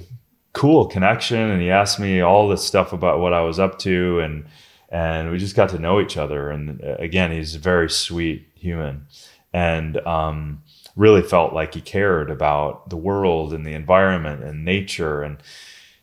cool 0.53 0.87
connection, 0.87 1.37
and 1.39 1.61
he 1.61 1.69
asked 1.69 1.99
me 1.99 2.21
all 2.21 2.47
this 2.49 2.63
stuff 2.65 2.93
about 2.93 3.19
what 3.19 3.33
I 3.33 3.41
was 3.41 3.59
up 3.59 3.79
to, 3.79 4.19
and 4.19 4.45
and 4.91 5.29
we 5.31 5.37
just 5.37 5.55
got 5.55 5.69
to 5.69 5.77
know 5.79 6.01
each 6.01 6.17
other. 6.17 6.49
And 6.49 6.81
uh, 6.83 6.95
again, 6.99 7.31
he's 7.31 7.53
a 7.55 7.59
very 7.59 7.89
sweet 7.89 8.47
human, 8.55 9.05
and 9.53 9.97
um, 10.07 10.63
really 10.99 11.21
felt 11.21 11.53
like 11.53 11.73
he 11.73 11.81
cared 11.81 12.29
about 12.29 12.89
the 12.89 12.97
world 12.97 13.53
and 13.53 13.65
the 13.65 13.73
environment 13.73 14.43
and 14.43 14.65
nature, 14.65 15.23
and 15.23 15.37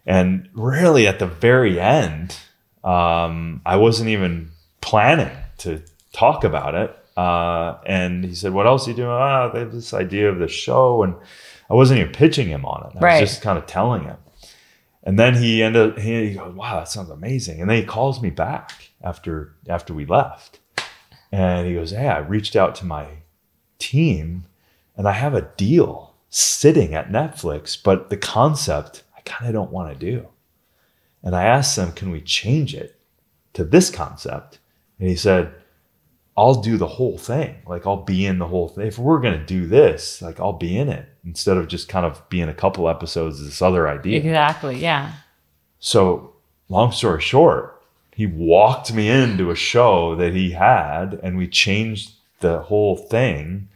and 0.06 0.48
really 0.54 1.06
at 1.06 1.18
the 1.18 1.26
very 1.26 1.78
end, 1.78 2.36
um, 2.82 3.60
I 3.66 3.76
wasn't 3.76 4.08
even 4.08 4.50
planning 4.80 5.36
to 5.58 5.82
talk 6.12 6.44
about 6.44 6.74
it. 6.74 6.96
Uh, 7.16 7.78
and 7.86 8.24
he 8.24 8.34
said, 8.34 8.52
"What 8.52 8.66
else 8.66 8.86
are 8.86 8.90
you 8.90 8.96
doing?" 8.96 9.08
Ah, 9.10 9.48
they 9.48 9.60
have 9.60 9.72
this 9.72 9.92
idea 9.94 10.30
of 10.30 10.38
the 10.38 10.48
show, 10.48 11.02
and 11.02 11.14
I 11.70 11.74
wasn't 11.74 12.00
even 12.00 12.12
pitching 12.12 12.48
him 12.48 12.64
on 12.64 12.86
it. 12.90 12.96
I 12.96 13.00
Right. 13.00 13.20
was 13.20 13.30
just 13.30 13.42
kind 13.42 13.58
of 13.58 13.66
telling 13.66 14.04
him. 14.04 14.16
And 15.02 15.18
then 15.18 15.34
he 15.36 15.62
ended. 15.62 15.98
He 15.98 16.34
goes, 16.34 16.54
"Wow, 16.54 16.76
that 16.80 16.88
sounds 16.88 17.10
amazing." 17.10 17.60
And 17.60 17.68
then 17.70 17.76
he 17.78 17.84
calls 17.84 18.20
me 18.22 18.30
back 18.30 18.72
after 19.02 19.54
after 19.68 19.92
we 19.94 20.04
left, 20.06 20.58
and 21.30 21.66
he 21.66 21.74
goes, 21.74 21.90
"Hey, 21.90 22.08
I 22.08 22.18
reached 22.18 22.56
out 22.56 22.74
to 22.76 22.86
my 22.86 23.06
team, 23.78 24.45
and 24.96 25.08
I 25.08 25.12
have 25.12 25.34
a 25.34 25.48
deal 25.56 26.14
sitting 26.30 26.94
at 26.94 27.10
Netflix, 27.10 27.76
but 27.82 28.10
the 28.10 28.16
concept 28.16 29.04
I 29.16 29.20
kind 29.22 29.48
of 29.48 29.54
don't 29.54 29.72
want 29.72 29.92
to 29.92 30.06
do." 30.12 30.28
And 31.22 31.34
I 31.34 31.44
asked 31.44 31.76
them, 31.76 31.92
"Can 31.92 32.10
we 32.10 32.20
change 32.20 32.74
it 32.74 32.96
to 33.54 33.64
this 33.64 33.90
concept?" 33.90 34.58
And 34.98 35.08
he 35.08 35.16
said, 35.16 35.52
I'll 36.36 36.60
do 36.60 36.76
the 36.76 36.86
whole 36.86 37.16
thing. 37.16 37.56
Like 37.66 37.86
I'll 37.86 38.02
be 38.02 38.26
in 38.26 38.38
the 38.38 38.46
whole 38.46 38.68
thing. 38.68 38.86
If 38.86 38.98
we're 38.98 39.20
gonna 39.20 39.44
do 39.44 39.66
this, 39.66 40.20
like 40.20 40.38
I'll 40.38 40.52
be 40.52 40.76
in 40.76 40.88
it 40.88 41.08
instead 41.24 41.56
of 41.56 41.66
just 41.66 41.88
kind 41.88 42.04
of 42.04 42.28
being 42.28 42.48
a 42.48 42.54
couple 42.54 42.88
episodes 42.88 43.40
of 43.40 43.46
this 43.46 43.62
other 43.62 43.88
idea. 43.88 44.18
Exactly. 44.18 44.78
Yeah. 44.78 45.12
So 45.78 46.34
long 46.68 46.92
story 46.92 47.22
short, 47.22 47.82
he 48.14 48.26
walked 48.26 48.92
me 48.92 49.08
into 49.08 49.50
a 49.50 49.56
show 49.56 50.14
that 50.16 50.34
he 50.34 50.50
had, 50.50 51.18
and 51.22 51.38
we 51.38 51.48
changed 51.48 52.12
the 52.40 52.60
whole 52.60 52.96
thing 52.96 53.68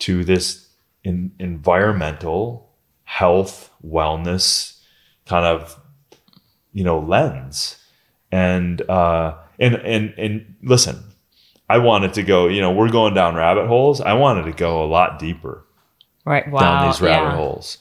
to 0.00 0.22
this 0.22 0.68
in, 1.04 1.32
environmental 1.38 2.70
health 3.04 3.70
wellness 3.84 4.78
kind 5.26 5.44
of 5.44 5.78
you 6.72 6.84
know 6.84 6.98
lens 6.98 7.76
and 8.30 8.80
uh 8.88 9.34
and 9.58 9.74
and 9.76 10.14
and 10.16 10.54
listen 10.62 11.02
i 11.68 11.76
wanted 11.78 12.14
to 12.14 12.22
go 12.22 12.48
you 12.48 12.60
know 12.60 12.70
we're 12.72 12.88
going 12.90 13.12
down 13.14 13.34
rabbit 13.34 13.66
holes 13.66 14.00
i 14.00 14.12
wanted 14.12 14.44
to 14.44 14.52
go 14.52 14.82
a 14.84 14.86
lot 14.86 15.18
deeper 15.18 15.64
Right. 16.24 16.48
Wow. 16.50 16.60
down 16.60 16.88
these 16.88 17.00
rabbit 17.00 17.30
yeah. 17.30 17.36
holes 17.36 17.78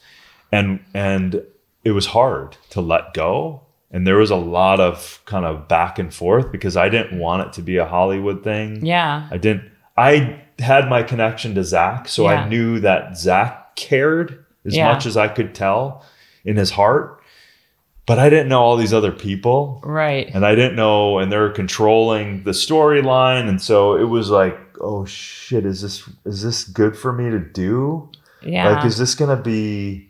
and 0.51 0.79
and 0.93 1.41
it 1.83 1.91
was 1.91 2.07
hard 2.07 2.57
to 2.71 2.81
let 2.81 3.13
go 3.13 3.61
and 3.91 4.05
there 4.07 4.17
was 4.17 4.31
a 4.31 4.35
lot 4.35 4.79
of 4.79 5.21
kind 5.25 5.45
of 5.45 5.67
back 5.67 5.99
and 5.99 6.13
forth 6.13 6.51
because 6.51 6.75
i 6.75 6.89
didn't 6.89 7.19
want 7.19 7.47
it 7.47 7.53
to 7.53 7.61
be 7.61 7.77
a 7.77 7.85
hollywood 7.85 8.43
thing 8.43 8.83
Yeah. 8.85 9.27
i 9.31 9.37
didn't 9.37 9.69
i 9.95 10.41
had 10.61 10.87
my 10.89 11.03
connection 11.03 11.55
to 11.55 11.63
zac 11.63 12.07
so 12.07 12.23
Yeah. 12.23 12.43
i 12.43 12.47
knew 12.49 12.79
that 12.79 13.17
zac 13.17 13.75
cared 13.75 14.45
as 14.65 14.75
Yeah. 14.75 14.91
much 14.93 15.05
as 15.05 15.17
i 15.17 15.27
could 15.27 15.53
tell 15.55 16.05
in 16.45 16.55
his 16.57 16.71
heart 16.71 17.19
but 18.05 18.17
i 18.19 18.29
didn't 18.29 18.47
know 18.49 18.61
all 18.61 18.77
these 18.77 18.93
other 18.93 19.11
people 19.11 19.81
Right. 19.83 20.29
and 20.33 20.45
I 20.45 20.55
didn't 20.55 20.75
know, 20.75 21.19
and 21.19 21.31
they're 21.31 21.51
controlling 21.51 22.43
the 22.43 22.51
storyline, 22.51 23.47
and 23.47 23.61
so 23.61 23.95
it 23.95 24.05
was 24.05 24.29
like, 24.29 24.57
oh 24.81 25.05
shit, 25.05 25.65
is 25.65 25.81
this 25.81 26.09
is 26.25 26.41
this 26.41 26.63
good 26.63 26.97
for 26.97 27.13
me 27.13 27.29
to 27.29 27.39
do? 27.39 28.09
Yeah. 28.43 28.69
Like, 28.69 28.85
is 28.85 28.97
this 28.97 29.13
gonna 29.15 29.37
be? 29.41 30.09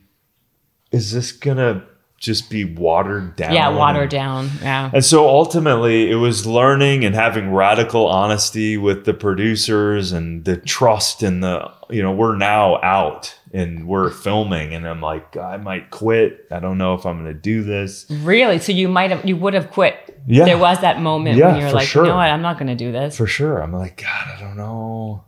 Is 0.91 1.11
this 1.14 1.32
gonna 1.34 1.84
just 2.22 2.52
be 2.52 2.64
watered 2.64 3.35
down. 3.35 3.52
Yeah, 3.52 3.69
watered 3.69 4.11
down. 4.11 4.52
Yeah. 4.61 4.91
and 4.93 5.03
so 5.03 5.27
ultimately, 5.27 6.11
it 6.11 6.15
was 6.15 6.45
learning 6.45 7.03
and 7.03 7.15
having 7.15 7.52
radical 7.52 8.06
honesty 8.07 8.77
with 8.77 9.06
the 9.06 9.14
producers 9.15 10.11
and 10.11 10.45
the 10.45 10.56
trust 10.57 11.23
in 11.23 11.39
the, 11.39 11.69
you 11.89 12.03
know, 12.03 12.11
we're 12.11 12.38
now 12.38 12.80
out 12.84 13.35
and 13.53 13.88
we're 13.88 14.11
filming. 14.11 14.76
And 14.76 14.88
I'm 14.88 15.02
like, 15.02 15.35
I 15.35 15.57
might 15.57 15.89
quit. 15.89 16.45
I 16.52 16.60
don't 16.60 16.77
know 16.77 16.93
if 16.93 17.07
I'm 17.07 17.19
going 17.23 17.34
to 17.34 17.39
do 17.39 17.64
this. 17.64 18.06
Really? 18.10 18.60
So 18.60 18.72
you 18.72 18.88
might 18.88 19.10
have, 19.10 19.26
you 19.26 19.35
would 19.38 19.56
have 19.56 19.72
quit. 19.72 20.22
Yeah. 20.27 20.45
There 20.45 20.60
was 20.60 20.80
that 20.81 21.02
moment 21.02 21.38
Yeah, 21.39 21.53
when 21.53 21.61
you're 21.61 21.72
like, 21.72 21.88
sure. 21.88 22.03
you 22.03 22.10
know 22.11 22.18
what? 22.18 22.30
I'm 22.30 22.43
not 22.43 22.60
going 22.60 22.68
to 22.68 22.76
do 22.76 22.91
this. 22.91 23.18
For 23.18 23.26
sure. 23.26 23.57
I'm 23.64 23.73
like, 23.73 23.98
God, 23.98 24.27
I 24.38 24.39
don't 24.39 24.57
know. 24.57 25.23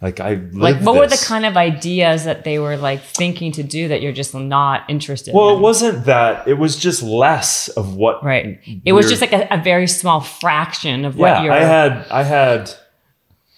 Like, 0.00 0.20
I 0.20 0.34
like, 0.52 0.76
what 0.82 0.94
were 0.94 1.08
the 1.08 1.20
kind 1.26 1.44
of 1.44 1.56
ideas 1.56 2.24
that 2.24 2.44
they 2.44 2.60
were 2.60 2.76
like 2.76 3.02
thinking 3.02 3.50
to 3.52 3.64
do 3.64 3.88
that 3.88 4.00
you're 4.00 4.12
just 4.12 4.32
not 4.32 4.88
interested 4.88 5.32
in 5.32 5.36
Well, 5.36 5.50
in? 5.50 5.56
it 5.56 5.60
wasn't 5.60 6.04
that. 6.04 6.46
It 6.46 6.54
was 6.54 6.76
just 6.76 7.02
less 7.02 7.66
of 7.68 7.96
what. 7.96 8.22
Right. 8.24 8.60
It 8.84 8.92
was 8.92 9.08
just 9.08 9.20
like 9.20 9.32
a, 9.32 9.48
a 9.50 9.60
very 9.60 9.88
small 9.88 10.20
fraction 10.20 11.04
of 11.04 11.16
what 11.16 11.26
Yeah, 11.28 11.42
you're. 11.42 11.52
I 11.52 11.64
had, 11.64 12.06
I 12.12 12.22
had, 12.22 12.70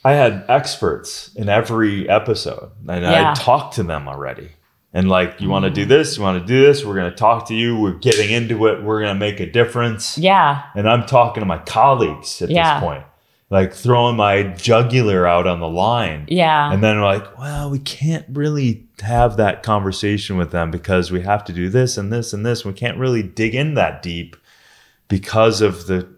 I 0.02 0.12
had 0.12 0.44
experts 0.48 1.30
in 1.36 1.50
every 1.50 2.08
episode, 2.08 2.70
and 2.88 3.02
Yeah. 3.04 3.32
I 3.32 3.34
talked 3.34 3.74
to 3.74 3.82
them 3.82 4.08
already. 4.08 4.48
And 4.94 5.08
like, 5.10 5.42
you 5.42 5.50
want 5.50 5.66
to 5.66 5.70
Mm. 5.70 5.74
do 5.74 5.84
this? 5.84 6.16
You 6.16 6.22
want 6.22 6.40
to 6.40 6.46
do 6.46 6.64
this? 6.64 6.84
We're 6.86 6.94
going 6.96 7.10
to 7.10 7.16
talk 7.16 7.46
to 7.48 7.54
you. 7.54 7.78
We're 7.78 7.92
getting 7.98 8.30
into 8.30 8.66
it. 8.66 8.82
We're 8.82 9.00
going 9.02 9.14
to 9.14 9.20
make 9.20 9.40
a 9.40 9.46
difference. 9.46 10.16
yeah. 10.16 10.62
And 10.74 10.88
I'm 10.88 11.04
talking 11.06 11.42
to 11.42 11.46
my 11.46 11.58
colleagues 11.58 12.40
at 12.42 12.48
Yeah. 12.50 12.80
this 12.80 12.84
point, 12.88 13.04
like 13.50 13.72
throwing 13.74 14.16
my 14.16 14.44
jugular 14.44 15.26
out 15.26 15.46
on 15.46 15.58
the 15.60 15.68
line. 15.68 16.24
Yeah. 16.28 16.72
And 16.72 16.82
then 16.82 17.00
like, 17.00 17.36
well, 17.38 17.68
we 17.68 17.80
can't 17.80 18.24
really 18.30 18.86
have 19.00 19.36
that 19.38 19.62
conversation 19.64 20.36
with 20.36 20.52
them 20.52 20.70
because 20.70 21.10
we 21.10 21.20
have 21.22 21.44
to 21.46 21.52
do 21.52 21.68
this 21.68 21.96
and 21.98 22.12
this 22.12 22.32
and 22.32 22.46
this. 22.46 22.64
We 22.64 22.72
can't 22.72 22.96
really 22.98 23.22
dig 23.24 23.54
in 23.56 23.74
that 23.74 24.02
deep 24.02 24.36
because 25.08 25.60
of 25.60 25.86
the 25.86 26.08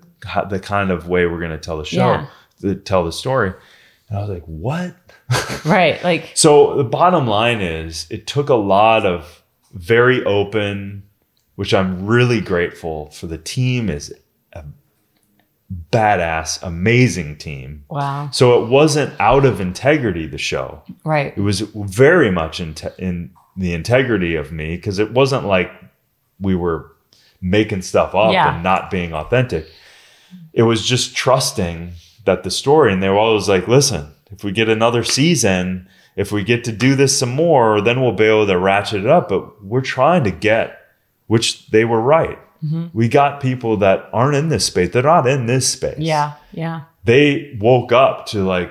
the 0.51 0.61
kind 0.61 0.91
of 0.93 1.09
way 1.09 1.27
we're 1.27 1.41
going 1.41 1.51
to 1.51 1.59
tell 1.59 1.79
the 1.79 1.85
show, 1.85 1.97
Yeah. 2.13 2.27
to 2.61 2.77
tell 2.77 3.05
the 3.05 3.11
story. 3.11 3.53
And 4.09 4.19
I 4.19 4.21
was 4.21 4.31
like, 4.31 4.45
what? 4.45 4.95
right. 5.65 6.01
Like, 6.05 6.31
So 6.35 6.77
the 6.77 6.85
bottom 6.85 7.27
line 7.27 7.61
is, 7.61 8.07
it 8.09 8.29
took 8.29 8.49
a 8.49 8.55
lot 8.55 9.05
of 9.05 9.43
very 9.73 10.23
open, 10.25 11.03
which 11.57 11.75
I'm 11.75 12.07
really 12.07 12.41
grateful 12.41 13.11
for. 13.11 13.27
The 13.27 13.39
team 13.39 13.89
is 13.91 14.15
badass, 15.93 16.63
amazing 16.63 17.37
team. 17.37 17.85
wow. 17.89 18.29
So 18.33 18.63
it 18.63 18.69
wasn't 18.69 19.19
out 19.21 19.45
of 19.45 19.61
integrity. 19.61 20.27
The 20.27 20.39
show 20.39 20.83
Right. 21.05 21.33
it 21.37 21.41
was 21.41 21.61
very 21.61 22.31
much 22.31 22.61
in, 22.61 22.75
te- 22.75 22.89
in 22.99 23.31
the 23.57 23.73
integrity 23.75 24.35
of 24.37 24.53
me 24.53 24.77
because 24.77 24.99
it 24.99 25.13
wasn't 25.13 25.45
like 25.47 25.71
we 26.41 26.55
were 26.55 26.91
making 27.41 27.83
stuff 27.83 28.15
up 28.15 28.33
Yeah. 28.33 28.55
and 28.55 28.63
not 28.63 28.91
being 28.91 29.13
authentic. 29.13 29.67
It 30.53 30.63
was 30.63 30.87
just 30.87 31.15
trusting 31.17 31.93
that 32.25 32.43
the 32.45 32.51
story, 32.51 32.93
and 32.93 33.03
they 33.03 33.09
were 33.09 33.19
always 33.19 33.49
like, 33.49 33.67
listen, 33.69 34.13
if 34.31 34.45
we 34.45 34.53
get 34.53 34.69
another 34.69 35.03
season, 35.05 35.89
if 36.17 36.31
we 36.33 36.45
get 36.45 36.65
to 36.65 36.73
do 36.73 36.95
this 36.95 37.19
some 37.19 37.31
more, 37.31 37.81
then 37.81 38.01
we'll 38.01 38.13
be 38.13 38.25
able 38.25 38.47
to 38.47 38.59
ratchet 38.59 39.01
it 39.05 39.11
up. 39.11 39.29
But 39.29 39.65
we're 39.65 39.81
trying 39.81 40.25
to 40.25 40.31
get, 40.31 40.79
which 41.27 41.67
they 41.69 41.85
were 41.85 42.01
right. 42.01 42.39
Mm-hmm. 42.65 42.87
We 42.93 43.09
got 43.09 43.41
people 43.41 43.77
that 43.79 44.09
aren't 44.13 44.37
in 44.37 44.49
this 44.49 44.65
space, 44.67 44.91
they're 44.91 45.03
not 45.03 45.27
in 45.27 45.47
this 45.47 45.69
space 45.69 45.99
Yeah. 45.99 46.35
Yeah. 46.53 46.83
they 47.05 47.57
woke 47.61 47.91
up 47.93 48.27
to 48.27 48.45
like, 48.45 48.71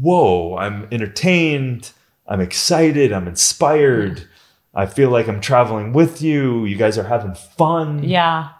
whoa, 0.00 0.56
I'm 0.56 0.88
entertained, 0.90 1.92
I'm 2.26 2.40
excited, 2.40 3.12
I'm 3.12 3.28
inspired. 3.28 4.26
I 4.74 4.86
feel 4.86 5.10
like 5.10 5.28
I'm 5.28 5.40
traveling 5.40 5.92
with 5.92 6.22
you. 6.22 6.64
You 6.64 6.76
guys 6.76 6.96
are 6.96 7.02
having 7.08 7.34
fun 7.34 8.04
Yeah. 8.04 8.50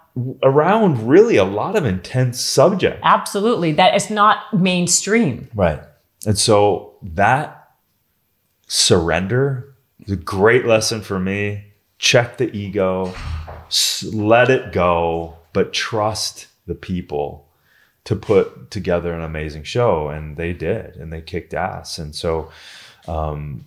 around 0.43 1.07
really 1.07 1.37
a 1.37 1.45
lot 1.45 1.75
of 1.77 1.85
intense 1.85 2.39
subject. 2.41 2.99
Absolutely. 3.01 3.71
That 3.71 3.95
is 3.95 4.09
not 4.09 4.53
mainstream. 4.53 5.47
Right. 5.55 5.81
And 6.27 6.37
so 6.37 6.97
that 7.01 7.69
surrender 8.67 9.75
is 9.99 10.11
a 10.11 10.15
great 10.17 10.65
lesson 10.65 11.01
for 11.01 11.19
me. 11.19 11.65
Check 11.97 12.37
the 12.37 12.51
ego, 12.55 13.13
let 14.13 14.49
it 14.49 14.71
go, 14.71 15.37
but 15.53 15.73
trust 15.73 16.47
the 16.67 16.75
people 16.75 17.47
to 18.03 18.15
put 18.15 18.71
together 18.71 19.13
an 19.13 19.21
amazing 19.21 19.63
show. 19.63 20.09
And 20.09 20.37
they 20.37 20.53
did, 20.53 20.95
and 20.95 21.11
they 21.11 21.21
kicked 21.21 21.53
ass. 21.53 21.99
And 21.99 22.15
so, 22.15 22.51
um, 23.07 23.65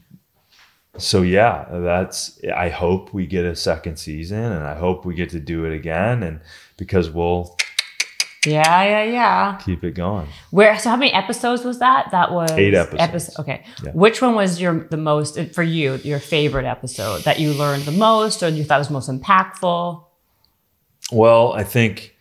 so 0.97 1.23
yeah, 1.23 1.67
that's, 1.71 2.41
I 2.55 2.69
hope 2.69 3.13
we 3.13 3.27
get 3.27 3.45
a 3.45 3.57
second 3.57 3.97
season 3.97 4.39
and 4.39 4.65
I 4.65 4.75
hope 4.75 5.05
we 5.05 5.15
get 5.15 5.31
to 5.31 5.41
do 5.41 5.65
it 5.65 5.75
again. 5.75 6.23
And 6.23 6.41
because 6.77 7.11
we'll 7.11 7.57
Yeah. 8.47 8.83
Yeah. 8.85 9.05
Yeah. 9.05 9.59
keep 9.65 9.83
it 9.85 9.93
going. 9.93 10.29
Where? 10.51 10.79
So 10.79 10.91
how 10.91 10.97
many 10.97 11.13
episodes 11.13 11.65
was 11.65 11.79
that? 11.79 12.11
That 12.13 12.33
was 12.33 12.51
Eight 12.53 12.75
episodes. 12.75 13.03
episo- 13.35 13.41
okay. 13.41 13.65
Yeah. 13.83 13.93
Which 13.93 14.21
one 14.23 14.35
was 14.35 14.61
your 14.61 14.87
the 14.91 14.97
most 14.97 15.39
for 15.55 15.63
you? 15.63 15.97
Your 16.05 16.19
favorite 16.19 16.67
episode 16.67 17.23
that 17.23 17.39
you 17.41 17.53
learned 17.53 17.85
the 17.85 17.93
most, 17.93 18.43
or 18.43 18.49
you 18.49 18.65
thought 18.65 18.79
was 18.79 18.91
most 18.91 19.09
impactful? 19.11 20.05
Well, 21.13 21.53
I 21.53 21.65
think 21.65 22.17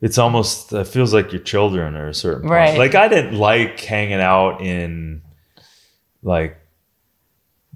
it's 0.00 0.18
almost 0.18 0.72
it 0.72 0.86
feels 0.86 1.12
like 1.14 1.32
your 1.32 1.42
children 1.42 1.96
are 1.96 2.08
a 2.08 2.14
certain 2.14 2.42
point. 2.42 2.52
Right. 2.52 2.78
Like 2.78 2.94
I 2.94 3.08
didn't 3.08 3.34
like 3.36 3.80
hanging 3.80 4.20
out 4.20 4.60
in 4.60 5.22
like 6.22 6.58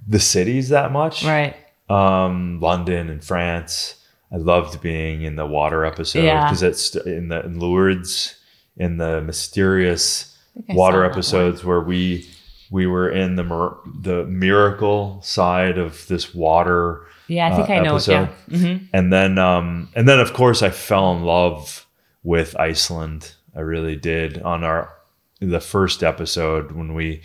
the 0.07 0.19
cities 0.21 0.71
that 0.71 0.93
much. 0.93 1.25
Right. 1.25 1.57
Um, 1.89 2.61
London 2.61 3.11
and 3.11 3.25
France. 3.25 3.97
I 4.33 4.37
loved 4.37 4.81
being 4.81 5.23
in 5.23 5.37
the 5.37 5.47
water 5.47 5.85
episode 5.85 6.25
Yeah. 6.25 6.45
because 6.45 6.63
it's 6.63 6.95
in 6.97 7.29
the 7.29 7.45
in 7.45 7.59
Lourdes 7.59 8.37
in 8.77 8.97
the 8.99 9.21
mysterious 9.21 10.37
I 10.69 10.75
water 10.75 10.97
saw 10.97 11.01
that 11.01 11.03
one. 11.03 11.11
episodes 11.11 11.65
where 11.65 11.81
we 11.81 12.29
we 12.71 12.87
were 12.87 13.11
in 13.11 13.37
the 13.37 13.43
mir- 13.45 13.77
the 14.01 14.25
miracle 14.27 15.21
side 15.23 15.79
of 15.79 16.07
this 16.07 16.33
water 16.35 17.03
Yeah, 17.29 17.49
I 17.53 17.57
think 17.57 17.71
uh, 17.71 17.73
I 17.73 17.79
know. 17.81 17.95
episode. 17.95 18.29
Yeah. 18.49 18.59
hmm 18.59 18.85
and 18.93 19.13
then 19.13 19.39
um 19.39 19.89
and 19.97 20.09
then 20.09 20.21
of 20.21 20.33
course 20.33 20.63
I 20.63 20.71
fell 20.71 21.13
in 21.17 21.25
love 21.25 21.87
with 22.23 22.55
Iceland. 22.59 23.33
I 23.57 23.61
really 23.61 23.97
did 23.97 24.41
on 24.43 24.63
our 24.63 24.93
the 25.41 25.61
first 25.61 26.03
episode 26.05 26.71
when 26.73 26.95
we 26.95 27.23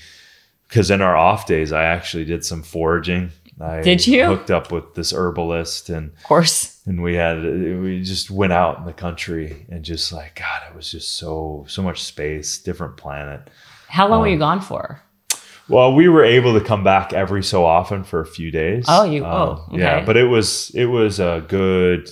because 0.68 0.90
in 0.90 1.02
our 1.02 1.16
off 1.16 1.46
days 1.46 1.72
I 1.72 1.84
actually 1.84 2.26
did 2.26 2.44
some 2.44 2.64
foraging. 2.64 3.30
I 3.62 3.82
Did 3.82 4.06
you? 4.08 4.26
hooked 4.26 4.50
up 4.52 4.72
with 4.72 4.96
this 4.96 5.14
herbalist 5.14 5.90
and 5.90 6.12
Of 6.18 6.24
course. 6.24 6.75
And 6.86 7.02
we 7.02 7.16
had 7.16 7.42
we 7.44 8.02
just 8.04 8.30
went 8.30 8.54
out 8.54 8.78
in 8.78 8.86
the 8.86 8.94
country 8.94 9.66
and 9.70 9.84
just 9.84 10.12
like 10.14 10.36
God, 10.36 10.62
it 10.70 10.76
was 10.76 10.90
just 10.92 11.14
so 11.18 11.66
so 11.68 11.82
much 11.82 12.04
space, 12.04 12.58
different 12.60 12.98
planet. 12.98 13.50
How 13.88 14.08
long 14.08 14.20
were 14.22 14.28
Um, 14.28 14.34
you 14.34 14.40
gone 14.40 14.62
for? 14.62 15.02
Well, 15.68 15.96
we 15.96 16.08
were 16.10 16.24
able 16.24 16.54
to 16.60 16.64
come 16.64 16.84
back 16.84 17.12
every 17.12 17.44
so 17.44 17.66
often 17.66 18.04
for 18.04 18.22
a 18.22 18.26
few 18.26 18.52
days. 18.52 18.86
Oh, 18.88 19.04
you- 19.04 19.26
Um, 19.26 19.32
oh, 19.32 19.66
yeah, 19.72 20.06
but 20.06 20.16
it 20.16 20.26
was 20.26 20.70
it 20.76 20.86
was 20.86 21.20
a 21.20 21.44
good 21.48 22.10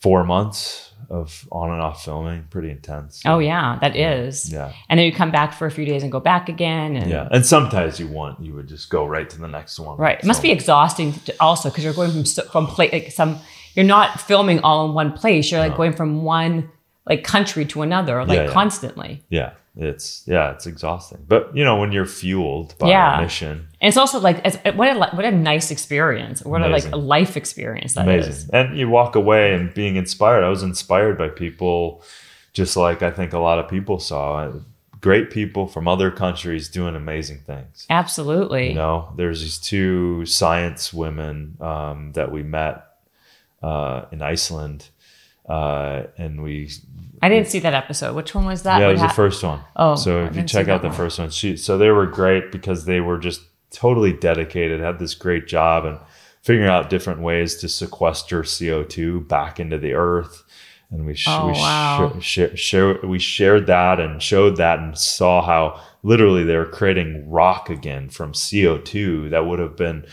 four 0.00 0.24
months 0.24 0.83
of 1.10 1.46
on 1.52 1.70
and 1.70 1.80
off 1.80 2.04
filming, 2.04 2.44
pretty 2.50 2.70
intense. 2.70 3.22
Oh 3.24 3.38
yeah, 3.38 3.78
that 3.80 3.96
is. 3.96 4.52
yeah, 4.52 4.72
And 4.88 4.98
then 4.98 5.06
you 5.06 5.12
come 5.12 5.30
back 5.30 5.52
for 5.54 5.66
a 5.66 5.70
few 5.70 5.84
days 5.84 6.02
and 6.02 6.10
go 6.12 6.20
back 6.20 6.48
again. 6.48 6.96
And 6.96 7.10
yeah. 7.10 7.28
And 7.30 7.44
sometimes 7.44 7.98
you 8.00 8.06
want 8.08 8.40
you 8.40 8.54
would 8.54 8.68
just 8.68 8.90
go 8.90 9.06
right 9.06 9.28
to 9.30 9.40
the 9.40 9.48
next 9.48 9.78
one. 9.78 9.96
Right. 9.98 10.18
It 10.18 10.24
must 10.24 10.42
be 10.42 10.50
exhausting 10.50 11.12
to- 11.12 11.34
also 11.40 11.70
because 11.70 11.84
you're 11.84 11.92
going 11.94 12.10
from 12.12 12.24
from 12.46 12.66
place 12.66 12.92
like 12.92 13.10
some. 13.12 13.38
You're 13.74 13.84
not 13.84 14.20
filming 14.20 14.60
all 14.60 14.86
in 14.86 14.94
one 14.94 15.12
place. 15.12 15.50
You're 15.50 15.58
like 15.60 15.72
No. 15.72 15.76
going 15.78 15.94
from 15.94 16.22
one 16.22 16.70
like 17.06 17.22
country 17.24 17.64
to 17.66 17.82
another, 17.82 18.24
like 18.24 18.36
Yeah, 18.36 18.44
yeah. 18.44 18.52
constantly. 18.52 19.22
Yeah, 19.28 19.50
it's 19.76 20.22
yeah, 20.26 20.52
it's 20.52 20.66
exhausting. 20.66 21.24
But 21.28 21.54
you 21.56 21.64
know, 21.64 21.76
when 21.76 21.92
you're 21.92 22.06
fueled 22.06 22.74
by 22.78 22.88
Yeah. 22.88 23.18
a 23.18 23.22
mission, 23.22 23.68
And 23.80 23.88
it's 23.88 23.96
also 23.96 24.20
like 24.20 24.40
it's, 24.44 24.56
what 24.76 24.88
a 24.96 24.98
what 25.16 25.24
a 25.24 25.30
nice 25.30 25.70
experience. 25.70 26.42
What 26.44 26.62
a 26.62 26.68
like 26.68 26.90
a 26.90 26.96
life 26.96 27.36
experience 27.36 27.94
that 27.94 28.08
is. 28.08 28.26
amazing. 28.26 28.50
And 28.52 28.78
you 28.78 28.88
walk 28.88 29.16
away 29.16 29.52
and 29.54 29.72
being 29.74 29.96
inspired. 29.96 30.42
I 30.44 30.48
was 30.48 30.62
inspired 30.62 31.18
by 31.18 31.28
people, 31.28 32.02
just 32.52 32.76
like 32.76 33.02
I 33.02 33.10
think 33.10 33.32
a 33.32 33.38
lot 33.38 33.58
of 33.58 33.68
people 33.68 33.98
saw. 33.98 34.52
Great 35.00 35.30
people 35.30 35.66
from 35.66 35.86
other 35.86 36.10
countries 36.10 36.70
doing 36.70 36.96
amazing 36.96 37.40
things. 37.40 37.84
Absolutely. 37.90 38.68
You 38.68 38.74
know, 38.76 39.12
there's 39.18 39.42
these 39.42 39.58
two 39.58 40.24
science 40.24 40.94
women 40.94 41.58
um, 41.60 42.12
that 42.14 42.32
we 42.32 42.42
met 42.42 42.86
uh, 43.62 44.06
in 44.10 44.22
Iceland, 44.22 44.88
uh, 45.48 46.04
and 46.18 46.42
we 46.42 46.70
I 47.22 47.28
didn't 47.28 47.48
see 47.48 47.58
that 47.60 47.74
episode. 47.74 48.14
Which 48.14 48.34
one 48.34 48.46
was 48.46 48.62
that? 48.64 48.80
yeah, 48.80 48.88
it 48.88 48.92
was 48.92 49.00
the 49.02 49.08
first 49.08 49.42
one. 49.42 49.60
Oh, 49.76 49.94
so 49.96 50.24
if 50.24 50.36
you 50.36 50.42
check 50.42 50.68
out 50.68 50.82
the 50.82 50.88
one. 50.88 50.96
first 50.96 51.18
one, 51.18 51.30
she 51.30 51.56
so 51.56 51.78
they 51.78 51.90
were 51.90 52.06
great 52.06 52.52
because 52.52 52.84
they 52.84 53.00
were 53.00 53.18
just 53.18 53.40
totally 53.70 54.12
dedicated, 54.12 54.80
had 54.80 54.98
this 54.98 55.14
great 55.14 55.46
job 55.46 55.84
and 55.84 55.98
figuring 56.42 56.68
out 56.68 56.90
different 56.90 57.20
ways 57.20 57.56
to 57.56 57.68
sequester 57.68 58.42
CO 58.44 58.84
two 58.84 59.20
back 59.22 59.58
into 59.58 59.78
the 59.78 59.94
earth. 59.94 60.42
And 60.90 61.06
we 61.06 61.14
sh- 61.14 61.26
Oh, 61.28 61.46
we 61.46 61.52
wow. 61.54 62.16
sh- 62.20 62.38
sh- 62.54 62.58
share- 62.60 62.98
we 63.02 63.18
shared 63.18 63.66
that 63.66 63.98
and 63.98 64.22
showed 64.22 64.58
that 64.58 64.78
and 64.78 64.96
saw 64.96 65.42
how 65.42 65.80
literally 66.02 66.44
they 66.44 66.56
were 66.56 66.66
creating 66.66 67.28
rock 67.28 67.68
again 67.70 68.10
from 68.10 68.32
CO 68.34 68.78
two 68.78 69.28
that 69.30 69.46
would 69.46 69.58
have 69.58 69.76
been 69.76 70.06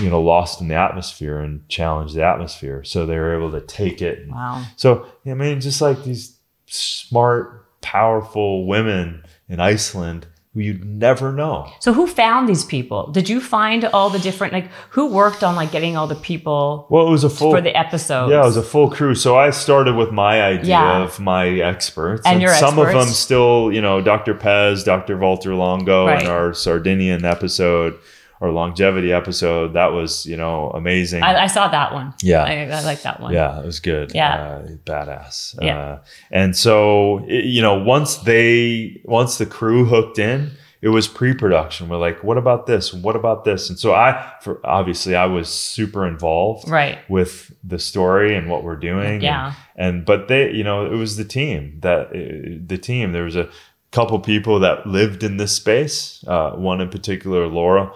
you 0.00 0.08
know, 0.10 0.20
lost 0.20 0.60
in 0.60 0.68
the 0.68 0.74
atmosphere 0.74 1.38
and 1.38 1.68
challenge 1.68 2.14
the 2.14 2.24
atmosphere. 2.24 2.84
So 2.84 3.06
they 3.06 3.16
were 3.18 3.34
able 3.36 3.50
to 3.52 3.60
take 3.60 4.00
it. 4.02 4.28
Wow. 4.28 4.64
So 4.76 5.06
I 5.26 5.34
mean, 5.34 5.60
just 5.60 5.80
like 5.80 6.04
these 6.04 6.36
smart, 6.66 7.64
powerful 7.80 8.66
women 8.66 9.24
in 9.48 9.60
Iceland 9.60 10.26
who 10.54 10.60
you'd 10.60 10.84
never 10.84 11.32
know. 11.32 11.70
So 11.80 11.92
who 11.92 12.06
found 12.06 12.48
these 12.48 12.64
people? 12.64 13.10
Did 13.12 13.28
you 13.28 13.40
find 13.40 13.84
all 13.86 14.10
the 14.10 14.18
different 14.18 14.52
like 14.52 14.68
who 14.90 15.06
worked 15.06 15.44
on 15.44 15.54
like 15.56 15.70
getting 15.72 15.96
all 15.96 16.06
the 16.06 16.14
people 16.16 16.86
Well, 16.90 17.06
it 17.06 17.10
was 17.10 17.22
a 17.24 17.30
full 17.30 17.52
for 17.52 17.60
the 17.60 17.76
episode. 17.76 18.30
Yeah, 18.30 18.40
it 18.42 18.46
was 18.46 18.56
a 18.56 18.62
full 18.62 18.90
crew. 18.90 19.14
So 19.14 19.36
I 19.38 19.50
started 19.50 19.94
with 19.96 20.10
my 20.10 20.42
idea 20.42 20.70
Yeah. 20.70 21.02
of 21.02 21.20
my 21.20 21.48
experts, 21.48 22.22
And 22.26 22.40
your 22.42 22.54
some 22.54 22.78
of 22.78 22.88
them 22.88 23.06
still, 23.08 23.70
you 23.72 23.80
know, 23.80 24.00
Dr. 24.00 24.34
Pes, 24.34 24.84
Dr. 24.84 25.16
Valter 25.18 25.56
Longo, 25.56 26.06
Right. 26.06 26.22
in 26.22 26.28
our 26.28 26.54
Sardinian 26.54 27.24
episode, 27.24 27.94
our 28.40 28.50
longevity 28.50 29.12
episode. 29.12 29.72
That 29.74 29.92
was, 29.92 30.24
you 30.26 30.36
know, 30.36 30.70
amazing. 30.70 31.22
I, 31.22 31.44
I 31.44 31.46
saw 31.48 31.68
that 31.68 31.92
one. 31.92 32.14
Yeah. 32.22 32.42
I, 32.44 32.52
I 32.78 32.80
like 32.82 33.02
that 33.02 33.20
one. 33.20 33.32
Yeah, 33.34 33.58
it 33.60 33.66
was 33.66 33.80
good. 33.80 34.12
Yeah. 34.14 34.34
uh, 34.34 34.68
badass. 34.84 35.56
Yeah. 35.60 35.78
Uh, 35.78 35.98
and 36.30 36.56
so 36.56 37.24
it- 37.26 37.44
you 37.44 37.62
know, 37.62 37.74
once 37.82 38.16
they, 38.18 39.00
once 39.04 39.38
the 39.38 39.46
crew 39.46 39.84
hooked 39.84 40.18
in, 40.18 40.52
it 40.80 40.90
was 40.90 41.08
pre-production. 41.08 41.88
We're 41.88 41.96
like, 41.96 42.22
what 42.22 42.38
about 42.38 42.66
this? 42.66 42.94
What 42.94 43.16
about 43.16 43.44
this? 43.44 43.68
And 43.68 43.76
so 43.76 43.92
I, 43.94 44.32
for 44.42 44.60
obviously, 44.64 45.16
I 45.16 45.26
was 45.26 45.48
super 45.48 46.06
involved 46.06 46.68
Right. 46.70 46.98
with 47.10 47.52
the 47.64 47.80
story 47.80 48.36
and 48.36 48.48
what 48.48 48.62
we're 48.62 48.76
doing. 48.76 49.20
Yeah. 49.20 49.54
And, 49.74 49.96
and 49.96 50.06
but 50.06 50.28
they, 50.28 50.52
you 50.52 50.62
know, 50.62 50.86
it 50.86 50.94
was 50.94 51.16
the 51.16 51.24
team 51.24 51.78
that 51.80 52.06
uh, 52.10 52.62
the 52.64 52.78
team. 52.78 53.10
There 53.10 53.24
was 53.24 53.34
a 53.34 53.48
couple 53.90 54.20
people 54.20 54.60
that 54.60 54.86
lived 54.86 55.24
in 55.24 55.36
this 55.36 55.50
space. 55.56 56.22
Uh, 56.28 56.52
one 56.52 56.80
in 56.80 56.90
particular, 56.90 57.48
Laura, 57.48 57.90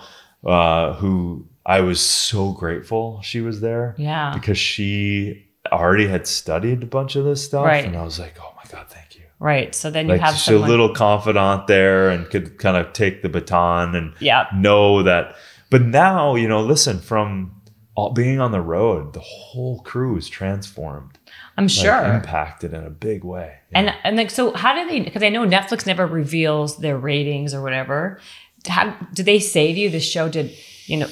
uh, 0.45 0.95
who 0.95 1.47
I 1.65 1.81
was 1.81 2.01
so 2.01 2.53
grateful 2.53 3.21
she 3.23 3.41
was 3.41 3.61
there 3.61 3.95
Yeah. 3.99 4.33
because 4.35 4.59
she 4.59 5.47
already 5.71 6.07
had 6.09 6.27
studied 6.27 6.83
a 6.83 6.87
bunch 6.87 7.17
of 7.17 7.25
this 7.25 7.45
stuff, 7.45 7.65
Right. 7.67 7.85
and 7.85 7.97
I 7.97 8.03
was 8.03 8.19
like, 8.19 8.35
oh 8.41 8.53
my 8.57 8.71
god, 8.71 8.89
thank 8.89 9.15
you. 9.17 9.23
Right. 9.39 9.75
So 9.75 9.91
then 9.91 10.09
you 10.09 10.15
have 10.19 10.35
just 10.35 10.45
someone. 10.45 10.65
a 10.65 10.69
little 10.69 10.93
confidant 10.95 11.67
there, 11.67 12.11
and 12.11 12.29
could 12.31 12.59
kind 12.59 12.77
of 12.77 12.93
take 12.93 13.23
the 13.23 13.29
baton 13.29 13.95
and 13.95 14.15
yeah. 14.21 14.47
know 14.55 15.03
that. 15.03 15.35
But 15.71 15.83
now, 15.83 16.35
you 16.35 16.47
know, 16.49 16.63
listen, 16.63 16.99
from 17.01 17.61
all, 17.95 18.11
being 18.13 18.41
on 18.41 18.53
the 18.53 18.61
road, 18.61 19.13
the 19.15 19.21
whole 19.21 19.81
crew 19.81 20.17
is 20.17 20.29
transformed, 20.29 21.19
I'm 21.57 21.65
like, 21.65 21.71
sure. 21.71 22.05
impacted 22.15 22.73
in 22.73 22.85
a 22.85 22.91
big 22.91 23.25
way. 23.25 23.55
And 23.73 23.93
and 24.05 24.17
like 24.17 24.31
so, 24.31 24.53
how 24.53 24.75
do 24.75 24.89
they? 24.89 25.01
Because 25.01 25.23
I 25.23 25.29
know 25.29 25.45
Netflix 25.47 25.87
never 25.87 26.07
reveals 26.07 26.79
their 26.79 26.97
ratings 26.99 27.53
or 27.55 27.63
whatever. 27.63 28.21
How 28.69 28.97
do 29.15 29.23
they 29.23 29.39
say 29.39 29.73
to 29.73 29.79
you 29.81 29.91
the 29.91 30.01
show 30.01 30.29
did 30.29 30.53
you 30.87 30.97
know 30.99 31.09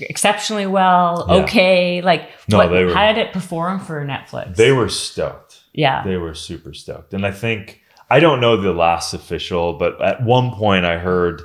exceptionally 0.00 0.66
well? 0.66 1.26
Yeah. 1.28 1.34
Okay, 1.44 2.02
like 2.02 2.28
No, 2.48 2.58
what, 2.58 2.68
they 2.68 2.84
were- 2.84 2.94
how 2.94 3.12
did 3.12 3.18
it 3.18 3.32
perform 3.32 3.80
for 3.80 4.04
Netflix? 4.04 4.56
they 4.56 4.72
were 4.72 4.88
stoked. 4.88 5.60
yeah, 5.72 6.02
They 6.04 6.16
were 6.16 6.34
super 6.34 6.72
stoked. 6.74 7.14
And 7.14 7.24
I 7.26 7.30
think, 7.30 7.80
I 8.10 8.20
don't 8.20 8.40
know 8.40 8.56
the 8.56 8.72
last 8.72 9.14
official, 9.14 9.74
but 9.74 10.00
at 10.02 10.22
one 10.22 10.50
point 10.52 10.84
I 10.84 10.98
heard, 10.98 11.42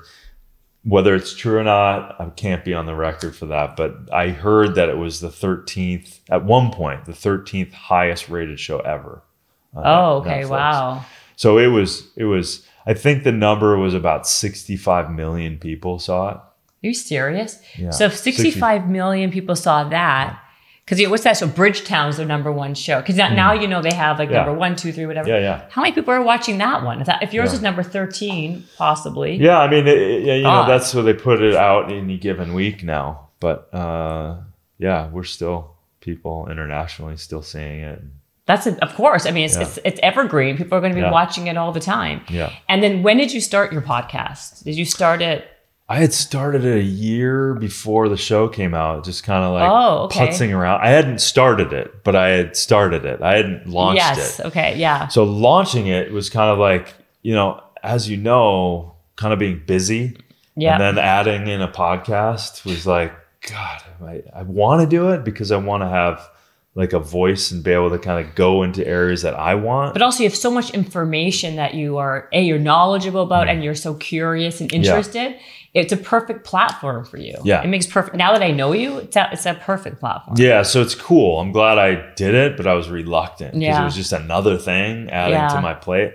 whether 0.84 1.14
it's 1.16 1.36
true 1.36 1.58
or 1.60 1.64
not, 1.64 2.20
I 2.20 2.30
can't 2.32 2.66
be 2.66 2.74
on 2.74 2.86
the 2.86 2.96
record 2.96 3.36
for 3.36 3.46
that, 3.48 3.76
but 3.78 3.96
I 4.12 4.30
heard 4.30 4.76
that 4.76 4.90
it 4.90 4.98
was 4.98 5.20
the 5.20 5.30
13th, 5.30 6.20
at 6.30 6.44
one 6.44 6.72
point, 6.72 7.06
the 7.06 7.12
13th 7.14 7.72
highest 7.74 8.30
rated 8.30 8.60
show 8.60 8.80
ever. 8.80 9.22
oh, 9.76 10.18
okay, 10.18 10.42
Netflix. 10.42 10.50
wow. 10.50 11.06
So 11.36 11.58
it 11.58 11.68
was, 11.68 12.10
it 12.16 12.26
was, 12.26 12.68
I 12.86 12.94
think 12.94 13.24
the 13.24 13.32
number 13.32 13.78
was 13.78 13.94
about 13.94 14.28
65 14.28 15.12
million 15.12 15.58
people 15.58 16.00
saw 16.00 16.30
it. 16.32 16.38
Are 16.38 16.50
you 16.82 16.94
serious? 16.94 17.60
Yeah. 17.78 17.92
So 17.92 18.06
if 18.06 18.18
65 18.18 18.90
million 18.90 19.32
people 19.32 19.56
saw 19.56 19.86
that. 19.86 20.40
Because 20.86 21.08
what's 21.08 21.24
that? 21.24 21.38
So 21.38 21.48
Bridgerton's 21.48 22.18
their 22.18 22.26
number 22.26 22.52
one 22.52 22.74
show. 22.76 23.00
Because 23.00 23.16
now 23.16 23.54
you 23.54 23.70
know 23.70 23.82
they 23.82 23.94
have 23.94 24.20
like. 24.20 24.30
Yeah. 24.30 24.44
number 24.44 24.54
one, 24.54 24.76
two, 24.76 24.92
three, 24.92 25.06
whatever. 25.06 25.30
Yeah, 25.30 25.40
yeah. 25.40 25.66
How 25.70 25.82
many 25.82 25.94
people 25.94 26.14
are 26.14 26.22
watching 26.22 26.58
that 26.58 26.84
one? 26.84 27.00
If, 27.00 27.08
that, 27.08 27.24
if 27.24 27.34
yours 27.34 27.52
Yeah. 27.52 27.56
is 27.56 27.62
number 27.62 27.84
13, 27.84 28.66
possibly. 28.78 29.36
Yeah, 29.38 29.60
I 29.60 29.70
mean, 29.70 29.88
it, 29.88 30.24
yeah, 30.24 30.34
you 30.36 30.44
know, 30.44 30.68
that's 30.68 30.94
where 30.94 31.04
they 31.04 31.14
put 31.14 31.42
it 31.42 31.56
out 31.56 31.90
in 31.90 32.00
any 32.00 32.18
given 32.18 32.54
week 32.54 32.84
now. 32.84 33.30
But 33.40 33.74
uh, 33.74 34.42
yeah, 34.78 35.08
we're 35.10 35.24
still 35.24 35.76
people 36.02 36.50
internationally 36.50 37.16
still 37.16 37.42
seeing 37.42 37.80
it. 37.80 38.02
That's 38.46 38.68
a, 38.68 38.78
of 38.84 38.94
course. 38.96 39.26
I 39.26 39.32
mean, 39.32 39.46
it's, 39.46 39.56
Yeah. 39.56 39.62
it's 39.64 39.80
it's 39.86 40.00
evergreen. 40.04 40.58
People 40.58 40.78
are 40.78 40.82
going 40.82 40.92
to 40.92 40.98
be 40.98 41.02
Yeah. 41.02 41.12
watching 41.12 41.48
it 41.48 41.56
all 41.58 41.72
the 41.72 41.80
time. 41.80 42.22
Yeah. 42.30 42.52
And 42.68 42.84
then 42.84 43.02
when 43.04 43.18
did 43.18 43.32
you 43.34 43.40
start 43.42 43.72
your 43.72 43.82
podcast? 43.82 44.64
Did 44.64 44.76
you 44.76 44.86
start 44.86 45.22
it? 45.22 45.48
I 45.90 45.98
had 45.98 46.14
started 46.14 46.64
it 46.66 46.78
a 46.78 46.82
year 46.84 47.54
before 47.56 48.10
the 48.10 48.18
show 48.18 48.48
came 48.48 48.74
out, 48.74 49.04
just 49.06 49.24
kind 49.24 49.44
of 49.44 49.54
like 49.54 49.70
Oh, 49.70 50.04
okay. 50.06 50.28
putzing 50.28 50.56
around. 50.56 50.82
I 50.82 50.90
hadn't 50.90 51.20
started 51.22 51.72
it, 51.74 52.04
but 52.04 52.16
I 52.16 52.30
had 52.30 52.56
started 52.58 53.06
it. 53.06 53.22
I 53.22 53.36
hadn't 53.36 53.68
launched 53.68 53.98
yes. 54.02 54.40
it. 54.40 54.46
Okay. 54.48 54.76
Yeah. 54.78 55.08
So 55.10 55.24
launching 55.24 55.88
it 55.88 56.12
was 56.12 56.30
kind 56.30 56.50
of 56.50 56.58
like, 56.58 56.94
you 57.22 57.34
know, 57.36 57.62
as 57.84 58.10
you 58.10 58.18
know, 58.18 58.96
kind 59.18 59.34
of 59.34 59.40
being 59.40 59.62
busy. 59.66 60.18
Yeah. 60.56 60.74
And 60.74 60.82
then 60.98 60.98
adding 61.04 61.48
in 61.48 61.62
a 61.62 61.68
podcast 61.68 62.66
was 62.66 62.88
like, 62.88 63.14
God, 63.50 63.82
I, 64.06 64.24
I 64.34 64.44
want 64.44 64.82
to 64.82 64.88
do 64.88 65.10
it 65.12 65.24
because 65.26 65.52
I 65.52 65.58
want 65.58 65.84
to 65.84 65.88
have 65.90 66.26
like 66.76 66.92
a 66.94 67.00
voice 67.00 67.52
and 67.52 67.64
be 67.64 67.72
able 67.72 67.92
to 67.92 68.00
kind 68.00 68.26
of 68.26 68.34
go 68.34 68.64
into 68.64 68.86
areas 68.88 69.22
that 69.22 69.36
I 69.36 69.54
want. 69.56 69.94
but 69.94 70.02
also, 70.02 70.24
you 70.24 70.30
have 70.30 70.36
so 70.38 70.50
much 70.50 70.72
information 70.72 71.56
that 71.58 71.76
you 71.76 71.98
are 71.98 72.28
a 72.34 72.42
you're 72.42 72.58
knowledgeable 72.58 73.22
about, 73.22 73.48
and 73.48 73.64
you're 73.64 73.76
so 73.76 73.94
curious 73.94 74.60
and 74.60 74.70
Mm. 74.72 74.74
Yeah. 74.84 74.90
interested. 74.90 75.36
It's 75.76 75.92
a 75.92 75.98
perfect 75.98 76.46
platform 76.46 77.04
for 77.06 77.18
you. 77.18 77.36
Yeah. 77.44 77.64
It 77.64 77.68
makes 77.68 77.88
perfect. 77.88 78.16
Now 78.16 78.32
that 78.34 78.44
I 78.44 78.52
know 78.52 78.74
you, 78.74 78.98
it's 79.00 79.16
a, 79.16 79.30
it's 79.32 79.46
a 79.48 79.56
perfect 79.56 80.00
platform. 80.00 80.36
Yeah, 80.40 80.62
so 80.64 80.82
it's 80.82 80.94
cool. 80.96 81.40
I'm 81.40 81.52
glad 81.52 81.78
I 81.80 81.96
did 82.16 82.36
it, 82.36 82.58
but 82.58 82.68
I 82.68 82.74
was 82.74 82.90
reluctant 82.90 83.54
because 83.54 83.62
Yeah. 83.64 83.82
it 83.82 83.86
was 83.86 83.96
just 83.96 84.14
another 84.14 84.58
thing 84.58 85.10
adding 85.10 85.34
Yeah. 85.34 85.48
to 85.50 85.62
my 85.62 85.74
plate. 85.74 86.14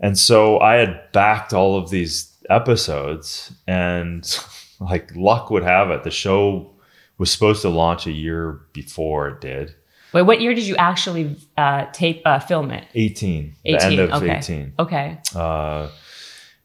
And 0.00 0.16
so 0.18 0.58
I 0.60 0.74
had 0.74 1.00
backed 1.12 1.52
all 1.52 1.76
of 1.76 1.90
these 1.90 2.32
episodes, 2.50 3.52
and 3.66 4.22
like 4.80 5.14
luck 5.14 5.50
would 5.50 5.62
have 5.64 5.90
it, 5.90 6.02
the 6.04 6.10
show 6.10 6.70
was 7.18 7.30
supposed 7.30 7.62
to 7.62 7.68
launch 7.68 8.06
a 8.06 8.12
year 8.12 8.60
before 8.72 9.28
it 9.28 9.40
did. 9.40 9.74
Wait, 10.12 10.22
what 10.22 10.40
year 10.40 10.54
did 10.54 10.64
you 10.64 10.76
actually 10.76 11.36
uh, 11.56 11.86
tape 11.92 12.22
uh, 12.24 12.38
film 12.38 12.70
it? 12.70 12.86
18, 12.94 13.54
18. 13.64 13.78
the 13.78 13.84
end 13.84 14.00
of 14.00 14.22
okay. 14.22 14.36
18. 14.38 14.72
Okay. 14.78 15.18
Uh, 15.34 15.88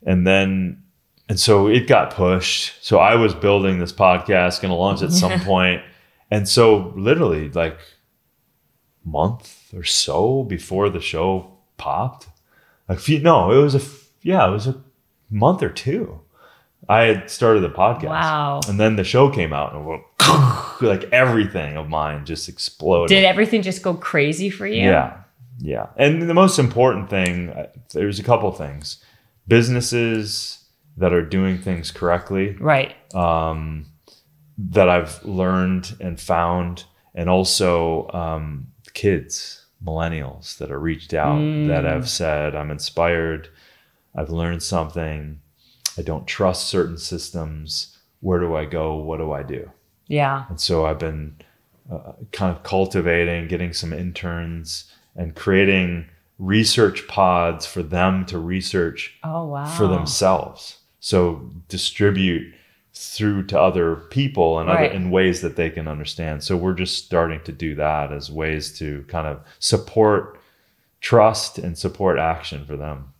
and 0.06 0.28
then, 0.28 0.84
and 1.30 1.40
so 1.40 1.68
it 1.68 1.88
got 1.88 2.14
pushed. 2.14 2.84
So 2.84 3.00
I 3.00 3.16
was 3.16 3.34
building 3.34 3.80
this 3.80 3.94
podcast, 3.94 4.62
going 4.62 4.72
to 4.72 4.76
launch 4.76 5.02
at 5.02 5.12
some 5.12 5.40
point. 5.42 5.82
And 6.30 6.48
so, 6.48 6.94
literally, 6.98 7.50
like 7.50 7.80
month 9.06 9.74
or 9.74 9.84
so 9.84 10.44
before 10.44 10.90
the 10.90 11.00
show 11.00 11.58
popped, 11.78 12.28
a 12.90 12.98
few, 12.98 13.20
no, 13.20 13.52
it 13.52 13.62
was 13.62 13.76
a 13.76 13.82
yeah, 14.22 14.48
it 14.48 14.52
was 14.52 14.68
a 14.68 14.82
month 15.30 15.64
or 15.64 15.70
two. 15.70 16.20
I 16.90 17.04
had 17.04 17.30
started 17.30 17.62
the 17.62 17.70
podcast. 17.70 18.10
Wow. 18.10 18.60
And 18.68 18.80
then 18.80 18.96
the 18.96 19.04
show 19.04 19.30
came 19.30 19.54
out 19.54 19.74
and 19.74 20.02
like 20.82 21.06
everything 21.12 21.78
of 21.78 21.90
mine 21.90 22.26
just 22.26 22.50
exploded. 22.50 23.10
Did 23.10 23.24
everything 23.26 23.62
just 23.62 23.82
go 23.84 23.94
crazy 23.94 24.50
for 24.50 24.68
you? 24.68 24.84
Yeah. 24.84 25.22
Yeah. 25.60 25.88
And 25.98 26.22
the 26.30 26.34
most 26.34 26.60
important 26.60 27.10
thing, 27.10 27.50
uh, 27.50 27.68
there's 27.94 28.20
a 28.20 28.24
couple 28.24 28.52
things. 28.52 29.04
Businesses 29.48 30.66
that 30.98 31.14
are 31.14 31.22
doing 31.24 31.58
things 31.58 31.92
correctly 31.92 32.56
Right. 32.60 32.96
um, 33.16 33.86
that 34.58 34.90
I've 34.90 35.24
learned 35.24 35.96
and 36.00 36.20
found, 36.20 36.86
and 37.16 37.30
also 37.30 38.10
um, 38.10 38.68
kids, 38.94 39.66
millennials 39.84 40.58
that 40.58 40.72
are 40.72 40.80
reached 40.80 41.14
out 41.14 41.38
that 41.68 41.84
have 41.86 42.10
said, 42.10 42.56
I'm 42.56 42.72
inspired, 42.72 43.50
I've 44.16 44.30
learned 44.30 44.64
something, 44.64 45.40
I 45.98 46.02
don't 46.02 46.26
trust 46.28 46.68
certain 46.68 46.98
systems. 46.98 47.98
Where 48.20 48.40
do 48.40 48.56
I 48.56 48.66
go? 48.66 48.96
What 48.96 49.18
do 49.18 49.32
I 49.32 49.44
do? 49.44 49.72
Yeah. 50.08 50.46
And 50.50 50.60
so 50.60 50.86
I've 50.86 51.00
been 51.00 51.36
uh, 51.92 52.14
kind 52.32 52.56
of 52.56 52.64
cultivating, 52.64 53.48
getting 53.48 53.74
some 53.74 53.94
interns, 53.94 54.92
and 55.16 55.36
creating 55.36 56.08
research 56.40 57.08
pods 57.08 57.66
for 57.66 57.82
them 57.82 58.26
to 58.28 58.38
research 58.38 59.18
Oh 59.24 59.46
wow. 59.48 59.66
for 59.66 59.88
themselves. 59.88 60.78
So 61.00 61.50
distribute 61.68 62.54
through 62.94 63.44
to 63.46 63.60
other 63.60 63.96
people 63.96 64.60
and 64.60 64.70
Right. 64.70 64.90
other 64.90 64.96
in 64.96 65.12
ways 65.12 65.42
that 65.42 65.56
they 65.56 65.70
can 65.70 65.88
understand. 65.88 66.44
So 66.44 66.58
we're 66.58 66.74
just 66.74 67.04
starting 67.06 67.42
to 67.44 67.52
do 67.52 67.76
that 67.76 68.12
as 68.12 68.32
ways 68.32 68.78
to 68.80 69.04
kind 69.08 69.28
of 69.28 69.40
support 69.60 70.40
trust 71.00 71.58
and 71.60 71.78
support 71.78 72.18
action 72.18 72.66
for 72.66 72.76
them. 72.76 73.14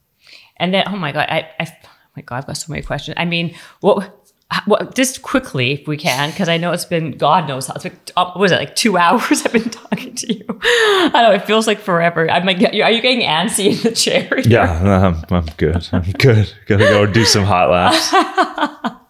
And 0.58 0.74
then, 0.74 0.84
oh 0.88 0.96
my 0.96 1.12
god, 1.12 1.28
I, 1.30 1.48
I, 1.60 1.66
oh 1.86 1.90
my 2.16 2.22
god, 2.24 2.38
I've 2.38 2.48
got 2.48 2.58
so 2.58 2.72
many 2.72 2.82
questions. 2.82 3.16
I 3.20 3.26
mean, 3.26 3.56
what, 3.82 4.27
what? 4.66 4.96
Just 4.96 5.22
quickly, 5.22 5.74
if 5.82 5.88
we 5.88 5.98
can, 5.98 6.30
because 6.32 6.48
I 6.50 6.58
know 6.58 6.72
it's 6.72 6.86
been 6.86 7.12
God 7.18 7.48
knows 7.48 7.68
how. 7.68 7.74
It's 7.76 7.84
been, 7.84 8.00
uh, 8.16 8.26
what 8.32 8.40
was 8.40 8.52
it 8.52 8.56
like 8.56 8.76
two 8.76 8.98
hours? 9.04 9.46
I've 9.46 9.52
been 9.54 9.70
talking 9.70 10.16
to 10.16 10.34
you. 10.34 10.46
I 10.64 11.22
know 11.28 11.32
it 11.34 11.46
feels 11.46 11.68
like 11.68 11.80
forever. 11.80 12.30
I'm 12.30 12.46
like, 12.46 12.58
are 12.62 12.92
you 12.92 13.02
getting 13.02 13.22
antsy 13.28 13.76
in 13.78 13.84
the 13.84 13.92
chair? 13.92 14.24
here? 14.24 14.40
Yeah, 14.46 15.08
I'm, 15.08 15.24
I'm 15.36 15.46
good. 15.58 15.88
I'm 15.92 16.04
good. 16.14 16.54
Gotta 16.66 16.86
go 16.86 17.06
do 17.06 17.26
some 17.26 17.44
hot 17.44 17.70
laps. 17.70 18.94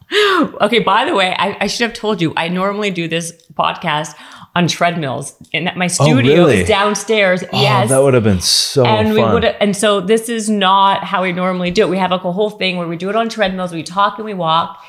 Okay, 0.62 0.80
by 0.80 1.04
the 1.04 1.14
way, 1.14 1.36
I, 1.38 1.58
I 1.62 1.68
should 1.68 1.86
have 1.90 1.94
told 1.98 2.22
you, 2.22 2.34
I 2.38 2.48
normally 2.48 2.92
do 2.92 3.10
this 3.10 3.34
podcast 3.54 4.16
on 4.56 4.68
treadmills. 4.70 5.36
And 5.54 5.70
my 5.76 5.88
studio 5.88 6.14
Oh, 6.44 6.46
really? 6.46 6.62
is 6.62 6.68
downstairs. 6.68 7.44
Oh, 7.44 7.62
yes. 7.62 7.90
that 7.90 8.02
would 8.02 8.14
have 8.14 8.24
been 8.24 8.40
so 8.40 8.86
and 8.86 9.14
we 9.14 9.20
fun. 9.20 9.34
would 9.34 9.44
and 9.44 9.76
so 9.76 10.00
this 10.00 10.30
is 10.30 10.50
not 10.50 11.04
how 11.04 11.24
we 11.24 11.34
normally 11.34 11.72
do 11.72 11.82
it. 11.82 11.90
We 11.90 11.98
have 11.98 12.12
like 12.12 12.24
a 12.24 12.32
whole 12.32 12.50
thing 12.52 12.78
where 12.78 12.88
we 12.88 12.96
do 12.96 13.10
it 13.10 13.18
on 13.18 13.28
treadmills, 13.28 13.74
we 13.74 13.84
talk 13.84 14.18
and 14.18 14.24
we 14.26 14.34
walk. 14.34 14.82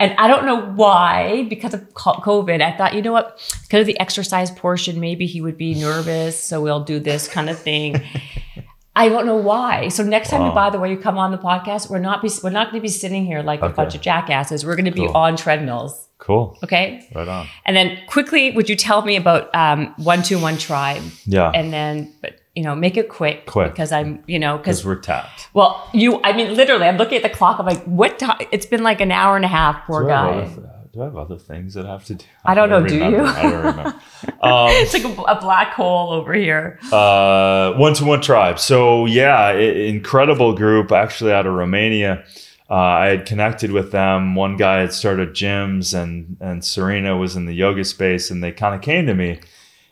And 0.00 0.12
I 0.18 0.26
don't 0.26 0.44
know 0.44 0.60
why, 0.60 1.44
because 1.48 1.72
of 1.72 1.82
COVID, 1.94 2.60
I 2.60 2.76
thought, 2.76 2.94
you 2.94 3.02
know 3.02 3.12
what, 3.12 3.38
because 3.62 3.82
of 3.82 3.86
the 3.86 3.98
exercise 4.00 4.50
portion, 4.50 4.98
maybe 4.98 5.26
he 5.26 5.40
would 5.40 5.56
be 5.56 5.74
nervous. 5.74 6.38
So 6.42 6.60
we'll 6.60 6.82
do 6.82 6.98
this 6.98 7.28
kind 7.28 7.48
of 7.48 7.58
thing. 7.58 8.02
I 8.96 9.08
don't 9.08 9.26
know 9.26 9.36
why. 9.36 9.88
So 9.88 10.02
next 10.04 10.30
time, 10.30 10.40
Wow. 10.42 10.54
by 10.54 10.70
the 10.70 10.78
way, 10.78 10.90
you 10.90 10.96
come 10.96 11.18
on 11.18 11.32
the 11.32 11.38
podcast, 11.38 11.90
we're 11.90 11.98
not 11.98 12.22
be 12.22 12.30
we're 12.42 12.50
not 12.50 12.70
going 12.70 12.80
to 12.80 12.82
be 12.82 12.88
sitting 12.88 13.24
here 13.26 13.42
like 13.42 13.60
a 13.62 13.68
bunch 13.68 13.94
of 13.94 14.00
jackasses. 14.00 14.64
We're 14.64 14.76
going 14.76 14.84
to 14.84 14.92
be 14.92 15.06
Cool. 15.06 15.16
on 15.16 15.36
treadmills. 15.36 16.08
cool. 16.18 16.56
Okay. 16.62 17.08
Right 17.14 17.26
on. 17.26 17.48
And 17.64 17.76
then 17.76 17.98
quickly, 18.06 18.52
would 18.52 18.68
you 18.68 18.76
tell 18.76 19.02
me 19.02 19.16
about 19.16 19.52
um, 19.54 19.92
one 19.98 20.22
two 20.22 20.38
one 20.40 20.58
tribe? 20.58 21.02
Yeah. 21.26 21.50
And 21.50 21.72
then, 21.72 22.12
but 22.22 22.40
you 22.54 22.62
know, 22.62 22.74
make 22.74 22.96
it 22.96 23.08
quick, 23.08 23.46
Quick. 23.46 23.72
because 23.72 23.90
I'm, 23.92 24.22
you 24.26 24.38
know, 24.38 24.58
Because 24.58 24.84
we're 24.84 24.94
tapped. 25.00 25.48
well, 25.54 25.88
you, 25.92 26.20
I 26.22 26.32
mean, 26.36 26.54
literally, 26.54 26.86
I'm 26.86 26.96
looking 26.96 27.16
at 27.16 27.22
the 27.22 27.28
clock. 27.36 27.58
I'm 27.58 27.66
like, 27.66 27.82
what 27.84 28.18
time? 28.18 28.38
It's 28.52 28.66
been 28.66 28.82
like 28.82 29.00
an 29.00 29.10
hour 29.12 29.34
and 29.36 29.44
a 29.44 29.48
half. 29.48 29.84
Poor 29.86 30.04
do, 30.04 30.10
I 30.10 30.42
have 30.42 30.56
guy. 30.62 30.70
do 30.92 31.00
I 31.02 31.04
have 31.06 31.16
other 31.16 31.36
things 31.38 31.74
that 31.74 31.84
I 31.86 31.90
have 31.92 32.04
to 32.04 32.14
do? 32.14 32.24
I 32.44 32.54
don't 32.54 32.68
know, 32.70 32.86
do 32.86 32.94
you? 32.96 33.02
I 33.24 33.42
don't 33.42 33.54
remember. 33.64 33.82
um, 34.40 34.68
It's 34.70 34.94
like 34.94 35.04
a, 35.04 35.22
a 35.22 35.40
black 35.40 35.72
hole 35.74 36.12
over 36.12 36.32
here. 36.32 36.78
uh, 36.92 37.72
one 37.74 37.94
to 37.94 38.04
one 38.04 38.20
tribe. 38.20 38.58
So 38.60 39.06
yeah, 39.06 39.36
i- 39.46 39.54
incredible 39.88 40.54
group 40.54 40.92
actually 40.92 41.32
out 41.32 41.46
of 41.46 41.54
Romania. 41.54 42.24
Uh, 42.70 42.74
I 42.74 43.06
had 43.08 43.26
connected 43.26 43.72
with 43.72 43.90
them. 43.92 44.34
One 44.36 44.56
guy 44.56 44.78
had 44.80 44.92
started 44.92 45.30
gyms, 45.30 45.92
and 45.92 46.36
and 46.40 46.64
Serena 46.64 47.16
was 47.16 47.36
in 47.36 47.44
the 47.46 47.52
yoga 47.54 47.84
space, 47.84 48.30
and 48.30 48.42
they 48.42 48.52
kind 48.52 48.74
of 48.74 48.80
came 48.80 49.06
to 49.06 49.14
me, 49.14 49.40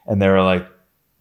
and 0.07 0.23
they 0.23 0.29
were 0.29 0.43
like, 0.43 0.67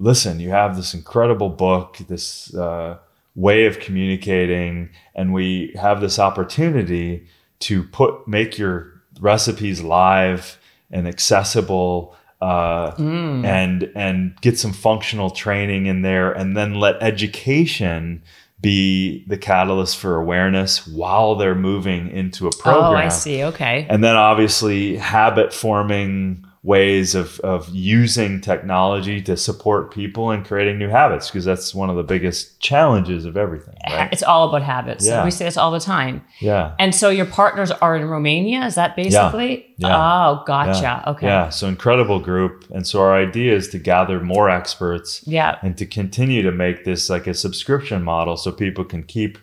"Listen, 0.02 0.40
you 0.40 0.50
have 0.50 0.76
this 0.76 0.94
incredible 0.94 1.50
book, 1.50 1.98
this 2.08 2.54
uh, 2.56 2.98
way 3.36 3.66
of 3.66 3.80
communicating, 3.80 4.90
and 5.16 5.34
we 5.34 5.74
have 5.80 6.02
this 6.02 6.18
opportunity 6.20 7.28
to 7.60 7.84
put 7.84 8.28
make 8.28 8.58
your 8.58 9.02
recipes 9.20 9.82
live 9.82 10.58
and 10.92 11.08
accessible." 11.08 12.16
Uh, 12.42 12.96
and 12.98 13.92
and 13.96 14.36
get 14.42 14.58
some 14.58 14.74
functional 14.74 15.30
training 15.30 15.86
in 15.86 16.02
there 16.02 16.32
and 16.32 16.58
then 16.58 16.74
let 16.74 16.96
education 17.04 18.24
be 18.60 19.24
the 19.28 19.38
catalyst 19.38 19.96
for 19.98 20.16
awareness 20.16 20.88
while 20.88 21.36
they're 21.36 21.54
moving 21.54 22.10
into 22.10 22.48
a 22.48 22.52
program 22.58 22.94
Oh, 22.94 22.96
I 22.96 23.10
see. 23.10 23.44
Okay. 23.44 23.86
and 23.88 24.04
then 24.04 24.16
obviously 24.16 24.98
habit 24.98 25.54
forming 25.54 26.44
ways 26.64 27.16
of, 27.16 27.40
of 27.40 27.68
using 27.70 28.40
technology 28.40 29.20
to 29.20 29.36
support 29.36 29.92
people 29.92 30.30
and 30.30 30.46
creating 30.46 30.78
new 30.78 30.90
habits 30.90 31.28
because 31.28 31.44
that's 31.44 31.74
one 31.74 31.90
of 31.90 31.96
the 31.96 32.04
biggest 32.04 32.60
challenges 32.60 33.26
of 33.26 33.36
everything 33.36 33.74
right 33.90 34.10
It's 34.14 34.22
all 34.22 34.48
about 34.48 34.62
habits. 34.62 35.08
Yeah. 35.08 35.26
We 35.26 35.32
say 35.32 35.46
this 35.46 35.58
all 35.58 35.72
the 35.72 35.80
time. 35.80 36.22
yeah 36.40 36.76
And 36.78 36.94
so 36.94 37.10
your 37.10 37.26
partners 37.26 37.72
are 37.72 37.96
in 37.96 38.06
Romania. 38.06 38.64
Is 38.66 38.76
that 38.76 38.96
basically? 38.96 39.74
Yeah. 39.78 39.98
Oh, 39.98 40.44
gotcha. 40.46 40.82
yeah. 40.82 41.04
Okay. 41.08 41.26
yeah 41.26 41.50
so 41.50 41.68
incredible 41.68 42.20
group 42.20 42.66
and 42.70 42.86
so 42.86 43.02
our 43.02 43.16
idea 43.16 43.56
is 43.56 43.68
to 43.70 43.80
gather 43.80 44.20
more 44.22 44.48
experts 44.48 45.24
Yeah. 45.26 45.58
and 45.64 45.76
to 45.80 45.86
continue 45.88 46.44
to 46.44 46.52
make 46.52 46.86
this 46.86 47.10
like 47.10 47.26
a 47.26 47.34
subscription 47.34 48.04
model 48.04 48.38
so 48.38 48.52
people 48.52 48.86
can 48.86 49.02
keep 49.02 49.40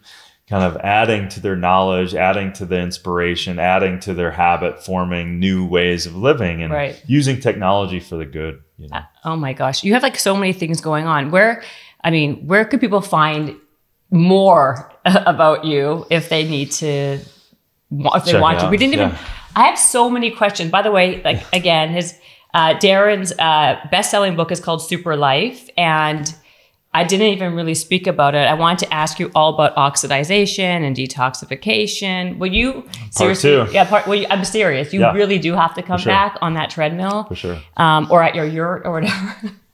kind 0.49 0.65
of 0.65 0.77
adding 0.79 1.29
to 1.29 1.41
their 1.41 1.57
knowledge 1.57 2.15
adding 2.15 2.53
to 2.55 2.65
the 2.65 2.79
inspiration 2.81 3.59
adding 3.59 4.01
to 4.01 4.15
their 4.15 4.31
habit 4.31 4.83
forming 4.83 5.39
new 5.39 5.67
ways 5.67 6.07
of 6.07 6.15
living 6.17 6.63
and 6.63 6.73
Right. 6.73 7.03
using 7.07 7.39
technology 7.41 8.01
for 8.01 8.17
the 8.17 8.25
good 8.25 8.63
you 8.79 8.89
know 8.89 9.01
Oh 9.25 9.37
my 9.37 9.53
gosh. 9.53 9.85
You 9.85 9.93
have 9.95 10.03
like 10.03 10.19
so 10.19 10.35
many 10.37 10.53
things 10.55 10.81
going 10.81 11.07
on. 11.07 11.31
Where, 11.31 11.63
I 12.03 12.11
mean, 12.11 12.47
where 12.47 12.65
could 12.65 12.81
people 12.81 13.01
find 13.03 13.57
more 14.11 14.91
about 15.05 15.65
you 15.65 16.07
if 16.11 16.29
they 16.29 16.45
need 16.49 16.71
to, 16.73 16.87
if 16.87 18.25
they 18.25 18.33
Check 18.33 18.41
want 18.41 18.61
to? 18.61 18.69
We 18.69 18.77
didn't 18.79 18.95
even, 18.95 19.11
Yeah. 19.11 19.19
I 19.57 19.65
have 19.67 19.79
so 19.79 20.09
many 20.09 20.31
questions. 20.31 20.71
By 20.71 20.83
the 20.83 20.91
way, 20.91 21.21
like 21.23 21.43
again, 21.53 21.91
his, 21.91 22.15
uh, 22.55 22.75
Darin's 22.79 23.33
uh, 23.39 23.77
best 23.91 24.11
selling 24.11 24.37
book 24.37 24.51
is 24.51 24.61
called 24.61 24.81
Super 24.81 25.17
Life. 25.17 25.69
And 25.77 26.33
I 26.99 27.05
didn't 27.05 27.29
even 27.29 27.55
really 27.55 27.75
speak 27.75 28.07
about 28.07 28.35
it. 28.35 28.47
I 28.49 28.55
wanted 28.55 28.81
to 28.87 28.93
ask 28.93 29.19
you 29.21 29.31
all 29.35 29.55
about 29.55 29.77
oxidization 29.77 30.85
and 30.87 30.97
detoxification. 30.97 32.39
Will 32.39 32.53
you 32.53 32.85
seriously? 33.11 33.51
two. 33.51 33.67
Yeah, 33.73 33.85
part. 33.85 34.07
Well, 34.07 34.19
you, 34.19 34.27
I'm 34.31 34.45
serious. 34.45 34.93
You 34.93 35.01
Yeah. 35.01 35.13
really 35.13 35.39
do 35.39 35.55
have 35.55 35.75
to 35.75 35.83
come 35.83 35.99
sure. 35.99 36.11
back 36.13 36.37
on 36.43 36.55
that 36.55 36.71
treadmill 36.71 37.25
for 37.25 37.35
sure 37.37 37.59
um, 37.77 38.09
or 38.11 38.23
at 38.23 38.35
your 38.35 38.47
yurt 38.47 38.83
or 38.85 38.93
whatever. 38.93 39.35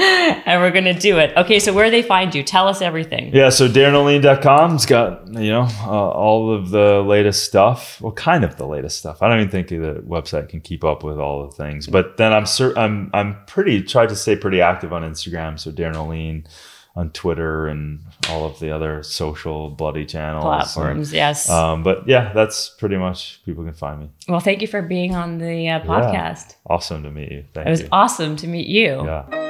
and 0.46 0.62
we're 0.62 0.70
gonna 0.70 0.98
do 0.98 1.18
it. 1.18 1.36
Okay, 1.36 1.58
so 1.58 1.72
where 1.72 1.90
they 1.90 2.02
find 2.02 2.34
you? 2.34 2.42
Tell 2.42 2.66
us 2.68 2.80
everything. 2.80 3.34
Yeah, 3.34 3.50
so 3.50 3.68
darinolien.com's 3.68 4.86
got, 4.86 5.28
you 5.34 5.50
know, 5.50 5.68
uh, 5.82 5.90
all 6.10 6.54
of 6.54 6.70
the 6.70 7.02
latest 7.02 7.44
stuff. 7.44 8.00
Well, 8.00 8.12
kind 8.12 8.44
of 8.44 8.56
the 8.56 8.66
latest 8.66 8.98
stuff. 8.98 9.22
I 9.22 9.28
don't 9.28 9.38
even 9.40 9.50
think 9.50 9.68
the 9.68 10.02
website 10.06 10.48
can 10.48 10.60
keep 10.60 10.84
up 10.84 11.04
with 11.04 11.18
all 11.18 11.46
the 11.46 11.52
things. 11.52 11.86
But 11.86 12.16
then 12.16 12.32
I'm 12.32 12.46
cer- 12.46 12.76
I'm 12.78 13.10
I'm 13.12 13.36
pretty 13.46 13.82
tried 13.82 14.08
to 14.08 14.16
stay 14.16 14.36
pretty 14.36 14.60
active 14.60 14.92
on 14.92 15.02
Instagram, 15.02 15.58
so 15.58 15.70
Darin 15.70 15.94
Olien 15.94 16.46
on 16.96 17.10
Twitter 17.10 17.68
and 17.68 18.00
all 18.28 18.44
of 18.44 18.58
the 18.58 18.70
other 18.74 19.02
social 19.04 19.70
bloody 19.70 20.04
channels. 20.04 20.44
Platforms, 20.44 21.12
yes. 21.12 21.48
Um, 21.48 21.82
but 21.84 22.08
yeah, 22.08 22.32
that's 22.32 22.68
pretty 22.70 22.96
much 22.96 23.40
people 23.44 23.64
can 23.64 23.74
find 23.74 24.00
me. 24.00 24.10
well, 24.28 24.40
thank 24.40 24.60
you 24.60 24.66
for 24.66 24.82
being 24.82 25.14
on 25.14 25.38
the 25.38 25.68
uh, 25.68 25.80
podcast. 25.80 26.56
Awesome 26.66 27.02
to 27.04 27.10
meet 27.10 27.30
you. 27.30 27.44
Thank 27.54 27.68
It 27.68 27.70
was 27.70 27.80
you. 27.82 27.88
awesome 27.92 28.34
to 28.36 28.46
meet 28.48 28.66
you. 28.66 29.04
Yeah. 29.04 29.49